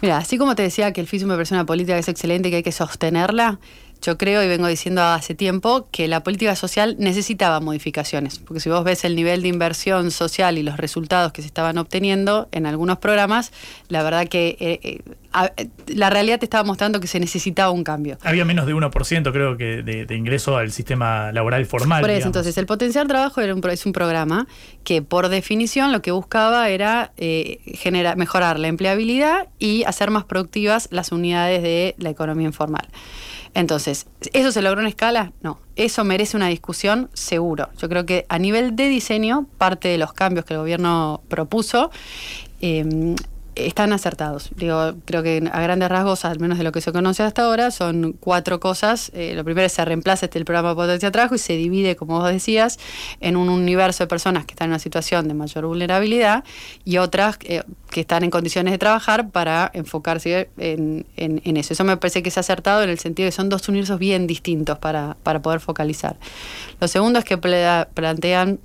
Mira, 0.00 0.18
así 0.18 0.38
como 0.38 0.54
te 0.54 0.62
decía 0.62 0.92
que 0.92 1.00
el 1.00 1.08
FISU 1.08 1.26
me 1.26 1.34
una 1.34 1.66
política 1.66 1.94
que 1.94 2.00
es 2.00 2.08
excelente 2.08 2.48
y 2.48 2.50
que 2.52 2.56
hay 2.58 2.62
que 2.62 2.72
sostenerla, 2.72 3.58
yo 4.02 4.18
creo 4.18 4.42
y 4.42 4.48
vengo 4.48 4.66
diciendo 4.66 5.02
hace 5.02 5.34
tiempo 5.34 5.88
que 5.90 6.08
la 6.08 6.22
política 6.22 6.54
social 6.56 6.96
necesitaba 6.98 7.60
modificaciones, 7.60 8.38
porque 8.38 8.60
si 8.60 8.70
vos 8.70 8.84
ves 8.84 9.04
el 9.04 9.16
nivel 9.16 9.42
de 9.42 9.48
inversión 9.48 10.10
social 10.10 10.58
y 10.58 10.62
los 10.62 10.76
resultados 10.76 11.32
que 11.32 11.42
se 11.42 11.48
estaban 11.48 11.78
obteniendo 11.78 12.48
en 12.52 12.66
algunos 12.66 12.98
programas, 12.98 13.52
la 13.88 14.02
verdad 14.02 14.28
que 14.28 14.56
eh, 14.60 14.80
eh, 14.82 15.68
la 15.88 16.10
realidad 16.10 16.38
te 16.38 16.46
estaba 16.46 16.64
mostrando 16.64 17.00
que 17.00 17.06
se 17.06 17.20
necesitaba 17.20 17.70
un 17.70 17.84
cambio. 17.84 18.18
Había 18.22 18.44
menos 18.44 18.66
de 18.66 18.74
1% 18.74 19.32
creo 19.32 19.56
que 19.56 19.82
de, 19.82 20.16
ingreso 20.16 20.56
al 20.56 20.72
sistema 20.72 21.32
laboral 21.32 21.64
formal. 21.66 22.00
Por 22.00 22.10
eso, 22.10 22.26
entonces 22.26 22.56
el 22.58 22.66
potencial 22.66 23.06
trabajo 23.06 23.40
era 23.40 23.54
un, 23.54 23.68
es 23.70 23.86
un 23.86 23.92
programa 23.92 24.46
que 24.84 25.02
por 25.02 25.28
definición 25.28 25.92
lo 25.92 26.02
que 26.02 26.10
buscaba 26.10 26.68
era 26.70 27.12
eh, 27.16 27.60
generar, 27.74 28.16
mejorar 28.16 28.58
la 28.58 28.68
empleabilidad 28.68 29.48
y 29.58 29.84
hacer 29.84 30.10
más 30.10 30.24
productivas 30.24 30.88
las 30.90 31.12
unidades 31.12 31.62
de 31.62 31.94
la 31.98 32.10
economía 32.10 32.46
informal. 32.46 32.88
Entonces, 33.54 34.06
¿eso 34.32 34.52
se 34.52 34.62
logró 34.62 34.80
en 34.80 34.86
escala? 34.86 35.32
No. 35.42 35.58
Eso 35.76 36.04
merece 36.04 36.36
una 36.36 36.48
discusión 36.48 37.10
seguro. 37.12 37.68
Yo 37.78 37.88
creo 37.88 38.04
que 38.06 38.26
a 38.28 38.38
nivel 38.38 38.76
de 38.76 38.88
diseño, 38.88 39.46
parte 39.58 39.88
de 39.88 39.98
los 39.98 40.12
cambios 40.12 40.44
que 40.44 40.54
el 40.54 40.60
gobierno 40.60 41.22
propuso 41.28 41.90
eh, 42.60 43.14
están 43.66 43.92
acertados. 43.92 44.50
Digo, 44.56 44.94
creo 45.04 45.22
que 45.22 45.48
a 45.52 45.60
grandes 45.60 45.88
rasgos, 45.88 46.24
al 46.24 46.38
menos 46.38 46.58
de 46.58 46.64
lo 46.64 46.72
que 46.72 46.80
se 46.80 46.92
conoce 46.92 47.22
hasta 47.22 47.42
ahora, 47.44 47.70
son 47.70 48.12
cuatro 48.18 48.60
cosas. 48.60 49.10
Eh, 49.14 49.34
lo 49.34 49.44
primero 49.44 49.66
es 49.66 49.72
se 49.72 49.84
reemplaza 49.84 50.26
este 50.26 50.38
el 50.38 50.44
programa 50.44 50.70
de 50.70 50.74
potencia 50.74 51.08
de 51.08 51.12
trabajo 51.12 51.34
y 51.34 51.38
se 51.38 51.54
divide, 51.54 51.96
como 51.96 52.18
vos 52.18 52.30
decías, 52.30 52.78
en 53.20 53.36
un 53.36 53.48
universo 53.48 54.04
de 54.04 54.08
personas 54.08 54.44
que 54.44 54.52
están 54.52 54.66
en 54.66 54.72
una 54.72 54.78
situación 54.78 55.28
de 55.28 55.34
mayor 55.34 55.66
vulnerabilidad 55.66 56.44
y 56.84 56.98
otras 56.98 57.38
eh, 57.44 57.62
que 57.90 58.00
están 58.00 58.24
en 58.24 58.30
condiciones 58.30 58.72
de 58.72 58.78
trabajar 58.78 59.30
para 59.30 59.70
enfocarse 59.74 60.50
en, 60.58 61.06
eso. 61.16 61.72
Eso 61.72 61.84
me 61.84 61.96
parece 61.96 62.22
que 62.22 62.28
es 62.28 62.38
acertado 62.38 62.82
en 62.82 62.90
el 62.90 62.98
sentido 62.98 63.26
de 63.26 63.30
que 63.30 63.36
son 63.36 63.48
dos 63.48 63.68
universos 63.68 63.98
bien 63.98 64.26
distintos 64.26 64.78
para, 64.78 65.16
para 65.22 65.40
poder 65.42 65.60
focalizar. 65.60 66.16
Lo 66.80 66.88
segundo 66.88 67.18
es 67.18 67.24
que 67.24 67.38
plantean 67.38 68.60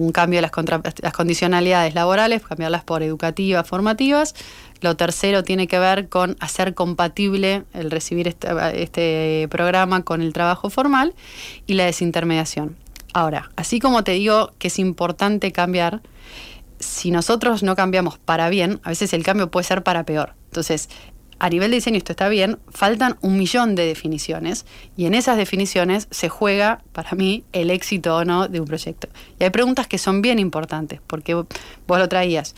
un 0.00 0.12
cambio 0.12 0.38
de 0.38 0.42
las, 0.42 0.52
las 1.00 1.12
condicionalidades 1.12 1.94
laborales, 1.94 2.42
cambiarlas 2.42 2.84
por 2.84 3.02
educativas, 3.02 3.66
formativas. 3.66 4.34
Lo 4.80 4.96
tercero 4.96 5.42
tiene 5.42 5.66
que 5.66 5.78
ver 5.78 6.08
con 6.08 6.36
hacer 6.40 6.74
compatible 6.74 7.64
el 7.74 7.90
recibir 7.90 8.28
este, 8.28 8.48
este, 8.74 9.48
programa 9.50 10.02
con 10.02 10.22
el 10.22 10.32
trabajo 10.32 10.70
formal 10.70 11.14
y 11.66 11.74
la 11.74 11.84
desintermediación. 11.84 12.76
Ahora, 13.12 13.50
así 13.56 13.80
como 13.80 14.04
te 14.04 14.12
digo 14.12 14.52
que 14.58 14.68
es 14.68 14.78
importante 14.78 15.50
cambiar, 15.50 16.02
si 16.78 17.10
nosotros 17.10 17.62
no 17.62 17.74
cambiamos 17.74 18.18
para 18.18 18.48
bien, 18.48 18.80
a 18.84 18.90
veces 18.90 19.12
el 19.12 19.24
cambio 19.24 19.50
puede 19.50 19.64
ser 19.64 19.82
para 19.82 20.04
peor. 20.04 20.34
Entonces, 20.46 20.88
a 21.38 21.48
nivel 21.48 21.70
de 21.70 21.76
diseño 21.76 21.96
esto 21.98 22.12
está 22.12 22.28
bien, 22.28 22.58
faltan 22.68 23.16
un 23.20 23.36
millón 23.38 23.74
de 23.74 23.86
definiciones 23.86 24.66
y 24.96 25.06
en 25.06 25.14
esas 25.14 25.36
definiciones 25.36 26.08
se 26.10 26.28
juega, 26.28 26.82
para 26.92 27.12
mí, 27.12 27.44
el 27.52 27.70
éxito 27.70 28.16
o 28.16 28.24
no 28.24 28.48
de 28.48 28.60
un 28.60 28.66
proyecto. 28.66 29.08
Y 29.38 29.44
hay 29.44 29.50
preguntas 29.50 29.86
que 29.86 29.98
son 29.98 30.22
bien 30.22 30.38
importantes, 30.38 31.00
porque 31.06 31.34
vos 31.34 31.46
lo 31.86 32.08
traías. 32.08 32.54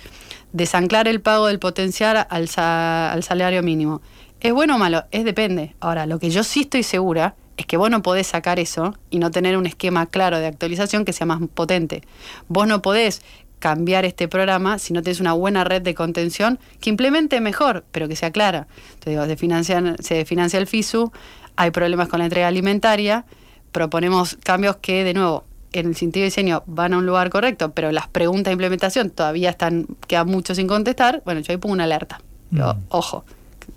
Desanclar 0.52 1.08
el 1.08 1.20
pago 1.20 1.46
del 1.46 1.58
potencial 1.58 2.26
al, 2.28 2.48
al 2.56 3.22
salario 3.22 3.62
mínimo. 3.62 4.00
¿Es 4.40 4.52
bueno 4.52 4.76
o 4.76 4.78
malo? 4.78 5.04
Es 5.10 5.24
depende. 5.24 5.74
Ahora, 5.80 6.06
lo 6.06 6.18
que 6.18 6.30
yo 6.30 6.42
sí 6.42 6.60
estoy 6.60 6.82
segura 6.82 7.34
es 7.58 7.66
que 7.66 7.76
vos 7.76 7.90
no 7.90 8.02
podés 8.02 8.26
sacar 8.26 8.58
eso 8.58 8.94
y 9.10 9.18
no 9.18 9.30
tener 9.30 9.58
un 9.58 9.66
esquema 9.66 10.06
claro 10.06 10.38
de 10.38 10.46
actualización 10.46 11.04
que 11.04 11.12
sea 11.12 11.26
más 11.26 11.40
potente. 11.52 12.02
Vos 12.48 12.66
no 12.66 12.80
podés 12.80 13.20
cambiar 13.60 14.04
este 14.04 14.26
programa 14.26 14.78
si 14.78 14.92
no 14.92 15.02
tienes 15.02 15.20
una 15.20 15.34
buena 15.34 15.62
red 15.62 15.82
de 15.82 15.94
contención 15.94 16.58
que 16.80 16.90
implemente 16.90 17.40
mejor, 17.40 17.84
pero 17.92 18.08
que 18.08 18.16
sea 18.16 18.32
clara. 18.32 18.66
Te 18.98 19.10
digo, 19.10 19.24
se 19.26 19.36
financia, 19.36 19.94
se 20.00 20.24
financia 20.24 20.58
el 20.58 20.66
FISU, 20.66 21.12
hay 21.54 21.70
problemas 21.70 22.08
con 22.08 22.18
la 22.18 22.24
entrega 22.24 22.48
alimentaria, 22.48 23.24
proponemos 23.70 24.36
cambios 24.42 24.76
que, 24.76 25.04
de 25.04 25.14
nuevo, 25.14 25.44
en 25.72 25.86
el 25.86 25.94
sentido 25.94 26.22
de 26.22 26.26
diseño 26.26 26.64
van 26.66 26.94
a 26.94 26.98
un 26.98 27.06
lugar 27.06 27.30
correcto, 27.30 27.72
pero 27.72 27.92
las 27.92 28.08
preguntas 28.08 28.46
de 28.46 28.52
implementación 28.52 29.10
todavía 29.10 29.50
están, 29.50 29.86
quedan 30.08 30.26
mucho 30.26 30.54
sin 30.54 30.66
contestar, 30.66 31.22
bueno, 31.24 31.40
yo 31.40 31.52
ahí 31.52 31.58
pongo 31.58 31.74
una 31.74 31.84
alerta. 31.84 32.20
Mm. 32.50 32.62
ojo, 32.88 33.24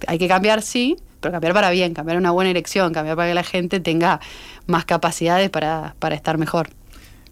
hay 0.08 0.18
que 0.18 0.28
cambiar, 0.28 0.64
sí, 0.64 0.98
pero 1.20 1.32
cambiar 1.34 1.54
para 1.54 1.70
bien, 1.70 1.94
cambiar 1.94 2.18
una 2.18 2.32
buena 2.32 2.50
elección, 2.50 2.92
cambiar 2.92 3.16
para 3.16 3.30
que 3.30 3.36
la 3.36 3.44
gente 3.44 3.80
tenga 3.80 4.20
más 4.66 4.86
capacidades 4.86 5.52
para, 5.52 5.96
para 6.00 6.16
estar 6.16 6.38
mejor. 6.40 6.70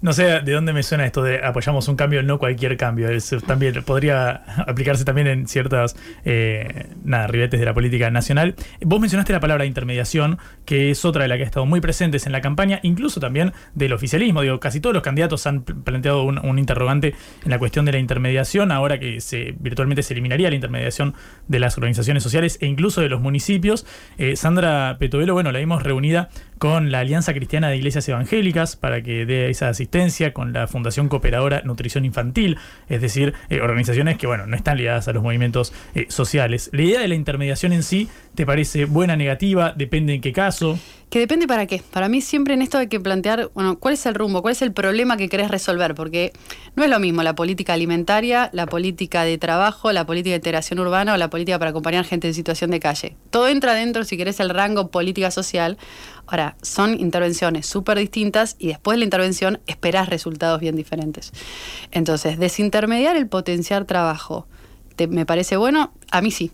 No 0.01 0.13
sé 0.13 0.41
de 0.41 0.51
dónde 0.51 0.73
me 0.73 0.81
suena 0.81 1.05
esto 1.05 1.21
de 1.21 1.45
apoyamos 1.45 1.87
un 1.87 1.95
cambio, 1.95 2.23
no 2.23 2.39
cualquier 2.39 2.75
cambio. 2.75 3.09
también 3.45 3.83
podría 3.83 4.43
aplicarse 4.67 5.05
también 5.05 5.27
en 5.27 5.47
ciertas 5.47 5.95
eh, 6.25 6.87
ribetes 7.27 7.59
de 7.59 7.65
la 7.67 7.75
política 7.75 8.09
nacional. 8.09 8.55
Vos 8.81 8.99
mencionaste 8.99 9.31
la 9.31 9.39
palabra 9.39 9.65
intermediación, 9.65 10.39
que 10.65 10.89
es 10.89 11.05
otra 11.05 11.21
de 11.21 11.27
la 11.27 11.37
que 11.37 11.43
ha 11.43 11.45
estado 11.45 11.67
muy 11.67 11.81
presentes 11.81 12.25
en 12.25 12.31
la 12.31 12.41
campaña, 12.41 12.79
incluso 12.81 13.19
también 13.19 13.53
del 13.75 13.93
oficialismo. 13.93 14.41
Digo, 14.41 14.59
casi 14.59 14.79
todos 14.81 14.95
los 14.95 15.03
candidatos 15.03 15.45
han 15.45 15.61
planteado 15.61 16.23
un, 16.23 16.57
interrogante 16.57 17.13
en 17.45 17.51
la 17.51 17.59
cuestión 17.59 17.85
de 17.85 17.91
la 17.91 17.99
intermediación, 17.99 18.71
ahora 18.71 18.99
que 18.99 19.19
virtualmente 19.59 20.01
se 20.01 20.13
eliminaría 20.15 20.49
la 20.49 20.55
intermediación 20.55 21.13
de 21.47 21.59
las 21.59 21.77
organizaciones 21.77 22.23
sociales 22.23 22.57
e 22.59 22.65
incluso 22.65 23.01
de 23.01 23.09
los 23.09 23.21
municipios. 23.21 23.85
Eh, 24.17 24.35
Sandra 24.35 24.97
Petovelo, 24.99 25.35
bueno, 25.35 25.51
la 25.51 25.59
vimos 25.59 25.83
reunida 25.83 26.29
con 26.57 26.91
la 26.91 26.99
Alianza 26.99 27.33
Cristiana 27.33 27.69
de 27.69 27.77
Iglesias 27.77 28.07
Evangélicas 28.07 28.75
para 28.75 29.01
que 29.01 29.25
dé 29.25 29.49
esa 29.49 29.69
asistencia, 29.69 29.90
con 30.33 30.53
la 30.53 30.67
Fundación 30.67 31.09
Cooperadora 31.09 31.63
Nutrición 31.65 32.05
Infantil, 32.05 32.57
es 32.87 33.01
decir, 33.01 33.33
eh, 33.49 33.59
organizaciones 33.59 34.17
que 34.17 34.25
bueno, 34.25 34.47
no 34.47 34.55
están 34.55 34.77
ligadas 34.77 35.09
a 35.09 35.11
los 35.13 35.21
movimientos 35.21 35.73
eh, 35.95 36.05
sociales. 36.07 36.69
La 36.71 36.81
idea 36.81 37.01
de 37.01 37.09
la 37.09 37.15
intermediación 37.15 37.73
en 37.73 37.83
sí, 37.83 38.07
¿te 38.33 38.45
parece 38.45 38.85
buena, 38.85 39.17
negativa? 39.17 39.73
¿Depende 39.75 40.13
en 40.13 40.21
qué 40.21 40.31
caso? 40.31 40.79
Que 41.09 41.19
depende 41.19 41.45
para 41.45 41.67
qué. 41.67 41.83
Para 41.91 42.07
mí 42.07 42.21
siempre 42.21 42.53
en 42.53 42.61
esto 42.61 42.77
hay 42.77 42.87
que 42.87 43.01
plantear, 43.01 43.51
bueno, 43.53 43.77
¿cuál 43.77 43.95
es 43.95 44.05
el 44.05 44.15
rumbo? 44.15 44.41
¿Cuál 44.41 44.53
es 44.53 44.61
el 44.61 44.71
problema 44.71 45.17
que 45.17 45.27
querés 45.27 45.51
resolver? 45.51 45.93
Porque 45.93 46.31
no 46.77 46.85
es 46.85 46.89
lo 46.89 47.01
mismo 47.01 47.21
la 47.21 47.35
política 47.35 47.73
alimentaria, 47.73 48.49
la 48.53 48.65
política 48.65 49.25
de 49.25 49.37
trabajo, 49.37 49.91
la 49.91 50.05
política 50.05 50.31
de 50.31 50.37
integración 50.37 50.79
urbana 50.79 51.13
o 51.13 51.17
la 51.17 51.29
política 51.29 51.59
para 51.59 51.71
acompañar 51.71 52.05
gente 52.05 52.29
en 52.29 52.33
situación 52.33 52.71
de 52.71 52.79
calle. 52.79 53.17
Todo 53.29 53.49
entra 53.49 53.73
dentro, 53.73 54.05
si 54.05 54.15
querés, 54.15 54.39
el 54.39 54.51
rango 54.51 54.89
política 54.89 55.31
social. 55.31 55.77
Ahora, 56.31 56.55
son 56.61 56.97
intervenciones 56.97 57.65
súper 57.65 57.97
distintas 57.97 58.55
y 58.57 58.67
después 58.67 58.95
de 58.95 58.99
la 58.99 59.03
intervención 59.03 59.59
esperás 59.67 60.07
resultados 60.07 60.61
bien 60.61 60.77
diferentes. 60.77 61.33
Entonces, 61.91 62.39
desintermediar 62.39 63.17
el 63.17 63.27
potenciar 63.27 63.83
trabajo, 63.83 64.47
¿me 65.09 65.25
parece 65.25 65.57
bueno? 65.57 65.91
A 66.09 66.21
mí 66.21 66.31
sí. 66.31 66.53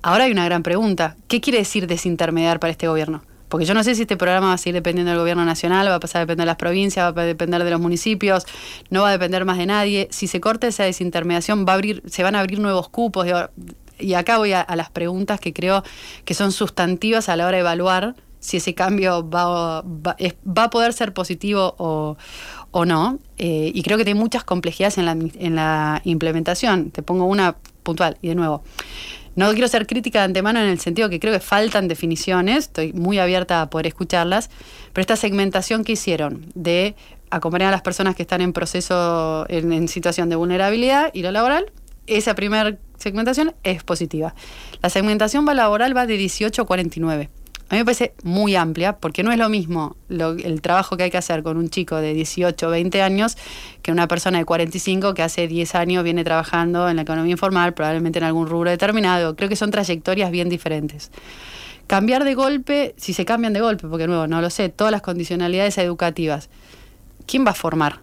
Ahora 0.00 0.24
hay 0.24 0.30
una 0.30 0.44
gran 0.44 0.62
pregunta. 0.62 1.16
¿Qué 1.26 1.40
quiere 1.40 1.58
decir 1.58 1.88
desintermediar 1.88 2.60
para 2.60 2.70
este 2.70 2.86
gobierno? 2.86 3.24
Porque 3.48 3.66
yo 3.66 3.74
no 3.74 3.82
sé 3.82 3.96
si 3.96 4.02
este 4.02 4.16
programa 4.16 4.46
va 4.46 4.52
a 4.52 4.58
seguir 4.58 4.74
dependiendo 4.74 5.10
del 5.10 5.18
gobierno 5.18 5.44
nacional, 5.44 5.88
va 5.88 5.96
a 5.96 6.00
pasar 6.00 6.20
a 6.20 6.22
depender 6.22 6.44
de 6.44 6.46
las 6.46 6.56
provincias, 6.56 7.12
va 7.16 7.22
a 7.22 7.24
depender 7.24 7.64
de 7.64 7.70
los 7.72 7.80
municipios, 7.80 8.46
no 8.90 9.02
va 9.02 9.08
a 9.08 9.12
depender 9.12 9.44
más 9.44 9.58
de 9.58 9.66
nadie. 9.66 10.06
Si 10.12 10.28
se 10.28 10.40
corta 10.40 10.68
esa 10.68 10.84
desintermediación, 10.84 11.66
va 11.66 11.72
a 11.72 11.74
abrir, 11.74 12.00
se 12.06 12.22
van 12.22 12.36
a 12.36 12.40
abrir 12.40 12.60
nuevos 12.60 12.88
cupos. 12.88 13.26
Y 13.98 14.14
acá 14.14 14.38
voy 14.38 14.52
a, 14.52 14.64
las 14.76 14.90
preguntas 14.90 15.40
que 15.40 15.52
creo 15.52 15.82
que 16.24 16.34
son 16.34 16.52
sustantivas 16.52 17.28
a 17.28 17.34
la 17.34 17.48
hora 17.48 17.56
de 17.56 17.62
evaluar 17.62 18.14
si 18.40 18.56
ese 18.56 18.74
cambio 18.74 19.28
va, 19.28 19.82
va, 19.82 20.16
a 20.64 20.70
poder 20.70 20.92
ser 20.92 21.14
positivo 21.14 21.74
o, 21.78 22.84
no. 22.84 23.18
Eh, 23.38 23.70
y 23.74 23.82
creo 23.82 23.98
que 23.98 24.04
tiene 24.04 24.18
muchas 24.18 24.44
complejidades 24.44 24.98
en 24.98 25.06
la, 25.06 25.12
en 25.12 25.54
la 25.54 26.00
implementación. 26.04 26.90
Te 26.90 27.02
pongo 27.02 27.26
una 27.26 27.56
puntual 27.82 28.18
y 28.22 28.28
de 28.28 28.34
nuevo. 28.34 28.62
No 29.36 29.50
quiero 29.52 29.68
ser 29.68 29.86
crítica 29.86 30.20
de 30.20 30.24
antemano 30.26 30.60
en 30.60 30.68
el 30.68 30.80
sentido 30.80 31.08
que 31.08 31.20
creo 31.20 31.32
que 31.32 31.40
faltan 31.40 31.86
definiciones, 31.86 32.64
estoy 32.64 32.92
muy 32.92 33.18
abierta 33.18 33.62
a 33.62 33.70
poder 33.70 33.86
escucharlas, 33.86 34.50
pero 34.92 35.02
esta 35.02 35.16
segmentación 35.16 35.84
que 35.84 35.92
hicieron 35.92 36.46
de 36.54 36.96
acompañar 37.30 37.68
a 37.68 37.70
las 37.70 37.82
personas 37.82 38.16
que 38.16 38.22
están 38.22 38.40
en 38.40 38.52
proceso, 38.52 39.46
en, 39.48 39.86
situación 39.86 40.28
de 40.28 40.36
vulnerabilidad 40.36 41.10
y 41.14 41.22
lo 41.22 41.30
laboral, 41.30 41.72
esa 42.06 42.34
primera 42.34 42.76
segmentación 42.98 43.54
es 43.62 43.84
positiva. 43.84 44.34
La 44.82 44.90
segmentación 44.90 45.46
laboral 45.46 45.96
va 45.96 46.06
de 46.06 46.16
18 46.16 46.62
a 46.62 46.66
49. 46.66 47.30
A 47.70 47.74
mí 47.74 47.78
me 47.78 47.84
parece 47.84 48.14
muy 48.24 48.56
amplia 48.56 48.96
porque 48.96 49.22
no 49.22 49.30
es 49.30 49.38
lo 49.38 49.48
mismo 49.48 49.94
el 50.08 50.60
trabajo 50.60 50.96
que 50.96 51.04
hay 51.04 51.10
que 51.12 51.18
hacer 51.18 51.44
con 51.44 51.56
un 51.56 51.70
chico 51.70 51.94
de 51.98 52.14
18 52.14 52.66
o 52.66 52.70
20 52.70 53.00
años 53.00 53.36
que 53.80 53.92
una 53.92 54.08
persona 54.08 54.38
de 54.38 54.44
45 54.44 55.14
que 55.14 55.22
hace 55.22 55.46
10 55.46 55.76
años 55.76 56.02
viene 56.02 56.24
trabajando 56.24 56.88
en 56.88 56.96
la 56.96 57.02
economía 57.02 57.30
informal, 57.30 57.72
probablemente 57.72 58.18
en 58.18 58.24
algún 58.24 58.48
rubro 58.48 58.70
determinado. 58.70 59.36
Creo 59.36 59.48
que 59.48 59.54
son 59.54 59.70
trayectorias 59.70 60.32
bien 60.32 60.48
diferentes. 60.48 61.12
Cambiar 61.86 62.24
de 62.24 62.34
golpe, 62.34 62.92
si 62.96 63.12
se 63.12 63.24
cambian 63.24 63.52
de 63.52 63.60
golpe, 63.60 63.86
porque 63.86 64.08
nuevo, 64.08 64.26
no 64.26 64.40
lo 64.40 64.50
sé, 64.50 64.68
todas 64.68 64.90
las 64.90 65.02
condicionalidades 65.02 65.78
educativas, 65.78 66.50
¿quién 67.24 67.46
va 67.46 67.52
a 67.52 67.54
formar? 67.54 68.00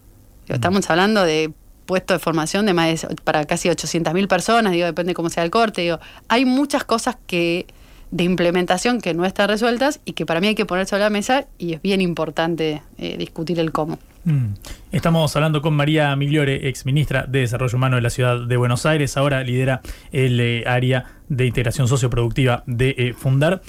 Estamos 0.47 0.89
hablando 0.89 1.23
de 1.23 1.51
puestos 1.85 2.15
de 2.15 2.19
formación 2.19 2.65
de 2.65 2.73
más 2.73 3.05
para 3.25 3.43
casi 3.43 3.67
800.000 3.67 4.29
personas, 4.29 4.71
digo, 4.71 4.85
depende 4.85 5.13
cómo 5.13 5.29
sea 5.29 5.43
el 5.43 5.51
corte, 5.51 5.81
digo, 5.81 5.99
hay 6.29 6.45
muchas 6.45 6.85
cosas 6.85 7.17
que 7.27 7.65
de 8.11 8.23
implementación 8.23 9.01
que 9.01 9.13
no 9.13 9.25
están 9.25 9.49
resueltas 9.49 9.99
y 10.05 10.13
que 10.13 10.25
para 10.25 10.39
mí 10.39 10.47
hay 10.47 10.55
que 10.55 10.65
poner 10.65 10.85
sobre 10.85 11.03
la 11.03 11.09
mesa 11.09 11.45
y 11.57 11.73
es 11.73 11.81
bien 11.81 12.01
importante 12.01 12.81
eh, 12.97 13.17
discutir 13.17 13.59
el 13.59 13.71
cómo. 13.71 13.99
Mm. 14.23 14.53
Estamos 14.91 15.35
hablando 15.35 15.61
con 15.61 15.73
María 15.73 16.15
Migliore, 16.15 16.67
ex 16.67 16.85
ministra 16.85 17.25
de 17.27 17.39
Desarrollo 17.39 17.77
Humano 17.77 17.95
de 17.95 18.01
la 18.01 18.09
Ciudad 18.09 18.45
de 18.45 18.57
Buenos 18.57 18.85
Aires. 18.85 19.15
Ahora 19.17 19.43
lidera 19.43 19.81
el 20.11 20.39
eh, 20.39 20.63
área 20.65 21.05
de 21.29 21.45
integración 21.45 21.87
socioproductiva 21.87 22.63
de 22.65 22.95
eh, 22.97 23.13
Fundar. 23.13 23.61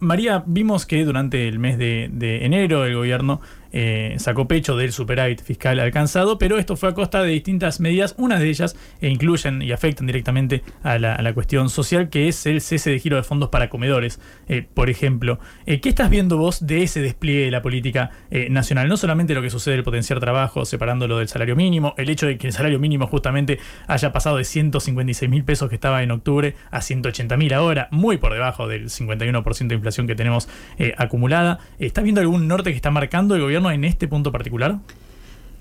María, 0.00 0.42
vimos 0.46 0.86
que 0.86 1.04
durante 1.04 1.48
el 1.48 1.58
mes 1.58 1.78
de 1.78 2.44
enero 2.44 2.84
el 2.84 2.94
gobierno 2.94 3.40
eh, 3.72 4.16
sacó 4.18 4.48
pecho 4.48 4.76
del 4.76 4.92
superávit 4.92 5.42
fiscal 5.42 5.78
alcanzado, 5.78 6.38
pero 6.38 6.58
esto 6.58 6.76
fue 6.76 6.88
a 6.88 6.94
costa 6.94 7.22
de 7.22 7.30
distintas 7.30 7.80
medidas, 7.80 8.14
unas 8.18 8.40
de 8.40 8.48
ellas 8.48 8.76
e 9.00 9.08
incluyen 9.08 9.62
y 9.62 9.72
afectan 9.72 10.06
directamente 10.06 10.62
a 10.82 10.98
la, 10.98 11.30
cuestión 11.34 11.70
social, 11.70 12.08
que 12.08 12.26
es 12.26 12.44
el 12.46 12.60
cese 12.60 12.90
de 12.90 12.98
giro 12.98 13.16
de 13.16 13.22
fondos 13.22 13.50
para 13.50 13.68
comedores, 13.68 14.20
eh, 14.48 14.66
por 14.74 14.90
ejemplo. 14.90 15.38
Eh, 15.64 15.80
¿Qué 15.80 15.88
estás 15.88 16.10
viendo 16.10 16.38
vos 16.38 16.66
de 16.66 16.82
ese 16.82 17.00
despliegue 17.00 17.44
de 17.44 17.50
la 17.52 17.62
política 17.62 18.10
nacional? 18.48 18.88
No 18.88 18.96
solamente 18.96 19.34
lo 19.34 19.42
que 19.42 19.50
sucede 19.50 19.76
el 19.76 19.84
potenciar 19.84 20.18
trabajo, 20.18 20.64
separándolo 20.64 21.18
del 21.18 21.28
salario 21.28 21.54
mínimo, 21.54 21.94
el 21.98 22.10
hecho 22.10 22.26
de 22.26 22.36
que 22.36 22.48
el 22.48 22.52
salario 22.52 22.80
mínimo 22.80 23.06
justamente 23.06 23.58
haya 23.86 24.12
pasado 24.12 24.38
de 24.38 24.44
156 24.44 25.30
mil 25.30 25.44
pesos 25.44 25.68
que 25.68 25.76
estaba 25.76 26.02
en 26.02 26.10
octubre 26.10 26.56
a 26.70 26.80
180 26.80 27.36
mil 27.36 27.54
ahora, 27.54 27.88
muy 27.92 28.16
por 28.16 28.32
debajo 28.32 28.66
del 28.66 28.88
51% 28.88 29.68
de 29.68 29.74
inflación 29.74 30.06
que 30.06 30.16
tenemos 30.16 30.48
acumulada. 30.96 31.60
¿Estás 31.78 32.02
viendo 32.02 32.20
algún 32.20 32.48
norte 32.48 32.70
que 32.70 32.76
está 32.76 32.90
marcando 32.90 33.36
el 33.36 33.42
gobierno? 33.42 33.59
En 33.68 33.84
este 33.84 34.08
punto 34.08 34.32
particular? 34.32 34.78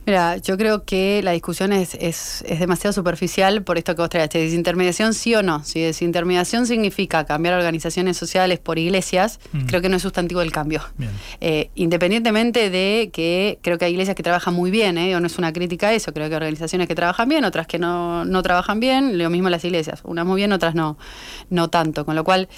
Mira, 0.10 0.38
yo 0.38 0.58
creo 0.58 0.86
que 0.86 1.22
la 1.24 1.34
discusión 1.34 1.72
es, 1.72 1.94
es, 1.94 2.44
demasiado 2.58 2.94
superficial 2.94 3.62
por 3.62 3.78
esto 3.78 3.96
que 3.96 4.02
vos 4.02 4.10
traes. 4.10 4.32
¿Desintermediación 4.32 5.14
sí 5.14 5.36
o 5.36 5.44
no? 5.44 5.64
Si 5.64 5.82
desintermediación 5.82 6.66
significa 6.66 7.26
cambiar 7.26 7.54
organizaciones 7.54 8.18
sociales 8.18 8.58
por 8.58 8.80
iglesias, 8.80 9.40
mm. 9.52 9.66
creo 9.68 9.82
que 9.82 9.90
no 9.90 9.98
es 9.98 10.02
sustantivo 10.02 10.42
el 10.42 10.52
cambio. 10.52 10.82
Eh, 11.42 11.70
independientemente 11.76 12.72
de 12.72 13.12
que 13.14 13.60
creo 13.62 13.78
que 13.78 13.86
hay 13.86 13.92
iglesias 13.92 14.16
que 14.16 14.24
trabajan 14.24 14.56
muy 14.56 14.72
bien, 14.72 14.98
¿eh? 14.98 15.16
o 15.16 15.20
no 15.20 15.28
es 15.28 15.38
una 15.38 15.54
crítica 15.54 15.90
a 15.90 15.94
eso, 15.94 16.12
creo 16.12 16.28
que 16.28 16.34
hay 16.34 16.38
organizaciones 16.38 16.88
que 16.88 16.96
trabajan 16.96 17.30
bien, 17.30 17.46
otras 17.46 17.68
que 17.68 17.78
no, 17.78 18.26
no 18.26 18.42
trabajan 18.42 18.80
bien, 18.80 19.20
lo 19.20 19.30
mismo 19.30 19.50
las 19.50 19.64
iglesias, 19.64 20.02
unas 20.06 20.26
muy 20.26 20.38
bien, 20.38 20.52
otras 20.54 20.74
no, 20.74 20.98
no 21.52 21.70
tanto. 21.70 22.04
Con 22.04 22.16
lo 22.16 22.24
cual, 22.24 22.50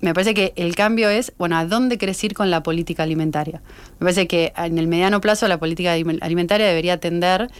me 0.00 0.14
parece 0.14 0.34
que 0.34 0.52
el 0.56 0.74
cambio 0.74 1.08
es, 1.08 1.32
bueno, 1.38 1.56
¿a 1.56 1.64
dónde 1.64 1.98
querés 1.98 2.22
ir 2.24 2.34
con 2.34 2.50
la 2.50 2.62
política 2.62 3.02
alimentaria? 3.02 3.60
Me 3.98 4.04
parece 4.04 4.26
que 4.26 4.52
en 4.56 4.78
el 4.78 4.86
mediano 4.86 5.20
plazo 5.20 5.48
la 5.48 5.58
política 5.58 5.92
alimentaria 5.92 6.66
debería 6.66 6.94
atender 6.94 7.50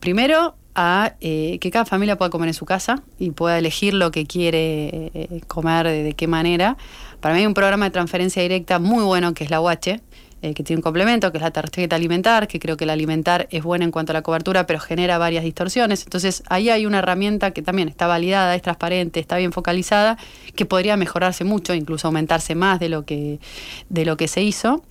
primero 0.00 0.54
a 0.74 1.14
eh, 1.22 1.58
que 1.58 1.70
cada 1.70 1.86
familia 1.86 2.18
pueda 2.18 2.30
comer 2.30 2.48
en 2.48 2.54
su 2.54 2.66
casa 2.66 3.02
y 3.18 3.30
pueda 3.30 3.58
elegir 3.58 3.94
lo 3.94 4.10
que 4.10 4.26
quiere 4.26 5.10
eh, 5.14 5.40
comer, 5.48 5.86
de, 5.86 6.02
de, 6.02 6.12
qué 6.12 6.26
manera. 6.26 6.76
Para 7.20 7.34
mí 7.34 7.40
hay 7.40 7.46
un 7.46 7.54
programa 7.54 7.86
de 7.86 7.92
transferencia 7.92 8.42
directa 8.42 8.78
muy 8.78 9.02
bueno 9.02 9.32
que 9.32 9.44
es 9.44 9.50
la 9.50 9.62
UH, 9.62 10.00
eh, 10.42 10.52
que 10.52 10.62
tiene 10.62 10.78
un 10.78 10.82
complemento, 10.82 11.32
que 11.32 11.38
es 11.38 11.42
la 11.42 11.50
tarjeta 11.50 11.96
alimentar, 11.96 12.46
que 12.46 12.58
creo 12.58 12.76
que 12.76 12.84
el 12.84 12.90
alimentar 12.90 13.48
es 13.50 13.62
buena 13.62 13.86
en 13.86 13.90
cuanto 13.90 14.12
a 14.12 14.14
la 14.14 14.22
cobertura, 14.22 14.66
pero 14.66 14.78
genera 14.80 15.16
varias 15.16 15.44
distorsiones. 15.44 16.04
Entonces 16.04 16.42
ahí 16.48 16.68
hay 16.68 16.84
una 16.84 16.98
herramienta 16.98 17.52
que 17.52 17.62
también 17.62 17.88
está 17.88 18.06
validada, 18.06 18.54
es 18.54 18.60
transparente, 18.60 19.18
está 19.18 19.38
bien 19.38 19.52
focalizada, 19.52 20.18
que 20.54 20.66
podría 20.66 20.98
mejorarse 20.98 21.44
mucho, 21.44 21.72
incluso 21.72 22.08
aumentarse 22.08 22.54
más 22.54 22.80
de 22.80 22.90
lo 22.90 23.06
que, 23.06 23.40
de 23.88 24.04
lo 24.04 24.18
que 24.18 24.28
se 24.28 24.42
hizo. 24.42 24.82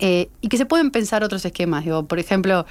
Eh, 0.00 0.28
y 0.42 0.48
que 0.48 0.58
se 0.58 0.66
pueden 0.66 0.90
pensar 0.90 1.24
otros 1.24 1.42
esquemas. 1.46 1.84
Digo, 1.84 2.04
por 2.04 2.18
ejemplo, 2.18 2.66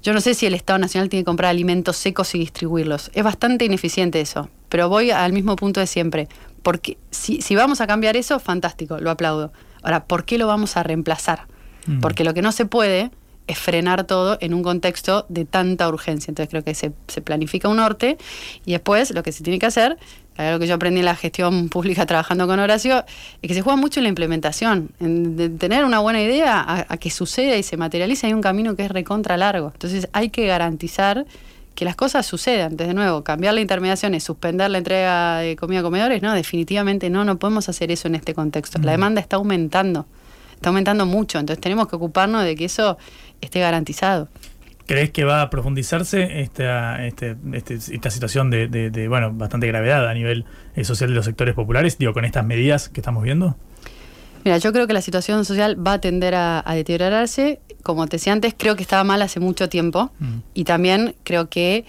yo 0.00 0.12
no 0.12 0.20
sé 0.20 0.34
si 0.34 0.46
el 0.46 0.54
Estado 0.54 0.78
Nacional 0.78 1.08
tiene 1.08 1.22
que 1.22 1.26
comprar 1.26 1.50
alimentos 1.50 1.96
secos 1.96 2.36
y 2.36 2.38
distribuirlos. 2.38 3.10
Es 3.14 3.24
bastante 3.24 3.64
ineficiente 3.64 4.20
eso. 4.20 4.48
Pero 4.68 4.88
voy 4.88 5.10
al 5.10 5.32
mismo 5.32 5.56
punto 5.56 5.80
de 5.80 5.88
siempre. 5.88 6.28
Porque 6.62 6.96
si, 7.10 7.42
si 7.42 7.56
vamos 7.56 7.80
a 7.80 7.88
cambiar 7.88 8.16
eso, 8.16 8.38
fantástico, 8.38 8.98
lo 8.98 9.10
aplaudo. 9.10 9.52
Ahora, 9.82 10.04
¿por 10.04 10.24
qué 10.24 10.38
lo 10.38 10.46
vamos 10.46 10.76
a 10.76 10.82
reemplazar? 10.82 11.46
Mm. 11.86 12.00
Porque 12.00 12.24
lo 12.24 12.34
que 12.34 12.42
no 12.42 12.52
se 12.52 12.66
puede 12.66 13.10
es 13.48 13.58
frenar 13.58 14.04
todo 14.04 14.36
en 14.40 14.54
un 14.54 14.62
contexto 14.62 15.26
de 15.28 15.44
tanta 15.44 15.88
urgencia. 15.88 16.30
Entonces 16.30 16.50
creo 16.50 16.62
que 16.62 16.74
se, 16.74 16.90
planifica 17.22 17.68
un 17.68 17.78
norte 17.78 18.18
y 18.64 18.72
después 18.72 19.10
lo 19.10 19.22
que 19.22 19.32
se 19.32 19.42
tiene 19.42 19.58
que 19.58 19.66
hacer, 19.66 19.98
algo 20.36 20.60
que 20.60 20.68
yo 20.68 20.74
aprendí 20.74 21.00
en 21.00 21.06
la 21.06 21.16
gestión 21.16 21.68
pública 21.70 22.06
trabajando 22.06 22.46
con 22.46 22.60
Horacio, 22.60 23.04
es 23.42 23.48
que 23.48 23.54
se 23.54 23.62
juega 23.62 23.76
mucho 23.76 23.98
en 23.98 24.04
la 24.04 24.10
implementación, 24.10 24.90
en 25.00 25.36
de 25.36 25.48
tener 25.48 25.84
una 25.84 25.98
buena 25.98 26.22
idea 26.22 26.86
a, 26.88 26.96
que 26.98 27.10
suceda 27.10 27.56
y 27.56 27.62
se 27.62 27.76
materialice, 27.76 28.28
hay 28.28 28.34
un 28.34 28.42
camino 28.42 28.76
que 28.76 28.84
es 28.84 28.90
recontra 28.90 29.36
largo. 29.36 29.70
Entonces 29.72 30.08
hay 30.12 30.28
que 30.28 30.46
garantizar 30.46 31.24
que 31.78 31.84
las 31.84 31.94
cosas 31.94 32.26
sucedan. 32.26 32.72
Entonces, 32.72 32.88
de 32.88 32.94
nuevo, 32.94 33.22
cambiar 33.22 33.54
la 33.54 33.60
intermediación 33.60 34.12
y 34.16 34.18
suspender 34.18 34.68
la 34.68 34.78
entrega 34.78 35.38
de 35.38 35.54
comida 35.54 35.78
a 35.78 35.82
comedores, 35.84 36.20
no, 36.22 36.34
definitivamente 36.34 37.08
no, 37.08 37.24
no 37.24 37.38
podemos 37.38 37.68
hacer 37.68 37.92
eso 37.92 38.08
en 38.08 38.16
este 38.16 38.34
contexto. 38.34 38.78
La 38.78 38.90
mm. 38.90 38.94
demanda 38.94 39.20
está 39.20 39.36
aumentando 39.36 40.04
está 40.56 40.70
aumentando 40.70 41.06
mucho, 41.06 41.38
entonces 41.38 41.60
tenemos 41.60 41.86
que 41.86 41.94
ocuparnos 41.94 42.42
de 42.42 42.56
que 42.56 42.64
eso 42.64 42.98
esté 43.40 43.60
garantizado. 43.60 44.26
¿Crees 44.86 45.10
que 45.10 45.22
va 45.22 45.40
a 45.40 45.50
profundizarse 45.50 46.40
esta, 46.40 47.06
este, 47.06 47.36
este, 47.52 47.74
esta 47.74 48.10
situación 48.10 48.50
de, 48.50 49.06
bueno, 49.08 49.32
bastante 49.32 49.68
gravedad 49.68 50.08
a 50.08 50.14
nivel 50.14 50.46
eh, 50.74 50.82
social 50.82 51.10
de 51.10 51.14
los 51.14 51.26
sectores 51.26 51.54
populares, 51.54 51.96
digo, 51.96 52.12
con 52.12 52.24
estas 52.24 52.44
medidas 52.44 52.88
que 52.88 53.00
estamos 53.00 53.22
viendo? 53.22 53.56
Mira, 54.44 54.58
yo 54.58 54.72
creo 54.72 54.86
que 54.86 54.92
la 54.92 55.02
situación 55.02 55.44
social 55.44 55.76
va 55.84 55.94
a 55.94 56.00
tender 56.00 56.34
a, 56.34 56.64
deteriorarse. 56.74 57.60
Como 57.82 58.06
te 58.06 58.16
decía 58.16 58.32
antes, 58.32 58.54
creo 58.56 58.76
que 58.76 58.82
estaba 58.82 59.04
mal 59.04 59.22
hace 59.22 59.40
mucho 59.40 59.68
tiempo 59.68 60.10
mm. 60.18 60.38
y 60.54 60.64
también 60.64 61.14
creo 61.24 61.48
que 61.48 61.84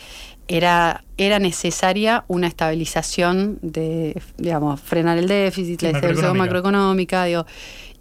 era, 0.47 1.04
era 1.18 1.39
necesaria 1.39 2.26
una 2.28 2.47
estabilización 2.47 3.60
de, 3.62 4.20
digamos, 4.38 4.82
frenar 4.82 5.18
el 5.18 5.28
déficit, 5.28 5.82
la 5.84 5.89
estabilización 5.89 6.38
macroeconómica, 6.38 7.26
digo, 7.26 7.45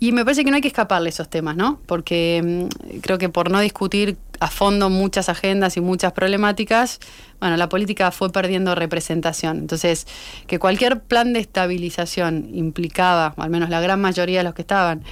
y 0.00 0.12
me 0.12 0.24
parece 0.24 0.44
que 0.44 0.50
no 0.50 0.56
hay 0.56 0.62
que 0.62 0.68
escaparle 0.68 1.10
esos 1.10 1.28
temas, 1.28 1.56
¿no? 1.56 1.80
Porque 1.86 2.68
mm, 2.70 3.00
creo 3.00 3.18
que 3.18 3.28
por 3.28 3.50
no 3.50 3.60
discutir 3.60 4.16
a 4.40 4.48
fondo 4.48 4.90
muchas 4.90 5.28
agendas 5.28 5.76
y 5.76 5.80
muchas 5.80 6.12
problemáticas, 6.12 7.00
bueno, 7.40 7.56
la 7.56 7.68
política 7.68 8.10
fue 8.10 8.30
perdiendo 8.30 8.74
representación. 8.74 9.58
Entonces, 9.58 10.06
que 10.46 10.58
cualquier 10.58 11.00
plan 11.00 11.32
de 11.32 11.40
estabilización 11.40 12.50
implicaba, 12.52 13.34
al 13.36 13.50
menos 13.50 13.70
la 13.70 13.80
gran 13.80 14.00
mayoría 14.00 14.38
de 14.38 14.44
los 14.44 14.54
que 14.54 14.62
estaban, 14.62 15.02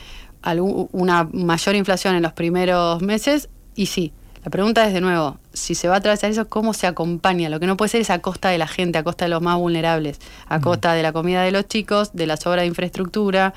una 0.92 1.24
mayor 1.32 1.74
inflación 1.74 2.14
en 2.14 2.22
los 2.22 2.32
primeros 2.32 3.02
meses, 3.02 3.48
y 3.74 3.86
sí. 3.86 4.12
La 4.44 4.50
pregunta 4.50 4.86
es 4.86 4.94
de 4.94 5.00
nuevo, 5.00 5.40
si 5.57 5.74
se 5.74 5.88
va 5.88 5.94
a 5.94 5.98
atravesar 5.98 6.30
eso, 6.30 6.48
¿cómo 6.48 6.74
se 6.74 6.86
acompaña? 6.86 7.48
Lo 7.48 7.59
que 7.59 7.66
no 7.66 7.76
puede 7.76 7.88
ser 7.88 8.00
es 8.00 8.11
a 8.11 8.20
costa 8.20 8.50
de 8.50 8.59
la 8.59 8.68
gente, 8.68 8.98
a 8.98 9.02
costa 9.02 9.24
de 9.24 9.30
los 9.30 9.42
más 9.42 9.57
vulnerables, 9.57 10.20
a 10.48 10.61
costa 10.61 10.92
de 10.92 11.02
la 11.02 11.12
comida 11.12 11.42
de 11.42 11.50
los 11.50 11.66
chicos, 11.66 12.11
de 12.12 12.26
las 12.26 12.46
obras 12.46 12.62
de 12.62 12.66
infraestructura, 12.66 13.54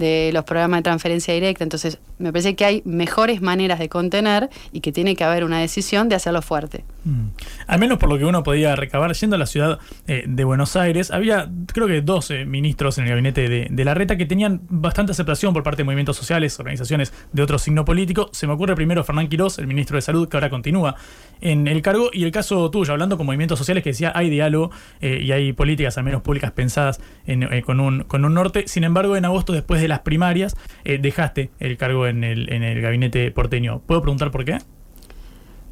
de 0.00 0.30
los 0.32 0.44
programas 0.44 0.78
de 0.78 0.82
transferencia 0.82 1.32
directa. 1.34 1.62
Entonces, 1.62 1.98
me 2.18 2.32
parece 2.32 2.56
que 2.56 2.64
hay 2.64 2.82
mejores 2.84 3.40
maneras 3.40 3.78
de 3.78 3.88
contener 3.88 4.50
y 4.72 4.80
que 4.80 4.92
tiene 4.92 5.14
que 5.14 5.24
haber 5.24 5.44
una 5.44 5.60
decisión 5.60 6.08
de 6.08 6.16
hacerlo 6.16 6.42
fuerte. 6.42 6.84
Mm. 7.04 7.28
Al 7.66 7.78
menos 7.78 7.98
por 7.98 8.08
lo 8.08 8.18
que 8.18 8.24
uno 8.24 8.42
podía 8.42 8.74
recabar, 8.76 9.12
yendo 9.12 9.36
a 9.36 9.38
la 9.38 9.46
ciudad 9.46 9.78
eh, 10.06 10.24
de 10.26 10.44
Buenos 10.44 10.76
Aires, 10.76 11.10
había 11.10 11.48
creo 11.72 11.86
que 11.86 12.00
12 12.00 12.46
ministros 12.46 12.98
en 12.98 13.04
el 13.04 13.10
gabinete 13.10 13.48
de, 13.48 13.84
la 13.84 13.94
reta 13.94 14.16
que 14.16 14.26
tenían 14.26 14.60
bastante 14.68 15.12
aceptación 15.12 15.52
por 15.52 15.62
parte 15.62 15.78
de 15.78 15.84
movimientos 15.84 16.16
sociales, 16.16 16.58
organizaciones 16.58 17.12
de 17.32 17.42
otro 17.42 17.58
signo 17.58 17.84
político. 17.84 18.30
Se 18.32 18.46
me 18.46 18.54
ocurre 18.54 18.74
primero 18.74 19.04
Fernán 19.04 19.28
Quirós, 19.28 19.58
el 19.58 19.66
ministro 19.66 19.96
de 19.96 20.02
Salud, 20.02 20.28
que 20.28 20.36
ahora 20.36 20.50
continúa 20.50 20.96
en 21.40 21.68
el 21.68 21.82
cargo, 21.82 22.10
y 22.12 22.24
el 22.24 22.32
caso 22.32 22.70
tuyo, 22.70 22.92
hablando 22.92 23.16
con 23.16 23.26
movimientos 23.26 23.58
sociales 23.58 23.84
que 23.84 23.90
decía 23.90 24.12
hay 24.14 24.30
diálogo 24.30 24.70
eh, 25.00 25.20
y 25.22 25.32
hay 25.32 25.52
políticas, 25.52 25.98
al 25.98 26.04
menos 26.04 26.22
públicas, 26.22 26.52
pensadas 26.52 27.00
eh, 27.26 27.62
con, 27.62 27.80
un, 27.80 28.04
con 28.04 28.24
un 28.24 28.34
norte. 28.34 28.64
Sin 28.66 28.84
embargo, 28.84 29.16
en 29.16 29.24
agosto, 29.24 29.52
después 29.52 29.80
de 29.80 29.88
las 29.88 30.00
primarias, 30.00 30.56
dejaste 30.84 31.50
el 31.58 31.76
cargo 31.76 32.06
en 32.06 32.24
el, 32.24 32.52
en 32.52 32.62
el 32.62 32.80
gabinete 32.80 33.30
porteño. 33.30 33.80
¿Puedo 33.86 34.02
preguntar 34.02 34.30
por 34.30 34.44
qué? 34.44 34.58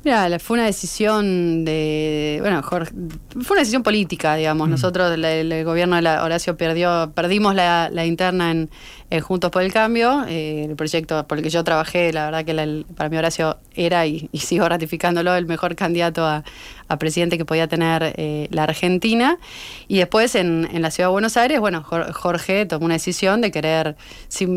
Mira, 0.05 0.39
fue 0.39 0.55
una 0.55 0.67
decisión 0.67 1.65
de. 1.65 2.39
Bueno, 2.41 2.63
Jorge, 2.63 2.93
fue 3.43 3.55
una 3.55 3.61
decisión 3.61 3.83
política, 3.83 4.37
digamos. 4.37 4.69
Nosotros, 4.69 5.13
el, 5.13 5.25
el 5.25 5.65
gobierno 5.65 5.97
de 5.97 6.03
la 6.03 6.23
Horacio 6.23 6.57
perdió, 6.57 7.13
perdimos 7.17 7.55
la, 7.57 7.91
la 7.93 8.07
interna 8.07 8.53
en, 8.53 8.71
en 9.11 9.21
Juntos 9.21 9.51
por 9.51 9.63
el 9.63 9.73
Cambio. 9.73 10.25
eh, 10.29 10.65
el 10.69 10.77
proyecto 10.77 11.27
por 11.27 11.39
el 11.39 11.45
que 11.45 11.51
yo 11.51 11.65
trabajé, 11.65 12.13
la 12.13 12.27
verdad 12.31 12.45
que 12.45 12.85
para 12.95 13.09
mí 13.09 13.17
Horacio 13.17 13.57
era 13.75 14.07
y, 14.07 14.29
sigo 14.35 14.69
ratificándolo 14.69 15.35
el 15.35 15.47
mejor 15.47 15.75
candidato 15.77 16.27
a, 16.27 16.45
presidente 16.99 17.37
que 17.37 17.45
podía 17.45 17.69
tener 17.69 18.15
eh, 18.17 18.49
la 18.51 18.65
Argentina. 18.65 19.39
Y 19.89 19.99
después 19.99 20.35
en, 20.35 20.69
en 20.73 20.81
la 20.83 20.91
ciudad 20.91 21.09
de 21.09 21.13
Buenos 21.13 21.37
Aires, 21.37 21.61
bueno, 21.61 21.83
Jor- 21.83 22.13
Jorge 22.13 22.65
tomó 22.67 22.87
una 22.87 22.95
decisión 22.95 23.41
de 23.43 23.51
querer 23.51 23.97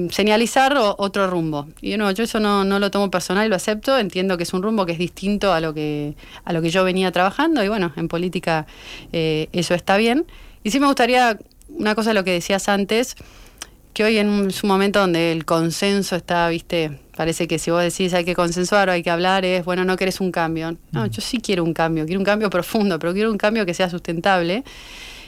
señalizar 0.10 0.78
o- 0.78 0.95
otro 0.97 1.28
rumbo. 1.28 1.68
Y 1.82 1.97
no, 1.97 2.10
yo 2.12 2.24
eso 2.24 2.39
no, 2.39 2.64
lo 2.64 2.91
tomo 2.91 3.12
personal 3.12 3.45
y 3.45 3.49
lo 3.49 3.56
acepto. 3.56 3.97
Entiendo 3.97 4.38
que 4.38 4.43
es 4.43 4.54
un 4.54 4.64
rumbo 4.64 4.86
que 4.86 4.93
es 4.93 4.97
distinto 4.99 5.54
a 5.54 5.60
lo 5.60 5.74
que, 5.74 6.16
a 6.45 6.54
lo 6.54 6.62
que 6.62 6.70
yo 6.70 6.84
venía 6.84 7.12
trabajando. 7.12 7.64
Y 7.64 7.68
bueno, 7.68 7.91
en 7.95 8.08
política 8.08 8.66
eh, 9.12 9.47
eso 9.52 9.74
está 9.74 9.97
bien. 9.97 10.26
Y 10.64 10.72
sí 10.72 10.80
me 10.80 10.88
gustaría, 10.88 11.38
una 11.70 11.95
cosa 11.95 12.12
de 12.12 12.14
lo 12.14 12.24
que 12.24 12.32
decías 12.32 12.70
antes, 12.70 13.16
que 13.93 14.03
hoy 14.03 14.17
en 14.17 14.29
un 14.29 14.51
momento 14.63 14.99
donde 14.99 15.31
el 15.31 15.45
consenso 15.45 16.15
está, 16.15 16.47
viste, 16.49 16.99
parece 17.15 17.47
que 17.47 17.59
si 17.59 17.71
vos 17.71 17.81
decís 17.81 18.13
hay 18.13 18.25
que 18.25 18.35
consensuar 18.35 18.89
o 18.89 18.91
hay 18.91 19.03
que 19.03 19.09
hablar, 19.09 19.45
es, 19.45 19.65
bueno, 19.65 19.83
no 19.83 19.97
querés 19.97 20.21
un 20.21 20.31
cambio. 20.31 20.77
No, 20.91 21.05
yo 21.05 21.21
sí 21.21 21.39
quiero 21.39 21.63
un 21.63 21.73
cambio, 21.73 22.05
quiero 22.05 22.19
un 22.19 22.25
cambio 22.25 22.49
profundo, 22.49 22.99
pero 22.99 23.13
quiero 23.13 23.31
un 23.31 23.37
cambio 23.37 23.65
que 23.65 23.73
sea 23.73 23.89
sustentable. 23.89 24.63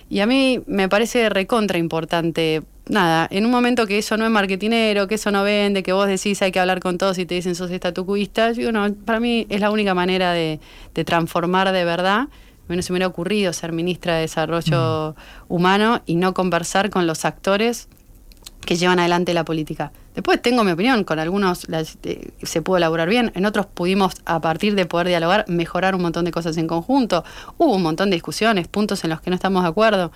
Y 0.10 0.20
a 0.20 0.26
mí 0.26 0.62
me 0.68 0.90
parece 0.90 1.30
recontra 1.30 1.78
importante, 1.78 2.62
nada, 2.88 3.28
en 3.32 3.46
un 3.46 3.52
momento 3.52 3.88
que 3.88 3.98
eso 3.98 4.18
no 4.18 4.26
es 4.26 4.32
marketinero, 4.32 5.08
que 5.08 5.16
eso 5.16 5.32
no 5.32 5.44
vende, 5.44 5.82
que 5.82 5.94
vos 5.94 6.08
decís 6.08 6.42
hay 6.42 6.52
que 6.52 6.60
hablar 6.60 6.80
con 6.80 6.98
todos 6.98 7.18
y 7.18 7.26
te 7.26 7.36
dicen 7.36 7.56
sos 7.56 7.72
estatucuista, 7.72 8.52
yo 8.52 8.58
digo, 8.58 8.72
no, 8.72 8.94
para 8.94 9.20
mí 9.20 9.48
es 9.50 9.60
la 9.62 9.72
única 9.72 9.94
manera 9.94 10.34
de, 10.34 10.60
de 10.94 11.04
transformar 11.04 11.72
de 11.72 11.86
verdad. 11.86 12.20
A 12.20 12.66
mí 12.70 12.78
no 12.78 12.82
se 12.82 12.94
me 12.94 12.98
hubiera 12.98 13.08
ocurrido 13.08 13.52
ser 13.52 13.74
ministra 13.74 14.16
de 14.16 14.22
Desarrollo 14.22 15.16
Humano 15.50 16.02
y 16.06 16.16
no 16.16 16.34
conversar 16.34 16.90
con 16.90 17.08
los 17.08 17.26
actores 17.26 17.90
que 18.66 18.76
llevan 18.76 19.00
adelante 19.00 19.34
la 19.34 19.44
política. 19.44 19.92
Después 20.16 20.42
tengo 20.42 20.64
mi 20.64 20.72
opinión, 20.72 21.04
con 21.04 21.20
algunos 21.20 21.68
las- 21.70 21.98
eh, 22.04 22.32
se 22.44 22.62
pudo 22.62 22.78
elaborar 22.78 23.10
bien, 23.10 23.32
en 23.36 23.46
otros 23.46 23.66
pudimos, 23.66 24.14
a 24.26 24.40
partir 24.40 24.76
de 24.76 24.86
poder 24.86 25.08
dialogar, 25.08 25.46
mejorar 25.48 25.96
un 25.96 26.02
montón 26.02 26.26
de 26.26 26.32
cosas 26.32 26.58
en 26.58 26.68
conjunto. 26.68 27.24
Hubo 27.58 27.76
un 27.76 27.82
montón 27.82 28.10
de 28.10 28.16
discusiones, 28.16 28.68
puntos 28.68 29.04
en 29.04 29.10
los 29.10 29.22
que 29.22 29.30
no 29.30 29.36
estamos 29.36 29.64
de 29.64 29.70
acuerdo, 29.70 30.12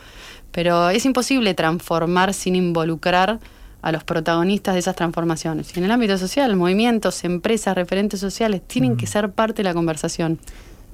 pero 0.52 0.90
es 0.90 1.06
imposible 1.06 1.54
transformar 1.54 2.34
sin 2.34 2.56
involucrar 2.56 3.40
a 3.82 3.92
los 3.92 4.04
protagonistas 4.04 4.74
de 4.74 4.80
esas 4.80 4.96
transformaciones. 4.96 5.76
Y 5.76 5.80
en 5.80 5.86
el 5.86 5.92
ámbito 5.92 6.18
social, 6.18 6.56
movimientos, 6.56 7.24
empresas, 7.24 7.76
referentes 7.76 8.20
sociales, 8.20 8.62
tienen 8.66 8.98
que 8.98 9.08
ser 9.08 9.32
parte 9.32 9.58
de 9.58 9.64
la 9.66 9.74
conversación. 9.74 10.40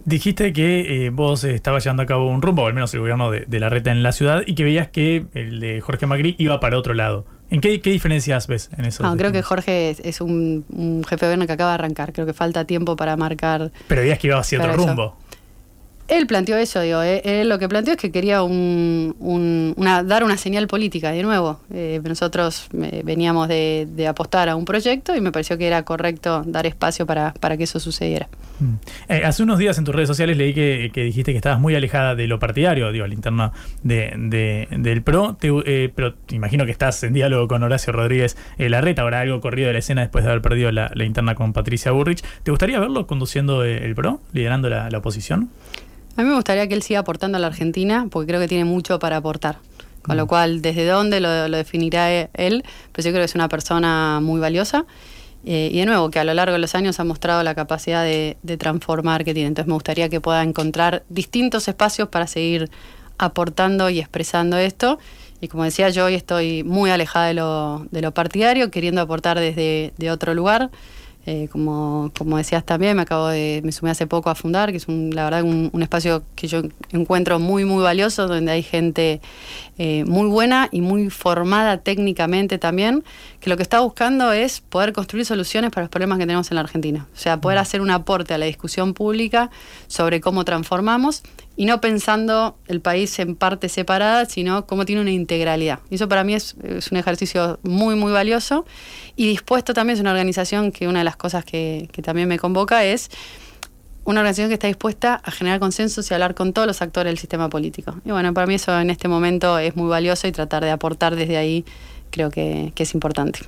Dijiste 0.05 0.51
que 0.51 1.05
eh, 1.05 1.09
vos 1.11 1.45
estabas 1.45 1.85
llevando 1.85 2.03
a 2.03 2.05
cabo 2.05 2.27
un 2.27 2.41
rumbo, 2.41 2.63
o 2.63 2.67
al 2.67 2.73
menos 2.73 2.93
el 2.93 2.99
gobierno 2.99 3.31
de, 3.31 3.45
de 3.47 3.59
la 3.61 3.69
reta 3.69 3.89
en 3.89 4.03
la 4.03 4.11
ciudad, 4.11 4.43
y 4.45 4.53
que 4.53 4.65
veías 4.65 4.89
que 4.89 5.25
el 5.33 5.61
de 5.61 5.79
Jorge 5.79 6.05
Macri 6.07 6.35
iba 6.37 6.59
para 6.59 6.77
otro 6.77 6.93
lado. 6.93 7.25
¿En 7.53 7.61
qué, 7.61 7.81
qué 7.81 7.91
diferencias 7.91 8.47
ves 8.47 8.71
en 8.75 8.85
eso? 8.85 9.03
No, 9.03 9.15
creo 9.15 9.31
que 9.31 9.43
Jorge 9.43 9.91
es, 9.91 9.99
es 9.99 10.21
un, 10.21 10.65
un 10.69 11.03
jefe 11.03 11.27
de 11.27 11.29
gobierno 11.29 11.45
que 11.45 11.53
acaba 11.53 11.69
de 11.69 11.75
arrancar. 11.75 12.11
Creo 12.11 12.25
que 12.25 12.33
falta 12.33 12.65
tiempo 12.65 12.95
para 12.95 13.15
marcar 13.15 13.71
Pero 13.87 14.01
que 14.17 14.25
iba 14.27 14.39
hacia 14.39 14.57
otro 14.57 14.71
eso. 14.71 14.87
rumbo. 14.87 15.17
Él 16.09 16.27
planteó 16.27 16.57
eso, 16.57 16.81
digo, 16.81 17.01
eh, 17.01 17.21
él 17.23 17.47
lo 17.49 17.57
que 17.59 17.69
planteó 17.69 17.93
es 17.93 17.99
que 17.99 18.11
quería 18.11 18.43
un, 18.43 19.15
un- 19.19 19.73
una, 19.77 20.03
dar 20.03 20.23
una 20.25 20.35
señal 20.37 20.67
política, 20.67 21.11
de 21.11 21.23
nuevo. 21.23 21.61
Eh, 21.73 22.01
nosotros 22.03 22.67
eh, 22.81 23.01
veníamos 23.05 23.47
de, 23.47 23.87
de 23.89 24.07
apostar 24.07 24.49
a 24.49 24.55
un 24.57 24.65
proyecto 24.65 25.15
y 25.15 25.21
me 25.21 25.31
pareció 25.31 25.57
que 25.57 25.65
era 25.65 25.83
correcto 25.83 26.43
dar 26.45 26.65
espacio 26.65 27.05
para, 27.05 27.33
para 27.39 27.55
que 27.57 27.63
eso 27.63 27.79
sucediera. 27.79 28.27
Mm. 28.59 28.73
Eh, 29.09 29.21
hace 29.23 29.43
unos 29.43 29.57
días 29.57 29.77
en 29.77 29.85
tus 29.85 29.95
redes 29.95 30.09
sociales 30.09 30.35
leí 30.37 30.53
que, 30.53 30.91
que 30.93 31.03
dijiste 31.03 31.31
que 31.31 31.37
estabas 31.37 31.59
muy 31.61 31.73
alejada 31.73 32.15
de 32.15 32.27
lo 32.27 32.37
partidario, 32.37 32.91
digo, 32.91 33.05
al 33.05 33.13
interno 33.13 33.53
de, 33.81 34.13
de- 34.17 34.67
del 34.77 35.01
PRO, 35.03 35.37
pero 35.39 36.13
te 36.13 36.35
imagino 36.35 36.65
que 36.65 36.71
estás 36.71 37.01
en 37.03 37.13
diálogo 37.13 37.47
con 37.47 37.63
Horacio 37.63 37.93
Rodríguez 37.93 38.35
Larreta, 38.57 39.03
habrá 39.03 39.21
algo 39.21 39.39
corrido 39.39 39.67
de 39.67 39.73
la 39.73 39.79
escena 39.79 40.01
después 40.01 40.25
de 40.25 40.31
haber 40.31 40.41
perdido 40.41 40.71
la, 40.71 40.91
la 40.93 41.05
interna 41.05 41.33
con 41.35 41.53
Patricia 41.53 41.91
Burrich. 41.91 42.23
¿Te 42.43 42.51
gustaría 42.51 42.79
verlo 42.79 43.07
conduciendo 43.07 43.63
el 43.63 43.95
PRO, 43.95 44.19
liderando 44.33 44.69
la, 44.69 44.89
la 44.89 44.97
oposición? 44.97 45.49
A 46.15 46.21
mí 46.21 46.29
me 46.29 46.35
gustaría 46.35 46.67
que 46.67 46.75
él 46.75 46.83
siga 46.83 46.99
aportando 46.99 47.37
a 47.37 47.41
la 47.41 47.47
Argentina, 47.47 48.07
porque 48.09 48.27
creo 48.27 48.39
que 48.39 48.47
tiene 48.47 48.65
mucho 48.65 48.99
para 48.99 49.17
aportar. 49.17 49.57
Con 50.03 50.17
lo 50.17 50.27
cual, 50.27 50.61
desde 50.61 50.85
dónde 50.85 51.21
lo, 51.21 51.47
lo 51.47 51.57
definirá 51.57 52.11
e- 52.11 52.29
él, 52.33 52.63
pero 52.91 53.05
yo 53.05 53.11
creo 53.11 53.21
que 53.21 53.25
es 53.25 53.35
una 53.35 53.47
persona 53.47 54.19
muy 54.21 54.39
valiosa. 54.39 54.85
Eh, 55.45 55.69
y 55.71 55.79
de 55.79 55.85
nuevo, 55.85 56.11
que 56.11 56.19
a 56.19 56.23
lo 56.23 56.33
largo 56.33 56.53
de 56.53 56.59
los 56.59 56.75
años 56.75 56.99
ha 56.99 57.03
mostrado 57.05 57.41
la 57.41 57.55
capacidad 57.55 58.03
de, 58.03 58.37
de 58.43 58.57
transformar 58.57 59.23
que 59.23 59.33
tiene. 59.33 59.47
Entonces 59.47 59.67
me 59.67 59.73
gustaría 59.73 60.09
que 60.09 60.19
pueda 60.21 60.43
encontrar 60.43 61.03
distintos 61.09 61.67
espacios 61.67 62.09
para 62.09 62.27
seguir 62.27 62.69
aportando 63.17 63.89
y 63.89 63.99
expresando 63.99 64.57
esto. 64.57 64.99
Y 65.41 65.47
como 65.47 65.63
decía, 65.63 65.89
yo 65.89 66.05
hoy 66.05 66.15
estoy 66.15 66.63
muy 66.63 66.89
alejada 66.89 67.27
de 67.27 67.33
lo, 67.33 67.87
de 67.91 68.01
lo 68.01 68.13
partidario, 68.13 68.71
queriendo 68.71 69.01
aportar 69.01 69.39
desde 69.39 69.93
de 69.97 70.11
otro 70.11 70.33
lugar. 70.33 70.69
Eh, 71.25 71.47
como, 71.49 72.11
como 72.17 72.35
decías 72.35 72.65
también, 72.65 72.97
me 72.97 73.03
acabo 73.03 73.27
de, 73.27 73.61
me 73.63 73.71
sumé 73.71 73.91
hace 73.91 74.07
poco 74.07 74.29
a 74.29 74.35
fundar, 74.35 74.71
que 74.71 74.77
es 74.77 74.89
un, 74.89 75.11
la 75.15 75.23
verdad 75.23 75.43
un, 75.43 75.69
un 75.71 75.81
espacio 75.81 76.23
que 76.35 76.47
yo 76.47 76.63
encuentro 76.91 77.39
muy, 77.39 77.63
muy 77.63 77.81
valioso, 77.81 78.27
donde 78.27 78.51
hay 78.51 78.61
gente 78.61 79.21
eh, 79.77 80.03
muy 80.05 80.27
buena 80.27 80.69
y 80.71 80.81
muy 80.81 81.09
formada 81.09 81.77
técnicamente 81.77 82.59
también, 82.59 83.03
que 83.39 83.49
lo 83.49 83.57
que 83.57 83.63
está 83.63 83.79
buscando 83.79 84.31
es 84.31 84.61
poder 84.61 84.93
construir 84.93 85.25
soluciones 85.25 85.71
para 85.71 85.83
los 85.85 85.89
problemas 85.89 86.19
que 86.19 86.25
tenemos 86.25 86.51
en 86.51 86.55
la 86.55 86.61
Argentina. 86.61 87.07
O 87.13 87.17
sea, 87.17 87.41
poder 87.41 87.57
hacer 87.57 87.81
un 87.81 87.89
aporte 87.89 88.33
a 88.33 88.37
la 88.37 88.45
discusión 88.45 88.93
pública 88.93 89.49
sobre 89.87 90.21
cómo 90.21 90.45
transformamos 90.45 91.23
y 91.55 91.65
no 91.65 91.81
pensando 91.81 92.55
el 92.67 92.81
país 92.81 93.17
en 93.19 93.35
partes 93.35 93.71
separadas, 93.71 94.31
sino 94.31 94.65
cómo 94.65 94.85
tiene 94.85 95.01
una 95.01 95.11
integralidad. 95.11 95.79
Y 95.89 95.95
eso 95.95 96.07
para 96.07 96.23
mí 96.23 96.35
es, 96.35 96.55
es 96.63 96.91
un 96.91 96.97
ejercicio 96.97 97.59
muy, 97.63 97.95
muy 97.95 98.11
valioso 98.11 98.65
y 99.15 99.27
dispuesto 99.27 99.73
también 99.73 99.95
es 99.95 100.01
una 100.01 100.11
organización 100.11 100.71
que 100.71 100.87
una 100.87 100.99
de 100.99 101.05
las 101.05 101.15
cosas 101.15 101.45
que, 101.45 101.89
que 101.91 102.01
también 102.01 102.27
me 102.27 102.37
convoca 102.37 102.83
es 102.85 103.09
una 104.05 104.21
organización 104.21 104.49
que 104.49 104.55
está 104.55 104.67
dispuesta 104.67 105.21
a 105.23 105.31
generar 105.31 105.59
consensos 105.59 106.09
y 106.09 106.13
hablar 106.13 106.35
con 106.35 106.53
todos 106.53 106.67
los 106.67 106.81
actores 106.81 107.11
del 107.11 107.17
sistema 107.17 107.49
político. 107.49 107.95
Y 108.05 108.11
bueno, 108.11 108.33
para 108.33 108.47
mí 108.47 108.55
eso 108.55 108.77
en 108.79 108.89
este 108.89 109.07
momento 109.07 109.57
es 109.59 109.75
muy 109.75 109.89
valioso 109.89 110.27
y 110.27 110.31
tratar 110.31 110.63
de 110.63 110.71
aportar 110.71 111.15
desde 111.15 111.37
ahí 111.37 111.65
creo 112.11 112.29
que, 112.29 112.71
que 112.75 112.83
es 112.83 112.93
importante. 112.93 113.39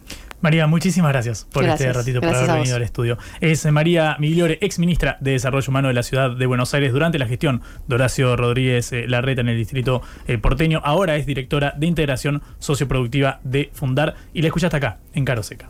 María, 0.42 0.68
muchísimas 0.68 1.12
gracias 1.12 1.48
por 1.52 1.64
este 1.64 1.86
Gracias. 1.86 1.96
ratito, 1.96 2.20
por 2.20 2.30
Gracias 2.30 2.44
haber 2.44 2.52
a 2.52 2.54
vos. 2.56 2.64
venido 2.64 2.76
al 2.76 2.84
estudio. 2.84 3.18
Es 3.42 3.66
María 3.72 4.16
Migliore, 4.20 4.60
ex 4.62 4.78
ministra 4.80 5.18
de 5.20 5.32
Desarrollo 5.32 5.70
Humano 5.70 5.88
de 5.88 5.94
la 5.96 6.04
ciudad 6.04 6.30
de 6.36 6.46
Buenos 6.46 6.74
Aires 6.74 6.94
durante 6.94 7.18
la 7.18 7.26
gestión 7.26 7.62
de 7.88 7.96
Horacio 7.96 8.36
Rodríguez 8.36 8.92
eh, 8.92 9.08
Larreta 9.08 9.42
en 9.42 9.50
el 9.50 9.58
distrito 9.58 10.02
eh, 10.28 10.38
porteño. 10.38 10.82
Ahora 10.84 11.16
es 11.16 11.26
directora 11.26 11.74
de 11.78 11.88
integración 11.88 12.44
socioproductiva 12.60 13.40
de 13.44 13.72
Fundar 13.74 14.16
y 14.34 14.42
la 14.42 14.48
escuchaste 14.48 14.78
acá, 14.78 15.00
en 15.14 15.26
Caro 15.26 15.42
Seca. 15.42 15.70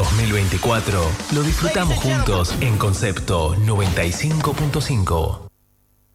2024 0.00 1.10
lo 1.34 1.42
disfrutamos 1.42 1.94
juntos 1.96 2.54
en 2.62 2.78
Concepto 2.78 3.54
95.5. 3.56 5.50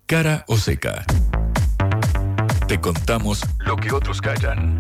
Cara 0.08 0.44
o 0.48 0.58
seca. 0.58 1.06
Te 2.68 2.82
contamos 2.82 3.42
lo 3.60 3.76
que 3.76 3.92
otros 3.92 4.22
callan. 4.22 4.76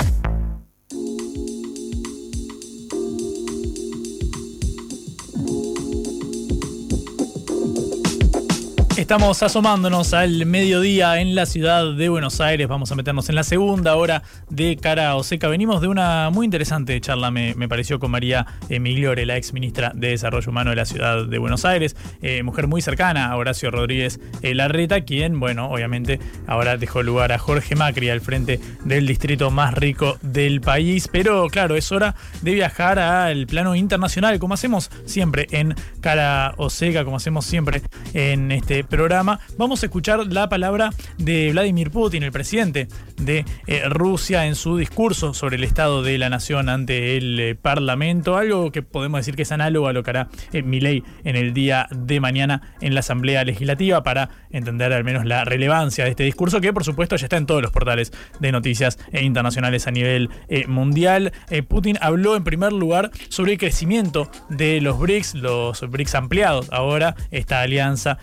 Estamos 9.06 9.44
asomándonos 9.44 10.16
al 10.16 10.48
mediodía 10.48 11.22
en 11.22 11.36
la 11.36 11.46
ciudad 11.46 11.94
de 11.94 12.10
Buenos 12.10 12.42
Aires. 12.42 12.68
Vamos 12.68 12.92
a 12.92 12.96
meternos 12.96 13.30
en 13.30 13.36
la 13.36 13.44
segunda 13.44 13.96
hora 13.98 14.24
de 14.50 14.78
Cara 14.78 15.16
o 15.16 15.24
Seca. 15.24 15.48
Venimos 15.48 15.80
de 15.80 15.88
una 15.88 16.32
muy 16.32 16.44
interesante 16.44 17.00
charla, 17.00 17.30
me, 17.30 17.54
pareció, 17.68 18.00
con 18.00 18.10
María 18.10 18.48
Migliore, 18.68 19.28
la 19.28 19.38
ex 19.38 19.54
ministra 19.54 19.92
de 19.94 20.08
Desarrollo 20.08 20.50
Humano 20.50 20.72
de 20.72 20.78
la 20.78 20.86
ciudad 20.86 21.24
de 21.24 21.38
Buenos 21.38 21.66
Aires. 21.66 21.96
Eh, 22.24 22.42
mujer 22.42 22.66
muy 22.66 22.82
cercana 22.82 23.28
a 23.28 23.38
Horacio 23.38 23.70
Rodríguez 23.70 24.20
Larreta, 24.42 25.02
quien, 25.02 25.40
bueno, 25.40 25.70
obviamente 25.70 26.20
ahora 26.48 26.76
dejó 26.76 27.04
lugar 27.04 27.32
a 27.32 27.38
Jorge 27.38 27.76
Macri 27.76 28.10
al 28.10 28.22
frente 28.22 28.60
del 28.86 29.06
distrito 29.06 29.52
más 29.52 29.76
rico 29.76 30.18
del 30.24 30.62
país. 30.62 31.10
Pero 31.12 31.48
claro, 31.50 31.76
es 31.76 31.92
hora 31.92 32.16
de 32.42 32.56
viajar 32.56 32.98
al 32.98 33.46
plano 33.46 33.76
internacional, 33.76 34.40
como 34.40 34.56
hacemos 34.56 34.90
siempre 35.06 35.46
en 35.52 35.76
Cara 36.02 36.56
o 36.58 36.72
Seca, 36.72 37.06
como 37.06 37.18
hacemos 37.18 37.46
siempre 37.46 37.84
en 38.16 38.52
este 38.52 38.84
programa, 38.96 39.42
vamos 39.58 39.84
a 39.84 39.88
escuchar 39.88 40.26
la 40.28 40.48
palabra 40.48 40.90
de 41.18 41.52
Vladimir 41.52 41.92
Putin, 41.92 42.24
el 42.24 42.32
presidente 42.32 42.88
de 43.18 43.44
eh, 43.68 43.82
Rusia, 43.90 44.46
en 44.46 44.56
su 44.56 44.78
discurso 44.78 45.34
sobre 45.34 45.58
el 45.58 45.66
estado 45.66 46.02
de 46.02 46.18
la 46.18 46.30
nación 46.30 46.70
ante 46.70 47.18
el 47.18 47.38
eh, 47.42 47.56
Parlamento, 47.56 48.38
algo 48.38 48.72
que 48.72 48.84
podemos 48.84 49.20
decir 49.20 49.36
que 49.36 49.42
es 49.42 49.52
análogo 49.52 49.90
a 49.90 49.94
lo 49.94 50.02
que 50.02 50.12
hará 50.12 50.30
eh, 50.54 50.64
Milei 50.64 51.04
en 51.26 51.36
el 51.36 51.54
día 51.54 51.90
de 51.92 52.22
mañana 52.22 52.74
en 52.80 52.94
la 52.94 53.02
Asamblea 53.02 53.44
Legislativa 53.44 54.02
para 54.02 54.30
entender 54.50 54.94
al 54.94 55.04
menos 55.04 55.26
la 55.26 55.44
relevancia 55.44 56.06
de 56.06 56.12
este 56.12 56.24
discurso, 56.24 56.62
que 56.62 56.72
por 56.72 56.86
supuesto 56.86 57.18
ya 57.18 57.26
está 57.26 57.36
en 57.36 57.48
todos 57.48 57.62
los 57.62 57.72
portales 57.72 58.14
de 58.40 58.54
noticias 58.54 58.98
internacionales 59.12 59.88
a 59.88 59.92
nivel 59.92 60.30
mundial. 60.70 61.34
Putin 61.68 61.98
habló 62.00 62.38
en 62.38 62.46
primer 62.46 62.72
lugar 62.72 63.12
sobre 63.28 63.54
el 63.54 63.58
crecimiento 63.58 64.32
de 64.48 64.80
los 64.80 64.98
BRICS, 64.98 65.36
los 65.36 65.82
BRICS 65.82 66.16
ampliados 66.16 66.72
ahora, 66.72 67.16
esta 67.32 67.60
alianza 67.60 68.20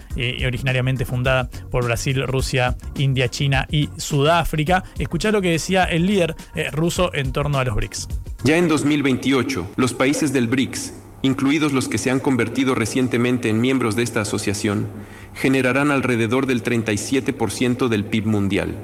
originariamente 0.62 1.04
fundada 1.04 1.50
por 1.70 1.84
Brasil, 1.84 2.22
Rusia, 2.24 2.76
India, 2.96 3.28
China 3.28 3.66
y 3.68 3.88
Sudáfrica. 3.96 4.84
Escuchar 4.96 5.32
lo 5.32 5.42
que 5.42 5.50
decía 5.50 5.84
el 5.84 6.06
líder 6.06 6.36
eh, 6.54 6.70
ruso 6.70 7.12
en 7.14 7.32
torno 7.32 7.58
a 7.58 7.64
los 7.64 7.74
BRICS. 7.74 8.08
Ya 8.44 8.56
en 8.56 8.68
2028, 8.68 9.72
los 9.74 9.92
países 9.92 10.32
del 10.32 10.46
BRICS, 10.46 10.94
incluidos 11.22 11.72
los 11.72 11.88
que 11.88 11.98
se 11.98 12.10
han 12.10 12.20
convertido 12.20 12.76
recientemente 12.76 13.48
en 13.48 13.60
miembros 13.60 13.96
de 13.96 14.04
esta 14.04 14.20
asociación, 14.20 14.86
generarán 15.34 15.90
alrededor 15.90 16.46
del 16.46 16.62
37% 16.62 17.88
del 17.88 18.04
PIB 18.04 18.26
mundial, 18.26 18.76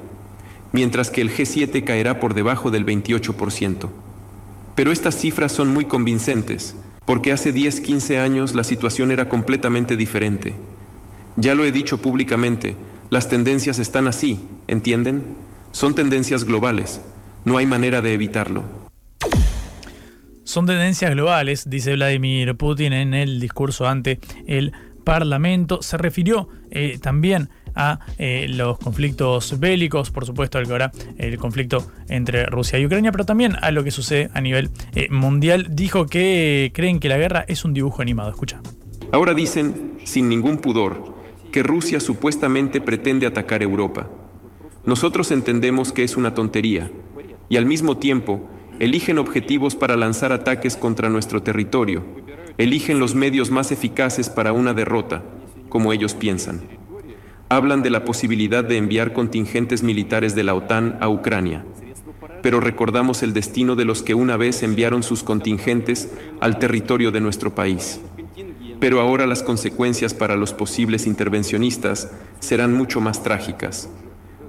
mientras 0.73 1.09
que 1.09 1.21
el 1.21 1.31
G7 1.31 1.85
caerá 1.85 2.19
por 2.19 2.33
debajo 2.33 2.71
del 2.71 2.85
28%. 2.85 3.89
Pero 4.75 4.91
estas 4.91 5.15
cifras 5.15 5.53
son 5.53 5.69
muy 5.69 5.85
convincentes, 5.85 6.75
porque 7.05 7.31
hace 7.31 7.53
10-15 7.53 8.19
años 8.19 8.53
la 8.53 8.65
situación 8.65 9.11
era 9.11 9.29
completamente 9.29 9.95
diferente. 9.95 10.55
Ya 11.39 11.55
lo 11.55 11.63
he 11.63 11.71
dicho 11.71 12.01
públicamente, 12.01 12.75
las 13.09 13.29
tendencias 13.29 13.79
están 13.79 14.09
así, 14.09 14.41
¿entienden? 14.67 15.23
Son 15.71 15.95
tendencias 15.95 16.43
globales, 16.43 16.99
no 17.45 17.57
hay 17.57 17.65
manera 17.65 18.01
de 18.01 18.13
evitarlo. 18.13 18.65
Son 20.43 20.65
tendencias 20.65 21.11
globales, 21.11 21.69
dice 21.69 21.93
Vladimir 21.93 22.55
Putin 22.55 22.91
en 22.91 23.13
el 23.13 23.39
discurso 23.39 23.87
ante 23.87 24.19
el 24.47 24.73
Parlamento. 25.05 25.81
Se 25.81 25.97
refirió 25.97 26.49
eh, 26.71 26.99
también 27.01 27.49
a 27.73 27.99
eh, 28.17 28.47
los 28.49 28.77
conflictos 28.77 29.61
bélicos, 29.61 30.11
por 30.11 30.25
supuesto, 30.25 30.57
al 30.57 30.65
que 30.65 30.73
ahora 30.73 30.91
el 31.17 31.37
conflicto 31.37 31.89
entre 32.09 32.47
Rusia 32.47 32.79
y 32.79 32.85
Ucrania, 32.85 33.13
pero 33.13 33.23
también 33.23 33.55
a 33.61 33.71
lo 33.71 33.85
que 33.85 33.91
sucede 33.91 34.29
a 34.33 34.41
nivel 34.41 34.71
eh, 34.93 35.07
mundial. 35.09 35.67
Dijo 35.69 36.05
que 36.05 36.73
creen 36.73 36.99
que 36.99 37.07
la 37.07 37.17
guerra 37.17 37.45
es 37.47 37.63
un 37.63 37.73
dibujo 37.73 38.01
animado. 38.01 38.29
Escucha. 38.29 38.59
Ahora 39.13 39.33
dicen, 39.33 39.99
sin 40.03 40.27
ningún 40.27 40.57
pudor, 40.57 41.18
que 41.51 41.63
Rusia 41.63 41.99
supuestamente 41.99 42.81
pretende 42.81 43.25
atacar 43.25 43.63
Europa. 43.63 44.09
Nosotros 44.85 45.31
entendemos 45.31 45.91
que 45.91 46.03
es 46.03 46.17
una 46.17 46.33
tontería 46.33 46.91
y 47.49 47.57
al 47.57 47.65
mismo 47.65 47.97
tiempo 47.97 48.47
eligen 48.79 49.17
objetivos 49.17 49.75
para 49.75 49.97
lanzar 49.97 50.31
ataques 50.31 50.77
contra 50.77 51.09
nuestro 51.09 51.43
territorio, 51.43 52.03
eligen 52.57 52.99
los 52.99 53.15
medios 53.15 53.51
más 53.51 53.71
eficaces 53.71 54.29
para 54.29 54.53
una 54.53 54.73
derrota, 54.73 55.23
como 55.67 55.91
ellos 55.91 56.13
piensan. 56.13 56.61
Hablan 57.49 57.81
de 57.81 57.89
la 57.89 58.05
posibilidad 58.05 58.63
de 58.63 58.77
enviar 58.77 59.11
contingentes 59.11 59.83
militares 59.83 60.35
de 60.35 60.43
la 60.43 60.53
OTAN 60.53 60.97
a 61.01 61.09
Ucrania, 61.09 61.65
pero 62.41 62.59
recordamos 62.59 63.23
el 63.23 63.33
destino 63.33 63.75
de 63.75 63.85
los 63.85 64.01
que 64.01 64.13
una 64.13 64.37
vez 64.37 64.63
enviaron 64.63 65.03
sus 65.03 65.23
contingentes 65.23 66.13
al 66.39 66.59
territorio 66.59 67.11
de 67.11 67.21
nuestro 67.21 67.53
país. 67.53 67.99
Pero 68.79 69.01
ahora 69.01 69.27
las 69.27 69.43
consecuencias 69.43 70.13
para 70.13 70.35
los 70.35 70.53
posibles 70.53 71.05
intervencionistas 71.05 72.11
serán 72.39 72.73
mucho 72.73 73.01
más 73.01 73.23
trágicas. 73.23 73.89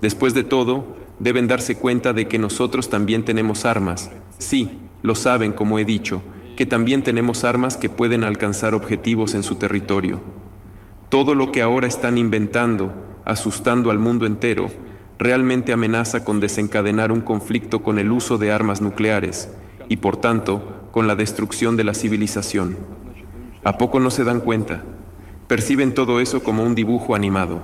Después 0.01 0.35
de 0.35 0.45
todo, 0.45 0.97
deben 1.19 1.49
darse 1.49 1.77
cuenta 1.77 2.13
de 2.13 2.29
que 2.29 2.39
nosotros 2.39 2.89
también 2.89 3.25
tenemos 3.25 3.65
armas. 3.65 4.11
Sí, 4.39 4.79
lo 5.03 5.15
saben, 5.15 5.53
como 5.53 5.79
he 5.79 5.85
dicho, 5.85 6.23
que 6.57 6.67
también 6.67 7.03
tenemos 7.03 7.45
armas 7.45 7.77
que 7.77 7.91
pueden 7.91 8.25
alcanzar 8.25 8.75
objetivos 8.75 9.35
en 9.35 9.43
su 9.43 9.57
territorio. 9.57 10.21
Todo 11.09 11.35
lo 11.35 11.53
que 11.53 11.63
ahora 11.63 11.89
están 11.89 12.19
inventando, 12.19 12.93
asustando 13.25 13.91
al 13.91 13.99
mundo 13.99 14.27
entero, 14.27 14.71
realmente 15.19 15.73
amenaza 15.73 16.25
con 16.25 16.41
desencadenar 16.41 17.13
un 17.13 17.21
conflicto 17.21 17.83
con 17.83 17.99
el 17.99 18.11
uso 18.13 18.39
de 18.39 18.53
armas 18.53 18.81
nucleares 18.81 19.51
y, 19.89 19.99
por 19.99 20.17
tanto, 20.17 20.89
con 20.93 21.07
la 21.07 21.17
destrucción 21.17 21.77
de 21.77 21.85
la 21.85 21.95
civilización. 21.95 22.77
¿A 23.63 23.77
poco 23.77 24.01
no 24.01 24.11
se 24.11 24.25
dan 24.25 24.41
cuenta? 24.41 24.83
Perciben 25.47 25.93
todo 25.93 26.21
eso 26.21 26.43
como 26.43 26.63
un 26.63 26.75
dibujo 26.75 27.15
animado. 27.15 27.63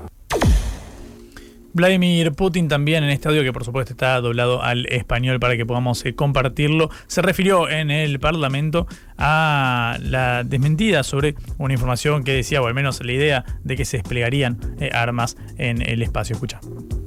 Vladimir 1.73 2.33
Putin 2.33 2.69
también 2.69 3.05
en 3.05 3.11
este 3.11 3.29
audio, 3.29 3.43
que 3.43 3.53
por 3.53 3.65
supuesto 3.65 3.93
está 3.93 4.19
doblado 4.21 4.63
al 4.63 4.87
español 4.87 5.39
para 5.39 5.57
que 5.59 5.67
podamos 5.67 6.05
eh, 6.07 6.15
compartirlo, 6.15 6.91
se 7.07 7.21
refirió 7.21 7.69
en 7.69 7.91
el 7.91 8.19
Parlamento 8.19 8.87
a 9.19 9.99
la 10.01 10.43
desmentida 10.43 11.03
sobre 11.03 11.35
una 11.59 11.75
información 11.75 12.25
que 12.25 12.33
decía, 12.33 12.63
o 12.63 12.67
al 12.67 12.73
menos 12.75 13.05
la 13.05 13.13
idea 13.13 13.45
de 13.63 13.77
que 13.77 13.85
se 13.85 13.99
desplegarían 13.99 14.59
eh, 14.81 14.91
armas 14.93 15.37
en 15.59 15.83
el 15.83 16.03
espacio. 16.03 16.35
Escucha. 16.35 16.61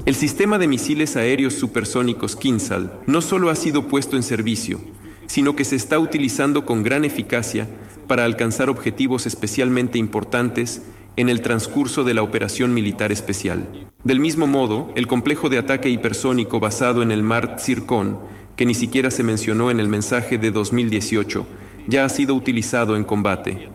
El 0.05 0.15
sistema 0.15 0.59
de 0.59 0.67
misiles 0.67 1.15
aéreos 1.15 1.53
supersónicos 1.55 2.35
Kinsal 2.35 2.91
no 3.07 3.21
solo 3.21 3.49
ha 3.49 3.55
sido 3.55 3.87
puesto 3.87 4.17
en 4.17 4.23
servicio, 4.23 4.79
sino 5.25 5.55
que 5.55 5.65
se 5.65 5.75
está 5.75 5.97
utilizando 5.97 6.65
con 6.65 6.83
gran 6.83 7.05
eficacia 7.05 7.67
para 8.09 8.25
alcanzar 8.25 8.69
objetivos 8.69 9.27
especialmente 9.27 9.99
importantes 9.99 10.81
en 11.15 11.29
el 11.29 11.41
transcurso 11.41 12.03
de 12.03 12.15
la 12.15 12.23
operación 12.23 12.73
militar 12.73 13.11
especial. 13.11 13.87
Del 14.03 14.19
mismo 14.19 14.47
modo, 14.47 14.91
el 14.95 15.05
complejo 15.05 15.47
de 15.47 15.59
ataque 15.59 15.89
hipersónico 15.89 16.59
basado 16.59 17.03
en 17.03 17.11
el 17.11 17.21
Mar 17.21 17.57
Zircon, 17.59 18.17
que 18.55 18.65
ni 18.65 18.73
siquiera 18.73 19.11
se 19.11 19.23
mencionó 19.23 19.69
en 19.69 19.79
el 19.79 19.87
mensaje 19.87 20.39
de 20.39 20.49
2018, 20.49 21.45
ya 21.87 22.03
ha 22.03 22.09
sido 22.09 22.33
utilizado 22.33 22.97
en 22.97 23.03
combate. 23.03 23.69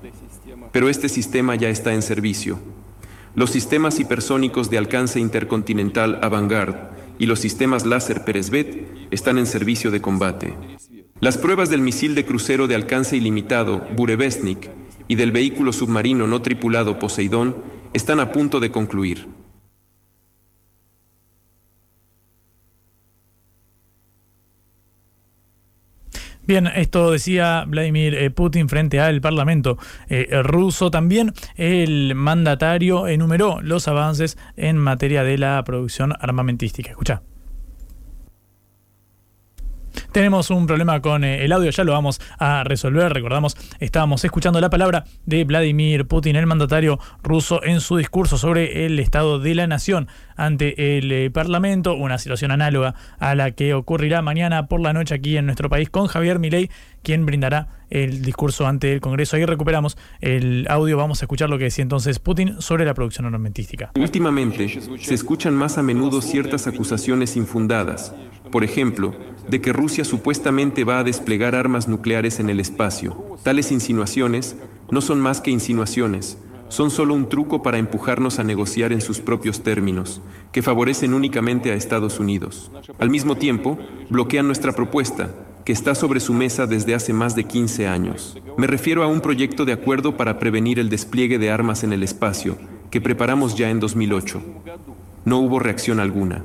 Pero 0.72 0.88
este 0.88 1.08
sistema 1.08 1.54
ya 1.54 1.68
está 1.68 1.94
en 1.94 2.02
servicio. 2.02 2.58
Los 3.36 3.50
sistemas 3.50 4.00
hipersónicos 4.00 4.68
de 4.68 4.78
alcance 4.78 5.20
intercontinental 5.20 6.18
Avangard 6.22 6.90
y 7.20 7.26
los 7.26 7.38
sistemas 7.38 7.86
láser 7.86 8.24
Peresvet 8.24 8.88
están 9.12 9.38
en 9.38 9.46
servicio 9.46 9.92
de 9.92 10.00
combate. 10.00 10.54
Las 11.20 11.38
pruebas 11.38 11.70
del 11.70 11.80
misil 11.80 12.14
de 12.14 12.24
crucero 12.24 12.66
de 12.66 12.74
alcance 12.74 13.16
ilimitado 13.16 13.86
Burevestnik 13.96 14.70
y 15.08 15.14
del 15.14 15.32
vehículo 15.32 15.72
submarino 15.72 16.26
no 16.26 16.42
tripulado 16.42 16.98
Poseidón 16.98 17.56
están 17.92 18.20
a 18.20 18.32
punto 18.32 18.60
de 18.60 18.70
concluir. 18.70 19.28
Bien, 26.46 26.66
esto 26.66 27.10
decía 27.10 27.64
Vladimir 27.66 28.14
eh, 28.14 28.30
Putin 28.30 28.68
frente 28.68 29.00
al 29.00 29.22
Parlamento 29.22 29.78
eh, 30.08 30.42
ruso. 30.42 30.90
También 30.90 31.32
el 31.56 32.14
mandatario 32.14 33.06
enumeró 33.08 33.62
los 33.62 33.88
avances 33.88 34.36
en 34.56 34.76
materia 34.76 35.24
de 35.24 35.38
la 35.38 35.62
producción 35.64 36.12
armamentística. 36.20 36.90
Escucha. 36.90 37.22
Tenemos 40.14 40.50
un 40.50 40.68
problema 40.68 41.02
con 41.02 41.24
eh, 41.24 41.44
el 41.44 41.50
audio, 41.50 41.70
ya 41.70 41.82
lo 41.82 41.90
vamos 41.90 42.20
a 42.38 42.62
resolver. 42.62 43.12
Recordamos, 43.12 43.56
estábamos 43.80 44.24
escuchando 44.24 44.60
la 44.60 44.70
palabra 44.70 45.06
de 45.26 45.42
Vladimir 45.42 46.06
Putin, 46.06 46.36
el 46.36 46.46
mandatario 46.46 47.00
ruso, 47.24 47.64
en 47.64 47.80
su 47.80 47.96
discurso 47.96 48.38
sobre 48.38 48.86
el 48.86 49.00
estado 49.00 49.40
de 49.40 49.56
la 49.56 49.66
nación 49.66 50.06
ante 50.36 50.98
el 50.98 51.10
eh, 51.10 51.30
Parlamento, 51.32 51.94
una 51.94 52.18
situación 52.18 52.52
análoga 52.52 52.94
a 53.18 53.34
la 53.34 53.50
que 53.50 53.74
ocurrirá 53.74 54.22
mañana 54.22 54.68
por 54.68 54.80
la 54.80 54.92
noche 54.92 55.16
aquí 55.16 55.36
en 55.36 55.46
nuestro 55.46 55.68
país 55.68 55.90
con 55.90 56.06
Javier 56.06 56.38
Milei, 56.38 56.70
quien 57.04 57.24
brindará 57.24 57.68
el 57.90 58.22
discurso 58.22 58.66
ante 58.66 58.92
el 58.92 59.00
Congreso. 59.00 59.36
Ahí 59.36 59.44
recuperamos 59.44 59.96
el 60.20 60.66
audio, 60.68 60.96
vamos 60.96 61.22
a 61.22 61.26
escuchar 61.26 61.48
lo 61.48 61.58
que 61.58 61.64
decía 61.64 61.82
entonces 61.82 62.18
Putin 62.18 62.60
sobre 62.60 62.84
la 62.84 62.94
producción 62.94 63.26
armamentística. 63.26 63.92
Últimamente 63.96 64.80
se 64.98 65.14
escuchan 65.14 65.54
más 65.54 65.78
a 65.78 65.82
menudo 65.82 66.20
ciertas 66.20 66.66
acusaciones 66.66 67.36
infundadas, 67.36 68.12
por 68.50 68.64
ejemplo, 68.64 69.14
de 69.48 69.60
que 69.60 69.72
Rusia 69.72 70.04
supuestamente 70.04 70.82
va 70.82 70.98
a 70.98 71.04
desplegar 71.04 71.54
armas 71.54 71.86
nucleares 71.86 72.40
en 72.40 72.50
el 72.50 72.58
espacio. 72.58 73.38
Tales 73.44 73.70
insinuaciones 73.70 74.56
no 74.90 75.00
son 75.00 75.20
más 75.20 75.40
que 75.40 75.50
insinuaciones, 75.50 76.38
son 76.68 76.90
solo 76.90 77.14
un 77.14 77.28
truco 77.28 77.62
para 77.62 77.78
empujarnos 77.78 78.38
a 78.38 78.44
negociar 78.44 78.92
en 78.92 79.00
sus 79.00 79.20
propios 79.20 79.62
términos, 79.62 80.20
que 80.50 80.62
favorecen 80.62 81.14
únicamente 81.14 81.70
a 81.70 81.74
Estados 81.74 82.18
Unidos. 82.18 82.70
Al 82.98 83.10
mismo 83.10 83.36
tiempo, 83.36 83.78
bloquean 84.10 84.46
nuestra 84.46 84.72
propuesta, 84.72 85.30
que 85.64 85.72
está 85.72 85.94
sobre 85.94 86.20
su 86.20 86.34
mesa 86.34 86.66
desde 86.66 86.94
hace 86.94 87.12
más 87.12 87.34
de 87.34 87.44
15 87.44 87.88
años. 87.88 88.36
Me 88.58 88.66
refiero 88.66 89.02
a 89.02 89.06
un 89.06 89.20
proyecto 89.20 89.64
de 89.64 89.72
acuerdo 89.72 90.16
para 90.16 90.38
prevenir 90.38 90.78
el 90.78 90.90
despliegue 90.90 91.38
de 91.38 91.50
armas 91.50 91.84
en 91.84 91.92
el 91.92 92.02
espacio, 92.02 92.58
que 92.90 93.00
preparamos 93.00 93.56
ya 93.56 93.70
en 93.70 93.80
2008. 93.80 94.42
No 95.24 95.38
hubo 95.38 95.58
reacción 95.58 96.00
alguna. 96.00 96.44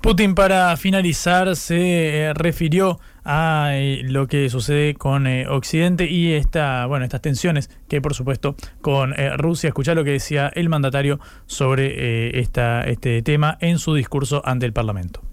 Putin, 0.00 0.34
para 0.34 0.74
finalizar, 0.78 1.54
se 1.56 2.22
eh, 2.22 2.32
refirió 2.32 2.98
a 3.22 3.72
eh, 3.74 4.00
lo 4.02 4.28
que 4.28 4.48
sucede 4.48 4.94
con 4.94 5.26
eh, 5.26 5.46
Occidente 5.46 6.06
y 6.10 6.32
esta, 6.32 6.86
bueno, 6.86 7.04
estas 7.04 7.20
tensiones 7.20 7.68
que, 7.86 8.00
por 8.00 8.14
supuesto, 8.14 8.56
con 8.80 9.14
Rusia. 9.36 9.68
Escuchá 9.68 9.94
lo 9.94 10.02
que 10.02 10.12
decía 10.12 10.50
el 10.54 10.70
mandatario 10.70 11.20
sobre 11.44 12.40
esta, 12.40 12.82
este 12.84 13.20
tema 13.20 13.58
en 13.60 13.78
su 13.78 13.94
discurso 13.94 14.40
ante 14.46 14.64
el 14.64 14.72
Parlamento. 14.72 15.29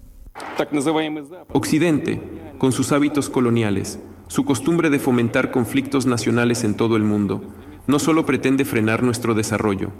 Occidente, 1.52 2.20
con 2.58 2.72
sus 2.72 2.92
hábitos 2.92 3.30
coloniales, 3.30 4.00
su 4.26 4.44
costumbre 4.44 4.90
de 4.90 4.98
fomentar 4.98 5.50
conflictos 5.50 6.06
nacionales 6.06 6.64
en 6.64 6.74
todo 6.74 6.96
el 6.96 7.02
mundo, 7.02 7.42
no 7.86 7.98
solo 7.98 8.26
pretende 8.26 8.64
frenar 8.64 9.02
nuestro 9.02 9.34
desarrollo. 9.34 9.90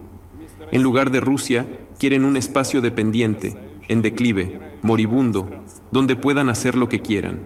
En 0.71 0.83
lugar 0.83 1.11
de 1.11 1.21
Rusia, 1.21 1.67
quieren 1.99 2.25
un 2.25 2.37
espacio 2.37 2.81
dependiente 2.81 3.57
en 3.89 4.03
declive, 4.03 4.61
moribundo, 4.83 5.49
donde 5.91 6.15
puedan 6.15 6.51
hacer 6.51 6.77
lo 6.77 6.89
que 6.89 7.01
quieran. 7.01 7.41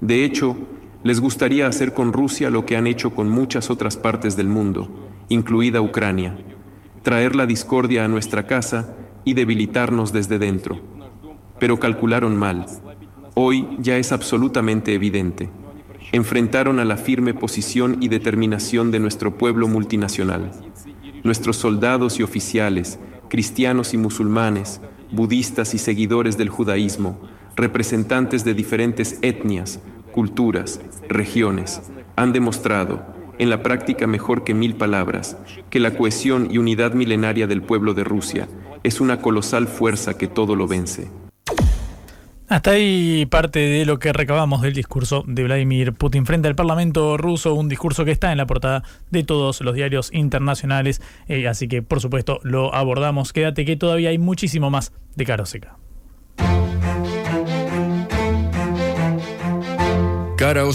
De 0.00 0.24
hecho, 0.24 0.56
les 1.04 1.20
gustaría 1.20 1.68
hacer 1.68 1.94
con 1.94 2.12
Rusia 2.12 2.50
lo 2.50 2.66
que 2.66 2.76
han 2.76 2.88
hecho 2.88 3.14
con 3.14 3.28
muchas 3.28 3.70
otras 3.70 3.96
partes 3.96 4.36
del 4.36 4.48
mundo, 4.48 4.88
incluida 5.28 5.80
Ucrania, 5.80 6.36
traer 7.02 7.36
la 7.36 7.46
discordia 7.46 8.04
a 8.04 8.08
nuestra 8.08 8.46
casa 8.46 8.96
y 9.24 9.34
debilitarnos 9.34 10.12
desde 10.12 10.38
dentro. 10.38 10.97
Pero 11.58 11.78
calcularon 11.78 12.36
mal. 12.36 12.66
Hoy 13.34 13.68
ya 13.78 13.96
es 13.98 14.12
absolutamente 14.12 14.94
evidente. 14.94 15.50
Enfrentaron 16.12 16.80
a 16.80 16.84
la 16.84 16.96
firme 16.96 17.34
posición 17.34 17.98
y 18.00 18.08
determinación 18.08 18.90
de 18.90 18.98
nuestro 18.98 19.36
pueblo 19.36 19.68
multinacional. 19.68 20.50
Nuestros 21.22 21.56
soldados 21.56 22.18
y 22.18 22.22
oficiales, 22.22 22.98
cristianos 23.28 23.94
y 23.94 23.98
musulmanes, 23.98 24.80
budistas 25.12 25.74
y 25.74 25.78
seguidores 25.78 26.38
del 26.38 26.48
judaísmo, 26.48 27.20
representantes 27.56 28.44
de 28.44 28.54
diferentes 28.54 29.18
etnias, 29.22 29.80
culturas, 30.12 30.80
regiones, 31.08 31.82
han 32.16 32.32
demostrado, 32.32 33.04
en 33.38 33.50
la 33.50 33.62
práctica 33.62 34.06
mejor 34.06 34.44
que 34.44 34.54
mil 34.54 34.74
palabras, 34.74 35.36
que 35.70 35.78
la 35.78 35.96
cohesión 35.96 36.48
y 36.50 36.58
unidad 36.58 36.94
milenaria 36.94 37.46
del 37.46 37.62
pueblo 37.62 37.94
de 37.94 38.04
Rusia 38.04 38.48
es 38.82 39.00
una 39.00 39.20
colosal 39.20 39.68
fuerza 39.68 40.18
que 40.18 40.26
todo 40.26 40.56
lo 40.56 40.66
vence. 40.66 41.08
Hasta 42.48 42.70
ahí 42.70 43.26
parte 43.26 43.58
de 43.58 43.84
lo 43.84 43.98
que 43.98 44.10
recabamos 44.12 44.62
del 44.62 44.72
discurso 44.72 45.22
de 45.26 45.44
Vladimir 45.44 45.92
Putin 45.92 46.24
frente 46.24 46.48
al 46.48 46.54
Parlamento 46.54 47.18
ruso, 47.18 47.52
un 47.52 47.68
discurso 47.68 48.06
que 48.06 48.10
está 48.10 48.32
en 48.32 48.38
la 48.38 48.46
portada 48.46 48.82
de 49.10 49.22
todos 49.22 49.60
los 49.60 49.74
diarios 49.74 50.10
internacionales, 50.14 51.02
eh, 51.28 51.46
así 51.46 51.68
que 51.68 51.82
por 51.82 52.00
supuesto 52.00 52.40
lo 52.44 52.74
abordamos. 52.74 53.34
Quédate 53.34 53.66
que 53.66 53.76
todavía 53.76 54.08
hay 54.08 54.18
muchísimo 54.18 54.70
más 54.70 54.92
de 55.14 55.24
Caro 55.26 55.44
Seca. 55.44 55.76
Cara 60.38 60.64
o 60.64 60.72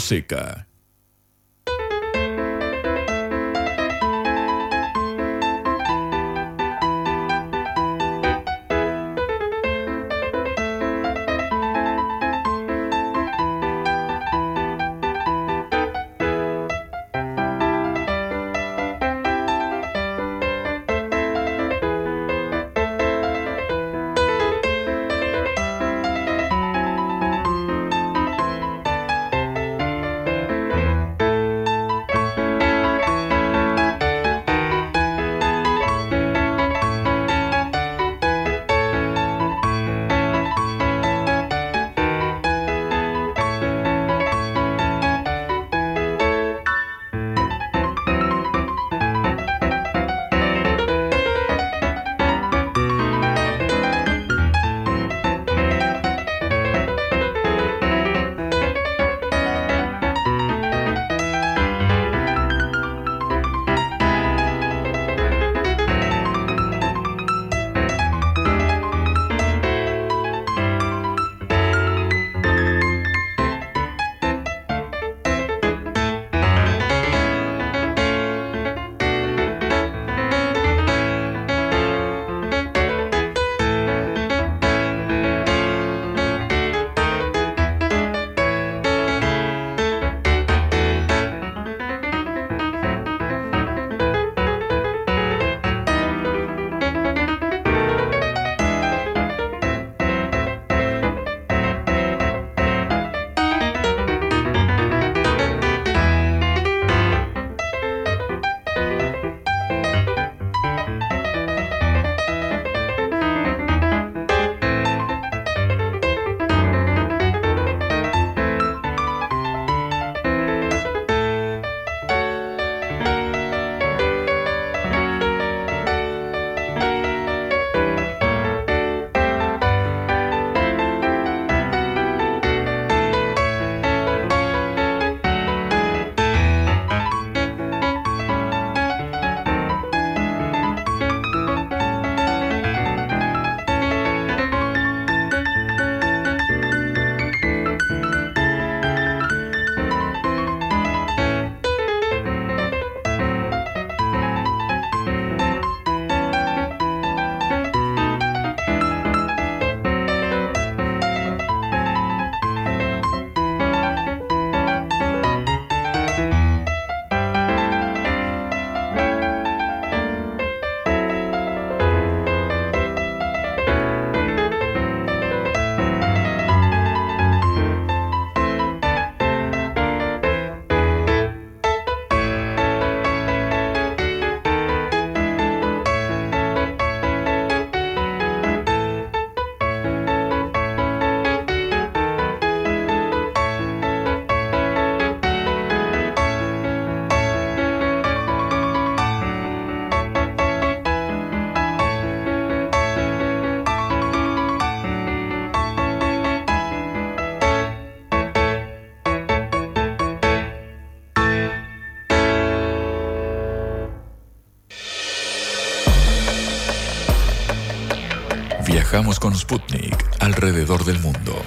Sputnik 219.44 219.98
alrededor 220.22 220.86
del 220.86 221.00
mundo. 221.00 221.44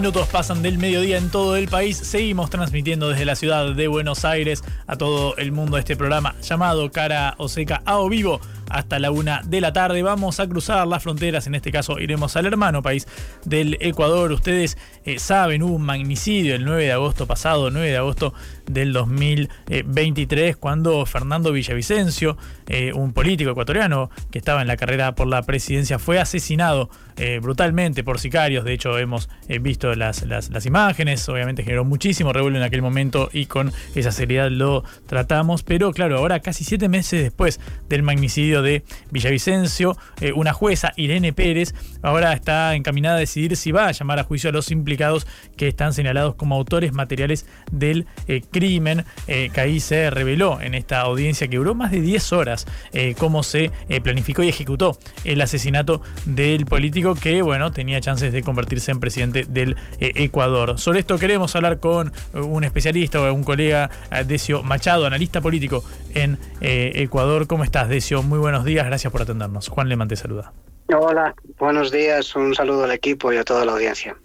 Minutos 0.00 0.28
pasan 0.28 0.62
del 0.62 0.78
mediodía 0.78 1.18
en 1.18 1.28
todo 1.28 1.56
el 1.56 1.68
país. 1.68 1.94
Seguimos 1.94 2.48
transmitiendo 2.48 3.10
desde 3.10 3.26
la 3.26 3.36
ciudad 3.36 3.74
de 3.74 3.86
Buenos 3.86 4.24
Aires 4.24 4.64
a 4.86 4.96
todo 4.96 5.36
el 5.36 5.52
mundo 5.52 5.76
este 5.76 5.94
programa 5.94 6.34
llamado 6.40 6.90
Cara 6.90 7.34
o 7.36 7.50
Seca 7.50 7.82
a 7.84 7.98
o 7.98 8.08
vivo 8.08 8.40
hasta 8.70 8.98
la 8.98 9.10
una 9.10 9.42
de 9.44 9.60
la 9.60 9.74
tarde. 9.74 10.02
Vamos 10.02 10.40
a 10.40 10.48
cruzar 10.48 10.86
las 10.86 11.02
fronteras, 11.02 11.46
en 11.46 11.54
este 11.54 11.70
caso 11.70 11.98
iremos 11.98 12.34
al 12.36 12.46
hermano 12.46 12.82
país 12.82 13.06
del 13.44 13.76
Ecuador. 13.80 14.32
Ustedes 14.32 14.78
eh, 15.04 15.18
saben, 15.18 15.62
hubo 15.62 15.74
un 15.74 15.82
magnicidio 15.82 16.54
el 16.54 16.64
9 16.64 16.84
de 16.84 16.92
agosto 16.92 17.26
pasado, 17.26 17.70
9 17.70 17.90
de 17.90 17.96
agosto 17.98 18.32
del 18.66 18.94
2023, 18.94 20.56
cuando 20.56 21.04
Fernando 21.04 21.52
Villavicencio, 21.52 22.38
eh, 22.68 22.92
un 22.94 23.12
político 23.12 23.50
ecuatoriano 23.50 24.08
que 24.30 24.38
estaba 24.38 24.62
en 24.62 24.68
la 24.68 24.78
carrera 24.78 25.14
por 25.14 25.26
la 25.26 25.42
presidencia, 25.42 25.98
fue 25.98 26.18
asesinado 26.18 26.88
eh, 27.20 27.38
brutalmente 27.40 28.02
por 28.02 28.18
sicarios. 28.18 28.64
De 28.64 28.72
hecho, 28.72 28.98
hemos 28.98 29.28
visto 29.60 29.94
las, 29.94 30.22
las, 30.22 30.66
imágenes, 30.66 31.28
obviamente 31.28 31.62
generó 31.62 31.84
muchísimo 31.84 32.32
revuelo 32.32 32.56
en 32.56 32.62
aquel 32.62 32.82
momento 32.82 33.30
y 33.32 33.46
con 33.46 33.72
esa 33.94 34.10
seriedad 34.10 34.50
lo 34.50 34.84
tratamos. 35.06 35.62
Pero 35.62 35.92
claro, 35.92 36.18
ahora 36.18 36.40
casi 36.40 36.64
siete 36.64 36.88
meses 36.88 37.22
después 37.22 37.60
del 37.88 38.02
magnicidio 38.02 38.62
de 38.62 38.82
Villavicencio, 39.10 39.96
una 40.34 40.52
jueza, 40.52 40.92
Irene 40.96 41.32
Pérez, 41.32 41.74
ahora 42.02 42.32
está 42.32 42.74
encaminada 42.74 43.16
a 43.16 43.20
decidir 43.20 43.56
si 43.56 43.70
va 43.70 43.88
a 43.88 43.92
llamar 43.92 44.18
a 44.18 44.24
juicio 44.24 44.50
a 44.50 44.52
los 44.52 44.70
implicados 44.70 45.26
que 45.56 45.68
están 45.68 45.92
señalados 45.92 46.34
como 46.34 46.56
autores 46.56 46.92
materiales 46.92 47.46
del 47.70 48.06
crimen 48.50 49.04
eh, 49.26 49.50
que 49.52 49.60
ahí 49.60 49.80
se 49.80 50.10
reveló 50.10 50.60
en 50.60 50.74
esta 50.74 51.00
audiencia 51.00 51.48
que 51.48 51.56
duró 51.56 51.74
más 51.74 51.90
de 51.90 52.00
10 52.00 52.32
horas 52.32 52.66
eh, 52.92 53.14
cómo 53.18 53.42
se 53.42 53.70
eh, 53.88 54.00
planificó 54.00 54.42
y 54.42 54.48
ejecutó 54.48 54.98
el 55.24 55.40
asesinato 55.40 56.02
del 56.24 56.66
político 56.66 57.09
que, 57.14 57.42
bueno, 57.42 57.72
tenía 57.72 58.00
chances 58.00 58.32
de 58.32 58.42
convertirse 58.42 58.90
en 58.90 59.00
presidente 59.00 59.44
del 59.48 59.76
Ecuador. 59.98 60.78
Sobre 60.78 61.00
esto 61.00 61.18
queremos 61.18 61.54
hablar 61.56 61.80
con 61.80 62.12
un 62.34 62.64
especialista 62.64 63.20
o 63.20 63.32
un 63.32 63.44
colega, 63.44 63.90
Decio 64.26 64.62
Machado, 64.62 65.06
analista 65.06 65.40
político 65.40 65.84
en 66.14 66.38
Ecuador. 66.60 67.46
¿Cómo 67.46 67.64
estás, 67.64 67.88
Decio? 67.88 68.22
Muy 68.22 68.38
buenos 68.38 68.64
días, 68.64 68.86
gracias 68.86 69.12
por 69.12 69.22
atendernos. 69.22 69.68
Juan 69.68 69.88
Leman 69.88 70.08
te 70.08 70.16
saluda. 70.16 70.52
Hola, 70.98 71.34
buenos 71.58 71.92
días, 71.92 72.34
un 72.34 72.54
saludo 72.54 72.84
al 72.84 72.90
equipo 72.90 73.32
y 73.32 73.36
a 73.36 73.44
toda 73.44 73.64
la 73.64 73.72
audiencia. 73.72 74.16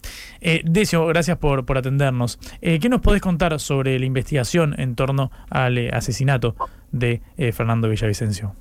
Eh, 0.41 0.61
Decio, 0.65 1.05
gracias 1.05 1.37
por, 1.37 1.65
por 1.65 1.77
atendernos. 1.77 2.39
Eh, 2.61 2.79
¿Qué 2.79 2.89
nos 2.89 3.01
podés 3.01 3.21
contar 3.21 3.59
sobre 3.59 3.99
la 3.99 4.05
investigación 4.05 4.73
en 4.79 4.95
torno 4.95 5.31
al 5.49 5.77
eh, 5.77 5.89
asesinato 5.93 6.55
de 6.91 7.21
eh, 7.37 7.51
Fernando 7.51 7.87
Villavicencio? 7.87 8.55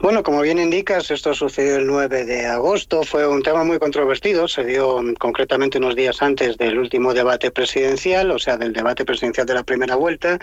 Bueno, 0.00 0.22
como 0.22 0.42
bien 0.42 0.60
indicas, 0.60 1.10
esto 1.10 1.34
sucedió 1.34 1.74
el 1.74 1.86
9 1.88 2.24
de 2.24 2.46
agosto. 2.46 3.02
Fue 3.02 3.26
un 3.26 3.42
tema 3.42 3.64
muy 3.64 3.80
controvertido. 3.80 4.46
Se 4.46 4.64
dio 4.64 5.02
mm, 5.02 5.14
concretamente 5.14 5.78
unos 5.78 5.96
días 5.96 6.22
antes 6.22 6.56
del 6.56 6.78
último 6.78 7.14
debate 7.14 7.50
presidencial, 7.50 8.30
o 8.30 8.38
sea, 8.38 8.56
del 8.56 8.72
debate 8.72 9.04
presidencial 9.04 9.44
de 9.44 9.54
la 9.54 9.64
primera 9.64 9.96
vuelta, 9.96 10.38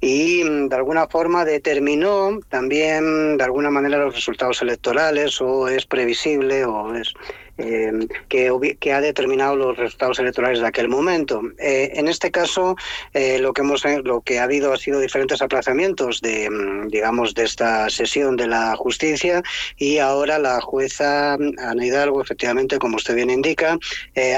y 0.00 0.44
mm, 0.44 0.68
de 0.68 0.76
alguna 0.76 1.08
forma 1.08 1.44
determinó 1.44 2.38
también, 2.48 3.36
de 3.38 3.42
alguna 3.42 3.70
manera, 3.70 3.98
los 3.98 4.14
resultados 4.14 4.62
electorales, 4.62 5.40
o 5.40 5.66
es 5.66 5.84
previsible, 5.84 6.64
o 6.64 6.94
es 6.94 7.12
eh, 7.58 7.92
que, 8.28 8.92
ha 8.92 9.00
determinado 9.00 9.56
los 9.56 9.76
resultados 9.76 10.18
electorales 10.18 10.60
de 10.60 10.66
aquel 10.66 10.88
momento. 10.88 11.42
Eh, 11.58 11.92
en 11.94 12.08
este 12.08 12.30
caso, 12.30 12.76
eh, 13.12 13.38
lo 13.38 13.52
que 13.52 13.60
hemos 13.60 13.84
lo 14.04 14.22
que 14.22 14.38
ha 14.38 14.44
habido 14.44 14.72
ha 14.72 14.78
sido 14.78 15.00
diferentes 15.00 15.42
aplazamientos 15.42 16.20
de, 16.22 16.48
mm, 16.48 16.88
digamos, 16.88 17.34
de 17.34 17.44
esta 17.44 17.90
sesión 17.90 18.36
de 18.36 18.46
la 18.46 18.74
justicia 18.76 19.42
y 19.76 19.98
ahora 19.98 20.38
la 20.38 20.60
jueza 20.60 21.34
Ana 21.34 21.84
Hidalgo, 21.84 22.22
efectivamente, 22.22 22.78
como 22.78 22.96
usted 22.96 23.14
bien 23.14 23.30
indica, 23.30 23.78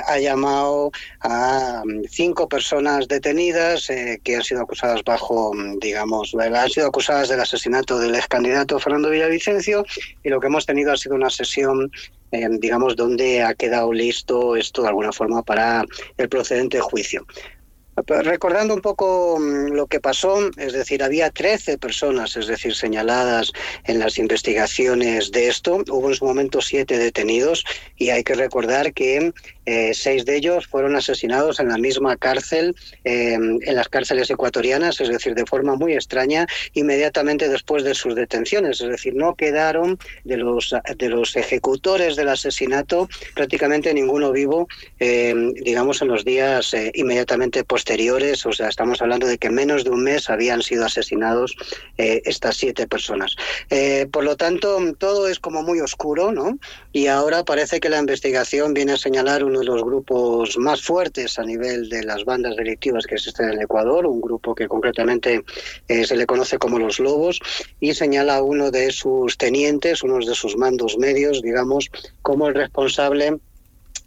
ha 0.07 0.19
llamado 0.19 0.91
a 1.20 1.82
mm, 1.85 2.05
cinco 2.09 2.49
personas 2.49 3.07
detenidas 3.07 3.89
que 4.23 4.36
han 4.36 4.43
sido 4.43 4.62
acusadas 4.62 5.03
bajo, 5.05 5.53
digamos, 5.81 6.35
han 6.35 6.70
sido 6.70 6.89
acusadas 6.89 7.28
del 7.28 7.41
asesinato 7.41 7.99
del 7.99 8.15
ex 8.15 8.27
candidato 8.27 8.78
Fernando 8.78 9.11
Villavicencio 9.11 9.85
y 10.23 10.28
lo 10.28 10.41
que 10.41 10.49
hemos 10.49 10.66
tenido 10.66 10.93
ha 10.93 10.97
sido 10.97 11.15
una 11.15 11.31
sesión 11.31 11.91
digamos, 12.59 12.97
dónde 12.97 13.43
ha 13.43 13.55
quedado 13.55 13.93
listo 13.93 14.56
esto 14.56 14.82
de 14.82 14.89
alguna 14.89 15.12
forma 15.12 15.43
para 15.43 15.85
el 16.16 16.28
procedente 16.28 16.81
juicio. 16.81 17.27
Recordando 18.06 18.74
un 18.74 18.81
poco 18.81 19.39
mm, 19.39 19.73
lo 19.73 19.86
que 19.86 20.01
pasó, 20.01 20.51
es 20.56 20.73
decir, 20.73 21.02
había 21.02 21.31
13 21.31 21.78
personas, 21.78 22.36
es 22.36 22.48
decir, 22.48 22.74
señaladas 22.74 23.52
en 23.85 24.01
las 24.01 24.19
investigaciones 24.19 25.31
de 25.31 25.48
esto. 25.48 25.85
Hubo 25.89 26.09
en 26.09 26.16
su 26.16 26.24
momento 26.24 26.61
siete 26.61 26.98
detenidos 26.98 27.65
y 27.97 28.11
hay 28.11 28.24
que 28.24 28.35
recordar 28.35 28.93
que 28.93 29.32
eh, 29.66 29.93
seis 29.95 30.24
de 30.24 30.36
ellos 30.36 30.66
fueron 30.66 30.97
asesinados 30.97 31.61
en 31.61 31.69
la 31.69 31.78
misma 31.78 32.16
cárcel, 32.16 32.74
eh, 33.05 33.35
en 33.35 33.74
las 33.74 33.89
cárceles 33.89 34.31
ecuatorianas, 34.31 35.01
es 35.01 35.09
decir, 35.09 35.35
de 35.35 35.47
forma 35.47 35.74
muy 35.74 35.95
extraña, 35.95 36.47
inmediatamente 36.74 37.49
después 37.49 37.85
de 37.85 37.95
sus 37.95 38.15
detenciones. 38.15 38.81
Es 38.81 38.89
decir, 38.89 39.15
no 39.15 39.35
quedaron 39.35 39.99
de 40.24 40.36
los, 40.36 40.74
de 40.97 41.09
los 41.09 41.36
ejecutores 41.36 42.16
del 42.16 42.28
asesinato 42.28 43.09
prácticamente 43.35 43.95
ninguno 43.95 44.32
vivo, 44.32 44.69
eh, 45.01 45.35
digamos, 45.62 46.03
en 46.03 46.09
los 46.09 46.24
días 46.24 46.74
inmediatamente 46.95 47.65
posteriores. 47.65 48.45
O 48.47 48.53
sea, 48.53 48.69
estamos 48.69 49.01
hablando 49.01 49.27
de 49.27 49.39
que 49.39 49.49
en 49.49 49.55
menos 49.55 49.85
de 49.85 49.91
un 49.91 50.03
mes 50.03 50.28
habían 50.31 50.62
sido 50.62 50.85
asesinados 50.85 51.57
estas 51.97 52.57
siete 52.57 52.86
personas. 52.86 53.36
por 54.11 54.24
lo 54.24 54.36
tanto, 54.36 54.78
todo 54.99 55.28
es 55.28 55.39
como 55.39 55.62
muy 55.62 55.81
oscuro, 55.81 56.32
¿no? 56.32 56.59
Y 56.93 57.07
ahora 57.07 57.45
parece 57.45 57.81
que 57.81 57.89
la 57.89 57.99
investigación 57.99 58.74
viene 58.74 58.93
a 58.93 58.97
señalar 58.97 59.45
un 59.45 59.53
uno 59.55 59.60
de 59.60 59.66
los 59.66 59.85
grupos 59.85 60.59
más 60.59 60.82
fuertes 60.82 61.39
a 61.39 61.44
nivel 61.44 61.89
de 61.89 62.02
las 62.02 62.24
bandas 62.24 62.56
delictivas 62.56 63.06
que 63.06 63.14
existen 63.14 63.51
en 63.51 63.62
Ecuador, 63.62 64.05
un 64.05 64.20
grupo 64.20 64.55
que 64.55 64.66
concretamente 64.66 65.44
eh, 65.86 66.05
se 66.05 66.16
le 66.16 66.26
conoce 66.26 66.59
como 66.59 66.78
los 66.78 66.98
Lobos, 66.98 67.40
y 67.78 67.94
señala 67.94 68.36
a 68.36 68.43
uno 68.43 68.72
de 68.72 68.90
sus 68.90 69.39
tenientes, 69.39 70.02
uno 70.02 70.18
de 70.18 70.35
sus 70.35 70.56
mandos 70.56 70.98
medios, 70.98 71.40
digamos, 71.40 71.89
como 72.22 72.48
el 72.48 72.55
responsable 72.55 73.39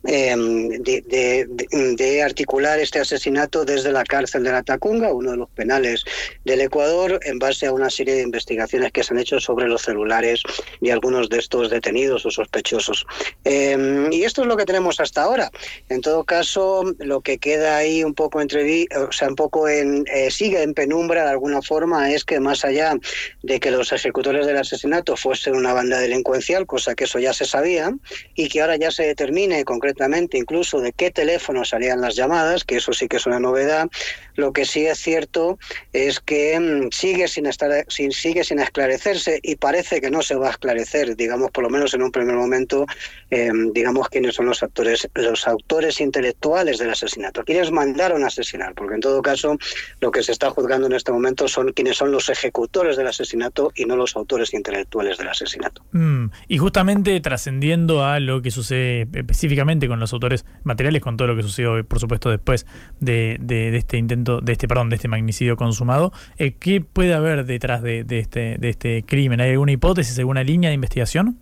Em, 0.09 0.69
de, 0.69 2.23
articular 2.23 2.79
este 2.79 2.99
asesinato 2.99 3.65
desde 3.65 3.91
la 3.91 4.05
cárcel 4.05 4.41
de 4.43 4.53
la 4.53 4.63
Tacunga, 4.63 5.11
uno 5.11 5.31
de 5.31 5.37
los 5.37 5.49
penales 5.49 6.05
del 6.45 6.61
Ecuador, 6.61 7.19
en 7.23 7.39
base 7.39 7.65
a 7.65 7.73
una 7.73 7.89
serie 7.89 8.15
de 8.15 8.21
investigaciones 8.21 8.93
que 8.93 9.03
se 9.03 9.13
han 9.13 9.19
hecho 9.19 9.41
sobre 9.41 9.67
los 9.67 9.81
celulares 9.81 10.41
de 10.79 10.93
algunos 10.93 11.27
de 11.27 11.39
estos 11.39 11.69
detenidos 11.69 12.25
o 12.25 12.31
sospechosos. 12.31 13.05
Em, 13.43 14.11
y 14.13 14.23
esto 14.23 14.43
es 14.43 14.47
lo 14.47 14.55
que 14.55 14.63
tenemos 14.63 15.01
hasta 15.01 15.23
ahora. 15.23 15.51
En 15.89 15.99
todo 15.99 16.23
caso, 16.23 16.83
lo 16.99 17.19
que 17.19 17.37
queda 17.37 17.75
ahí 17.75 18.05
un 18.05 18.13
poco 18.13 18.39
entre, 18.39 18.87
o 18.95 19.11
sea, 19.11 19.27
un 19.27 19.35
poco 19.35 19.67
en, 19.67 20.05
eh, 20.13 20.31
sigue 20.31 20.63
en 20.63 20.73
penumbra 20.73 21.25
de 21.25 21.31
alguna 21.31 21.61
forma 21.61 22.11
es 22.13 22.23
que 22.23 22.39
más 22.39 22.63
allá 22.63 22.95
de 23.43 23.59
que 23.59 23.71
los 23.71 23.91
ejecutores 23.91 24.45
del 24.45 24.57
asesinato 24.57 25.17
fuesen 25.17 25.55
una 25.55 25.73
banda 25.73 25.99
delincuencial, 25.99 26.65
cosa 26.65 26.95
que 26.95 27.03
eso 27.03 27.19
ya 27.19 27.33
se 27.33 27.43
sabía, 27.43 27.93
y 28.35 28.47
que 28.47 28.61
ahora 28.61 28.77
ya 28.77 28.89
se 28.89 29.03
determine 29.03 29.65
concretamente 29.65 29.96
incluso 30.33 30.79
de 30.79 30.93
qué 30.93 31.11
teléfono 31.11 31.65
salían 31.65 32.01
las 32.01 32.15
llamadas, 32.15 32.63
que 32.63 32.77
eso 32.77 32.93
sí 32.93 33.07
que 33.07 33.17
es 33.17 33.25
una 33.25 33.39
novedad. 33.39 33.89
Lo 34.35 34.53
que 34.53 34.65
sí 34.65 34.85
es 34.85 34.99
cierto 34.99 35.57
es 35.93 36.19
que 36.19 36.59
mm, 36.59 36.91
sigue 36.91 37.27
sin 37.27 37.45
estar, 37.45 37.85
sigue 37.87 38.43
sin 38.43 38.59
esclarecerse 38.59 39.39
y 39.41 39.55
parece 39.55 40.01
que 40.01 40.11
no 40.11 40.21
se 40.21 40.35
va 40.35 40.47
a 40.47 40.51
esclarecer, 40.51 41.15
digamos, 41.15 41.51
por 41.51 41.63
lo 41.63 41.69
menos 41.69 41.93
en 41.93 42.03
un 42.03 42.11
primer 42.11 42.35
momento, 42.35 42.85
em, 43.29 43.71
digamos, 43.73 44.09
quiénes 44.09 44.35
son 44.35 44.45
los 44.45 44.61
actores, 44.63 45.09
los 45.15 45.47
autores 45.47 45.99
intelectuales 45.99 46.77
del 46.77 46.89
asesinato, 46.89 47.43
quiénes 47.43 47.71
mandaron 47.71 48.23
a 48.23 48.27
asesinar, 48.27 48.73
porque 48.75 48.95
en 48.95 49.01
todo 49.01 49.21
caso 49.21 49.57
lo 49.99 50.11
que 50.11 50.23
se 50.23 50.31
está 50.31 50.49
juzgando 50.51 50.87
en 50.87 50.93
este 50.93 51.11
momento 51.11 51.47
son 51.47 51.73
quienes 51.73 51.97
son 51.97 52.11
los 52.11 52.29
ejecutores 52.29 52.97
del 52.97 53.07
asesinato 53.07 53.71
y 53.75 53.85
no 53.85 53.95
los 53.95 54.15
autores 54.15 54.53
intelectuales 54.53 55.17
del 55.17 55.29
asesinato. 55.29 55.83
Mm, 55.91 56.27
y 56.47 56.57
justamente 56.57 57.19
trascendiendo 57.21 58.05
a 58.05 58.19
lo 58.19 58.41
que 58.41 58.51
sucede 58.51 59.07
específicamente 59.13 59.86
con 59.87 59.99
los 59.99 60.13
autores 60.13 60.45
materiales, 60.63 61.01
con 61.01 61.17
todo 61.17 61.27
lo 61.27 61.35
que 61.35 61.43
sucedió, 61.43 61.83
por 61.85 61.99
supuesto, 61.99 62.29
después 62.29 62.65
de, 62.99 63.37
este 63.75 63.97
intento, 63.97 64.41
de 64.41 64.51
este, 64.51 64.67
perdón, 64.67 64.89
de 64.89 64.95
este 64.95 65.07
magnicidio 65.07 65.57
consumado. 65.57 66.11
Eh, 66.37 66.53
¿Qué 66.59 66.81
puede 66.81 67.13
haber 67.13 67.45
detrás 67.45 67.81
de, 67.81 68.05
este, 68.09 68.57
de 68.57 68.69
este 68.69 69.03
crimen? 69.03 69.41
¿Hay 69.41 69.51
alguna 69.51 69.71
hipótesis, 69.71 70.17
alguna 70.19 70.43
línea 70.43 70.69
de 70.69 70.75
investigación? 70.75 71.37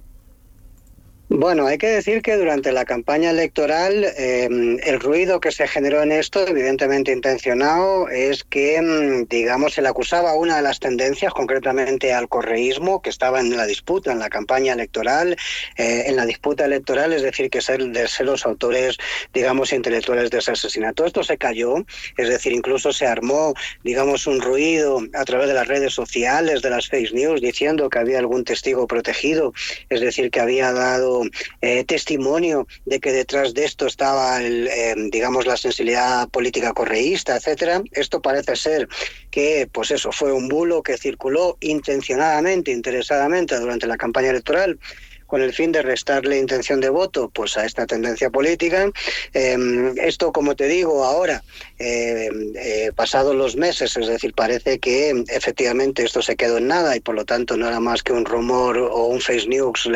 Bueno, 1.28 1.66
hay 1.66 1.80
que 1.80 1.88
decir 1.88 2.22
que 2.22 2.36
durante 2.36 2.72
la 2.72 2.86
campaña 2.86 3.32
electoral 3.32 4.06
eh, 4.16 4.48
el 4.48 5.00
ruido 5.00 5.40
que 5.40 5.52
se 5.52 5.68
generó 5.68 6.04
en 6.04 6.12
esto, 6.12 6.48
evidentemente 6.48 7.12
intencionado, 7.12 8.10
es 8.10 8.44
que, 8.44 8.80
mm, 8.80 9.28
digamos, 9.28 9.74
se 9.74 9.82
le 9.82 9.88
acusaba 9.88 10.36
una 10.36 10.58
de 10.58 10.62
las 10.62 10.80
tendencias, 10.80 11.34
concretamente 11.34 12.14
al 12.14 12.30
correísmo, 12.30 13.02
que 13.02 13.10
estaba 13.10 13.40
en 13.40 13.58
la 13.58 13.66
disputa, 13.66 14.12
en 14.12 14.20
la 14.20 14.30
campaña 14.30 14.74
electoral, 14.74 15.36
eh, 15.78 16.04
en 16.06 16.16
la 16.16 16.28
disputa 16.28 16.66
electoral, 16.66 17.12
es 17.12 17.24
decir, 17.24 17.50
que 17.50 17.60
ser, 17.60 17.84
de 17.84 18.08
ser 18.08 18.28
los 18.28 18.46
autores, 18.46 18.98
digamos, 19.34 19.74
intelectuales 19.74 20.30
de 20.30 20.38
ese 20.38 20.52
asesinato. 20.52 21.06
Esto 21.08 21.24
se 21.24 21.40
cayó, 21.40 21.78
es 22.18 22.30
decir, 22.30 22.54
incluso 22.54 22.94
se 22.94 23.08
armó, 23.08 23.56
digamos, 23.84 24.28
un 24.28 24.42
ruido 24.42 25.02
a 25.16 25.26
través 25.26 25.48
de 25.48 25.56
las 25.56 25.68
redes 25.68 25.92
sociales, 25.92 26.62
de 26.62 26.70
las 26.70 26.88
fake 26.88 27.14
news, 27.14 27.42
diciendo 27.42 27.90
que 27.90 27.98
había 27.98 28.20
algún 28.20 28.44
testigo 28.44 28.86
protegido, 28.86 29.54
es 29.90 30.02
decir, 30.02 30.30
que 30.30 30.40
había 30.40 30.72
dado 30.72 31.15
eh, 31.62 31.84
testimonio 31.86 32.68
de 32.86 33.00
que 33.00 33.12
detrás 33.12 33.54
de 33.54 33.66
esto 33.66 33.88
estaba, 33.88 34.42
eh, 34.42 34.96
digamos, 35.12 35.46
la 35.46 35.58
sensibilidad 35.58 36.28
política 36.30 36.74
correísta, 36.74 37.36
etcétera. 37.36 37.82
Esto 37.92 38.22
parece 38.22 38.56
ser 38.56 38.88
que, 39.32 39.68
pues 39.72 39.92
eso, 39.92 40.12
fue 40.12 40.32
un 40.32 40.48
bulo 40.48 40.82
que 40.84 40.98
circuló 40.98 41.58
intencionadamente, 41.62 42.72
interesadamente 42.72 43.60
durante 43.60 43.88
la 43.88 43.98
campaña 43.98 44.30
electoral 44.30 44.80
con 45.28 45.42
el 45.42 45.54
fin 45.54 45.72
de 45.72 45.82
restarle 45.82 46.38
intención 46.38 46.80
de 46.80 46.90
voto 46.90 47.30
pues 47.30 47.58
a 47.58 47.66
esta 47.66 47.86
tendencia 47.86 48.30
política. 48.30 48.90
Em, 49.34 49.98
esto, 49.98 50.32
como 50.32 50.56
te 50.56 50.68
digo, 50.68 51.04
ahora, 51.04 51.44
eh, 51.78 52.30
eh, 52.56 52.92
pasados 52.96 53.36
los 53.36 53.58
meses, 53.58 53.98
es 53.98 54.08
decir, 54.08 54.34
parece 54.34 54.80
que 54.80 55.26
efectivamente 55.28 56.04
esto 56.04 56.22
se 56.22 56.38
quedó 56.38 56.58
en 56.58 56.68
nada 56.68 56.96
y 56.96 57.02
por 57.02 57.16
lo 57.16 57.26
tanto 57.26 57.58
no 57.58 57.68
era 57.68 57.82
más 57.82 58.02
que 58.02 58.14
un 58.14 58.24
rumor 58.24 58.78
o 58.78 59.08
un 59.08 59.20
face 59.20 59.48
news 59.48 59.90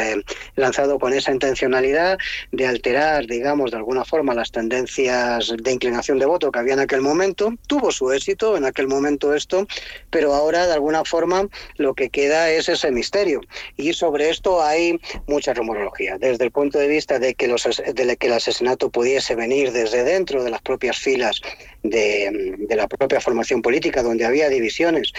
lanzado 0.55 0.99
con 0.99 1.13
esa 1.13 1.31
intencionalidad 1.31 2.17
de 2.51 2.67
alterar, 2.67 3.27
digamos, 3.27 3.71
de 3.71 3.77
alguna 3.77 4.03
forma 4.03 4.33
las 4.33 4.51
tendencias 4.51 5.53
de 5.57 5.71
inclinación 5.71 6.19
de 6.19 6.25
voto 6.25 6.51
que 6.51 6.59
había 6.59 6.73
en 6.73 6.81
aquel 6.81 7.01
momento. 7.01 7.53
Tuvo 7.67 7.91
su 7.91 8.11
éxito 8.11 8.57
en 8.57 8.65
aquel 8.65 8.87
momento 8.87 9.33
esto, 9.33 9.65
pero 10.09 10.33
ahora 10.33 10.67
de 10.67 10.73
alguna 10.73 11.05
forma 11.05 11.47
lo 11.77 11.93
que 11.93 12.09
queda 12.09 12.51
es 12.51 12.67
ese 12.67 12.91
misterio. 12.91 13.41
Y 13.77 13.93
sobre 13.93 14.29
esto 14.29 14.61
hay 14.61 14.99
mucha 15.27 15.53
rumorología, 15.53 16.17
desde 16.17 16.43
el 16.43 16.51
punto 16.51 16.77
de 16.77 16.87
vista 16.87 17.19
de 17.19 17.35
que, 17.35 17.47
los, 17.47 17.63
de 17.63 18.17
que 18.17 18.27
el 18.27 18.33
asesinato 18.33 18.89
pudiese 18.89 19.35
venir 19.35 19.71
desde 19.71 20.03
dentro 20.03 20.43
de 20.43 20.49
las 20.49 20.61
propias 20.61 20.97
filas 20.97 21.41
de, 21.83 22.57
la 22.69 22.87
propia 22.87 23.21
formación 23.21 23.61
política, 23.61 24.03
donde 24.03 24.25
había 24.25 24.49
divisiones 24.49 25.13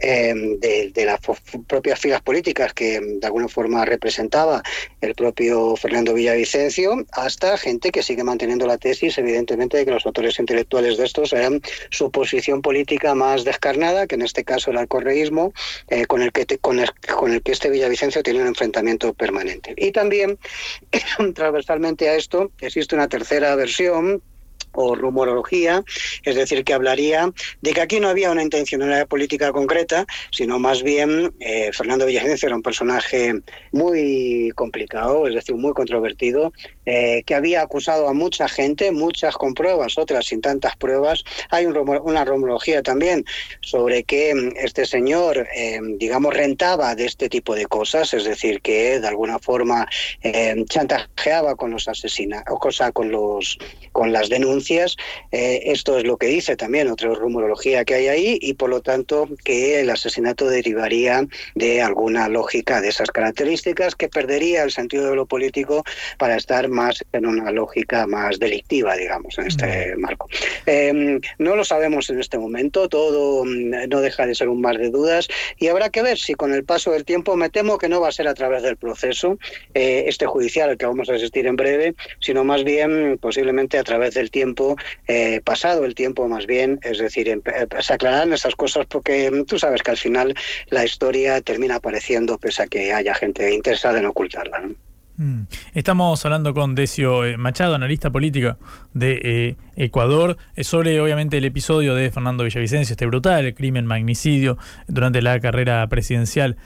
eh, 0.00 0.34
de, 0.92 1.04
las 1.04 1.20
propias 1.66 1.98
filas 1.98 2.22
políticas 2.22 2.72
que 2.72 3.00
de 3.00 3.26
alguna 3.26 3.48
forma 3.48 3.84
representaba 3.84 4.62
el 5.00 5.14
propio 5.14 5.76
Fernando 5.76 6.14
Villavicencio, 6.14 7.04
hasta 7.12 7.56
gente 7.58 7.90
que 7.90 8.02
sigue 8.02 8.24
manteniendo 8.24 8.66
la 8.66 8.78
tesis, 8.78 9.18
evidentemente, 9.18 9.76
de 9.76 9.84
que 9.84 9.90
los 9.90 10.06
autores 10.06 10.38
intelectuales 10.38 10.98
de 10.98 11.04
estos 11.04 11.32
eran 11.32 11.60
su 11.90 12.10
posición 12.10 12.62
política 12.62 13.14
más 13.14 13.44
descarnada, 13.44 14.06
que 14.06 14.14
en 14.14 14.22
este 14.22 14.44
caso 14.44 14.70
era 14.70 14.80
el 14.80 14.88
correísmo, 14.88 15.52
eh, 15.88 16.06
con, 16.06 16.22
el 16.22 16.32
que 16.32 16.46
con, 16.58 16.78
el, 16.78 16.90
con 17.16 17.32
el 17.32 17.42
que 17.42 17.52
este 17.52 17.70
Villavicencio 17.70 18.22
tiene 18.22 18.40
un 18.40 18.48
enfrentamiento 18.48 19.12
permanente. 19.14 19.74
Y 19.76 19.92
también, 19.92 20.38
transversalmente 21.34 22.08
a 22.08 22.14
esto, 22.14 22.50
existe 22.60 22.94
una 22.94 23.08
tercera 23.08 23.54
versión 23.56 24.22
o 24.80 24.94
rumorología, 24.94 25.82
es 26.22 26.36
decir, 26.36 26.62
que 26.62 26.72
hablaría 26.72 27.32
de 27.62 27.72
que 27.72 27.80
aquí 27.80 27.98
no 27.98 28.08
había 28.08 28.30
una 28.30 28.44
intencionalidad 28.44 29.08
política 29.08 29.50
concreta, 29.50 30.06
sino 30.30 30.60
más 30.60 30.84
bien 30.84 31.34
eh, 31.40 31.70
Fernando 31.72 32.06
Villavicencio 32.06 32.46
era 32.46 32.56
un 32.56 32.62
personaje 32.62 33.34
muy 33.72 34.52
complicado, 34.54 35.26
es 35.26 35.34
decir, 35.34 35.56
muy 35.56 35.72
controvertido, 35.72 36.52
eh, 36.86 37.24
que 37.26 37.34
había 37.34 37.62
acusado 37.62 38.08
a 38.08 38.12
mucha 38.12 38.48
gente, 38.48 38.92
muchas 38.92 39.34
con 39.34 39.52
pruebas, 39.52 39.98
otras 39.98 40.26
sin 40.26 40.40
tantas 40.40 40.76
pruebas. 40.76 41.24
Hay 41.50 41.66
un 41.66 41.76
una 41.78 42.24
rumorología 42.24 42.82
también 42.82 43.24
sobre 43.60 44.04
que 44.04 44.34
mm, 44.34 44.52
este 44.64 44.86
señor, 44.86 45.48
eh, 45.56 45.80
digamos, 45.96 46.34
rentaba 46.34 46.94
de 46.94 47.06
este 47.06 47.28
tipo 47.28 47.56
de 47.56 47.66
cosas, 47.66 48.14
es 48.14 48.24
decir, 48.24 48.60
que 48.60 49.00
de 49.00 49.08
alguna 49.08 49.38
forma 49.40 49.88
chantajeaba 50.68 51.56
con 51.56 51.70
los 51.70 51.88
asesinatos, 51.88 52.54
o 52.54 52.58
cosa 52.58 52.92
con 52.92 53.10
los 53.10 53.58
con 53.92 54.12
las 54.12 54.28
denuncias 54.28 54.67
eh, 54.70 55.62
esto 55.66 55.98
es 55.98 56.04
lo 56.04 56.16
que 56.16 56.26
dice 56.26 56.56
también 56.56 56.88
otra 56.88 57.14
rumorología 57.14 57.84
que 57.84 57.94
hay 57.94 58.08
ahí 58.08 58.38
y 58.40 58.54
por 58.54 58.70
lo 58.70 58.80
tanto 58.80 59.28
que 59.44 59.80
el 59.80 59.90
asesinato 59.90 60.48
derivaría 60.48 61.26
de 61.54 61.82
alguna 61.82 62.28
lógica 62.28 62.80
de 62.80 62.88
esas 62.88 63.10
características 63.10 63.94
que 63.94 64.08
perdería 64.08 64.62
el 64.62 64.70
sentido 64.70 65.10
de 65.10 65.16
lo 65.16 65.26
político 65.26 65.84
para 66.18 66.36
estar 66.36 66.68
más 66.68 67.04
en 67.12 67.26
una 67.26 67.50
lógica 67.50 68.06
más 68.06 68.38
delictiva, 68.38 68.96
digamos, 68.96 69.38
en 69.38 69.46
este 69.46 69.96
marco. 69.96 70.28
Em, 70.66 71.20
no 71.38 71.56
lo 71.56 71.64
sabemos 71.64 72.10
en 72.10 72.20
este 72.20 72.38
momento, 72.38 72.88
todo 72.88 73.44
mm, 73.44 73.88
no 73.88 74.00
deja 74.00 74.26
de 74.26 74.34
ser 74.34 74.48
un 74.48 74.60
mar 74.60 74.78
de 74.78 74.90
dudas 74.90 75.28
y 75.58 75.68
habrá 75.68 75.90
que 75.90 76.02
ver 76.02 76.18
si 76.18 76.34
con 76.34 76.52
el 76.52 76.64
paso 76.64 76.90
del 76.92 77.04
tiempo, 77.04 77.36
me 77.36 77.48
temo 77.48 77.78
que 77.78 77.88
no 77.88 78.00
va 78.00 78.08
a 78.08 78.12
ser 78.12 78.28
a 78.28 78.34
través 78.34 78.62
del 78.62 78.76
proceso 78.76 79.38
eh, 79.74 80.04
este 80.06 80.26
judicial 80.26 80.70
al 80.70 80.78
que 80.78 80.86
vamos 80.86 81.08
a 81.08 81.14
asistir 81.14 81.46
en 81.46 81.56
breve, 81.56 81.94
sino 82.20 82.44
más 82.44 82.64
bien 82.64 83.18
posiblemente 83.18 83.78
a 83.78 83.84
través 83.84 84.14
del 84.14 84.30
tiempo 84.30 84.47
eh, 85.06 85.40
pasado 85.44 85.84
el 85.84 85.94
tiempo 85.94 86.28
más 86.28 86.46
bien, 86.46 86.78
es 86.82 86.98
decir, 86.98 87.28
eh, 87.28 87.40
se 87.80 87.92
aclararán 87.92 88.32
esas 88.32 88.54
cosas 88.54 88.86
porque 88.86 89.30
mm, 89.30 89.44
tú 89.44 89.58
sabes 89.58 89.82
que 89.82 89.90
al 89.90 89.96
final 89.96 90.34
la 90.70 90.84
historia 90.84 91.40
termina 91.40 91.76
apareciendo 91.76 92.38
pese 92.38 92.62
a 92.62 92.66
que 92.66 92.92
haya 92.92 93.14
gente 93.14 93.52
interesada 93.52 93.98
en 93.98 94.06
ocultarla. 94.06 94.68
Mm. 95.18 95.42
Estamos 95.74 96.24
hablando 96.24 96.54
con 96.54 96.76
Decio 96.76 97.24
eh, 97.24 97.36
Machado, 97.36 97.74
analista 97.74 98.08
político 98.10 98.56
de 98.94 99.20
eh, 99.24 99.56
Ecuador, 99.74 100.36
eh, 100.54 100.62
sobre 100.62 101.00
obviamente 101.00 101.38
el 101.38 101.44
episodio 101.44 101.96
de 101.96 102.12
Fernando 102.12 102.44
Villavicencio, 102.44 102.92
este 102.92 103.04
brutal 103.04 103.52
crimen 103.52 103.84
magnicidio 103.84 104.58
durante 104.86 105.20
la 105.20 105.40
carrera 105.40 105.84
presidencial 105.88 106.56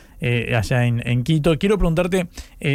allá 0.54 0.86
en, 0.86 1.22
Quito. 1.24 1.58
Quiero 1.58 1.78
preguntarte, 1.78 2.28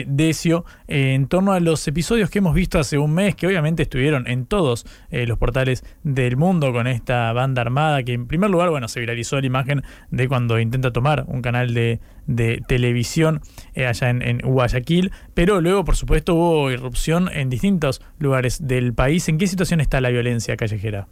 Decio, 0.07 0.65
en 0.87 1.27
torno 1.27 1.53
a 1.53 1.59
los 1.59 1.87
episodios 1.87 2.29
que 2.29 2.39
hemos 2.39 2.53
visto 2.53 2.79
hace 2.79 2.97
un 2.97 3.13
mes, 3.13 3.35
que 3.35 3.47
obviamente 3.47 3.83
estuvieron 3.83 4.27
en 4.27 4.45
todos 4.45 4.85
los 5.11 5.37
portales 5.37 5.83
del 6.03 6.37
mundo 6.37 6.71
con 6.73 6.87
esta 6.87 7.31
banda 7.33 7.61
armada, 7.61 8.03
que 8.03 8.13
en 8.13 8.27
primer 8.27 8.49
lugar, 8.49 8.69
bueno, 8.69 8.87
se 8.87 8.99
viralizó 8.99 9.39
la 9.39 9.47
imagen 9.47 9.83
de 10.11 10.27
cuando 10.27 10.59
intenta 10.59 10.91
tomar 10.91 11.25
un 11.27 11.41
canal 11.41 11.73
de, 11.73 11.99
televisión 12.67 13.41
allá 13.75 14.09
en, 14.09 14.21
en 14.21 14.39
Guayaquil, 14.39 15.11
pero 15.33 15.61
luego, 15.61 15.85
por 15.85 15.95
supuesto, 15.95 16.35
hubo 16.35 16.71
irrupción 16.71 17.29
en 17.31 17.49
distintos 17.49 18.01
lugares 18.19 18.67
del 18.67 18.93
país. 18.93 19.27
¿En 19.29 19.37
qué 19.37 19.47
situación 19.47 19.79
está 19.79 20.01
la 20.01 20.09
violencia 20.09 20.57
callejera? 20.57 21.07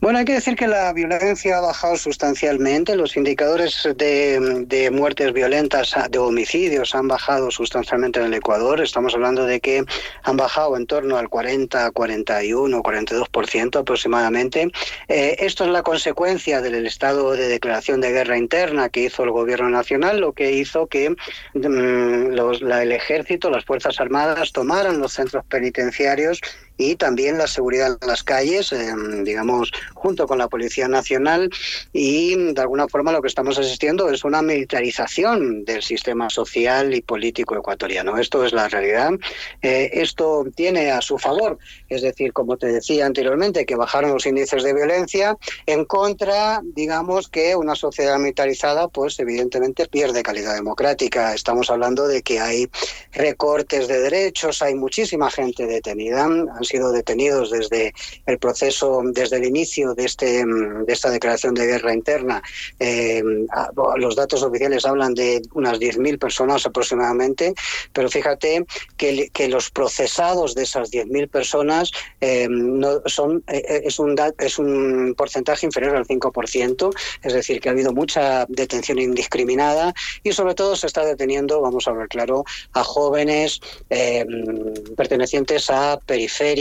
Bueno, 0.00 0.20
hay 0.20 0.24
que 0.24 0.34
decir 0.34 0.54
que 0.54 0.68
la 0.68 0.92
violencia 0.92 1.58
ha 1.58 1.60
bajado 1.60 1.96
sustancialmente. 1.96 2.94
Los 2.94 3.16
indicadores 3.16 3.88
de, 3.96 4.90
muertes 4.92 5.32
violentas, 5.32 5.94
de 6.08 6.18
homicidios, 6.18 6.94
han 6.94 7.08
bajado 7.08 7.50
sustancialmente 7.50 8.20
en 8.20 8.26
el 8.26 8.34
Ecuador. 8.34 8.80
Estamos 8.80 9.14
hablando 9.14 9.44
de 9.44 9.60
que 9.60 9.84
han 10.22 10.36
bajado 10.36 10.76
en 10.76 10.86
torno 10.86 11.16
al 11.16 11.28
40, 11.28 11.90
41, 11.90 12.82
42% 12.82 13.80
aproximadamente. 13.80 14.70
Eh, 15.08 15.36
esto 15.40 15.64
es 15.64 15.70
la 15.70 15.82
consecuencia 15.82 16.60
del 16.60 16.86
estado 16.86 17.32
de 17.32 17.48
declaración 17.48 18.00
de 18.00 18.12
guerra 18.12 18.38
interna 18.38 18.88
que 18.88 19.04
hizo 19.04 19.24
el 19.24 19.30
gobierno 19.32 19.68
nacional, 19.68 20.20
lo 20.20 20.32
que 20.32 20.52
hizo 20.52 20.86
que 20.86 21.10
mm, 21.54 22.32
el 22.36 22.92
ejército, 22.92 23.50
las 23.50 23.64
Fuerzas 23.64 24.00
Armadas 24.00 24.52
tomaran 24.52 25.00
los 25.00 25.12
centros 25.12 25.44
penitenciarios 25.46 26.40
y 26.76 26.96
también 26.96 27.38
la 27.38 27.46
seguridad 27.46 27.98
en 28.00 28.08
las 28.08 28.22
calles, 28.22 28.72
em, 28.72 29.24
digamos, 29.24 29.70
junto 29.94 30.26
con 30.26 30.38
la 30.38 30.48
Policía 30.48 30.88
Nacional 30.88 31.50
y 31.92 32.34
de 32.52 32.60
alguna 32.60 32.88
forma 32.88 33.12
lo 33.12 33.22
que 33.22 33.28
estamos 33.28 33.58
asistiendo 33.58 34.10
es 34.10 34.24
una 34.24 34.42
militarización 34.42 35.64
del 35.64 35.82
sistema 35.82 36.30
social 36.30 36.94
y 36.94 37.00
político 37.00 37.56
ecuatoriano. 37.56 38.18
Esto 38.18 38.44
es 38.44 38.52
la 38.52 38.68
realidad. 38.68 39.12
Eh, 39.62 39.90
esto 39.92 40.44
tiene 40.54 40.90
a 40.90 41.00
su 41.00 41.18
favor, 41.18 41.58
es 41.88 42.02
decir, 42.02 42.32
como 42.32 42.56
te 42.56 42.66
decía 42.66 43.06
anteriormente, 43.06 43.66
que 43.66 43.76
bajaron 43.76 44.12
los 44.12 44.26
índices 44.26 44.62
de 44.62 44.74
violencia 44.74 45.36
en 45.66 45.84
contra, 45.84 46.60
digamos, 46.62 47.28
que 47.28 47.56
una 47.56 47.74
sociedad 47.74 48.18
militarizada, 48.18 48.88
pues 48.88 49.18
evidentemente 49.18 49.86
pierde 49.86 50.22
calidad 50.22 50.54
democrática. 50.54 51.34
Estamos 51.34 51.70
hablando 51.70 52.06
de 52.06 52.22
que 52.22 52.40
hay 52.40 52.68
recortes 53.12 53.88
de 53.88 54.00
derechos, 54.00 54.62
hay 54.62 54.74
muchísima 54.74 55.30
gente 55.30 55.66
detenida, 55.66 56.28
sido 56.66 56.92
detenidos 56.92 57.50
desde 57.50 57.94
el 58.26 58.38
proceso, 58.38 59.02
desde 59.04 59.36
el 59.36 59.44
inicio 59.44 59.94
de, 59.94 60.04
este, 60.04 60.44
de 60.44 60.92
esta 60.92 61.10
declaración 61.10 61.54
de 61.54 61.66
guerra 61.66 61.94
interna. 61.94 62.42
Eh, 62.78 63.22
los 63.96 64.16
datos 64.16 64.42
oficiales 64.42 64.84
hablan 64.84 65.14
de 65.14 65.42
unas 65.54 65.78
10.000 65.78 66.18
personas 66.18 66.66
aproximadamente, 66.66 67.54
pero 67.92 68.08
fíjate 68.08 68.66
que, 68.96 69.30
que 69.32 69.48
los 69.48 69.70
procesados 69.70 70.54
de 70.54 70.64
esas 70.64 70.90
10.000 70.90 71.28
personas 71.28 71.90
eh, 72.20 72.48
no 72.50 73.02
son, 73.06 73.42
eh, 73.48 73.82
es, 73.84 73.98
un, 73.98 74.16
es 74.38 74.58
un 74.58 75.14
porcentaje 75.16 75.66
inferior 75.66 75.96
al 75.96 76.06
5%, 76.06 76.94
es 77.22 77.32
decir, 77.32 77.60
que 77.60 77.68
ha 77.68 77.72
habido 77.72 77.92
mucha 77.92 78.46
detención 78.48 78.98
indiscriminada 78.98 79.94
y 80.22 80.32
sobre 80.32 80.54
todo 80.54 80.76
se 80.76 80.86
está 80.86 81.04
deteniendo, 81.04 81.60
vamos 81.60 81.88
a 81.88 81.92
ver 81.92 82.08
claro, 82.08 82.44
a 82.72 82.84
jóvenes 82.84 83.60
pertenecientes 84.96 85.70
a 85.70 85.98
periferias 86.04 86.55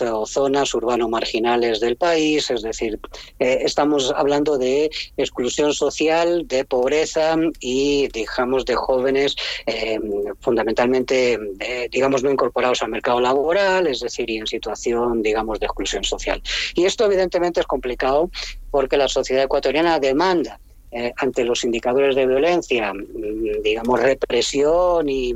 o 0.00 0.26
zonas 0.26 0.74
urbano-marginales 0.74 1.78
del 1.78 1.96
país, 1.96 2.50
es 2.50 2.62
decir, 2.62 2.98
eh, 3.38 3.58
estamos 3.60 4.12
hablando 4.16 4.56
de 4.56 4.90
exclusión 5.18 5.72
social, 5.74 6.48
de 6.48 6.64
pobreza 6.64 7.36
y, 7.60 8.08
digamos, 8.08 8.64
de 8.64 8.74
jóvenes 8.74 9.36
eh, 9.66 10.00
fundamentalmente, 10.40 11.38
eh, 11.60 11.88
digamos, 11.90 12.22
no 12.22 12.30
incorporados 12.30 12.82
al 12.82 12.90
mercado 12.90 13.20
laboral, 13.20 13.86
es 13.86 14.00
decir, 14.00 14.30
y 14.30 14.38
en 14.38 14.46
situación, 14.46 15.22
digamos, 15.22 15.60
de 15.60 15.66
exclusión 15.66 16.04
social. 16.04 16.42
Y 16.74 16.86
esto 16.86 17.04
evidentemente 17.04 17.60
es 17.60 17.66
complicado 17.66 18.30
porque 18.70 18.96
la 18.96 19.08
sociedad 19.08 19.44
ecuatoriana 19.44 19.98
demanda 19.98 20.58
eh, 20.96 21.12
ante 21.16 21.42
los 21.42 21.64
indicadores 21.64 22.14
de 22.14 22.24
violencia, 22.24 22.94
mm, 22.94 23.62
digamos, 23.64 24.00
represión 24.00 25.08
y, 25.08 25.34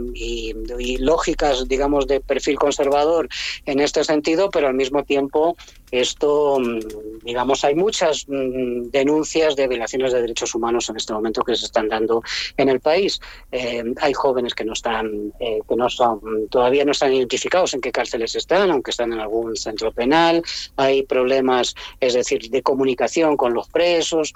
lógicas, 1.01 1.67
digamos, 1.67 2.07
de 2.07 2.21
perfil 2.21 2.57
conservador 2.57 3.29
en 3.67 3.81
este 3.81 4.05
sentido, 4.05 4.51
pero 4.51 4.69
al 4.69 4.75
mismo 4.75 5.03
tiempo 5.03 5.57
esto, 5.91 6.61
mm, 6.61 7.25
digamos, 7.25 7.65
hay 7.65 7.75
muchas 7.75 8.27
mm, 8.29 8.91
denuncias 8.91 9.57
de 9.57 9.67
violaciones 9.67 10.13
de 10.13 10.21
derechos 10.21 10.55
humanos 10.55 10.91
en 10.91 10.97
este 10.97 11.13
momento 11.13 11.43
que 11.43 11.57
se 11.57 11.65
están 11.65 11.89
dando 11.89 12.23
en 12.57 12.69
el 12.69 12.79
país. 12.79 13.19
Eh, 13.51 13.83
hay 14.01 14.13
jóvenes 14.13 14.55
que 14.55 14.65
no 14.65 14.75
están, 14.75 15.33
eh, 15.41 15.61
que 15.69 15.75
no 15.75 15.91
son, 15.91 16.21
todavía 16.51 16.85
no 16.85 16.93
están 16.93 17.13
identificados 17.13 17.75
en 17.75 17.81
qué 17.81 17.91
cárceles 17.91 18.37
están, 18.37 18.71
aunque 18.71 18.93
están 18.93 19.13
en 19.13 19.19
algún 19.19 19.57
centro 19.57 19.91
penal. 19.91 20.41
Hay 20.77 21.03
problemas, 21.03 21.75
es 21.99 22.15
decir, 22.15 22.49
de 22.49 22.63
comunicación 22.63 23.37
con 23.37 23.55
los 23.55 23.69
presos 23.69 24.33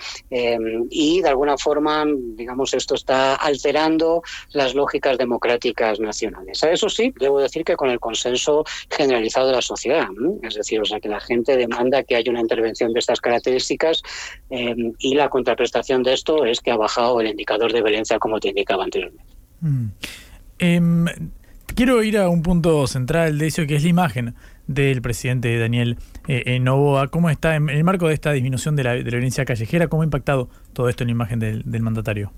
y 0.90 1.11
y 1.12 1.20
de 1.20 1.28
alguna 1.28 1.58
forma, 1.58 2.06
digamos, 2.36 2.72
esto 2.72 2.94
está 2.94 3.34
alterando 3.34 4.22
las 4.52 4.74
lógicas 4.74 5.18
democráticas 5.18 6.00
nacionales. 6.00 6.62
Eso 6.62 6.88
sí, 6.88 7.12
debo 7.20 7.40
decir 7.40 7.64
que 7.64 7.76
con 7.76 7.90
el 7.90 8.00
consenso 8.00 8.64
generalizado 8.90 9.48
de 9.48 9.52
la 9.52 9.62
sociedad, 9.62 10.08
es 10.42 10.54
decir, 10.54 10.80
o 10.80 10.84
sea, 10.84 11.00
que 11.00 11.08
la 11.08 11.20
gente 11.20 11.56
demanda 11.56 12.02
que 12.02 12.16
haya 12.16 12.30
una 12.30 12.40
intervención 12.40 12.92
de 12.92 13.00
estas 13.00 13.20
características 13.20 14.02
eh, 14.48 14.74
y 14.98 15.14
la 15.14 15.28
contraprestación 15.28 16.02
de 16.02 16.14
esto 16.14 16.46
es 16.46 16.60
que 16.60 16.70
ha 16.70 16.76
bajado 16.76 17.20
el 17.20 17.26
indicador 17.28 17.72
de 17.72 17.82
violencia 17.82 18.18
como 18.18 18.40
te 18.40 18.48
indicaba 18.48 18.84
anteriormente. 18.84 19.32
Mm. 19.60 19.86
Em, 20.58 21.06
quiero 21.74 22.02
ir 22.02 22.16
a 22.16 22.28
un 22.28 22.42
punto 22.42 22.86
central 22.86 23.38
de 23.38 23.48
eso 23.48 23.66
que 23.66 23.76
es 23.76 23.82
la 23.82 23.90
imagen 23.90 24.34
del 24.66 25.02
presidente 25.02 25.58
Daniel 25.58 25.98
eh, 26.28 26.58
Novoa. 26.60 27.08
¿Cómo 27.08 27.30
está 27.30 27.56
en, 27.56 27.68
el 27.68 27.84
marco 27.84 28.08
de 28.08 28.14
esta 28.14 28.32
disminución 28.32 28.76
de 28.76 28.84
la, 28.84 28.94
violencia 28.94 29.44
callejera? 29.44 29.88
¿Cómo 29.88 30.02
ha 30.02 30.04
impactado 30.04 30.48
todo 30.72 30.88
esto 30.88 31.04
en 31.04 31.08
la 31.08 31.12
imagen 31.12 31.38
del 31.38 31.82
mandatario? 31.82 32.32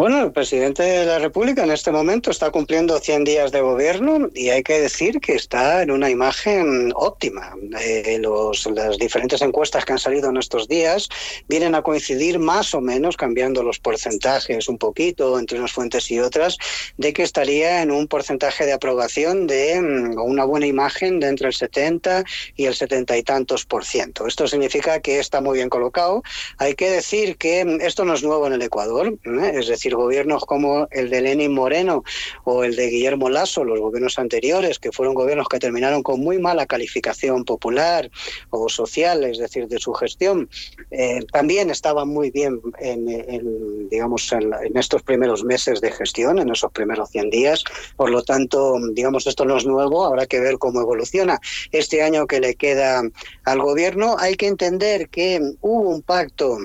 Bueno, 0.00 0.22
el 0.22 0.32
presidente 0.32 0.82
de 0.82 1.04
la 1.04 1.18
República 1.18 1.62
en 1.62 1.70
este 1.70 1.92
momento 1.92 2.30
está 2.30 2.50
cumpliendo 2.50 2.98
100 2.98 3.22
días 3.24 3.52
de 3.52 3.60
gobierno 3.60 4.30
y 4.34 4.48
hay 4.48 4.62
que 4.62 4.80
decir 4.80 5.20
que 5.20 5.34
está 5.34 5.82
en 5.82 5.90
una 5.90 6.08
imagen 6.08 6.90
óptima. 6.94 7.54
Eh, 7.78 8.16
los, 8.18 8.64
las 8.74 8.96
diferentes 8.96 9.42
encuestas 9.42 9.84
que 9.84 9.92
han 9.92 9.98
salido 9.98 10.30
en 10.30 10.38
estos 10.38 10.68
días 10.68 11.10
vienen 11.48 11.74
a 11.74 11.82
coincidir 11.82 12.38
más 12.38 12.74
o 12.74 12.80
menos, 12.80 13.18
cambiando 13.18 13.62
los 13.62 13.78
porcentajes 13.78 14.70
un 14.70 14.78
poquito 14.78 15.38
entre 15.38 15.58
unas 15.58 15.72
fuentes 15.72 16.10
y 16.10 16.18
otras, 16.18 16.56
de 16.96 17.12
que 17.12 17.22
estaría 17.22 17.82
en 17.82 17.90
un 17.90 18.08
porcentaje 18.08 18.64
de 18.64 18.72
aprobación 18.72 19.46
de 19.46 19.82
mm, 19.82 20.18
una 20.18 20.44
buena 20.44 20.66
imagen 20.66 21.20
de 21.20 21.28
entre 21.28 21.48
el 21.48 21.52
70 21.52 22.24
y 22.56 22.64
el 22.64 22.74
70 22.74 23.18
y 23.18 23.22
tantos 23.22 23.66
por 23.66 23.84
ciento. 23.84 24.26
Esto 24.26 24.48
significa 24.48 25.00
que 25.00 25.18
está 25.18 25.42
muy 25.42 25.58
bien 25.58 25.68
colocado. 25.68 26.22
Hay 26.56 26.74
que 26.74 26.88
decir 26.88 27.36
que 27.36 27.66
mm, 27.66 27.82
esto 27.82 28.06
no 28.06 28.14
es 28.14 28.22
nuevo 28.22 28.46
en 28.46 28.54
el 28.54 28.62
Ecuador, 28.62 29.18
¿eh? 29.26 29.52
es 29.56 29.68
decir, 29.68 29.89
gobiernos 29.94 30.44
como 30.44 30.88
el 30.90 31.10
de 31.10 31.20
Lenin 31.20 31.52
Moreno 31.52 32.02
o 32.44 32.64
el 32.64 32.76
de 32.76 32.88
Guillermo 32.88 33.28
Lasso, 33.28 33.64
los 33.64 33.80
gobiernos 33.80 34.18
anteriores, 34.18 34.78
que 34.78 34.92
fueron 34.92 35.14
gobiernos 35.14 35.48
que 35.48 35.58
terminaron 35.58 36.02
con 36.02 36.20
muy 36.20 36.38
mala 36.38 36.66
calificación 36.66 37.44
popular 37.44 38.10
o 38.50 38.68
social, 38.68 39.24
es 39.24 39.38
decir, 39.38 39.68
de 39.68 39.78
su 39.78 39.92
gestión, 39.92 40.48
eh, 40.90 41.20
también 41.32 41.70
estaban 41.70 42.08
muy 42.08 42.30
bien 42.30 42.60
en, 42.78 43.88
digamos, 43.88 44.32
en, 44.32 44.76
estos 44.76 45.02
primeros 45.02 45.44
meses 45.44 45.80
de 45.80 45.90
gestión, 45.90 46.38
en 46.38 46.50
esos 46.50 46.70
primeros 46.72 47.10
100 47.10 47.30
días. 47.30 47.64
Por 47.96 48.10
lo 48.10 48.22
tanto, 48.22 48.76
digamos, 48.92 49.26
esto 49.26 49.44
no 49.44 49.56
es 49.56 49.66
nuevo, 49.66 50.04
habrá 50.04 50.26
que 50.26 50.40
ver 50.40 50.58
cómo 50.58 50.80
evoluciona. 50.80 51.38
Este 51.72 52.02
año 52.02 52.26
que 52.26 52.40
le 52.40 52.54
queda 52.54 53.02
al 53.44 53.60
gobierno, 53.60 54.16
hay 54.18 54.36
que 54.36 54.46
entender 54.46 55.08
que 55.08 55.40
hubo 55.60 55.90
un 55.90 56.02
pacto 56.02 56.58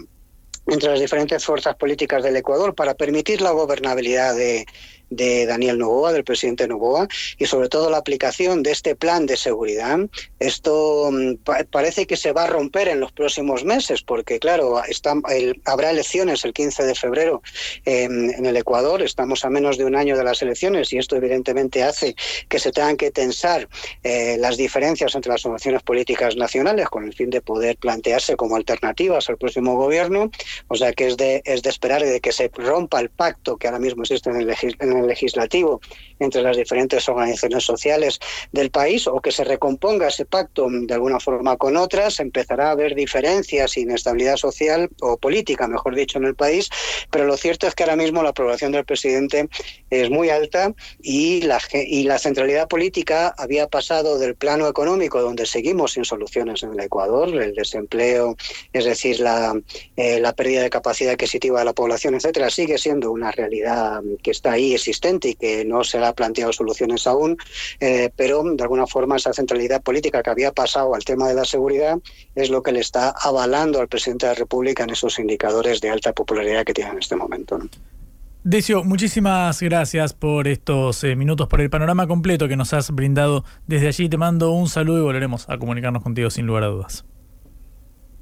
entre 0.67 0.89
las 0.89 0.99
diferentes 0.99 1.43
fuerzas 1.45 1.75
políticas 1.75 2.23
del 2.23 2.35
Ecuador 2.35 2.73
para 2.73 2.95
permitir 2.95 3.41
la 3.41 3.51
gobernabilidad 3.51 4.35
de, 4.35 4.65
de 5.15 5.45
Daniel 5.45 5.77
Novoa, 5.77 6.13
del 6.13 6.23
presidente 6.23 6.67
Novoa, 6.67 7.07
y 7.37 7.45
sobre 7.45 7.69
todo 7.69 7.89
la 7.89 7.97
aplicación 7.97 8.63
de 8.63 8.71
este 8.71 8.95
plan 8.95 9.25
de 9.25 9.37
seguridad. 9.37 9.99
Esto 10.39 11.09
mm, 11.11 11.35
parece 11.71 12.05
que 12.05 12.17
se 12.17 12.31
va 12.31 12.43
a 12.43 12.47
romper 12.47 12.87
en 12.87 12.99
los 12.99 13.11
próximos 13.11 13.63
meses, 13.63 14.01
porque 14.01 14.39
claro, 14.39 14.81
habrá 15.65 15.91
elecciones 15.91 16.45
el 16.45 16.53
15 16.53 16.83
de 16.83 16.95
febrero 16.95 17.41
en 17.85 18.45
el 18.45 18.57
Ecuador, 18.57 19.01
estamos 19.01 19.45
a 19.45 19.49
menos 19.49 19.77
de 19.77 19.85
un 19.85 19.95
año 19.95 20.17
de 20.17 20.23
las 20.23 20.41
elecciones 20.41 20.91
y 20.91 20.97
esto 20.97 21.15
evidentemente 21.15 21.83
hace 21.83 22.15
que 22.49 22.59
se 22.59 22.71
tengan 22.71 22.97
que 22.97 23.11
tensar 23.11 23.67
eh, 24.03 24.37
las 24.39 24.57
diferencias 24.57 25.15
entre 25.15 25.31
las 25.31 25.41
formaciones 25.41 25.83
políticas 25.83 26.35
nacionales 26.35 26.89
con 26.89 27.05
el 27.05 27.13
fin 27.13 27.29
de 27.29 27.41
poder 27.41 27.77
plantearse 27.77 28.35
como 28.35 28.55
alternativas 28.55 29.29
al 29.29 29.37
próximo 29.37 29.75
gobierno, 29.75 30.31
o 30.67 30.75
sea 30.75 30.93
que 30.93 31.07
es 31.07 31.17
de, 31.17 31.41
es 31.45 31.61
de 31.61 31.69
esperar 31.69 32.03
de 32.03 32.19
que 32.19 32.31
se 32.31 32.51
rompa 32.53 32.99
el 32.99 33.09
pacto 33.09 33.57
que 33.57 33.67
ahora 33.67 33.79
mismo 33.79 34.03
existe 34.03 34.29
en 34.29 34.41
el, 34.41 34.55
en 34.79 34.97
el 34.97 35.04
legislativo 35.05 35.79
entre 36.19 36.41
las 36.41 36.57
diferentes 36.57 37.07
organizaciones 37.09 37.63
sociales 37.63 38.19
del 38.51 38.71
país 38.71 39.07
o 39.07 39.21
que 39.21 39.31
se 39.31 39.43
recomponga 39.43 40.07
ese 40.07 40.25
pacto 40.25 40.67
de 40.69 40.93
alguna 40.93 41.19
forma 41.19 41.57
con 41.57 41.77
otras, 41.77 42.19
empezará 42.19 42.69
a 42.69 42.71
haber 42.71 42.95
diferencias, 42.95 43.77
inestabilidad 43.77 44.37
social 44.37 44.89
o 45.01 45.17
política, 45.17 45.67
mejor 45.67 45.95
dicho, 45.95 46.17
en 46.17 46.25
el 46.25 46.35
país, 46.35 46.69
pero 47.11 47.25
lo 47.25 47.37
cierto 47.37 47.67
es 47.67 47.75
que 47.75 47.83
ahora 47.83 47.95
mismo 47.95 48.23
la 48.23 48.29
aprobación 48.29 48.71
del 48.71 48.85
presidente 48.85 49.49
es 49.89 50.09
muy 50.09 50.29
alta 50.29 50.73
y 51.01 51.41
la, 51.41 51.59
y 51.73 52.03
la 52.03 52.19
centralidad 52.19 52.67
política 52.67 53.33
había 53.37 53.67
pasado 53.67 54.17
del 54.19 54.35
plano 54.35 54.67
económico, 54.67 55.21
donde 55.21 55.45
seguimos 55.45 55.93
sin 55.93 56.05
soluciones 56.05 56.63
en 56.63 56.73
el 56.73 56.79
Ecuador, 56.79 57.29
el 57.29 57.53
desempleo, 57.53 58.35
es 58.73 58.85
decir, 58.85 59.19
la, 59.19 59.59
eh, 59.95 60.19
la 60.19 60.33
pérdida 60.33 60.61
de 60.61 60.69
capacidad 60.69 61.13
adquisitiva 61.13 61.59
de 61.59 61.65
la 61.65 61.73
población, 61.73 62.15
etcétera, 62.15 62.49
sigue 62.49 62.77
siendo 62.77 63.11
una 63.11 63.31
realidad 63.31 64.01
que 64.21 64.31
está 64.31 64.53
ahí 64.53 64.73
existente 64.73 65.29
y 65.29 65.35
que 65.35 65.65
no 65.65 65.83
se 65.83 65.99
ha 66.07 66.13
planteado 66.13 66.53
soluciones 66.53 67.07
aún, 67.07 67.37
eh, 67.79 68.09
pero 68.15 68.43
de 68.43 68.63
alguna 68.63 68.87
forma 68.87 69.15
esa 69.17 69.33
centralidad 69.33 69.81
política 69.81 70.21
que 70.23 70.29
había 70.29 70.51
pasado 70.51 70.95
al 70.95 71.03
tema 71.03 71.27
de 71.27 71.35
la 71.35 71.45
seguridad 71.45 71.97
es 72.35 72.49
lo 72.49 72.61
que 72.61 72.71
le 72.71 72.79
está 72.79 73.13
avalando 73.19 73.79
al 73.79 73.87
presidente 73.87 74.25
de 74.25 74.33
la 74.33 74.39
República 74.39 74.83
en 74.83 74.91
esos 74.91 75.19
indicadores 75.19 75.81
de 75.81 75.89
alta 75.89 76.13
popularidad 76.13 76.63
que 76.63 76.73
tiene 76.73 76.91
en 76.91 76.99
este 76.99 77.15
momento. 77.15 77.59
Decio, 78.43 78.83
muchísimas 78.83 79.59
gracias 79.59 80.13
por 80.13 80.47
estos 80.47 81.03
eh, 81.03 81.15
minutos, 81.15 81.47
por 81.47 81.61
el 81.61 81.71
panorama 81.71 82.05
completo 82.05 82.47
que 82.47 82.55
nos 82.55 82.73
has 82.73 82.91
brindado 82.91 83.43
desde 83.65 83.87
allí. 83.87 84.07
Te 84.07 84.17
mando 84.17 84.51
un 84.51 84.69
saludo 84.69 84.99
y 84.99 85.01
volveremos 85.01 85.49
a 85.49 85.57
comunicarnos 85.57 86.03
contigo 86.03 86.29
sin 86.29 86.45
lugar 86.45 86.63
a 86.63 86.67
dudas. 86.67 87.05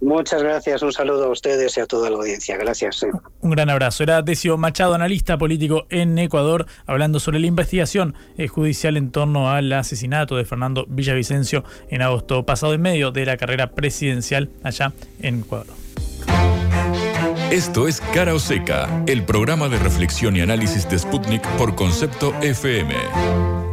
Muchas 0.03 0.43
gracias, 0.43 0.81
un 0.81 0.91
saludo 0.91 1.25
a 1.25 1.29
ustedes 1.29 1.77
y 1.77 1.79
a 1.79 1.85
toda 1.85 2.09
la 2.09 2.17
audiencia. 2.17 2.57
Gracias. 2.57 3.05
Un 3.39 3.51
gran 3.51 3.69
abrazo. 3.69 4.03
Era 4.03 4.21
Decio 4.21 4.57
Machado, 4.57 4.93
analista 4.93 5.37
político 5.37 5.85
en 5.89 6.19
Ecuador, 6.19 6.65
hablando 6.85 7.21
sobre 7.21 7.39
la 7.39 7.47
investigación 7.47 8.13
eh, 8.37 8.49
judicial 8.49 8.97
en 8.97 9.11
torno 9.11 9.49
al 9.49 9.71
asesinato 9.71 10.35
de 10.35 10.43
Fernando 10.43 10.85
Villavicencio 10.89 11.63
en 11.89 12.01
agosto 12.01 12.45
pasado 12.45 12.73
en 12.73 12.81
medio 12.81 13.11
de 13.11 13.25
la 13.25 13.37
carrera 13.37 13.71
presidencial 13.71 14.49
allá 14.61 14.91
en 15.21 15.39
Ecuador. 15.39 15.73
Esto 17.49 17.87
es 17.87 18.01
Cara 18.13 18.33
o 18.33 18.39
Seca, 18.39 19.03
el 19.07 19.23
programa 19.23 19.69
de 19.69 19.79
reflexión 19.79 20.35
y 20.35 20.41
análisis 20.41 20.89
de 20.89 20.99
Sputnik 20.99 21.47
por 21.57 21.75
concepto 21.75 22.33
FM. 22.41 23.72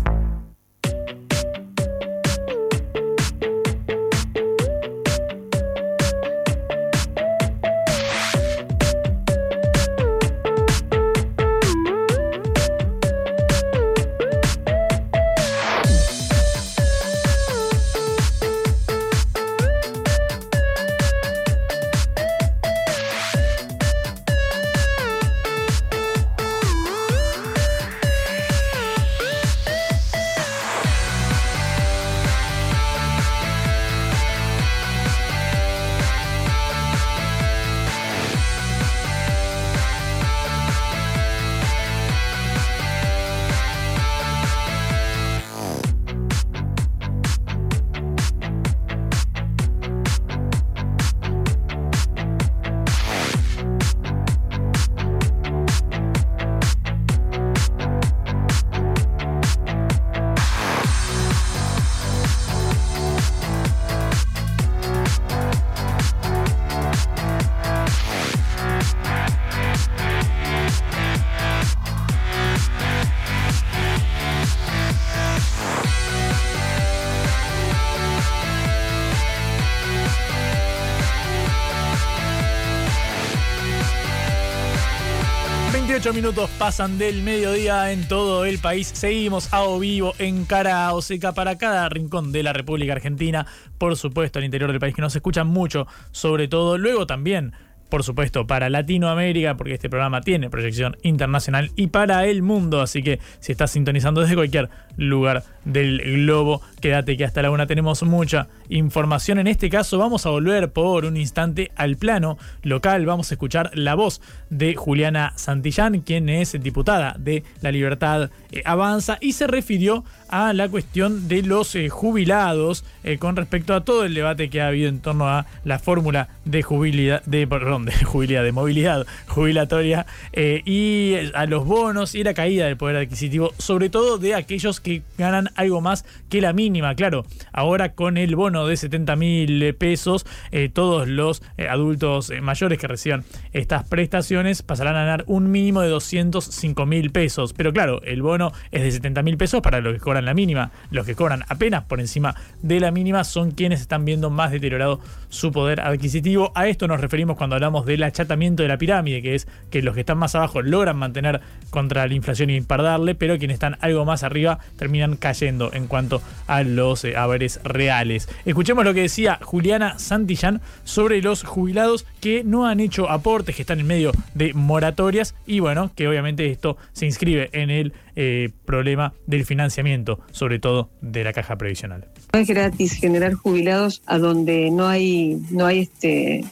Pasan 86.71 86.97
del 86.97 87.21
mediodía 87.21 87.91
en 87.91 88.07
todo 88.07 88.45
el 88.45 88.57
país. 88.57 88.89
Seguimos 88.93 89.53
a 89.53 89.63
o 89.63 89.77
vivo 89.77 90.13
en 90.19 90.45
cara 90.45 90.93
o 90.93 91.01
seca 91.01 91.33
para 91.33 91.57
cada 91.57 91.89
rincón 91.89 92.31
de 92.31 92.43
la 92.43 92.53
República 92.53 92.93
Argentina. 92.93 93.45
Por 93.77 93.97
supuesto, 93.97 94.39
al 94.39 94.45
interior 94.45 94.71
del 94.71 94.79
país 94.79 94.95
que 94.95 95.01
nos 95.01 95.13
escuchan 95.13 95.47
mucho, 95.47 95.85
sobre 96.11 96.47
todo. 96.47 96.77
Luego 96.77 97.05
también 97.05 97.51
por 97.89 98.05
supuesto, 98.05 98.47
para 98.47 98.69
Latinoamérica, 98.69 99.57
porque 99.57 99.73
este 99.73 99.89
programa 99.89 100.21
tiene 100.21 100.49
proyección 100.49 100.95
internacional 101.03 101.71
y 101.75 101.87
para 101.87 102.25
el 102.25 102.41
mundo. 102.41 102.79
Así 102.79 103.03
que 103.03 103.19
si 103.41 103.51
estás 103.51 103.71
sintonizando 103.71 104.21
desde 104.21 104.35
cualquier 104.35 104.69
lugar 104.95 105.43
del 105.65 106.01
globo, 106.25 106.61
quédate 106.79 107.17
que 107.17 107.25
hasta 107.25 107.41
la 107.41 107.51
una 107.51 107.67
tenemos 107.67 108.03
mucha 108.03 108.47
información. 108.69 109.39
En 109.39 109.47
este 109.47 109.69
caso, 109.69 109.97
vamos 109.97 110.25
a 110.25 110.29
volver 110.29 110.71
por 110.71 111.05
un 111.05 111.17
instante 111.17 111.71
al 111.75 111.97
plano 111.97 112.37
local. 112.63 113.05
Vamos 113.05 113.31
a 113.31 113.35
escuchar 113.35 113.71
la 113.73 113.95
voz 113.95 114.21
de 114.49 114.75
Juliana 114.75 115.33
Santillán, 115.35 116.01
quien 116.01 116.29
es 116.29 116.61
diputada 116.61 117.15
de 117.17 117.43
La 117.61 117.71
Libertad 117.71 118.29
eh, 118.51 118.61
Avanza 118.65 119.17
y 119.21 119.33
se 119.33 119.47
refirió 119.47 120.03
a 120.29 120.53
la 120.53 120.69
cuestión 120.69 121.27
de 121.27 121.43
los 121.43 121.75
eh, 121.75 121.89
jubilados 121.89 122.83
eh, 123.03 123.17
con 123.17 123.35
respecto 123.35 123.73
a 123.73 123.83
todo 123.83 124.05
el 124.05 124.13
debate 124.13 124.49
que 124.49 124.61
ha 124.61 124.67
habido 124.67 124.89
en 124.89 124.99
torno 124.99 125.27
a 125.27 125.45
la 125.63 125.79
fórmula 125.79 126.29
de 126.45 126.63
jubilidad, 126.63 127.23
de, 127.25 127.47
perdón, 127.47 127.85
de 127.85 127.93
jubilidad, 128.03 128.43
de 128.43 128.51
movilidad 128.51 129.05
jubilatoria 129.27 130.05
y 130.33 131.15
a 131.33 131.45
los 131.45 131.65
bonos 131.65 132.15
y 132.15 132.23
la 132.23 132.33
caída 132.33 132.65
del 132.65 132.77
poder 132.77 132.97
adquisitivo, 132.97 133.53
sobre 133.57 133.89
todo 133.89 134.17
de 134.17 134.35
aquellos 134.35 134.79
que 134.79 135.03
ganan 135.17 135.49
algo 135.55 135.81
más 135.81 136.05
que 136.29 136.41
la 136.41 136.53
mínima. 136.53 136.95
Claro, 136.95 137.25
ahora 137.51 137.93
con 137.93 138.17
el 138.17 138.35
bono 138.35 138.67
de 138.67 138.77
70 138.77 139.15
mil 139.15 139.75
pesos, 139.75 140.25
todos 140.73 141.07
los 141.07 141.41
adultos 141.69 142.31
mayores 142.41 142.79
que 142.79 142.87
reciban 142.87 143.23
estas 143.53 143.83
prestaciones 143.83 144.61
pasarán 144.61 144.95
a 144.95 144.99
ganar 144.99 145.23
un 145.27 145.51
mínimo 145.51 145.81
de 145.81 145.89
205 145.89 146.85
mil 146.85 147.11
pesos. 147.11 147.53
Pero 147.53 147.73
claro, 147.73 148.01
el 148.03 148.21
bono 148.21 148.51
es 148.71 148.83
de 148.83 148.91
70 148.91 149.23
mil 149.23 149.37
pesos 149.37 149.61
para 149.61 149.81
los 149.81 149.93
que 149.93 149.99
cobran 149.99 150.25
la 150.25 150.33
mínima. 150.33 150.71
Los 150.89 151.05
que 151.05 151.15
cobran 151.15 151.43
apenas 151.47 151.83
por 151.83 151.99
encima 151.99 152.35
de 152.61 152.79
la 152.79 152.91
mínima 152.91 153.23
son 153.23 153.51
quienes 153.51 153.81
están 153.81 154.05
viendo 154.05 154.29
más 154.29 154.51
deteriorado 154.51 154.99
su 155.29 155.51
poder 155.51 155.81
adquisitivo. 155.81 156.51
A 156.55 156.67
esto 156.67 156.87
nos 156.87 157.01
referimos 157.01 157.37
cuando 157.37 157.55
hablamos 157.55 157.85
del 157.85 158.03
achatamiento 158.03 158.63
de 158.63 158.69
la 158.69 158.77
pirámide, 158.77 159.21
que 159.21 159.35
es 159.35 159.47
que 159.69 159.81
los 159.81 159.93
que 159.93 160.01
están 160.01 160.17
más 160.17 160.35
abajo 160.35 160.61
logran 160.61 160.97
mantener 160.97 161.41
contra 161.69 162.07
la 162.07 162.13
inflación 162.13 162.49
y 162.49 162.55
impardarle, 162.55 163.15
pero 163.15 163.37
quienes 163.37 163.55
están 163.55 163.77
algo 163.81 164.05
más 164.05 164.23
arriba 164.23 164.59
terminan 164.77 165.15
cayendo 165.15 165.40
en 165.47 165.87
cuanto 165.87 166.21
a 166.47 166.63
los 166.63 167.03
eh, 167.03 167.15
haberes 167.15 167.59
reales. 167.63 168.29
Escuchemos 168.45 168.85
lo 168.85 168.93
que 168.93 169.01
decía 169.01 169.39
Juliana 169.41 169.97
Santillán 169.99 170.61
sobre 170.83 171.21
los 171.21 171.43
jubilados 171.43 172.05
que 172.19 172.43
no 172.43 172.67
han 172.67 172.79
hecho 172.79 173.09
aportes, 173.09 173.55
que 173.55 173.63
están 173.63 173.79
en 173.79 173.87
medio 173.87 174.11
de 174.33 174.53
moratorias 174.53 175.35
y 175.45 175.59
bueno, 175.59 175.91
que 175.95 176.07
obviamente 176.07 176.45
esto 176.47 176.77
se 176.93 177.05
inscribe 177.05 177.49
en 177.53 177.69
el 177.69 177.93
eh, 178.15 178.49
problema 178.65 179.13
del 179.25 179.45
financiamiento, 179.45 180.19
sobre 180.31 180.59
todo 180.59 180.89
de 181.01 181.23
la 181.23 181.33
caja 181.33 181.57
previsional. 181.57 182.07
No 182.33 182.39
es 182.39 182.47
gratis 182.47 182.93
generar 182.93 183.33
jubilados 183.33 184.01
a 184.05 184.17
donde 184.17 184.69
no 184.71 184.87
hay, 184.87 185.41
no 185.49 185.65
hay 185.65 185.79
este, 185.81 186.43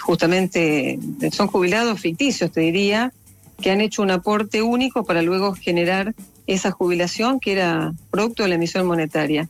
justamente, 0.00 0.98
son 1.30 1.48
jubilados 1.48 2.00
ficticios, 2.00 2.50
te 2.50 2.60
diría, 2.60 3.12
que 3.60 3.70
han 3.70 3.80
hecho 3.80 4.02
un 4.02 4.10
aporte 4.10 4.62
único 4.62 5.04
para 5.04 5.22
luego 5.22 5.54
generar 5.54 6.14
esa 6.54 6.72
jubilación 6.72 7.38
que 7.38 7.52
era 7.52 7.92
producto 8.10 8.42
de 8.42 8.48
la 8.48 8.54
emisión 8.56 8.86
monetaria. 8.86 9.48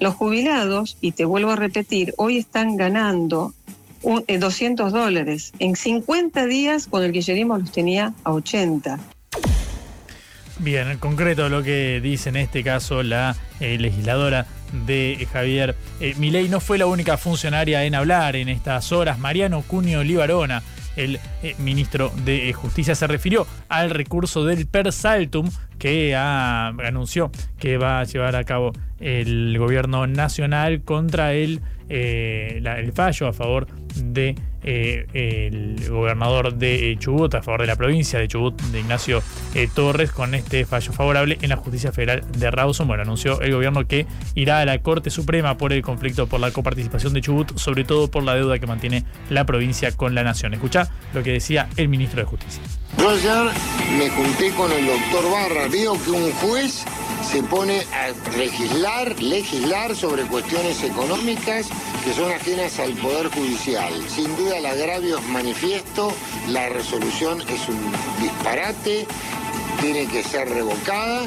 Los 0.00 0.14
jubilados, 0.14 0.96
y 1.00 1.12
te 1.12 1.24
vuelvo 1.24 1.52
a 1.52 1.56
repetir, 1.56 2.12
hoy 2.16 2.38
están 2.38 2.76
ganando 2.76 3.54
200 4.02 4.88
eh, 4.92 4.96
dólares. 4.96 5.52
En 5.60 5.76
50 5.76 6.46
días 6.46 6.88
con 6.88 7.04
el 7.04 7.12
kirchnerismo 7.12 7.56
los 7.58 7.70
tenía 7.70 8.14
a 8.24 8.32
80. 8.32 8.98
Bien, 10.58 10.88
en 10.88 10.98
concreto 10.98 11.48
lo 11.48 11.62
que 11.62 12.00
dice 12.02 12.28
en 12.28 12.36
este 12.36 12.62
caso 12.62 13.02
la 13.02 13.34
eh, 13.60 13.78
legisladora 13.78 14.46
de 14.86 15.26
Javier 15.32 15.74
eh, 16.00 16.14
Milei 16.18 16.48
no 16.48 16.60
fue 16.60 16.76
la 16.76 16.86
única 16.86 17.16
funcionaria 17.16 17.84
en 17.84 17.94
hablar 17.94 18.36
en 18.36 18.48
estas 18.48 18.92
horas. 18.92 19.18
Mariano 19.18 19.62
Cunio 19.62 20.02
Libarona, 20.02 20.62
el 20.96 21.18
eh, 21.42 21.54
ministro 21.58 22.12
de 22.24 22.52
Justicia, 22.52 22.94
se 22.94 23.06
refirió 23.06 23.46
al 23.68 23.90
recurso 23.90 24.44
del 24.44 24.66
Persaltum 24.66 25.50
que 25.78 26.14
anunció 26.14 27.30
que 27.58 27.78
va 27.78 28.00
a 28.00 28.04
llevar 28.04 28.36
a 28.36 28.44
cabo 28.44 28.72
el 28.98 29.56
gobierno 29.58 30.06
nacional 30.06 30.82
contra 30.82 31.32
el, 31.32 31.60
el 31.88 32.92
fallo 32.92 33.28
a 33.28 33.32
favor 33.32 33.66
de 33.94 34.36
eh, 34.62 35.06
el 35.14 35.88
gobernador 35.88 36.54
de 36.54 36.96
Chubut 36.98 37.34
a 37.34 37.42
favor 37.42 37.62
de 37.62 37.66
la 37.66 37.76
provincia 37.76 38.18
de 38.18 38.28
Chubut, 38.28 38.60
de 38.60 38.80
Ignacio 38.80 39.22
eh, 39.54 39.68
Torres, 39.74 40.12
con 40.12 40.34
este 40.34 40.64
fallo 40.66 40.92
favorable 40.92 41.38
en 41.40 41.48
la 41.48 41.56
justicia 41.56 41.92
federal 41.92 42.24
de 42.32 42.50
Rawson. 42.50 42.86
Bueno, 42.86 43.02
anunció 43.02 43.40
el 43.40 43.52
gobierno 43.52 43.86
que 43.86 44.06
irá 44.34 44.60
a 44.60 44.64
la 44.64 44.78
Corte 44.82 45.10
Suprema 45.10 45.56
por 45.56 45.72
el 45.72 45.82
conflicto 45.82 46.26
por 46.26 46.40
la 46.40 46.50
coparticipación 46.50 47.14
de 47.14 47.20
Chubut, 47.20 47.56
sobre 47.56 47.84
todo 47.84 48.10
por 48.10 48.22
la 48.22 48.34
deuda 48.34 48.58
que 48.58 48.66
mantiene 48.66 49.04
la 49.30 49.44
provincia 49.44 49.92
con 49.92 50.14
la 50.14 50.22
nación. 50.22 50.54
Escucha 50.54 50.90
lo 51.14 51.22
que 51.22 51.32
decía 51.32 51.68
el 51.76 51.88
ministro 51.88 52.20
de 52.20 52.26
Justicia. 52.26 52.62
Yo 52.98 53.08
ayer 53.08 53.52
me 53.96 54.10
junté 54.10 54.50
con 54.52 54.70
el 54.72 54.86
doctor 54.86 55.30
Barra, 55.30 55.68
veo 55.68 55.94
que 56.04 56.10
un 56.10 56.30
juez 56.32 56.84
se 57.22 57.42
pone 57.44 57.82
a 57.92 58.36
legislar, 58.36 59.22
legislar 59.22 59.94
sobre 59.94 60.22
cuestiones 60.24 60.82
económicas 60.82 61.68
que 62.04 62.12
son 62.12 62.30
ajenas 62.32 62.78
al 62.80 62.92
Poder 62.94 63.28
Judicial. 63.28 63.79
Sin 64.08 64.36
duda 64.36 64.58
el 64.58 64.66
agravio 64.66 65.18
es 65.18 65.24
manifiesto, 65.28 66.12
la 66.48 66.68
resolución 66.68 67.40
es 67.42 67.68
un 67.68 67.92
disparate, 68.20 69.06
tiene 69.80 70.06
que 70.06 70.22
ser 70.22 70.48
revocada, 70.48 71.22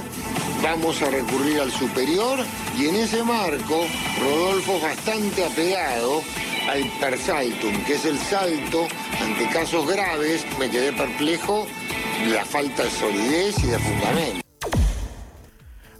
vamos 0.61 1.01
a 1.01 1.09
recurrir 1.09 1.59
al 1.59 1.71
superior 1.71 2.39
y 2.77 2.87
en 2.87 2.95
ese 2.95 3.23
marco 3.23 3.87
Rodolfo 4.19 4.79
bastante 4.79 5.45
apegado 5.45 6.21
al 6.69 6.83
persaltum, 6.99 7.83
que 7.85 7.95
es 7.95 8.05
el 8.05 8.19
salto 8.19 8.87
ante 9.21 9.47
casos 9.49 9.87
graves, 9.87 10.45
me 10.59 10.69
quedé 10.69 10.93
perplejo 10.93 11.65
la 12.27 12.45
falta 12.45 12.83
de 12.83 12.91
solidez 12.91 13.55
y 13.63 13.67
de 13.67 13.79
fundamento. 13.79 14.52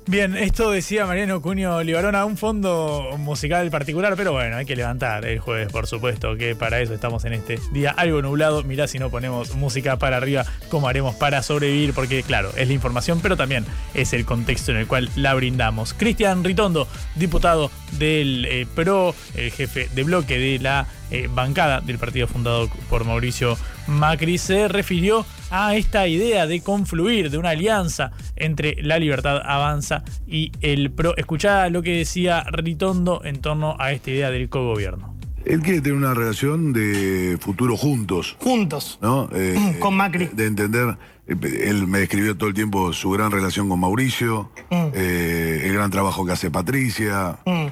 Bien, 0.06 0.36
esto 0.36 0.70
decía 0.70 1.06
Mariano 1.06 1.42
Cuño 1.42 1.82
Libarona, 1.82 2.26
un 2.26 2.36
fondo 2.36 3.16
musical 3.18 3.70
particular, 3.72 4.16
pero 4.18 4.34
bueno, 4.34 4.58
hay 4.58 4.66
que 4.66 4.76
levantar 4.76 5.26
el 5.26 5.40
jueves, 5.40 5.72
por 5.72 5.88
supuesto, 5.88 6.36
que 6.36 6.56
para 6.58 6.82
eso 6.82 6.94
estamos 6.94 7.24
en 7.24 7.32
este 7.32 7.58
día 7.72 7.92
algo 7.92 8.22
nublado. 8.22 8.64
Mirá 8.64 8.88
si 8.88 9.00
no 9.00 9.10
ponemos 9.10 9.56
música 9.56 9.98
para 9.98 10.18
arriba, 10.18 10.46
cómo 10.70 10.90
haremos 10.90 11.16
para 11.16 11.42
sobrevivir, 11.42 11.94
porque 11.94 12.22
claro, 12.22 12.52
es 12.58 12.68
la 12.68 12.74
información, 12.74 13.22
pero 13.22 13.38
también 13.38 13.66
es 13.94 14.12
el 14.12 14.26
contexto 14.26 14.72
en 14.72 14.78
el 14.80 14.88
cual 14.88 15.10
la 15.16 15.34
brindamos. 15.36 15.94
Cristian 15.94 16.44
Ritondo, 16.44 16.86
diputado 17.16 17.72
del 17.94 18.46
eh, 18.46 18.68
PRO, 18.76 19.16
el 19.36 19.52
jefe 19.52 19.88
de 19.96 20.04
bloque 20.04 20.38
de 20.38 20.60
la 20.60 20.86
eh, 21.12 21.30
bancada 21.34 21.80
del 21.80 21.98
partido 21.98 22.28
fundado 22.28 22.70
por 22.90 23.06
Mauricio 23.06 23.58
Macri, 23.88 24.38
se 24.38 24.68
refirió 24.68 25.26
a 25.56 25.76
esta 25.76 26.08
idea 26.08 26.48
de 26.48 26.62
confluir, 26.62 27.30
de 27.30 27.38
una 27.38 27.50
alianza 27.52 28.12
entre 28.36 28.76
la 28.82 28.98
libertad 28.98 29.40
avanza 29.46 30.04
y 30.26 30.52
el 30.62 30.92
PRO. 30.92 31.16
Escuchá 31.16 31.70
lo 31.70 31.84
que 31.84 31.92
decía 31.98 32.44
Ritondo 32.52 33.22
en 33.24 33.40
torno 33.40 33.76
a 33.80 33.92
esta 33.92 34.10
idea 34.10 34.32
del 34.32 34.50
cogobierno. 34.50 35.16
Él 35.46 35.60
quiere 35.62 35.82
tener 35.82 35.98
una 35.98 36.14
relación 36.16 36.74
de 36.74 37.38
futuro 37.40 37.78
juntos. 37.78 38.36
Juntos. 38.40 38.98
¿No? 39.02 39.30
Eh, 39.36 39.76
con 39.80 39.96
Macri. 39.96 40.30
De 40.34 40.48
entender. 40.48 40.98
eh, 41.28 41.36
Él 41.68 41.86
me 41.88 42.00
describió 42.00 42.36
todo 42.36 42.50
el 42.50 42.56
tiempo 42.56 42.92
su 42.92 43.12
gran 43.12 43.30
relación 43.32 43.70
con 43.70 43.80
Mauricio, 43.80 44.50
Mm. 44.72 44.88
eh, 44.96 45.62
el 45.66 45.74
gran 45.74 45.92
trabajo 45.92 46.26
que 46.26 46.32
hace 46.32 46.50
Patricia. 46.50 47.38
Mm. 47.46 47.68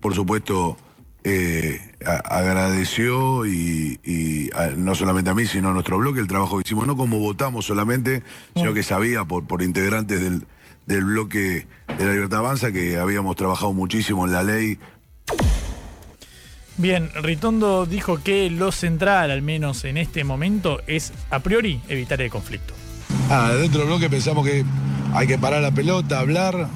Por 0.00 0.14
supuesto, 0.16 0.76
eh, 1.22 1.78
agradeció 2.06 3.46
y, 3.46 3.98
y 4.04 4.50
a- 4.54 4.70
no 4.76 4.94
solamente 4.94 5.30
a 5.30 5.34
mí, 5.34 5.46
sino 5.46 5.70
a 5.70 5.72
nuestro 5.72 5.98
bloque 5.98 6.20
el 6.20 6.28
trabajo 6.28 6.56
que 6.58 6.62
hicimos, 6.66 6.86
no 6.86 6.96
como 6.96 7.18
votamos 7.18 7.66
solamente, 7.66 8.22
sino 8.54 8.74
que 8.74 8.82
sabía 8.82 9.24
por, 9.24 9.46
por 9.46 9.62
integrantes 9.62 10.20
del, 10.20 10.46
del 10.86 11.04
bloque 11.04 11.66
de 11.98 12.04
la 12.06 12.12
Libertad 12.12 12.40
Avanza 12.40 12.72
que 12.72 12.98
habíamos 12.98 13.36
trabajado 13.36 13.72
muchísimo 13.72 14.26
en 14.26 14.32
la 14.32 14.42
ley. 14.42 14.78
Bien, 16.78 17.10
Ritondo 17.22 17.84
dijo 17.86 18.22
que 18.22 18.48
lo 18.50 18.72
central, 18.72 19.30
al 19.30 19.42
menos 19.42 19.84
en 19.84 19.98
este 19.98 20.24
momento, 20.24 20.80
es 20.86 21.12
a 21.30 21.40
priori 21.40 21.80
evitar 21.88 22.20
el 22.22 22.30
conflicto. 22.30 22.72
Ah, 23.30 23.52
dentro 23.52 23.80
del 23.80 23.88
bloque 23.88 24.08
pensamos 24.08 24.46
que 24.46 24.64
hay 25.12 25.26
que 25.26 25.38
parar 25.38 25.60
la 25.60 25.70
pelota, 25.70 26.18
hablar, 26.18 26.68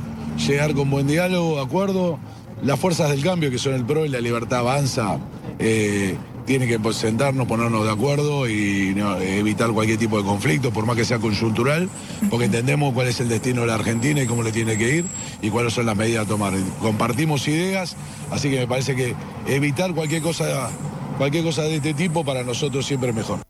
llegar 0.46 0.74
con 0.74 0.90
buen 0.90 1.06
diálogo, 1.06 1.60
acuerdo. 1.60 2.18
Las 2.62 2.80
fuerzas 2.80 3.10
del 3.10 3.22
cambio, 3.22 3.50
que 3.50 3.58
son 3.58 3.74
el 3.74 3.84
PRO 3.84 4.06
y 4.06 4.08
la 4.08 4.20
libertad 4.20 4.60
avanza, 4.60 5.18
eh, 5.58 6.16
tienen 6.46 6.68
que 6.68 6.78
pues, 6.78 6.96
sentarnos, 6.96 7.46
ponernos 7.46 7.84
de 7.84 7.90
acuerdo 7.90 8.48
y 8.48 8.94
evitar 9.20 9.70
cualquier 9.72 9.98
tipo 9.98 10.16
de 10.16 10.24
conflicto, 10.24 10.70
por 10.70 10.86
más 10.86 10.96
que 10.96 11.04
sea 11.04 11.18
coyuntural, 11.18 11.88
porque 12.30 12.46
entendemos 12.46 12.94
cuál 12.94 13.08
es 13.08 13.20
el 13.20 13.28
destino 13.28 13.62
de 13.62 13.66
la 13.66 13.74
Argentina 13.74 14.22
y 14.22 14.26
cómo 14.26 14.42
le 14.42 14.52
tiene 14.52 14.78
que 14.78 14.96
ir 14.96 15.04
y 15.42 15.50
cuáles 15.50 15.74
son 15.74 15.86
las 15.86 15.96
medidas 15.96 16.24
a 16.24 16.28
tomar. 16.28 16.54
Compartimos 16.80 17.46
ideas, 17.48 17.96
así 18.30 18.48
que 18.48 18.60
me 18.60 18.66
parece 18.66 18.94
que 18.94 19.14
evitar 19.46 19.92
cualquier 19.94 20.22
cosa, 20.22 20.70
cualquier 21.18 21.44
cosa 21.44 21.62
de 21.62 21.76
este 21.76 21.94
tipo 21.94 22.24
para 22.24 22.42
nosotros 22.42 22.86
siempre 22.86 23.10
es 23.10 23.16
mejor. 23.16 23.45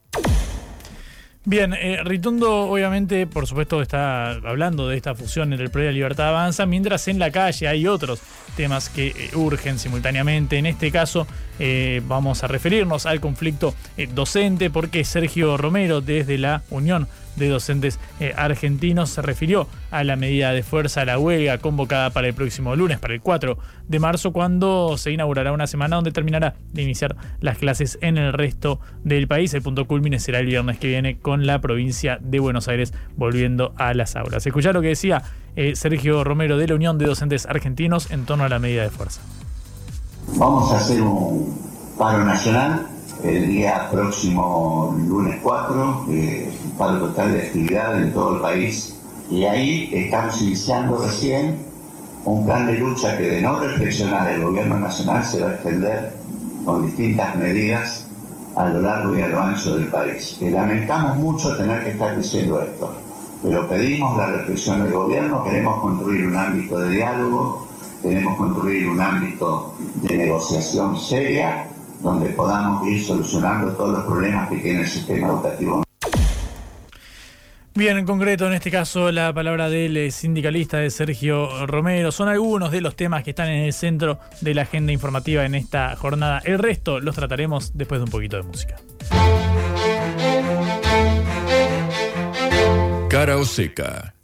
Bien, 1.48 1.74
eh, 1.74 2.00
Ritondo 2.02 2.62
obviamente, 2.62 3.24
por 3.28 3.46
supuesto, 3.46 3.80
está 3.80 4.30
hablando 4.32 4.88
de 4.88 4.96
esta 4.96 5.14
fusión 5.14 5.52
entre 5.52 5.66
el 5.66 5.70
PRO 5.70 5.82
y 5.82 5.86
la 5.86 5.92
Libertad 5.92 6.30
Avanza, 6.30 6.66
mientras 6.66 7.06
en 7.06 7.20
la 7.20 7.30
calle 7.30 7.68
hay 7.68 7.86
otros 7.86 8.20
temas 8.56 8.88
que 8.88 9.06
eh, 9.06 9.30
urgen 9.36 9.78
simultáneamente. 9.78 10.58
En 10.58 10.66
este 10.66 10.90
caso, 10.90 11.28
eh, 11.60 12.02
vamos 12.04 12.42
a 12.42 12.48
referirnos 12.48 13.06
al 13.06 13.20
conflicto 13.20 13.76
eh, 13.96 14.08
docente, 14.12 14.70
porque 14.70 15.04
Sergio 15.04 15.56
Romero, 15.56 16.00
desde 16.00 16.36
la 16.36 16.62
Unión 16.68 17.06
de 17.36 17.48
Docentes 17.48 17.98
eh, 18.20 18.32
Argentinos, 18.36 19.10
se 19.10 19.22
refirió 19.22 19.68
a 19.90 20.04
la 20.04 20.16
medida 20.16 20.52
de 20.52 20.62
fuerza, 20.62 21.02
a 21.02 21.04
la 21.04 21.18
huelga 21.18 21.58
convocada 21.58 22.10
para 22.10 22.28
el 22.28 22.34
próximo 22.34 22.74
lunes, 22.76 22.98
para 22.98 23.14
el 23.14 23.20
4 23.20 23.58
de 23.88 23.98
marzo, 23.98 24.32
cuando 24.32 24.96
se 24.98 25.12
inaugurará 25.12 25.52
una 25.52 25.66
semana 25.66 25.96
donde 25.96 26.12
terminará 26.12 26.54
de 26.72 26.82
iniciar 26.82 27.16
las 27.40 27.58
clases 27.58 27.98
en 28.00 28.18
el 28.18 28.32
resto 28.32 28.80
del 29.04 29.28
país. 29.28 29.54
El 29.54 29.62
punto 29.62 29.86
culmine 29.86 30.18
será 30.18 30.40
el 30.40 30.46
viernes 30.46 30.78
que 30.78 30.88
viene 30.88 31.18
con 31.18 31.46
la 31.46 31.60
provincia 31.60 32.18
de 32.20 32.40
Buenos 32.40 32.68
Aires 32.68 32.92
volviendo 33.16 33.74
a 33.76 33.94
las 33.94 34.16
aulas. 34.16 34.46
Escuchá 34.46 34.72
lo 34.72 34.82
que 34.82 34.88
decía 34.88 35.22
eh, 35.56 35.76
Sergio 35.76 36.24
Romero 36.24 36.56
de 36.56 36.68
la 36.68 36.74
Unión 36.74 36.98
de 36.98 37.06
Docentes 37.06 37.46
Argentinos 37.46 38.10
en 38.10 38.24
torno 38.24 38.44
a 38.44 38.48
la 38.48 38.58
medida 38.58 38.82
de 38.82 38.90
fuerza. 38.90 39.20
Vamos 40.36 40.72
a 40.72 40.78
hacer 40.78 41.00
un 41.00 41.94
paro 41.98 42.24
nacional 42.24 42.95
el 43.24 43.48
día 43.48 43.88
próximo 43.90 44.96
lunes 45.06 45.38
4, 45.42 46.06
eh, 46.10 46.50
un 46.64 46.70
paro 46.72 46.98
total 46.98 47.32
de 47.32 47.42
actividad 47.42 48.02
en 48.02 48.12
todo 48.12 48.36
el 48.36 48.40
país. 48.40 48.94
Y 49.30 49.44
ahí 49.44 49.90
estamos 49.92 50.40
iniciando 50.42 50.98
recién 50.98 51.58
un 52.24 52.44
plan 52.44 52.66
de 52.66 52.78
lucha 52.78 53.16
que 53.16 53.24
de 53.24 53.42
no 53.42 53.58
reflexionar 53.58 54.30
el 54.30 54.42
gobierno 54.42 54.78
nacional 54.78 55.24
se 55.24 55.40
va 55.40 55.50
a 55.50 55.54
extender 55.54 56.12
con 56.64 56.84
distintas 56.86 57.36
medidas 57.36 58.06
a 58.56 58.68
lo 58.68 58.80
largo 58.80 59.16
y 59.16 59.22
a 59.22 59.28
lo 59.28 59.40
ancho 59.40 59.76
del 59.76 59.88
país. 59.88 60.38
Lamentamos 60.40 61.16
mucho 61.18 61.56
tener 61.56 61.84
que 61.84 61.90
estar 61.90 62.16
diciendo 62.16 62.60
esto, 62.60 62.92
pero 63.42 63.68
pedimos 63.68 64.16
la 64.16 64.26
reflexión 64.26 64.82
del 64.82 64.92
gobierno, 64.92 65.44
queremos 65.44 65.80
construir 65.80 66.26
un 66.26 66.36
ámbito 66.36 66.78
de 66.78 66.90
diálogo, 66.90 67.66
queremos 68.02 68.36
construir 68.36 68.88
un 68.88 69.00
ámbito 69.00 69.74
de 70.02 70.16
negociación 70.16 70.98
seria 70.98 71.68
donde 72.00 72.30
podamos 72.30 72.86
ir 72.86 73.04
solucionando 73.04 73.72
todos 73.72 73.92
los 73.98 74.04
problemas 74.04 74.48
que 74.48 74.56
tiene 74.56 74.80
el 74.80 74.88
sistema 74.88 75.28
educativo. 75.28 75.86
Bien, 77.76 77.98
en 77.98 78.06
concreto, 78.06 78.46
en 78.46 78.54
este 78.54 78.70
caso, 78.70 79.12
la 79.12 79.34
palabra 79.34 79.68
del 79.68 79.98
eh, 79.98 80.10
sindicalista 80.10 80.78
de 80.78 80.88
Sergio 80.88 81.66
Romero 81.66 82.10
son 82.10 82.28
algunos 82.28 82.72
de 82.72 82.80
los 82.80 82.96
temas 82.96 83.22
que 83.22 83.30
están 83.30 83.48
en 83.48 83.66
el 83.66 83.74
centro 83.74 84.18
de 84.40 84.54
la 84.54 84.62
agenda 84.62 84.92
informativa 84.92 85.44
en 85.44 85.54
esta 85.54 85.94
jornada. 85.94 86.40
El 86.42 86.58
resto 86.58 87.00
los 87.00 87.14
trataremos 87.14 87.76
después 87.76 88.00
de 88.00 88.04
un 88.04 88.10
poquito 88.10 88.38
de 88.38 88.44
música. 88.44 88.76
Cara 93.10 93.36
o 93.36 93.44
seca. 93.44 94.15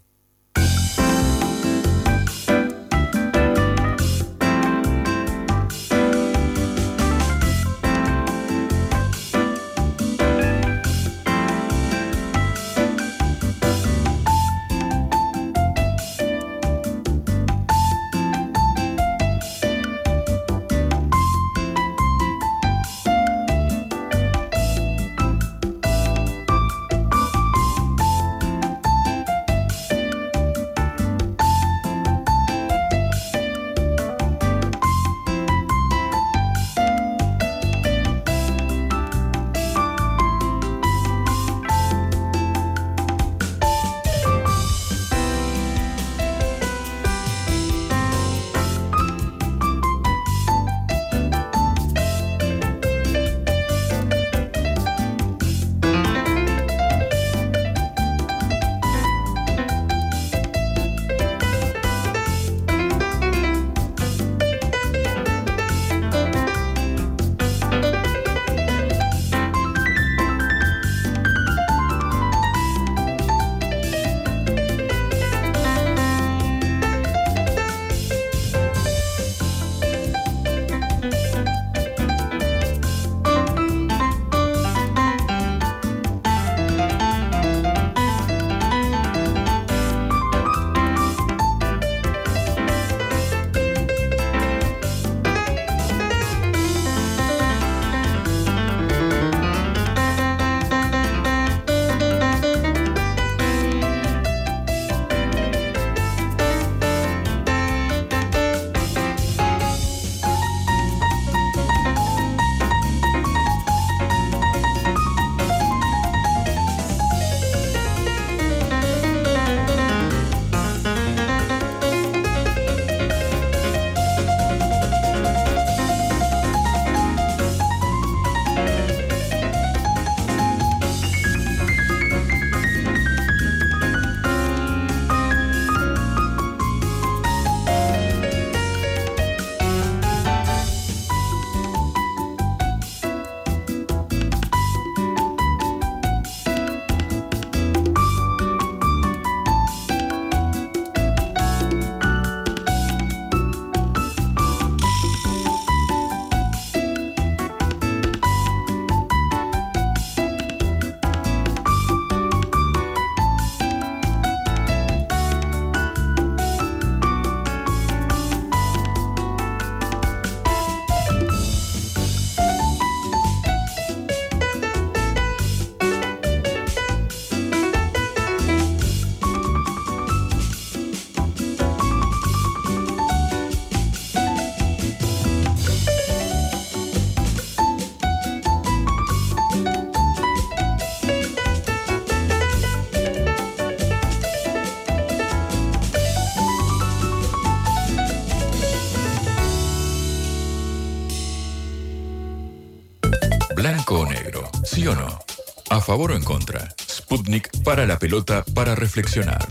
Favor 205.93 206.13
o 206.13 206.17
en 206.17 206.25
contra? 206.25 206.75
Sputnik 206.91 207.51
para 207.65 207.85
la 207.87 207.99
pelota 207.99 208.43
para 208.55 208.75
reflexionar. 208.75 209.47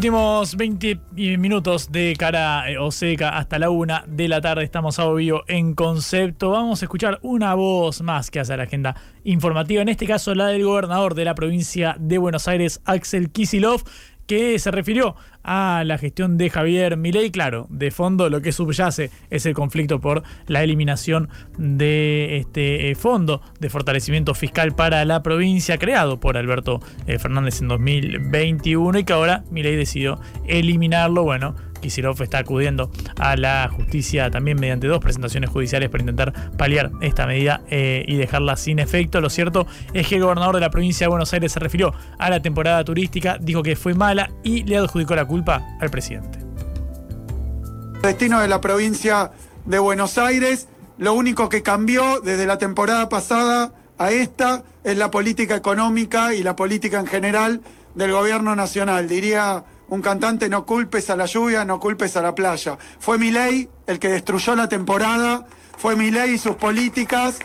Últimos 0.00 0.56
20 0.56 0.98
minutos 1.36 1.92
de 1.92 2.16
cara 2.18 2.70
eh, 2.70 2.78
o 2.78 2.90
seca 2.90 3.36
hasta 3.36 3.58
la 3.58 3.68
una 3.68 4.02
de 4.08 4.28
la 4.28 4.40
tarde. 4.40 4.64
Estamos 4.64 4.98
a 4.98 5.04
obvio 5.04 5.44
en 5.46 5.74
concepto. 5.74 6.48
Vamos 6.52 6.80
a 6.80 6.86
escuchar 6.86 7.18
una 7.20 7.52
voz 7.52 8.00
más 8.00 8.30
que 8.30 8.40
hace 8.40 8.56
la 8.56 8.62
agenda 8.62 8.96
informativa. 9.24 9.82
En 9.82 9.90
este 9.90 10.06
caso, 10.06 10.34
la 10.34 10.46
del 10.46 10.64
gobernador 10.64 11.14
de 11.14 11.26
la 11.26 11.34
provincia 11.34 11.96
de 12.00 12.16
Buenos 12.16 12.48
Aires, 12.48 12.80
Axel 12.86 13.30
Kisilov, 13.30 13.82
que 14.30 14.60
se 14.60 14.70
refirió 14.70 15.16
a 15.42 15.82
la 15.84 15.98
gestión 15.98 16.38
de 16.38 16.50
Javier 16.50 16.96
Milei. 16.96 17.32
Claro, 17.32 17.66
de 17.68 17.90
fondo 17.90 18.30
lo 18.30 18.40
que 18.40 18.52
subyace 18.52 19.10
es 19.28 19.44
el 19.44 19.54
conflicto 19.54 20.00
por 20.00 20.22
la 20.46 20.62
eliminación 20.62 21.28
de 21.58 22.36
este 22.36 22.92
eh, 22.92 22.94
fondo 22.94 23.42
de 23.58 23.68
fortalecimiento 23.68 24.34
fiscal 24.34 24.76
para 24.76 25.04
la 25.04 25.24
provincia 25.24 25.78
creado 25.78 26.20
por 26.20 26.36
Alberto 26.36 26.78
eh, 27.08 27.18
Fernández 27.18 27.60
en 27.60 27.66
2021 27.66 29.00
y 29.00 29.04
que 29.04 29.12
ahora 29.12 29.42
Milei 29.50 29.74
decidió 29.74 30.20
eliminarlo. 30.46 31.24
Bueno, 31.24 31.56
Kisilov 31.80 32.20
está 32.22 32.38
acudiendo 32.38 32.90
a 33.18 33.36
la 33.36 33.68
justicia 33.74 34.30
también 34.30 34.58
mediante 34.60 34.86
dos 34.86 35.00
presentaciones 35.00 35.50
judiciales 35.50 35.88
para 35.88 36.02
intentar 36.02 36.56
paliar 36.56 36.90
esta 37.00 37.26
medida 37.26 37.62
eh, 37.70 38.04
y 38.06 38.16
dejarla 38.16 38.56
sin 38.56 38.78
efecto. 38.78 39.20
Lo 39.20 39.30
cierto 39.30 39.66
es 39.92 40.06
que 40.06 40.16
el 40.16 40.22
gobernador 40.22 40.54
de 40.56 40.60
la 40.60 40.70
provincia 40.70 41.06
de 41.06 41.08
Buenos 41.08 41.32
Aires 41.32 41.52
se 41.52 41.60
refirió 41.60 41.94
a 42.18 42.30
la 42.30 42.40
temporada 42.40 42.84
turística, 42.84 43.38
dijo 43.40 43.62
que 43.62 43.76
fue 43.76 43.94
mala 43.94 44.30
y 44.42 44.64
le 44.64 44.76
adjudicó 44.76 45.14
la 45.14 45.24
culpa 45.24 45.66
al 45.80 45.90
presidente. 45.90 46.38
Destino 48.02 48.40
de 48.40 48.48
la 48.48 48.60
provincia 48.60 49.30
de 49.66 49.78
Buenos 49.78 50.16
Aires, 50.16 50.68
lo 50.96 51.12
único 51.14 51.48
que 51.48 51.62
cambió 51.62 52.20
desde 52.20 52.46
la 52.46 52.58
temporada 52.58 53.08
pasada 53.08 53.72
a 53.98 54.10
esta 54.10 54.64
es 54.84 54.96
la 54.96 55.10
política 55.10 55.56
económica 55.56 56.34
y 56.34 56.42
la 56.42 56.56
política 56.56 56.98
en 56.98 57.06
general 57.06 57.60
del 57.94 58.12
gobierno 58.12 58.56
nacional. 58.56 59.08
Diría 59.08 59.64
un 59.90 60.00
cantante, 60.00 60.48
no 60.48 60.64
culpes 60.64 61.10
a 61.10 61.16
la 61.16 61.26
lluvia, 61.26 61.64
no 61.64 61.78
culpes 61.78 62.16
a 62.16 62.22
la 62.22 62.34
playa. 62.34 62.78
Fue 62.98 63.18
mi 63.18 63.30
ley 63.30 63.68
el 63.86 63.98
que 63.98 64.08
destruyó 64.08 64.56
la 64.56 64.68
temporada, 64.68 65.46
fue 65.76 65.96
mi 65.96 66.10
ley 66.10 66.32
y 66.32 66.38
sus 66.38 66.56
políticas 66.56 67.38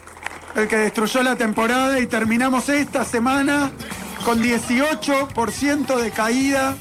el 0.55 0.67
que 0.67 0.77
destruyó 0.77 1.21
la 1.21 1.35
temporada 1.35 1.99
y 1.99 2.07
terminamos 2.07 2.69
esta 2.69 3.03
semana 3.03 3.71
con 4.23 4.41
18% 4.41 5.97
de 5.97 6.11
caída. 6.11 6.77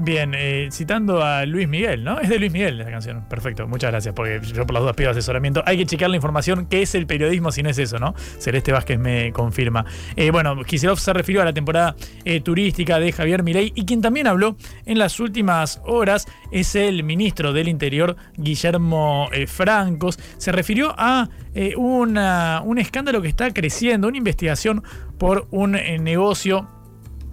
Bien, 0.00 0.32
eh, 0.32 0.68
citando 0.70 1.24
a 1.24 1.44
Luis 1.44 1.66
Miguel, 1.66 2.04
¿no? 2.04 2.20
Es 2.20 2.28
de 2.28 2.38
Luis 2.38 2.52
Miguel 2.52 2.80
esa 2.80 2.90
canción. 2.90 3.24
Perfecto, 3.28 3.66
muchas 3.66 3.90
gracias, 3.90 4.14
porque 4.14 4.40
yo 4.54 4.64
por 4.64 4.72
las 4.72 4.82
dudas 4.82 4.94
pido 4.94 5.10
asesoramiento. 5.10 5.60
Hay 5.66 5.76
que 5.76 5.86
chequear 5.86 6.08
la 6.08 6.14
información, 6.14 6.66
qué 6.66 6.82
es 6.82 6.94
el 6.94 7.08
periodismo 7.08 7.50
si 7.50 7.64
no 7.64 7.70
es 7.70 7.78
eso, 7.78 7.98
¿no? 7.98 8.14
Celeste 8.38 8.70
Vázquez 8.70 8.96
me 8.96 9.32
confirma. 9.32 9.84
Eh, 10.14 10.30
bueno, 10.30 10.62
Kisilov 10.62 11.00
se 11.00 11.12
refirió 11.12 11.42
a 11.42 11.46
la 11.46 11.52
temporada 11.52 11.96
eh, 12.24 12.40
turística 12.40 13.00
de 13.00 13.10
Javier 13.10 13.42
Milei 13.42 13.72
y 13.74 13.84
quien 13.86 14.00
también 14.00 14.28
habló 14.28 14.56
en 14.86 15.00
las 15.00 15.18
últimas 15.18 15.82
horas 15.84 16.28
es 16.52 16.76
el 16.76 17.02
ministro 17.02 17.52
del 17.52 17.66
Interior, 17.66 18.14
Guillermo 18.36 19.28
Francos. 19.48 20.16
Se 20.36 20.52
refirió 20.52 20.94
a 20.96 21.28
una, 21.76 22.62
un 22.64 22.78
escándalo 22.78 23.20
que 23.20 23.26
está 23.26 23.50
creciendo, 23.50 24.06
una 24.06 24.16
investigación 24.16 24.84
por 25.18 25.48
un 25.50 25.72
negocio 25.72 26.68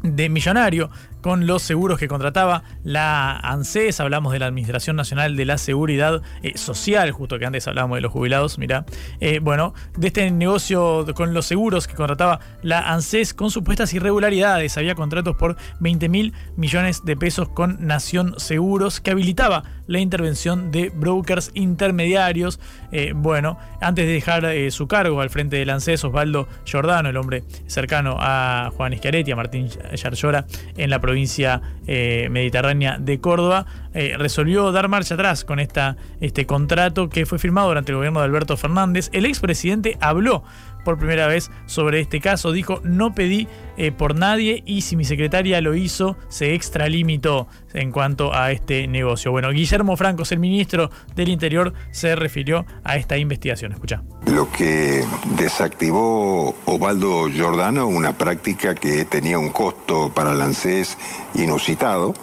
de 0.01 0.29
millonario 0.29 0.89
con 1.25 1.47
los 1.47 1.63
seguros 1.63 1.97
que 1.97 2.07
contrataba 2.07 2.61
la 2.83 3.37
ANSES, 3.37 3.99
hablamos 3.99 4.31
de 4.31 4.37
la 4.37 4.45
Administración 4.45 4.95
Nacional 4.95 5.35
de 5.35 5.45
la 5.45 5.57
Seguridad 5.57 6.21
eh, 6.43 6.55
Social, 6.55 7.09
justo 7.09 7.39
que 7.39 7.47
antes 7.47 7.67
hablábamos 7.67 7.97
de 7.97 8.01
los 8.01 8.11
jubilados, 8.11 8.59
mira, 8.59 8.85
eh, 9.19 9.39
bueno, 9.39 9.73
de 9.97 10.05
este 10.05 10.29
negocio 10.29 11.03
con 11.15 11.33
los 11.33 11.47
seguros 11.47 11.87
que 11.87 11.95
contrataba 11.95 12.41
la 12.61 12.93
ANSES 12.93 13.33
con 13.33 13.49
supuestas 13.49 13.91
irregularidades, 13.95 14.77
había 14.77 14.93
contratos 14.93 15.35
por 15.35 15.55
20 15.79 16.09
mil 16.09 16.31
millones 16.57 17.03
de 17.03 17.17
pesos 17.17 17.49
con 17.49 17.87
Nación 17.87 18.35
Seguros 18.37 19.01
que 19.01 19.09
habilitaba 19.09 19.63
la 19.87 19.99
intervención 19.99 20.71
de 20.71 20.89
brokers 20.89 21.49
intermediarios. 21.55 22.59
Eh, 22.91 23.13
bueno, 23.15 23.57
antes 23.81 24.05
de 24.05 24.13
dejar 24.13 24.45
su 24.69 24.87
cargo 24.87 25.21
al 25.21 25.31
frente 25.31 25.57
del 25.57 25.71
ANSES, 25.71 26.03
Osvaldo 26.03 26.47
Giordano, 26.65 27.09
el 27.09 27.17
hombre 27.17 27.43
cercano 27.65 28.17
a 28.19 28.71
Juan 28.75 28.95
Schiaretti, 28.95 29.31
a 29.31 29.35
Martín 29.35 29.69
Yarlora, 29.95 30.45
en 30.77 30.89
la 30.91 30.99
provincia 30.99 31.14
provincia 31.15 31.61
eh, 31.87 32.27
mediterránea 32.29 32.97
de 32.99 33.21
Córdoba, 33.21 33.65
eh, 33.93 34.15
resolvió 34.17 34.73
dar 34.73 34.89
marcha 34.89 35.13
atrás 35.13 35.45
con 35.45 35.61
esta, 35.61 35.95
este 36.19 36.45
contrato 36.45 37.07
que 37.07 37.25
fue 37.25 37.39
firmado 37.39 37.69
durante 37.69 37.93
el 37.93 37.95
gobierno 37.95 38.19
de 38.19 38.25
Alberto 38.25 38.57
Fernández. 38.57 39.09
El 39.13 39.25
expresidente 39.25 39.97
habló 40.01 40.43
por 40.85 40.97
primera 40.97 41.27
vez 41.27 41.51
sobre 41.65 41.99
este 41.99 42.21
caso. 42.21 42.53
Dijo, 42.53 42.79
no 42.85 43.13
pedí 43.13 43.49
eh, 43.75 43.91
por 43.91 44.15
nadie 44.15 44.63
y 44.65 44.83
si 44.83 44.95
mi 44.95 45.03
secretaria 45.03 45.59
lo 45.59 45.75
hizo, 45.75 46.15
se 46.29 46.53
extralimitó 46.53 47.49
en 47.73 47.91
cuanto 47.91 48.33
a 48.33 48.53
este 48.53 48.87
negocio. 48.87 49.31
Bueno, 49.31 49.49
Guillermo 49.49 49.97
Franco, 49.97 50.23
el 50.29 50.39
ministro 50.39 50.89
del 51.13 51.27
Interior, 51.27 51.73
se 51.91 52.15
refirió 52.15 52.65
a 52.85 52.95
esta 52.95 53.17
investigación. 53.17 53.73
Escucha. 53.73 54.01
Lo 54.27 54.49
que 54.51 55.03
desactivó 55.37 56.55
Ovaldo 56.65 57.27
Giordano, 57.27 57.87
una 57.87 58.17
práctica 58.17 58.75
que 58.75 59.03
tenía 59.03 59.37
un 59.37 59.49
costo 59.49 60.11
para 60.13 60.31
el 60.31 60.41
ANSES 60.41 60.97
inusitado. 61.33 62.13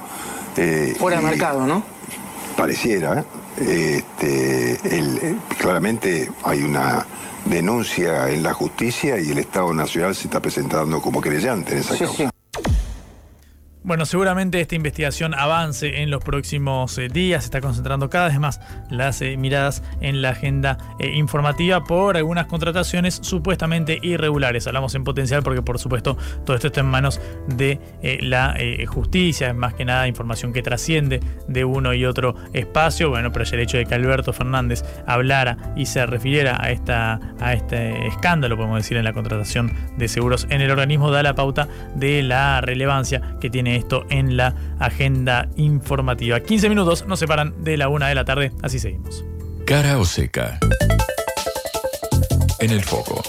Eh, 0.57 0.95
Fuera 0.99 1.19
de 1.19 1.25
mercado, 1.25 1.67
¿no? 1.67 1.83
Pareciera. 2.57 3.25
Este, 3.57 4.79
claramente 5.59 6.31
hay 6.43 6.63
una 6.63 7.07
denuncia 7.45 8.31
en 8.31 8.43
la 8.43 8.55
justicia 8.55 9.19
y 9.21 9.31
el 9.31 9.39
Estado 9.39 9.73
Nacional 9.75 10.15
se 10.15 10.29
está 10.29 10.41
presentando 10.41 11.01
como 11.01 11.21
creyente 11.21 11.75
en 11.75 11.79
esa 11.81 11.99
causa. 11.99 12.32
Bueno, 13.85 14.07
seguramente 14.07 14.61
esta 14.61 14.77
investigación 14.77 15.35
avance 15.35 16.03
en 16.03 16.11
los 16.11 16.23
próximos 16.23 16.97
eh, 16.99 17.09
días. 17.09 17.43
Se 17.43 17.47
está 17.49 17.61
concentrando 17.61 18.09
cada 18.09 18.29
vez 18.29 18.39
más 18.39 18.61
las 18.91 19.21
eh, 19.23 19.37
miradas 19.37 19.83
en 20.01 20.23
la 20.23 20.31
agenda 20.31 20.79
eh, 21.01 21.09
informativa 21.09 21.83
por 21.83 22.17
algunas 22.17 22.47
contrataciones 22.47 23.19
supuestamente 23.23 23.99
irregulares. 24.01 24.69
Hablamos 24.69 24.95
en 24.95 25.03
potencial 25.03 25.43
porque, 25.43 25.63
por 25.63 25.81
supuesto, 25.81 26.17
todo 26.47 26.55
esto 26.55 26.69
está 26.69 26.79
en 26.79 26.87
manos 26.87 27.21
de 27.49 27.81
la 28.21 28.57
justicia. 28.87 29.49
Es 29.49 29.55
más 29.55 29.75
que 29.75 29.85
nada 29.85 30.07
información 30.07 30.53
que 30.53 30.63
trasciende 30.63 31.19
de 31.49 31.65
uno 31.65 31.93
y 31.93 32.05
otro 32.05 32.37
espacio. 32.53 33.11
Bueno, 33.11 33.33
pero 33.33 33.45
ya 33.45 33.57
el 33.57 33.63
hecho 33.63 33.79
de 33.79 33.87
que 33.87 33.95
Alberto 33.97 34.33
Fernández 34.33 34.85
hablara 35.07 35.75
y 35.77 35.87
se 35.87 36.07
refiriera 36.07 36.57
a, 36.63 36.71
esta, 36.71 37.19
a 37.41 37.53
este 37.55 38.07
escándalo, 38.07 38.57
podemos 38.57 38.79
decir, 38.79 38.97
en 38.97 39.05
la 39.05 39.13
contratación 39.13 39.73
de 39.97 40.07
seguros 40.07 40.47
en 40.51 40.61
el 40.61 40.71
organismo, 40.71 41.11
da 41.11 41.25
la 41.25 41.35
pauta 41.35 41.67
de 41.97 42.23
la 42.23 42.61
relevancia 42.61 43.21
que 43.41 43.51
tiene 43.51 43.72
esto 43.73 44.05
en 44.11 44.37
la 44.37 44.55
agenda 44.79 45.49
informativa. 45.57 46.41
15 46.41 46.69
minutos 46.69 47.07
nos 47.07 47.19
separan 47.19 47.65
de 47.65 47.77
la 47.77 47.89
una 47.89 48.09
de 48.09 48.15
la 48.15 48.25
tarde, 48.25 48.53
así 48.63 48.79
seguimos. 48.79 49.25
Cara 49.67 49.99
o 49.99 50.05
seca. 50.05 50.59
En 52.61 52.71
el 52.71 52.83
foco. 52.83 53.23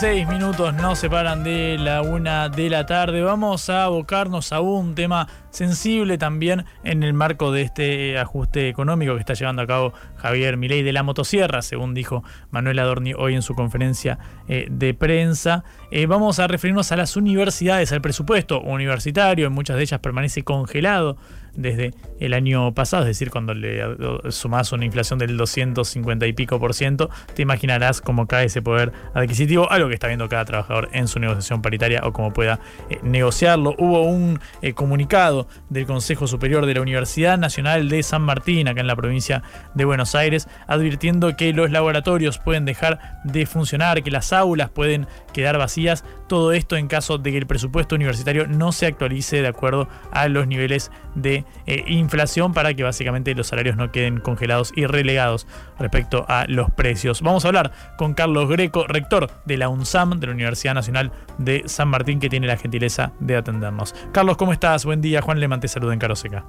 16 0.00 0.28
minutos 0.28 0.72
nos 0.74 1.00
separan 1.00 1.42
de 1.42 1.76
la 1.76 2.02
una 2.02 2.48
de 2.48 2.70
la 2.70 2.86
tarde. 2.86 3.20
Vamos 3.20 3.68
a 3.68 3.82
abocarnos 3.82 4.52
a 4.52 4.60
un 4.60 4.94
tema 4.94 5.26
sensible 5.50 6.18
también 6.18 6.66
en 6.84 7.02
el 7.02 7.14
marco 7.14 7.50
de 7.50 7.62
este 7.62 8.16
ajuste 8.16 8.68
económico 8.68 9.14
que 9.14 9.18
está 9.18 9.34
llevando 9.34 9.62
a 9.62 9.66
cabo 9.66 9.92
Javier 10.14 10.56
Milei 10.56 10.84
de 10.84 10.92
la 10.92 11.02
motosierra, 11.02 11.62
según 11.62 11.94
dijo 11.94 12.22
Manuel 12.52 12.78
Adorni 12.78 13.12
hoy 13.12 13.34
en 13.34 13.42
su 13.42 13.56
conferencia 13.56 14.20
eh, 14.46 14.68
de 14.70 14.94
prensa. 14.94 15.64
Eh, 15.90 16.06
vamos 16.06 16.38
a 16.38 16.46
referirnos 16.46 16.92
a 16.92 16.96
las 16.96 17.16
universidades, 17.16 17.90
al 17.90 18.00
presupuesto 18.00 18.60
universitario, 18.60 19.48
en 19.48 19.52
muchas 19.52 19.78
de 19.78 19.82
ellas 19.82 19.98
permanece 19.98 20.44
congelado 20.44 21.16
desde 21.58 21.92
el 22.20 22.34
año 22.34 22.72
pasado, 22.72 23.02
es 23.02 23.08
decir, 23.08 23.30
cuando 23.30 23.52
le 23.52 23.82
sumas 24.30 24.72
una 24.72 24.84
inflación 24.84 25.18
del 25.18 25.36
250 25.36 26.26
y 26.26 26.32
pico 26.32 26.58
por 26.58 26.72
ciento, 26.72 27.10
te 27.34 27.42
imaginarás 27.42 28.00
cómo 28.00 28.26
cae 28.26 28.46
ese 28.46 28.62
poder 28.62 28.92
adquisitivo, 29.12 29.70
algo 29.70 29.88
que 29.88 29.94
está 29.94 30.06
viendo 30.06 30.28
cada 30.28 30.44
trabajador 30.44 30.88
en 30.92 31.08
su 31.08 31.18
negociación 31.18 31.60
paritaria 31.60 32.00
o 32.04 32.12
cómo 32.12 32.32
pueda 32.32 32.60
eh, 32.88 32.98
negociarlo. 33.02 33.74
Hubo 33.76 34.02
un 34.02 34.40
eh, 34.62 34.72
comunicado 34.72 35.48
del 35.68 35.84
Consejo 35.84 36.28
Superior 36.28 36.64
de 36.64 36.74
la 36.74 36.80
Universidad 36.80 37.38
Nacional 37.38 37.88
de 37.88 38.02
San 38.04 38.22
Martín, 38.22 38.68
acá 38.68 38.80
en 38.80 38.86
la 38.86 38.96
provincia 38.96 39.42
de 39.74 39.84
Buenos 39.84 40.14
Aires, 40.14 40.48
advirtiendo 40.68 41.36
que 41.36 41.52
los 41.52 41.70
laboratorios 41.72 42.38
pueden 42.38 42.64
dejar 42.64 43.20
de 43.24 43.46
funcionar, 43.46 44.02
que 44.04 44.12
las 44.12 44.32
aulas 44.32 44.70
pueden 44.70 45.08
quedar 45.32 45.58
vacías, 45.58 46.04
todo 46.28 46.52
esto 46.52 46.76
en 46.76 46.86
caso 46.86 47.18
de 47.18 47.32
que 47.32 47.38
el 47.38 47.46
presupuesto 47.46 47.96
universitario 47.96 48.46
no 48.46 48.70
se 48.70 48.86
actualice 48.86 49.42
de 49.42 49.48
acuerdo 49.48 49.88
a 50.12 50.28
los 50.28 50.46
niveles 50.46 50.92
de 51.14 51.44
eh, 51.66 51.84
inflación 51.86 52.52
para 52.52 52.74
que 52.74 52.82
básicamente 52.82 53.34
los 53.34 53.48
salarios 53.48 53.76
no 53.76 53.92
queden 53.92 54.20
congelados 54.20 54.72
y 54.74 54.86
relegados 54.86 55.46
respecto 55.78 56.24
a 56.28 56.46
los 56.48 56.70
precios. 56.70 57.22
Vamos 57.22 57.44
a 57.44 57.48
hablar 57.48 57.72
con 57.96 58.14
Carlos 58.14 58.48
Greco, 58.48 58.86
rector 58.86 59.30
de 59.44 59.56
la 59.56 59.68
UNSAM, 59.68 60.20
de 60.20 60.26
la 60.26 60.32
Universidad 60.32 60.74
Nacional 60.74 61.12
de 61.38 61.62
San 61.66 61.88
Martín, 61.88 62.20
que 62.20 62.28
tiene 62.28 62.46
la 62.46 62.56
gentileza 62.56 63.12
de 63.20 63.36
atendernos. 63.36 63.94
Carlos, 64.12 64.36
¿cómo 64.36 64.52
estás? 64.52 64.84
Buen 64.84 65.00
día. 65.00 65.22
Juan 65.22 65.40
Leman 65.40 65.60
te 65.60 65.68
saluda 65.68 65.92
en 65.92 65.98
Caroseca. 65.98 66.44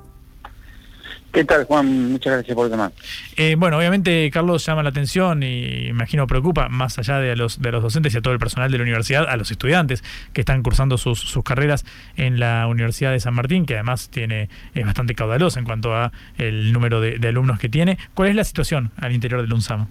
¿Qué 1.31 1.43
tal, 1.43 1.65
Juan? 1.65 2.11
Muchas 2.11 2.33
gracias 2.33 2.55
por 2.55 2.69
llamar. 2.69 2.91
Eh, 3.35 3.55
bueno, 3.55 3.77
obviamente, 3.77 4.31
Carlos 4.31 4.65
llama 4.65 4.81
la 4.81 4.89
atención 4.89 5.43
y 5.43 5.87
imagino 5.87 6.25
preocupa, 6.25 6.69
más 6.69 6.97
allá 6.97 7.19
de 7.19 7.35
los, 7.35 7.61
de 7.61 7.71
los 7.71 7.83
docentes 7.83 8.15
y 8.15 8.17
a 8.17 8.21
todo 8.21 8.33
el 8.33 8.39
personal 8.39 8.71
de 8.71 8.77
la 8.79 8.83
universidad, 8.83 9.29
a 9.29 9.37
los 9.37 9.51
estudiantes 9.51 10.03
que 10.33 10.41
están 10.41 10.63
cursando 10.63 10.97
sus, 10.97 11.19
sus 11.19 11.43
carreras 11.43 11.85
en 12.17 12.39
la 12.39 12.65
Universidad 12.65 13.11
de 13.11 13.19
San 13.19 13.35
Martín, 13.35 13.67
que 13.67 13.75
además 13.75 14.09
tiene 14.09 14.49
es 14.73 14.85
bastante 14.85 15.13
caudalosa 15.13 15.59
en 15.59 15.65
cuanto 15.65 15.93
a 15.93 16.11
el 16.37 16.73
número 16.73 16.99
de, 16.99 17.19
alumnos 17.27 17.59
que 17.59 17.69
tiene. 17.69 17.99
¿Cuál 18.15 18.29
es 18.29 18.35
la 18.35 18.43
situación 18.43 18.91
al 18.97 19.13
interior 19.13 19.41
del 19.41 19.53
UNSAM? 19.53 19.87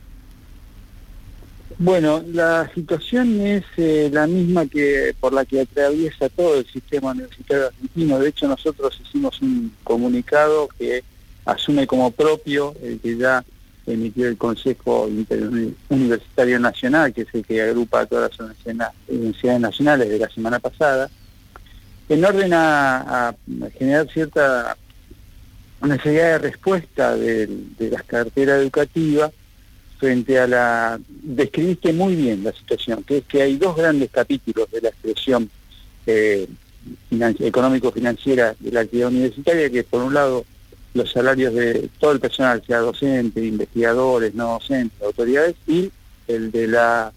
Bueno, 1.78 2.24
la 2.32 2.68
situación 2.74 3.40
es 3.40 3.62
eh, 3.76 4.10
la 4.12 4.26
misma 4.26 4.66
que 4.66 5.14
por 5.20 5.32
la 5.32 5.44
que 5.44 5.60
atraviesa 5.60 6.28
todo 6.30 6.58
el 6.58 6.66
sistema 6.66 7.12
universitario 7.12 7.66
argentino. 7.66 8.18
De 8.18 8.28
hecho, 8.28 8.48
nosotros 8.48 9.00
hicimos 9.04 9.40
un 9.40 9.72
comunicado 9.84 10.68
que 10.76 11.04
asume 11.48 11.86
como 11.86 12.10
propio 12.10 12.74
el 12.82 13.00
que 13.00 13.16
ya 13.16 13.44
emitió 13.86 14.28
el 14.28 14.36
Consejo 14.36 15.08
Universitario 15.88 16.60
Nacional, 16.60 17.12
que 17.14 17.22
es 17.22 17.28
el 17.32 17.44
que 17.44 17.62
agrupa 17.62 18.00
a 18.00 18.06
todas 18.06 18.38
las 18.38 18.52
universidades 19.08 19.60
nacionales 19.60 20.10
de 20.10 20.18
la 20.18 20.28
semana 20.28 20.58
pasada, 20.58 21.10
en 22.08 22.24
orden 22.24 22.52
a, 22.52 23.34
generar 23.78 24.08
cierta 24.12 24.76
necesidad 25.80 26.32
de 26.32 26.38
respuesta 26.38 27.16
de, 27.16 27.48
las 27.90 28.02
carteras 28.02 28.60
educativas 28.60 29.32
frente 29.98 30.38
a 30.38 30.46
la... 30.46 31.00
Describiste 31.08 31.92
muy 31.94 32.14
bien 32.14 32.44
la 32.44 32.52
situación, 32.52 33.02
que 33.04 33.18
es 33.18 33.24
que 33.24 33.42
hay 33.42 33.56
dos 33.56 33.74
grandes 33.74 34.10
capítulos 34.10 34.70
de 34.70 34.82
la 34.82 34.90
expresión 34.90 35.50
eh, 36.06 36.46
económico-financiera 37.10 38.54
de 38.60 38.70
la 38.70 38.80
actividad 38.80 39.08
universitaria, 39.08 39.70
que 39.70 39.82
por 39.82 40.02
un 40.02 40.14
lado 40.14 40.44
los 40.94 41.12
salarios 41.12 41.54
de 41.54 41.88
todo 41.98 42.12
el 42.12 42.20
personal, 42.20 42.62
sea 42.66 42.78
docente, 42.78 43.44
investigadores, 43.44 44.34
no 44.34 44.52
docentes, 44.54 45.00
autoridades, 45.02 45.54
y 45.66 45.90
el 46.26 46.50
de 46.50 46.66
la 46.66 47.12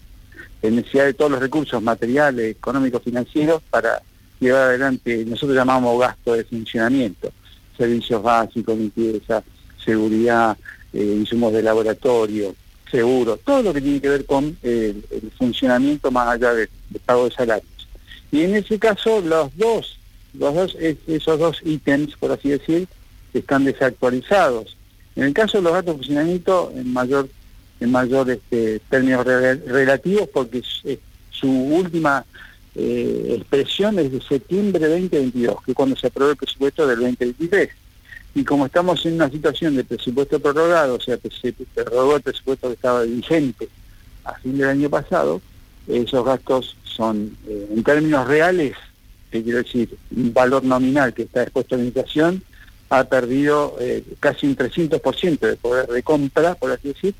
necesidad 0.62 1.06
de 1.06 1.14
todos 1.14 1.30
los 1.30 1.40
recursos 1.40 1.82
materiales, 1.82 2.52
económicos, 2.52 3.02
financieros 3.02 3.62
para 3.70 4.02
llevar 4.40 4.62
adelante, 4.62 5.24
nosotros 5.24 5.56
llamamos 5.56 6.00
gasto 6.00 6.34
de 6.34 6.44
funcionamiento, 6.44 7.32
servicios 7.76 8.22
básicos, 8.22 8.76
limpieza, 8.76 9.42
seguridad, 9.84 10.56
eh, 10.92 11.16
insumos 11.18 11.52
de 11.52 11.62
laboratorio, 11.62 12.54
seguro, 12.90 13.38
todo 13.38 13.62
lo 13.62 13.72
que 13.72 13.80
tiene 13.80 14.00
que 14.00 14.08
ver 14.08 14.26
con 14.26 14.56
el, 14.62 15.02
funcionamiento 15.38 16.10
más 16.10 16.28
allá 16.28 16.54
del, 16.54 16.68
pago 17.04 17.24
de 17.24 17.34
salarios. 17.34 17.88
Y 18.30 18.42
en 18.42 18.54
ese 18.54 18.78
caso, 18.78 19.20
los 19.20 19.56
dos, 19.56 19.98
los 20.34 20.54
dos, 20.54 20.76
esos 21.06 21.38
dos 21.38 21.60
ítems, 21.64 22.16
por 22.16 22.32
así 22.32 22.50
decir, 22.50 22.86
están 23.40 23.64
desactualizados. 23.64 24.76
En 25.16 25.24
el 25.24 25.34
caso 25.34 25.58
de 25.58 25.64
los 25.64 25.72
gastos 25.72 25.94
de 25.94 25.98
funcionamiento, 25.98 26.72
en 26.74 26.92
mayor, 26.92 27.28
en 27.80 27.90
mayor 27.90 28.30
este, 28.30 28.80
términos 28.90 29.24
relativos, 29.26 30.28
porque 30.32 30.62
su 31.30 31.50
última 31.50 32.24
eh, 32.74 33.36
expresión 33.38 33.98
es 33.98 34.10
de 34.12 34.20
septiembre 34.22 34.86
2022, 34.88 35.56
que 35.64 35.72
es 35.72 35.76
cuando 35.76 35.96
se 35.96 36.06
aprobó 36.06 36.30
el 36.30 36.36
presupuesto 36.36 36.86
del 36.86 37.00
2023. 37.00 37.68
Y 38.34 38.44
como 38.44 38.66
estamos 38.66 39.04
en 39.04 39.14
una 39.14 39.28
situación 39.28 39.76
de 39.76 39.84
presupuesto 39.84 40.40
prorrogado, 40.40 40.94
o 40.94 41.00
sea, 41.00 41.18
que 41.18 41.28
se 41.30 41.52
prorrogó 41.52 42.16
el 42.16 42.22
presupuesto 42.22 42.68
que 42.68 42.74
estaba 42.74 43.02
vigente 43.02 43.68
a 44.24 44.34
fin 44.34 44.56
del 44.56 44.68
año 44.68 44.88
pasado, 44.88 45.42
esos 45.86 46.24
gastos 46.24 46.76
son, 46.84 47.36
eh, 47.46 47.68
en 47.70 47.82
términos 47.82 48.26
reales, 48.26 48.74
que 49.30 49.42
quiero 49.42 49.58
decir, 49.58 49.96
un 50.16 50.32
valor 50.32 50.64
nominal 50.64 51.12
que 51.12 51.22
está 51.22 51.42
expuesto 51.42 51.74
a 51.74 51.78
la 51.78 51.84
inflación, 51.84 52.42
ha 52.92 53.04
perdido 53.04 53.74
eh, 53.80 54.04
casi 54.20 54.46
un 54.46 54.54
300% 54.54 55.38
de 55.38 55.56
poder 55.56 55.86
de 55.86 56.02
compra, 56.02 56.54
por 56.54 56.72
así 56.72 56.88
decir, 56.88 57.14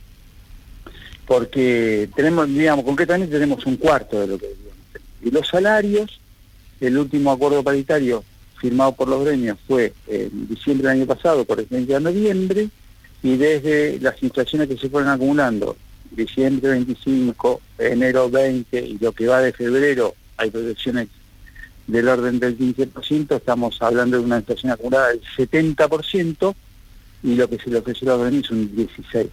porque 1.26 2.10
tenemos, 2.14 2.46
digamos, 2.46 2.84
concretamente 2.84 3.32
tenemos 3.32 3.64
un 3.64 3.78
cuarto 3.78 4.20
de 4.20 4.26
lo 4.26 4.38
que 4.38 4.54
Y 5.22 5.30
los 5.30 5.48
salarios, 5.48 6.20
el 6.78 6.98
último 6.98 7.32
acuerdo 7.32 7.62
paritario 7.62 8.22
firmado 8.60 8.92
por 8.92 9.08
los 9.08 9.24
gremios 9.24 9.56
fue 9.66 9.94
en 10.08 10.46
diciembre 10.46 10.88
del 10.88 10.98
año 10.98 11.06
pasado, 11.06 11.46
por 11.46 11.58
el 11.58 11.64
20 11.64 11.90
de 11.90 12.00
noviembre, 12.00 12.68
y 13.22 13.38
desde 13.38 13.98
las 13.98 14.22
inflaciones 14.22 14.68
que 14.68 14.76
se 14.76 14.90
fueron 14.90 15.08
acumulando, 15.08 15.74
diciembre 16.10 16.72
25, 16.72 17.62
enero 17.78 18.28
20 18.28 18.78
y 18.78 18.98
lo 18.98 19.12
que 19.12 19.26
va 19.26 19.40
de 19.40 19.54
febrero, 19.54 20.14
hay 20.36 20.50
proyecciones 20.50 21.08
del 21.92 22.08
orden 22.08 22.40
del 22.40 22.58
15%, 22.58 23.36
estamos 23.36 23.80
hablando 23.82 24.16
de 24.16 24.24
una 24.24 24.38
inflación 24.38 24.72
acumulada 24.72 25.08
del 25.08 25.20
70% 25.36 26.54
y 27.22 27.34
lo 27.34 27.48
que 27.50 27.58
se 27.58 27.68
le 27.68 27.78
ofreció 27.78 28.14
a 28.14 28.16
la 28.16 28.28
es 28.30 28.50
un 28.50 28.74
16%. 28.74 29.28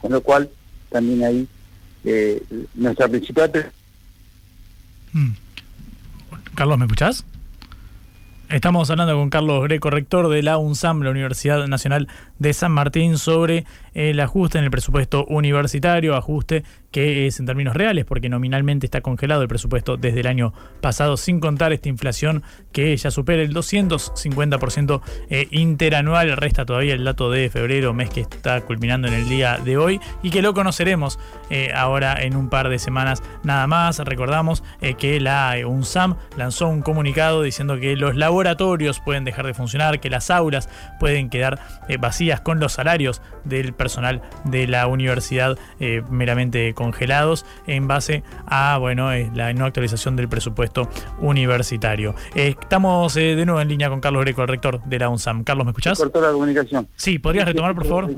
Con 0.00 0.12
lo 0.12 0.22
cual, 0.22 0.48
también 0.90 1.22
ahí 1.22 1.46
eh, 2.04 2.42
nuestra 2.74 3.08
principal... 3.08 3.70
Mm. 5.12 5.32
Carlos, 6.54 6.78
¿me 6.78 6.86
escuchás? 6.86 7.26
Estamos 8.48 8.88
hablando 8.88 9.14
con 9.14 9.28
Carlos 9.28 9.62
Greco, 9.64 9.90
rector 9.90 10.30
de 10.30 10.42
la 10.42 10.56
UNSAM, 10.56 11.02
la 11.02 11.10
Universidad 11.10 11.66
Nacional 11.66 12.08
de 12.38 12.54
San 12.54 12.72
Martín, 12.72 13.18
sobre 13.18 13.66
el 13.94 14.20
ajuste 14.20 14.58
en 14.58 14.64
el 14.64 14.70
presupuesto 14.70 15.24
universitario, 15.26 16.16
ajuste 16.16 16.64
que 16.90 17.26
es 17.26 17.40
en 17.40 17.46
términos 17.46 17.74
reales, 17.74 18.04
porque 18.04 18.28
nominalmente 18.28 18.86
está 18.86 19.00
congelado 19.00 19.42
el 19.42 19.48
presupuesto 19.48 19.96
desde 19.96 20.20
el 20.20 20.26
año 20.26 20.52
pasado, 20.80 21.16
sin 21.16 21.40
contar 21.40 21.72
esta 21.72 21.88
inflación 21.88 22.42
que 22.70 22.94
ya 22.96 23.10
supera 23.10 23.42
el 23.42 23.54
250% 23.54 25.00
eh, 25.30 25.48
interanual. 25.50 26.36
Resta 26.36 26.66
todavía 26.66 26.92
el 26.94 27.04
dato 27.04 27.30
de 27.30 27.48
febrero, 27.48 27.94
mes 27.94 28.10
que 28.10 28.20
está 28.20 28.60
culminando 28.60 29.08
en 29.08 29.14
el 29.14 29.28
día 29.28 29.56
de 29.56 29.78
hoy, 29.78 30.00
y 30.22 30.30
que 30.30 30.42
lo 30.42 30.52
conoceremos 30.52 31.18
eh, 31.48 31.70
ahora 31.74 32.22
en 32.22 32.36
un 32.36 32.50
par 32.50 32.68
de 32.68 32.78
semanas 32.78 33.22
nada 33.42 33.66
más. 33.66 33.98
Recordamos 33.98 34.62
eh, 34.82 34.94
que 34.94 35.18
la 35.18 35.56
UNSAM 35.66 36.16
lanzó 36.36 36.68
un 36.68 36.82
comunicado 36.82 37.42
diciendo 37.42 37.80
que 37.80 37.96
los 37.96 38.16
laboratorios 38.16 39.00
pueden 39.00 39.24
dejar 39.24 39.46
de 39.46 39.54
funcionar, 39.54 39.98
que 39.98 40.10
las 40.10 40.30
aulas 40.30 40.68
pueden 41.00 41.30
quedar 41.30 41.58
vacías 41.98 42.42
con 42.42 42.60
los 42.60 42.72
salarios 42.72 43.22
del 43.44 43.72
personal 43.72 43.81
de 44.44 44.66
la 44.66 44.86
universidad 44.86 45.58
meramente 46.10 46.74
congelados 46.74 47.44
en 47.66 47.88
base 47.88 48.22
a 48.46 48.78
bueno, 48.78 49.12
eh, 49.12 49.30
la 49.34 49.52
no 49.52 49.64
actualización 49.64 50.16
del 50.16 50.28
presupuesto 50.28 50.88
universitario. 51.20 52.14
Eh, 52.34 52.54
estamos 52.60 53.16
eh, 53.16 53.34
de 53.36 53.46
nuevo 53.46 53.60
en 53.60 53.68
línea 53.68 53.88
con 53.88 54.00
Carlos 54.00 54.22
Greco, 54.22 54.42
el 54.42 54.48
rector 54.48 54.82
de 54.84 54.98
la 54.98 55.08
UNSAM. 55.08 55.44
Carlos, 55.44 55.64
¿me 55.64 55.70
escuchás? 55.70 55.98
Cortó 55.98 56.20
la 56.20 56.32
comunicación. 56.32 56.88
Sí, 56.96 57.18
¿podrías 57.18 57.46
retomar, 57.46 57.74
por 57.74 57.86
favor? 57.86 58.10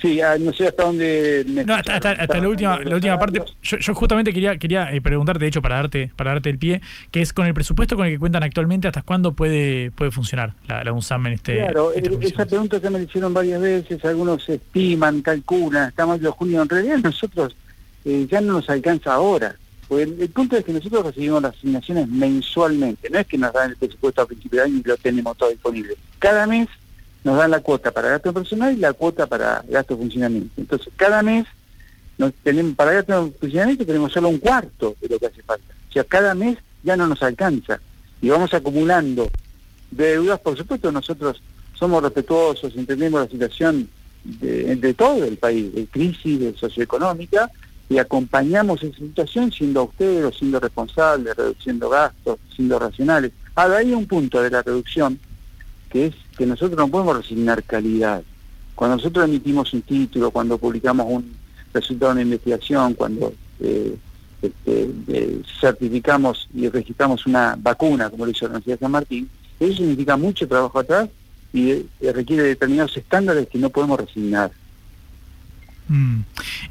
Sí, 0.00 0.20
ah, 0.20 0.36
no 0.38 0.52
sé 0.52 0.68
hasta 0.68 0.84
dónde... 0.84 1.44
no, 1.66 1.74
hasta, 1.74 2.14
la, 2.14 2.48
última, 2.48 2.78
la 2.78 2.94
última 2.94 3.18
parte. 3.18 3.42
Yo, 3.62 3.94
justamente 3.94 4.32
quería, 4.32 4.56
quería 4.56 4.88
preguntarte, 5.02 5.44
de 5.44 5.48
hecho, 5.48 5.60
para 5.60 5.76
darte, 5.76 6.12
para 6.14 6.32
darte 6.32 6.50
el 6.50 6.58
pie, 6.58 6.80
que 7.10 7.20
es 7.20 7.32
con 7.32 7.46
el 7.46 7.54
presupuesto 7.54 7.96
con 7.96 8.06
el 8.06 8.12
que 8.12 8.18
cuentan 8.18 8.44
actualmente, 8.44 8.86
¿hasta 8.86 9.02
cuándo 9.02 9.32
puede, 9.32 9.90
puede 9.90 10.12
funcionar 10.12 10.54
la, 10.68 10.92
UNSAM 10.92 11.26
en 11.26 11.32
este 11.32 11.56
Claro, 11.56 11.92
esa 11.92 12.46
pregunta 12.46 12.80
que 12.80 12.90
me 12.90 13.02
hicieron 13.02 13.34
varias 13.34 13.60
veces, 13.60 14.04
algunos 14.04 14.48
estiman, 14.48 15.20
calculan, 15.20 15.88
estamos 15.88 16.22
en 16.22 16.30
junio. 16.30 16.62
En 16.62 16.68
realidad 16.68 16.98
nosotros 16.98 17.56
eh, 18.04 18.26
ya 18.30 18.40
no 18.40 18.54
nos 18.54 18.70
alcanza 18.70 19.14
ahora. 19.14 19.56
El, 19.90 20.20
el 20.20 20.28
punto 20.28 20.56
es 20.56 20.64
que 20.64 20.72
nosotros 20.72 21.06
recibimos 21.06 21.42
las 21.42 21.56
asignaciones 21.56 22.06
mensualmente, 22.08 23.10
no 23.10 23.18
es 23.18 23.26
que 23.26 23.38
nos 23.38 23.52
dan 23.52 23.70
el 23.70 23.76
presupuesto 23.76 24.22
a 24.22 24.26
principio 24.26 24.60
de 24.60 24.66
año 24.66 24.82
y 24.84 24.88
lo 24.88 24.96
tenemos 24.96 25.36
todo 25.36 25.48
disponible. 25.48 25.96
Cada 26.18 26.46
mes 26.46 26.68
nos 27.28 27.36
dan 27.36 27.50
la 27.50 27.60
cuota 27.60 27.90
para 27.90 28.08
gasto 28.08 28.32
personal 28.32 28.72
y 28.72 28.78
la 28.78 28.94
cuota 28.94 29.26
para 29.26 29.62
gasto 29.68 29.94
de 29.94 30.00
funcionamiento. 30.00 30.54
Entonces, 30.56 30.88
cada 30.96 31.22
mes 31.22 31.44
nos 32.16 32.32
tenemos 32.42 32.74
para 32.74 32.92
gasto 32.92 33.26
de 33.26 33.30
funcionamiento 33.32 33.84
tenemos 33.84 34.12
solo 34.12 34.30
un 34.30 34.38
cuarto 34.38 34.96
de 34.98 35.08
lo 35.10 35.18
que 35.18 35.26
hace 35.26 35.42
falta. 35.42 35.74
O 35.90 35.92
sea, 35.92 36.04
cada 36.04 36.34
mes 36.34 36.56
ya 36.82 36.96
no 36.96 37.06
nos 37.06 37.22
alcanza 37.22 37.80
y 38.22 38.30
vamos 38.30 38.54
acumulando 38.54 39.28
deudas. 39.90 40.40
Por 40.40 40.56
supuesto, 40.56 40.90
nosotros 40.90 41.42
somos 41.74 42.02
respetuosos, 42.02 42.74
entendemos 42.74 43.20
la 43.20 43.28
situación 43.28 43.90
de, 44.24 44.76
de 44.76 44.94
todo 44.94 45.22
el 45.22 45.36
país, 45.36 45.74
de 45.74 45.86
crisis 45.86 46.40
de 46.40 46.56
socioeconómica, 46.56 47.50
y 47.90 47.98
acompañamos 47.98 48.82
esa 48.82 48.96
situación 48.96 49.52
siendo 49.52 49.80
austeros, 49.80 50.38
siendo 50.38 50.60
responsables, 50.60 51.36
reduciendo 51.36 51.90
gastos, 51.90 52.38
siendo 52.56 52.78
racionales. 52.78 53.32
Ahora 53.54 53.78
hay 53.78 53.92
un 53.92 54.06
punto 54.06 54.40
de 54.40 54.50
la 54.50 54.62
reducción 54.62 55.20
que 55.88 56.06
es 56.06 56.14
que 56.36 56.46
nosotros 56.46 56.78
no 56.78 56.88
podemos 56.88 57.16
resignar 57.16 57.62
calidad. 57.62 58.22
Cuando 58.74 58.96
nosotros 58.96 59.24
emitimos 59.24 59.72
un 59.72 59.82
título, 59.82 60.30
cuando 60.30 60.58
publicamos 60.58 61.06
un 61.08 61.34
resultado 61.72 62.10
de 62.10 62.12
una 62.12 62.22
investigación, 62.22 62.94
cuando 62.94 63.32
eh, 63.60 63.96
este, 64.40 64.90
eh, 65.08 65.42
certificamos 65.60 66.48
y 66.54 66.68
registramos 66.68 67.26
una 67.26 67.56
vacuna, 67.58 68.08
como 68.08 68.24
lo 68.24 68.30
hizo 68.30 68.44
la 68.46 68.52
Universidad 68.52 68.76
de 68.76 68.80
San 68.80 68.92
Martín, 68.92 69.28
eso 69.58 69.78
significa 69.78 70.16
mucho 70.16 70.46
trabajo 70.46 70.78
atrás 70.78 71.08
y 71.52 71.70
eh, 71.70 71.86
requiere 72.14 72.44
determinados 72.44 72.96
estándares 72.96 73.48
que 73.48 73.58
no 73.58 73.70
podemos 73.70 73.98
resignar. 73.98 74.52
Mm. 75.88 76.20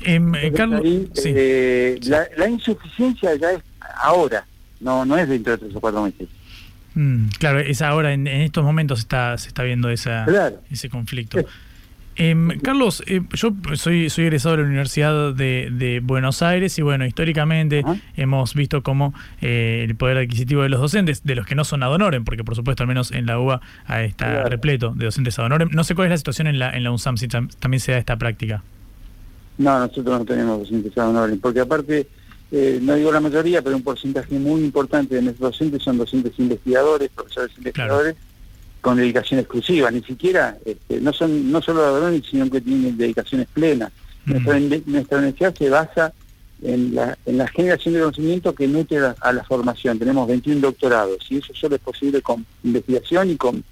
Em, 0.03 0.53
Carlos, 0.53 0.81
Ahí, 0.83 1.09
sí. 1.13 2.09
La, 2.09 2.27
la 2.37 2.47
insuficiencia 2.47 3.35
ya 3.35 3.51
es 3.51 3.61
ahora, 4.01 4.45
no 4.79 5.03
no 5.05 5.17
es 5.17 5.27
dentro 5.27 5.53
de 5.53 5.57
tres 5.57 5.75
o 5.75 5.81
cuatro 5.81 6.03
meses. 6.03 6.29
Mm, 6.99 7.27
claro, 7.37 7.59
es 7.59 7.81
ahora, 7.83 8.11
en, 8.13 8.25
en 8.27 8.41
estos 8.41 8.63
momentos 8.63 8.99
está, 8.99 9.37
se 9.37 9.47
está 9.49 9.61
viendo 9.63 9.89
esa, 9.89 10.25
Claro. 10.25 10.55
ese 10.71 10.89
conflicto. 10.89 11.37
Em, 12.15 12.59
Carlos, 12.61 13.03
eh, 13.05 13.21
yo 13.33 13.53
soy, 13.75 14.09
soy 14.09 14.23
egresado 14.25 14.55
de 14.55 14.63
la 14.63 14.67
Universidad 14.67 15.35
de, 15.35 15.69
de 15.71 15.99
Buenos 15.99 16.41
Aires 16.41 16.75
y 16.79 16.81
bueno, 16.81 17.05
históricamente 17.05 17.83
hemos 18.15 18.55
visto 18.55 18.81
cómo 18.81 19.13
eh, 19.39 19.85
el 19.87 19.95
poder 19.95 20.17
adquisitivo 20.17 20.63
de 20.63 20.69
los 20.69 20.81
docentes, 20.81 21.23
de 21.23 21.35
los 21.35 21.45
que 21.45 21.53
no 21.53 21.63
son 21.63 21.83
ad 21.83 21.91
honorem, 21.93 22.25
porque 22.25 22.43
por 22.43 22.55
supuesto 22.55 22.81
al 22.81 22.87
menos 22.87 23.11
en 23.11 23.27
la 23.27 23.37
UBA 23.39 23.61
está 24.03 24.31
Claro. 24.31 24.49
repleto 24.49 24.93
de 24.95 25.05
docentes 25.05 25.37
ad 25.37 25.45
honorem. 25.45 25.69
No 25.71 25.83
sé 25.83 25.93
cuál 25.93 26.07
es 26.07 26.09
la 26.09 26.17
situación 26.17 26.47
en 26.47 26.57
la, 26.57 26.71
en 26.71 26.83
la 26.83 26.89
UNSAM, 26.89 27.17
si 27.17 27.27
tam- 27.27 27.53
también 27.59 27.79
se 27.81 27.91
da 27.91 27.99
esta 27.99 28.15
práctica. 28.17 28.63
No, 29.59 29.77
nosotros 29.79 30.05
no 30.19 30.25
tenemos 30.25 30.59
docentes 30.61 30.97
ad 30.97 31.09
honorem, 31.09 31.39
porque 31.39 31.59
aparte, 31.59 32.07
eh, 32.51 32.79
no 32.81 32.95
digo 32.95 33.11
la 33.11 33.19
mayoría, 33.19 33.61
pero 33.61 33.75
un 33.75 33.83
porcentaje 33.83 34.39
muy 34.39 34.61
importante 34.61 35.15
de 35.15 35.21
nuestros 35.21 35.51
docentes 35.51 35.83
son 35.83 35.97
docentes 35.97 36.33
investigadores, 36.37 37.09
profesores 37.09 37.51
investigadores, 37.57 38.15
con 38.79 38.97
dedicación 38.97 39.39
exclusiva, 39.39 39.91
ni 39.91 40.01
siquiera, 40.01 40.57
este, 40.63 41.01
no 41.01 41.11
son 41.11 41.51
no 41.51 41.61
solo 41.61 41.83
ad 41.83 41.95
honorem, 41.95 42.21
sino 42.23 42.49
que 42.49 42.61
tienen 42.61 42.97
dedicaciones 42.97 43.47
plenas. 43.53 43.91
Nuestra, 44.25 44.59
nuestra 44.85 45.17
universidad 45.19 45.55
se 45.55 45.69
basa 45.69 46.13
en 46.61 46.95
la, 46.95 47.17
en 47.25 47.37
la 47.37 47.47
generación 47.47 47.93
de 47.93 48.01
conocimiento 48.01 48.53
que 48.53 48.67
nutre 48.67 48.99
a, 48.99 49.15
a 49.21 49.33
la 49.33 49.43
formación. 49.43 49.99
Tenemos 49.99 50.27
21 50.27 50.61
doctorados 50.61 51.25
y 51.29 51.37
eso 51.37 51.53
solo 51.53 51.75
es 51.75 51.81
posible 51.81 52.21
con 52.21 52.45
investigación 52.63 53.31
y 53.31 53.35
con 53.35 53.63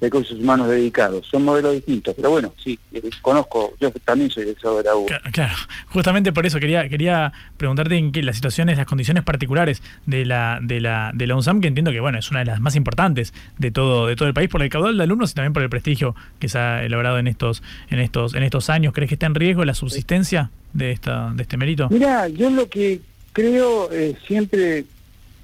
recursos 0.00 0.38
humanos 0.38 0.68
dedicados. 0.68 1.26
Son 1.26 1.44
modelos 1.44 1.72
distintos, 1.74 2.14
pero 2.14 2.30
bueno, 2.30 2.52
sí, 2.62 2.78
eh, 2.92 3.02
conozco, 3.22 3.74
yo 3.80 3.90
también 4.04 4.30
soy 4.30 4.42
egresado 4.44 4.78
de 4.78 4.84
la 4.84 4.96
U. 4.96 5.06
Claro, 5.32 5.54
justamente 5.88 6.32
por 6.32 6.44
eso 6.46 6.60
quería 6.60 6.88
quería 6.88 7.32
preguntarte 7.56 7.96
en 7.96 8.12
qué 8.12 8.22
las 8.22 8.36
situaciones, 8.36 8.76
las 8.76 8.86
condiciones 8.86 9.22
particulares 9.24 9.82
de 10.06 10.24
la 10.24 10.58
de 10.62 10.80
la 10.80 11.10
de 11.14 11.26
la 11.26 11.36
UNSAM, 11.36 11.60
que 11.60 11.68
entiendo 11.68 11.90
que 11.92 12.00
bueno 12.00 12.18
es 12.18 12.30
una 12.30 12.40
de 12.40 12.46
las 12.46 12.60
más 12.60 12.76
importantes 12.76 13.32
de 13.58 13.70
todo 13.70 14.06
de 14.06 14.16
todo 14.16 14.28
el 14.28 14.34
país 14.34 14.48
por 14.50 14.62
el 14.62 14.68
caudal 14.68 14.96
de 14.98 15.04
alumnos 15.04 15.30
y 15.30 15.34
también 15.34 15.52
por 15.52 15.62
el 15.62 15.70
prestigio 15.70 16.14
que 16.38 16.48
se 16.48 16.58
ha 16.58 16.88
logrado 16.88 17.18
en 17.18 17.26
estos 17.28 17.62
en 17.90 17.98
estos 18.00 18.34
en 18.34 18.42
estos 18.42 18.68
años. 18.70 18.92
¿Crees 18.92 19.08
que 19.08 19.14
está 19.14 19.26
en 19.26 19.34
riesgo 19.34 19.64
la 19.64 19.74
subsistencia 19.74 20.50
de 20.72 20.90
esta 20.90 21.30
de 21.34 21.42
este 21.42 21.56
mérito? 21.56 21.88
Mira, 21.90 22.28
yo 22.28 22.50
lo 22.50 22.68
que 22.68 23.00
creo 23.32 23.90
eh, 23.92 24.14
siempre, 24.26 24.84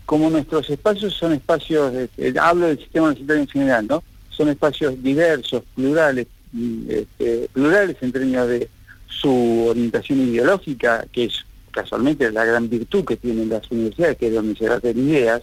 como 0.06 0.30
nuestros 0.30 0.68
espacios 0.70 1.14
son 1.14 1.32
espacios, 1.32 1.92
de- 1.92 2.08
eh, 2.18 2.34
hablo 2.40 2.66
del 2.66 2.78
sistema 2.78 3.06
universitario 3.06 3.42
en 3.42 3.48
general, 3.48 3.86
¿no? 3.88 4.02
Son 4.40 4.48
espacios 4.48 5.02
diversos, 5.02 5.62
plurales, 5.74 6.26
mm, 6.52 6.84
este, 6.88 7.50
plurales 7.52 7.94
en 8.00 8.10
términos 8.10 8.48
de 8.48 8.70
su 9.06 9.66
orientación 9.68 10.18
ideológica, 10.22 11.04
que 11.12 11.24
es 11.24 11.44
casualmente 11.70 12.32
la 12.32 12.46
gran 12.46 12.70
virtud 12.70 13.04
que 13.04 13.18
tienen 13.18 13.50
las 13.50 13.70
universidades, 13.70 14.16
que 14.16 14.28
es 14.28 14.34
donde 14.34 14.56
se 14.56 14.64
tratan 14.64 14.96
ideas. 14.96 15.42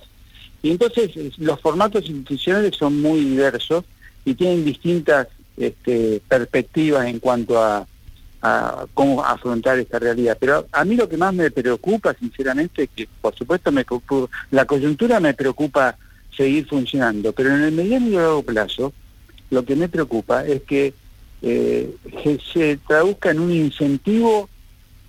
Y 0.63 0.71
entonces 0.71 1.11
los 1.37 1.61
formatos 1.61 2.09
institucionales 2.09 2.75
son 2.75 2.99
muy 2.99 3.19
diversos 3.19 3.85
y 4.25 4.33
tienen 4.33 4.65
distintas 4.65 5.27
este, 5.57 6.19
perspectivas 6.27 7.05
en 7.05 7.19
cuanto 7.19 7.61
a, 7.61 7.85
cómo 8.95 9.23
afrontar 9.23 9.77
esta 9.77 9.99
realidad. 9.99 10.37
Pero 10.39 10.65
a 10.71 10.83
mí 10.85 10.95
lo 10.95 11.07
que 11.07 11.17
más 11.17 11.35
me 11.35 11.51
preocupa, 11.51 12.15
sinceramente, 12.15 12.87
que 12.87 13.07
por 13.21 13.35
supuesto 13.35 13.71
me 13.71 13.85
la 14.49 14.65
coyuntura 14.65 15.19
me 15.19 15.35
preocupa 15.35 15.97
seguir 16.37 16.67
funcionando, 16.67 17.33
pero 17.33 17.53
en 17.53 17.63
el 17.63 17.71
mediano 17.71 18.07
y 18.07 18.11
largo 18.11 18.43
plazo 18.43 18.93
lo 19.49 19.65
que 19.65 19.75
me 19.75 19.89
preocupa 19.89 20.45
es 20.45 20.61
que 20.61 20.93
eh, 21.41 21.95
se 22.53 22.77
traduzca 22.87 23.31
en 23.31 23.39
un 23.39 23.51
incentivo 23.51 24.49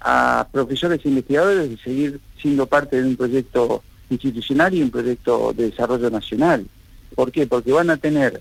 a 0.00 0.46
profesores 0.50 1.00
e 1.04 1.08
investigadores 1.08 1.70
de 1.70 1.76
seguir 1.78 2.20
siendo 2.40 2.66
parte 2.66 3.00
de 3.00 3.08
un 3.08 3.16
proyecto 3.16 3.82
institucional 4.10 4.74
y 4.74 4.82
un 4.82 4.90
proyecto 4.90 5.52
de 5.52 5.70
desarrollo 5.70 6.10
nacional. 6.10 6.66
¿Por 7.14 7.32
qué? 7.32 7.46
Porque 7.46 7.72
van 7.72 7.90
a 7.90 7.96
tener 7.96 8.40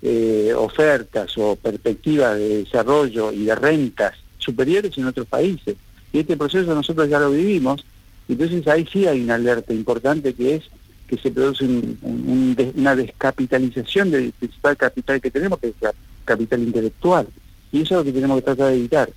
eh, 0.00 0.52
ofertas 0.56 1.36
o 1.38 1.56
perspectivas 1.56 2.36
de 2.36 2.64
desarrollo 2.64 3.32
y 3.32 3.44
de 3.44 3.54
rentas 3.54 4.14
superiores 4.38 4.96
en 4.96 5.06
otros 5.06 5.26
países. 5.26 5.76
Y 6.12 6.20
este 6.20 6.36
proceso 6.36 6.74
nosotros 6.74 7.08
ya 7.08 7.18
lo 7.18 7.30
vivimos, 7.30 7.84
entonces 8.28 8.66
ahí 8.68 8.86
sí 8.90 9.06
hay 9.06 9.22
una 9.22 9.34
alerta 9.34 9.72
importante 9.72 10.34
que 10.34 10.56
es 10.56 10.64
que 11.12 11.18
se 11.18 11.30
produce 11.30 11.64
un- 11.66 11.98
un- 12.00 12.24
un 12.26 12.54
des- 12.54 12.74
una 12.74 12.96
descapitalización 12.96 14.10
del 14.10 14.32
principal 14.32 14.78
capital 14.78 15.20
que 15.20 15.30
tenemos, 15.30 15.58
que 15.58 15.66
es 15.68 15.74
el 15.82 15.90
capital 16.24 16.62
intelectual. 16.62 17.26
Y 17.70 17.82
eso 17.82 17.94
es 17.94 17.98
lo 17.98 18.04
que 18.04 18.12
tenemos 18.12 18.38
que 18.38 18.42
tratar 18.44 18.68
de 18.70 18.76
evitar. 18.78 19.10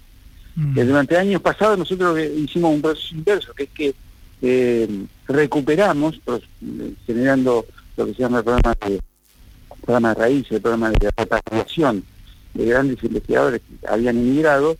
Mm. 0.57 0.77
Eh, 0.77 0.83
Durante 0.83 1.15
años 1.17 1.41
pasados 1.41 1.77
nosotros 1.77 2.17
eh, 2.19 2.33
hicimos 2.37 2.73
un 2.75 2.81
proceso 2.81 3.15
inverso, 3.15 3.53
que 3.53 3.63
es 3.63 3.69
que 3.69 3.95
eh, 4.41 5.05
recuperamos, 5.29 6.19
pues, 6.25 6.41
eh, 6.61 6.93
generando 7.07 7.65
lo 7.95 8.05
que 8.07 8.13
se 8.13 8.19
llama 8.23 8.39
el 8.39 8.43
programa 8.43 8.75
de, 8.85 8.99
programa 9.81 10.09
de 10.13 10.15
raíz, 10.19 10.45
el 10.51 10.59
programa 10.61 10.89
de 10.91 11.11
repatriación 11.15 12.03
de 12.55 12.65
grandes 12.65 13.01
investigadores 13.03 13.61
que 13.61 13.87
habían 13.87 14.17
emigrado, 14.17 14.75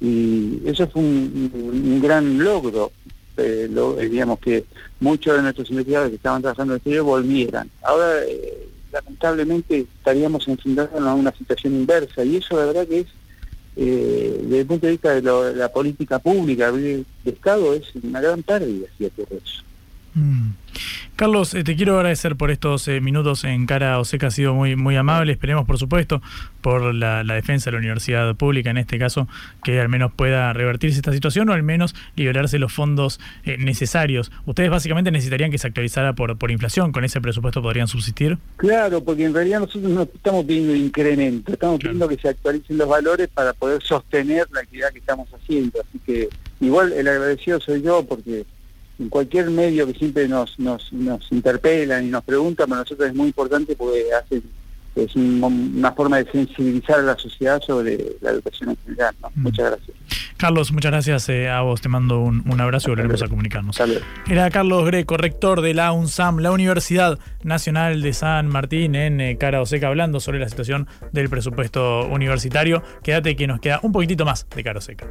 y 0.00 0.58
eso 0.66 0.88
fue 0.88 1.00
un 1.02 2.00
gran 2.02 2.42
logro. 2.42 2.90
Eh, 3.36 3.68
eh, 3.70 4.08
digamos 4.08 4.38
que 4.38 4.64
muchos 5.00 5.36
de 5.36 5.42
nuestros 5.42 5.70
investigadores 5.70 6.10
que 6.10 6.16
estaban 6.16 6.42
trabajando 6.42 6.72
en 6.72 6.76
el 6.76 6.78
exterior 6.78 7.04
volvieran. 7.04 7.70
Ahora, 7.82 8.24
eh, 8.24 8.68
lamentablemente, 8.92 9.86
estaríamos 9.98 10.48
enfrentándonos 10.48 11.08
a 11.08 11.14
una 11.14 11.32
situación 11.32 11.74
inversa, 11.74 12.24
y 12.24 12.36
eso 12.36 12.56
la 12.56 12.66
verdad 12.66 12.86
que 12.86 13.00
es 13.00 13.06
desde 13.76 14.60
el 14.60 14.66
punto 14.66 14.86
de 14.86 14.92
vista 14.92 15.20
de, 15.20 15.54
la 15.54 15.68
política 15.70 16.18
pública 16.18 16.72
de, 16.72 17.04
Estado 17.26 17.74
es 17.74 17.94
una 18.02 18.22
gran 18.22 18.42
pérdida 18.42 18.86
si 18.96 19.04
eso. 19.04 19.62
Mm. 20.16 20.52
Carlos, 21.14 21.52
eh, 21.54 21.62
te 21.62 21.76
quiero 21.76 21.96
agradecer 21.96 22.36
por 22.36 22.50
estos 22.50 22.88
eh, 22.88 23.00
minutos 23.02 23.44
en 23.44 23.66
cara 23.66 23.98
Oseca, 23.98 24.28
ha 24.28 24.30
sido 24.30 24.54
muy, 24.54 24.74
muy 24.74 24.96
amable. 24.96 25.32
Esperemos, 25.32 25.66
por 25.66 25.78
supuesto, 25.78 26.22
por 26.62 26.94
la, 26.94 27.22
la 27.22 27.34
defensa 27.34 27.66
de 27.66 27.72
la 27.72 27.78
universidad 27.78 28.34
pública, 28.34 28.70
en 28.70 28.78
este 28.78 28.98
caso, 28.98 29.28
que 29.62 29.78
al 29.78 29.90
menos 29.90 30.12
pueda 30.12 30.52
revertirse 30.54 30.96
esta 30.96 31.12
situación 31.12 31.50
o 31.50 31.52
al 31.52 31.62
menos 31.62 31.94
liberarse 32.16 32.58
los 32.58 32.72
fondos 32.72 33.20
eh, 33.44 33.58
necesarios. 33.58 34.32
Ustedes 34.46 34.70
básicamente 34.70 35.10
necesitarían 35.10 35.50
que 35.50 35.58
se 35.58 35.66
actualizara 35.66 36.14
por, 36.14 36.38
por 36.38 36.50
inflación, 36.50 36.92
con 36.92 37.04
ese 37.04 37.20
presupuesto 37.20 37.60
podrían 37.60 37.86
subsistir. 37.86 38.38
Claro, 38.56 39.04
porque 39.04 39.24
en 39.26 39.34
realidad 39.34 39.60
nosotros 39.60 39.90
no 39.90 40.02
estamos 40.02 40.46
pidiendo 40.46 40.74
incremento, 40.74 41.52
estamos 41.52 41.78
pidiendo 41.78 42.08
que 42.08 42.16
se 42.16 42.30
actualicen 42.30 42.78
los 42.78 42.88
valores 42.88 43.28
para 43.28 43.52
poder 43.52 43.82
sostener 43.82 44.46
la 44.50 44.60
actividad 44.60 44.92
que 44.92 44.98
estamos 44.98 45.28
haciendo. 45.34 45.78
Así 45.80 45.98
que 46.06 46.28
igual 46.60 46.92
el 46.94 47.06
agradecido 47.06 47.60
soy 47.60 47.82
yo 47.82 48.02
porque 48.06 48.46
en 48.98 49.08
cualquier 49.08 49.50
medio 49.50 49.86
que 49.86 49.94
siempre 49.94 50.26
nos, 50.28 50.58
nos, 50.58 50.92
nos 50.92 51.30
interpelan 51.32 52.04
y 52.06 52.08
nos 52.08 52.24
preguntan, 52.24 52.68
para 52.68 52.80
nosotros 52.82 53.08
es 53.08 53.14
muy 53.14 53.26
importante 53.28 53.74
porque 53.76 54.04
hacen, 54.12 54.42
es 54.94 55.14
un- 55.14 55.74
una 55.76 55.92
forma 55.92 56.16
de 56.22 56.30
sensibilizar 56.30 57.00
a 57.00 57.02
la 57.02 57.18
sociedad 57.18 57.60
sobre 57.60 57.98
la 58.22 58.30
educación 58.30 58.70
en 58.70 58.76
general. 58.84 59.14
¿no? 59.22 59.30
Muchas 59.34 59.66
gracias. 59.70 59.96
Carlos, 60.38 60.70
muchas 60.72 60.92
gracias 60.92 61.28
eh, 61.30 61.48
a 61.48 61.62
vos. 61.62 61.80
Te 61.80 61.88
mando 61.88 62.20
un, 62.20 62.42
un 62.50 62.60
abrazo 62.60 62.88
y 62.88 62.92
volveremos 62.92 63.22
a 63.22 63.28
comunicarnos. 63.28 63.78
Era 64.28 64.50
Carlos 64.50 64.84
Greco, 64.86 65.16
rector 65.16 65.62
de 65.62 65.72
la 65.74 65.92
UNSAM, 65.92 66.38
la 66.40 66.50
Universidad 66.50 67.18
Nacional 67.42 68.02
de 68.02 68.12
San 68.12 68.48
Martín, 68.48 68.94
en 68.94 69.20
eh, 69.22 69.36
Cara 69.38 69.62
Oseca, 69.62 69.88
hablando 69.88 70.20
sobre 70.20 70.38
la 70.38 70.48
situación 70.48 70.88
del 71.12 71.28
presupuesto 71.30 72.06
universitario. 72.06 72.82
Quédate 73.02 73.34
que 73.34 73.46
nos 73.46 73.60
queda 73.60 73.80
un 73.82 73.92
poquitito 73.92 74.24
más 74.26 74.46
de 74.54 74.62
Cara 74.62 74.78
Oseca. 74.78 75.06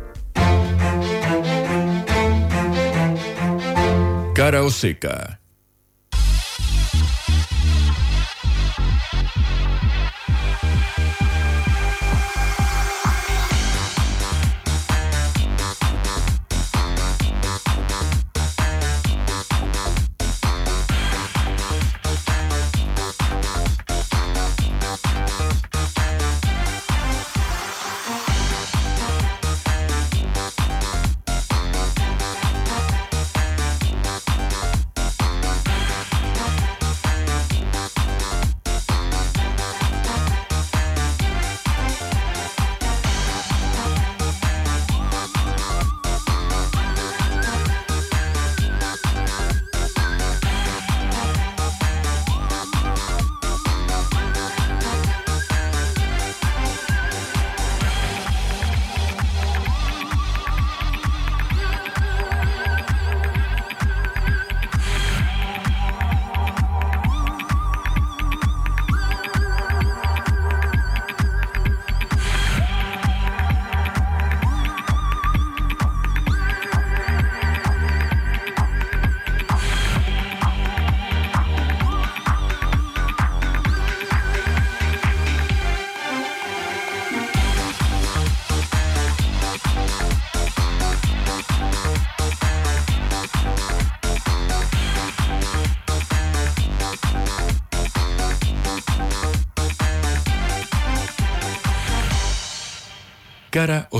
Cara 4.36 4.66
o 4.66 4.70
seca. 4.70 5.40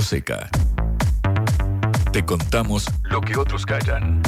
Cara 0.06 0.48
o 0.50 0.50
seca. 0.50 0.50
Te 2.12 2.24
contamos 2.24 2.86
lo 3.02 3.20
que 3.20 3.36
otros 3.36 3.66
callan. 3.66 4.22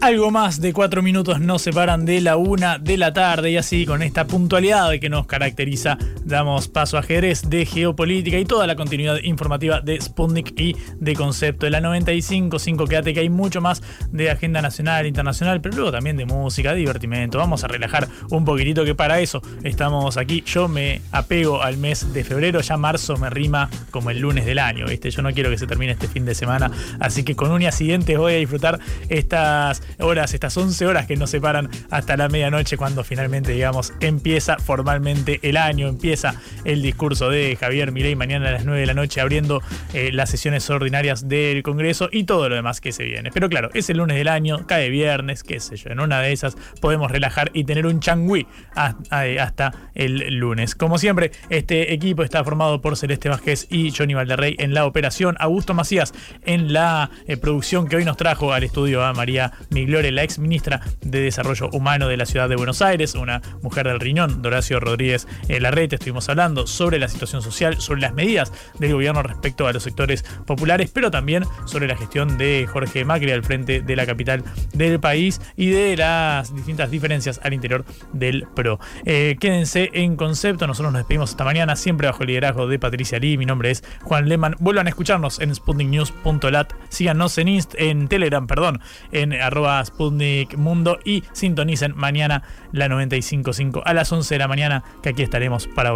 Algo 0.00 0.30
más 0.30 0.60
de 0.60 0.72
cuatro 0.72 1.02
minutos 1.02 1.40
nos 1.40 1.62
separan 1.62 2.04
de 2.04 2.20
la 2.20 2.36
una 2.36 2.78
de 2.78 2.96
la 2.96 3.12
tarde 3.12 3.50
y 3.50 3.56
así 3.56 3.86
con 3.86 4.02
esta 4.02 4.26
puntualidad 4.26 4.90
que 5.00 5.08
nos 5.08 5.26
caracteriza 5.26 5.98
damos 6.26 6.66
paso 6.66 6.96
a 6.96 7.00
ajedrez 7.00 7.48
de 7.48 7.64
geopolítica 7.64 8.38
y 8.38 8.44
toda 8.44 8.66
la 8.66 8.74
continuidad 8.74 9.18
informativa 9.22 9.80
de 9.80 10.00
Sputnik 10.00 10.58
y 10.58 10.76
de 10.98 11.14
concepto 11.14 11.66
de 11.66 11.70
la 11.70 11.80
95.5. 11.80 12.88
Quédate 12.88 13.14
que 13.14 13.20
hay 13.20 13.28
mucho 13.30 13.60
más 13.60 13.82
de 14.10 14.30
agenda 14.30 14.60
nacional, 14.60 15.06
internacional, 15.06 15.60
pero 15.60 15.76
luego 15.76 15.92
también 15.92 16.16
de 16.16 16.26
música, 16.26 16.74
divertimento. 16.74 17.38
Vamos 17.38 17.62
a 17.62 17.68
relajar 17.68 18.08
un 18.30 18.44
poquitito 18.44 18.84
que 18.84 18.94
para 18.94 19.20
eso 19.20 19.40
estamos 19.62 20.16
aquí. 20.16 20.42
Yo 20.44 20.66
me 20.68 21.00
apego 21.12 21.62
al 21.62 21.76
mes 21.76 22.12
de 22.12 22.24
febrero, 22.24 22.60
ya 22.60 22.76
marzo 22.76 23.16
me 23.16 23.30
rima 23.30 23.70
como 23.92 24.10
el 24.10 24.18
lunes 24.18 24.44
del 24.46 24.58
año, 24.58 24.86
¿viste? 24.86 25.10
Yo 25.10 25.22
no 25.22 25.32
quiero 25.32 25.50
que 25.50 25.58
se 25.58 25.66
termine 25.66 25.92
este 25.92 26.08
fin 26.08 26.24
de 26.24 26.34
semana, 26.34 26.70
así 26.98 27.22
que 27.22 27.36
con 27.36 27.52
uñas 27.52 27.76
siguientes 27.76 28.18
voy 28.18 28.34
a 28.34 28.36
disfrutar 28.36 28.80
estas 29.08 29.82
horas, 30.00 30.34
estas 30.34 30.56
11 30.56 30.86
horas 30.86 31.06
que 31.06 31.16
nos 31.16 31.30
separan 31.30 31.70
hasta 31.90 32.16
la 32.16 32.28
medianoche 32.28 32.76
cuando 32.76 33.04
finalmente, 33.04 33.52
digamos, 33.52 33.92
empieza 34.00 34.58
formalmente 34.58 35.38
el 35.42 35.56
año, 35.56 35.86
empieza 35.86 36.15
el 36.64 36.82
discurso 36.82 37.28
de 37.28 37.56
Javier 37.56 37.92
Milei 37.92 38.16
mañana 38.16 38.48
a 38.48 38.52
las 38.52 38.64
9 38.64 38.80
de 38.80 38.86
la 38.86 38.94
noche 38.94 39.20
abriendo 39.20 39.62
eh, 39.92 40.10
las 40.12 40.30
sesiones 40.30 40.68
ordinarias 40.70 41.28
del 41.28 41.62
Congreso 41.62 42.08
y 42.10 42.24
todo 42.24 42.48
lo 42.48 42.54
demás 42.54 42.80
que 42.80 42.92
se 42.92 43.04
viene. 43.04 43.30
Pero 43.32 43.48
claro, 43.48 43.70
es 43.74 43.90
el 43.90 43.98
lunes 43.98 44.16
del 44.16 44.28
año, 44.28 44.66
cae 44.66 44.88
viernes, 44.90 45.42
qué 45.42 45.60
sé 45.60 45.76
yo, 45.76 45.90
en 45.90 46.00
una 46.00 46.20
de 46.20 46.32
esas 46.32 46.56
podemos 46.80 47.10
relajar 47.10 47.50
y 47.52 47.64
tener 47.64 47.86
un 47.86 48.00
changüí 48.00 48.46
hasta 48.74 49.72
el 49.94 50.36
lunes. 50.36 50.74
Como 50.74 50.98
siempre, 50.98 51.32
este 51.50 51.92
equipo 51.92 52.22
está 52.22 52.44
formado 52.44 52.80
por 52.80 52.96
Celeste 52.96 53.28
Vázquez 53.28 53.66
y 53.70 53.90
Johnny 53.90 54.14
Valderrey 54.14 54.56
en 54.58 54.74
la 54.74 54.86
operación, 54.86 55.36
Augusto 55.38 55.74
Macías 55.74 56.14
en 56.44 56.72
la 56.72 57.10
eh, 57.26 57.36
producción 57.36 57.88
que 57.88 57.96
hoy 57.96 58.04
nos 58.04 58.16
trajo 58.16 58.52
al 58.52 58.64
estudio 58.64 59.04
a 59.04 59.12
María 59.12 59.52
Miglore, 59.70 60.10
la 60.12 60.22
ex 60.22 60.38
ministra 60.38 60.80
de 61.02 61.20
Desarrollo 61.20 61.68
Humano 61.72 62.08
de 62.08 62.16
la 62.16 62.26
ciudad 62.26 62.48
de 62.48 62.56
Buenos 62.56 62.82
Aires, 62.82 63.14
una 63.14 63.42
mujer 63.62 63.88
del 63.88 64.00
riñón, 64.00 64.42
Doracio 64.42 64.80
Rodríguez 64.80 65.26
Larrete. 65.48 65.98
Estuvimos 66.06 66.28
hablando 66.28 66.68
sobre 66.68 67.00
la 67.00 67.08
situación 67.08 67.42
social, 67.42 67.80
sobre 67.80 68.00
las 68.00 68.14
medidas 68.14 68.52
del 68.78 68.92
gobierno 68.92 69.24
respecto 69.24 69.66
a 69.66 69.72
los 69.72 69.82
sectores 69.82 70.24
populares, 70.46 70.88
pero 70.94 71.10
también 71.10 71.42
sobre 71.64 71.88
la 71.88 71.96
gestión 71.96 72.38
de 72.38 72.68
Jorge 72.72 73.04
Macri 73.04 73.32
al 73.32 73.42
frente 73.42 73.80
de 73.80 73.96
la 73.96 74.06
capital 74.06 74.44
del 74.72 75.00
país 75.00 75.40
y 75.56 75.70
de 75.70 75.96
las 75.96 76.54
distintas 76.54 76.92
diferencias 76.92 77.40
al 77.42 77.54
interior 77.54 77.84
del 78.12 78.46
PRO. 78.54 78.78
Eh, 79.04 79.36
quédense 79.40 79.90
en 79.94 80.14
concepto, 80.14 80.68
nosotros 80.68 80.92
nos 80.92 81.00
despedimos 81.00 81.30
esta 81.30 81.42
mañana, 81.42 81.74
siempre 81.74 82.06
bajo 82.06 82.22
el 82.22 82.28
liderazgo 82.28 82.68
de 82.68 82.78
Patricia 82.78 83.18
Lee. 83.18 83.36
Mi 83.36 83.44
nombre 83.44 83.72
es 83.72 83.82
Juan 84.02 84.28
Leman. 84.28 84.54
Vuelvan 84.60 84.86
a 84.86 84.90
escucharnos 84.90 85.40
en 85.40 85.52
sputniknews.lat. 85.52 86.72
Síganos 86.88 87.36
en, 87.38 87.48
en 87.78 88.06
Telegram, 88.06 88.46
perdón, 88.46 88.80
en 89.10 89.32
arroba 89.32 89.84
Sputnik 89.84 90.56
y 91.04 91.24
sintonicen 91.32 91.94
mañana 91.96 92.44
la 92.70 92.86
95.5 92.86 93.82
a 93.84 93.92
las 93.92 94.12
11 94.12 94.34
de 94.34 94.38
la 94.38 94.46
mañana, 94.46 94.84
que 95.02 95.08
aquí 95.08 95.22
estaremos 95.22 95.66
para 95.66 95.95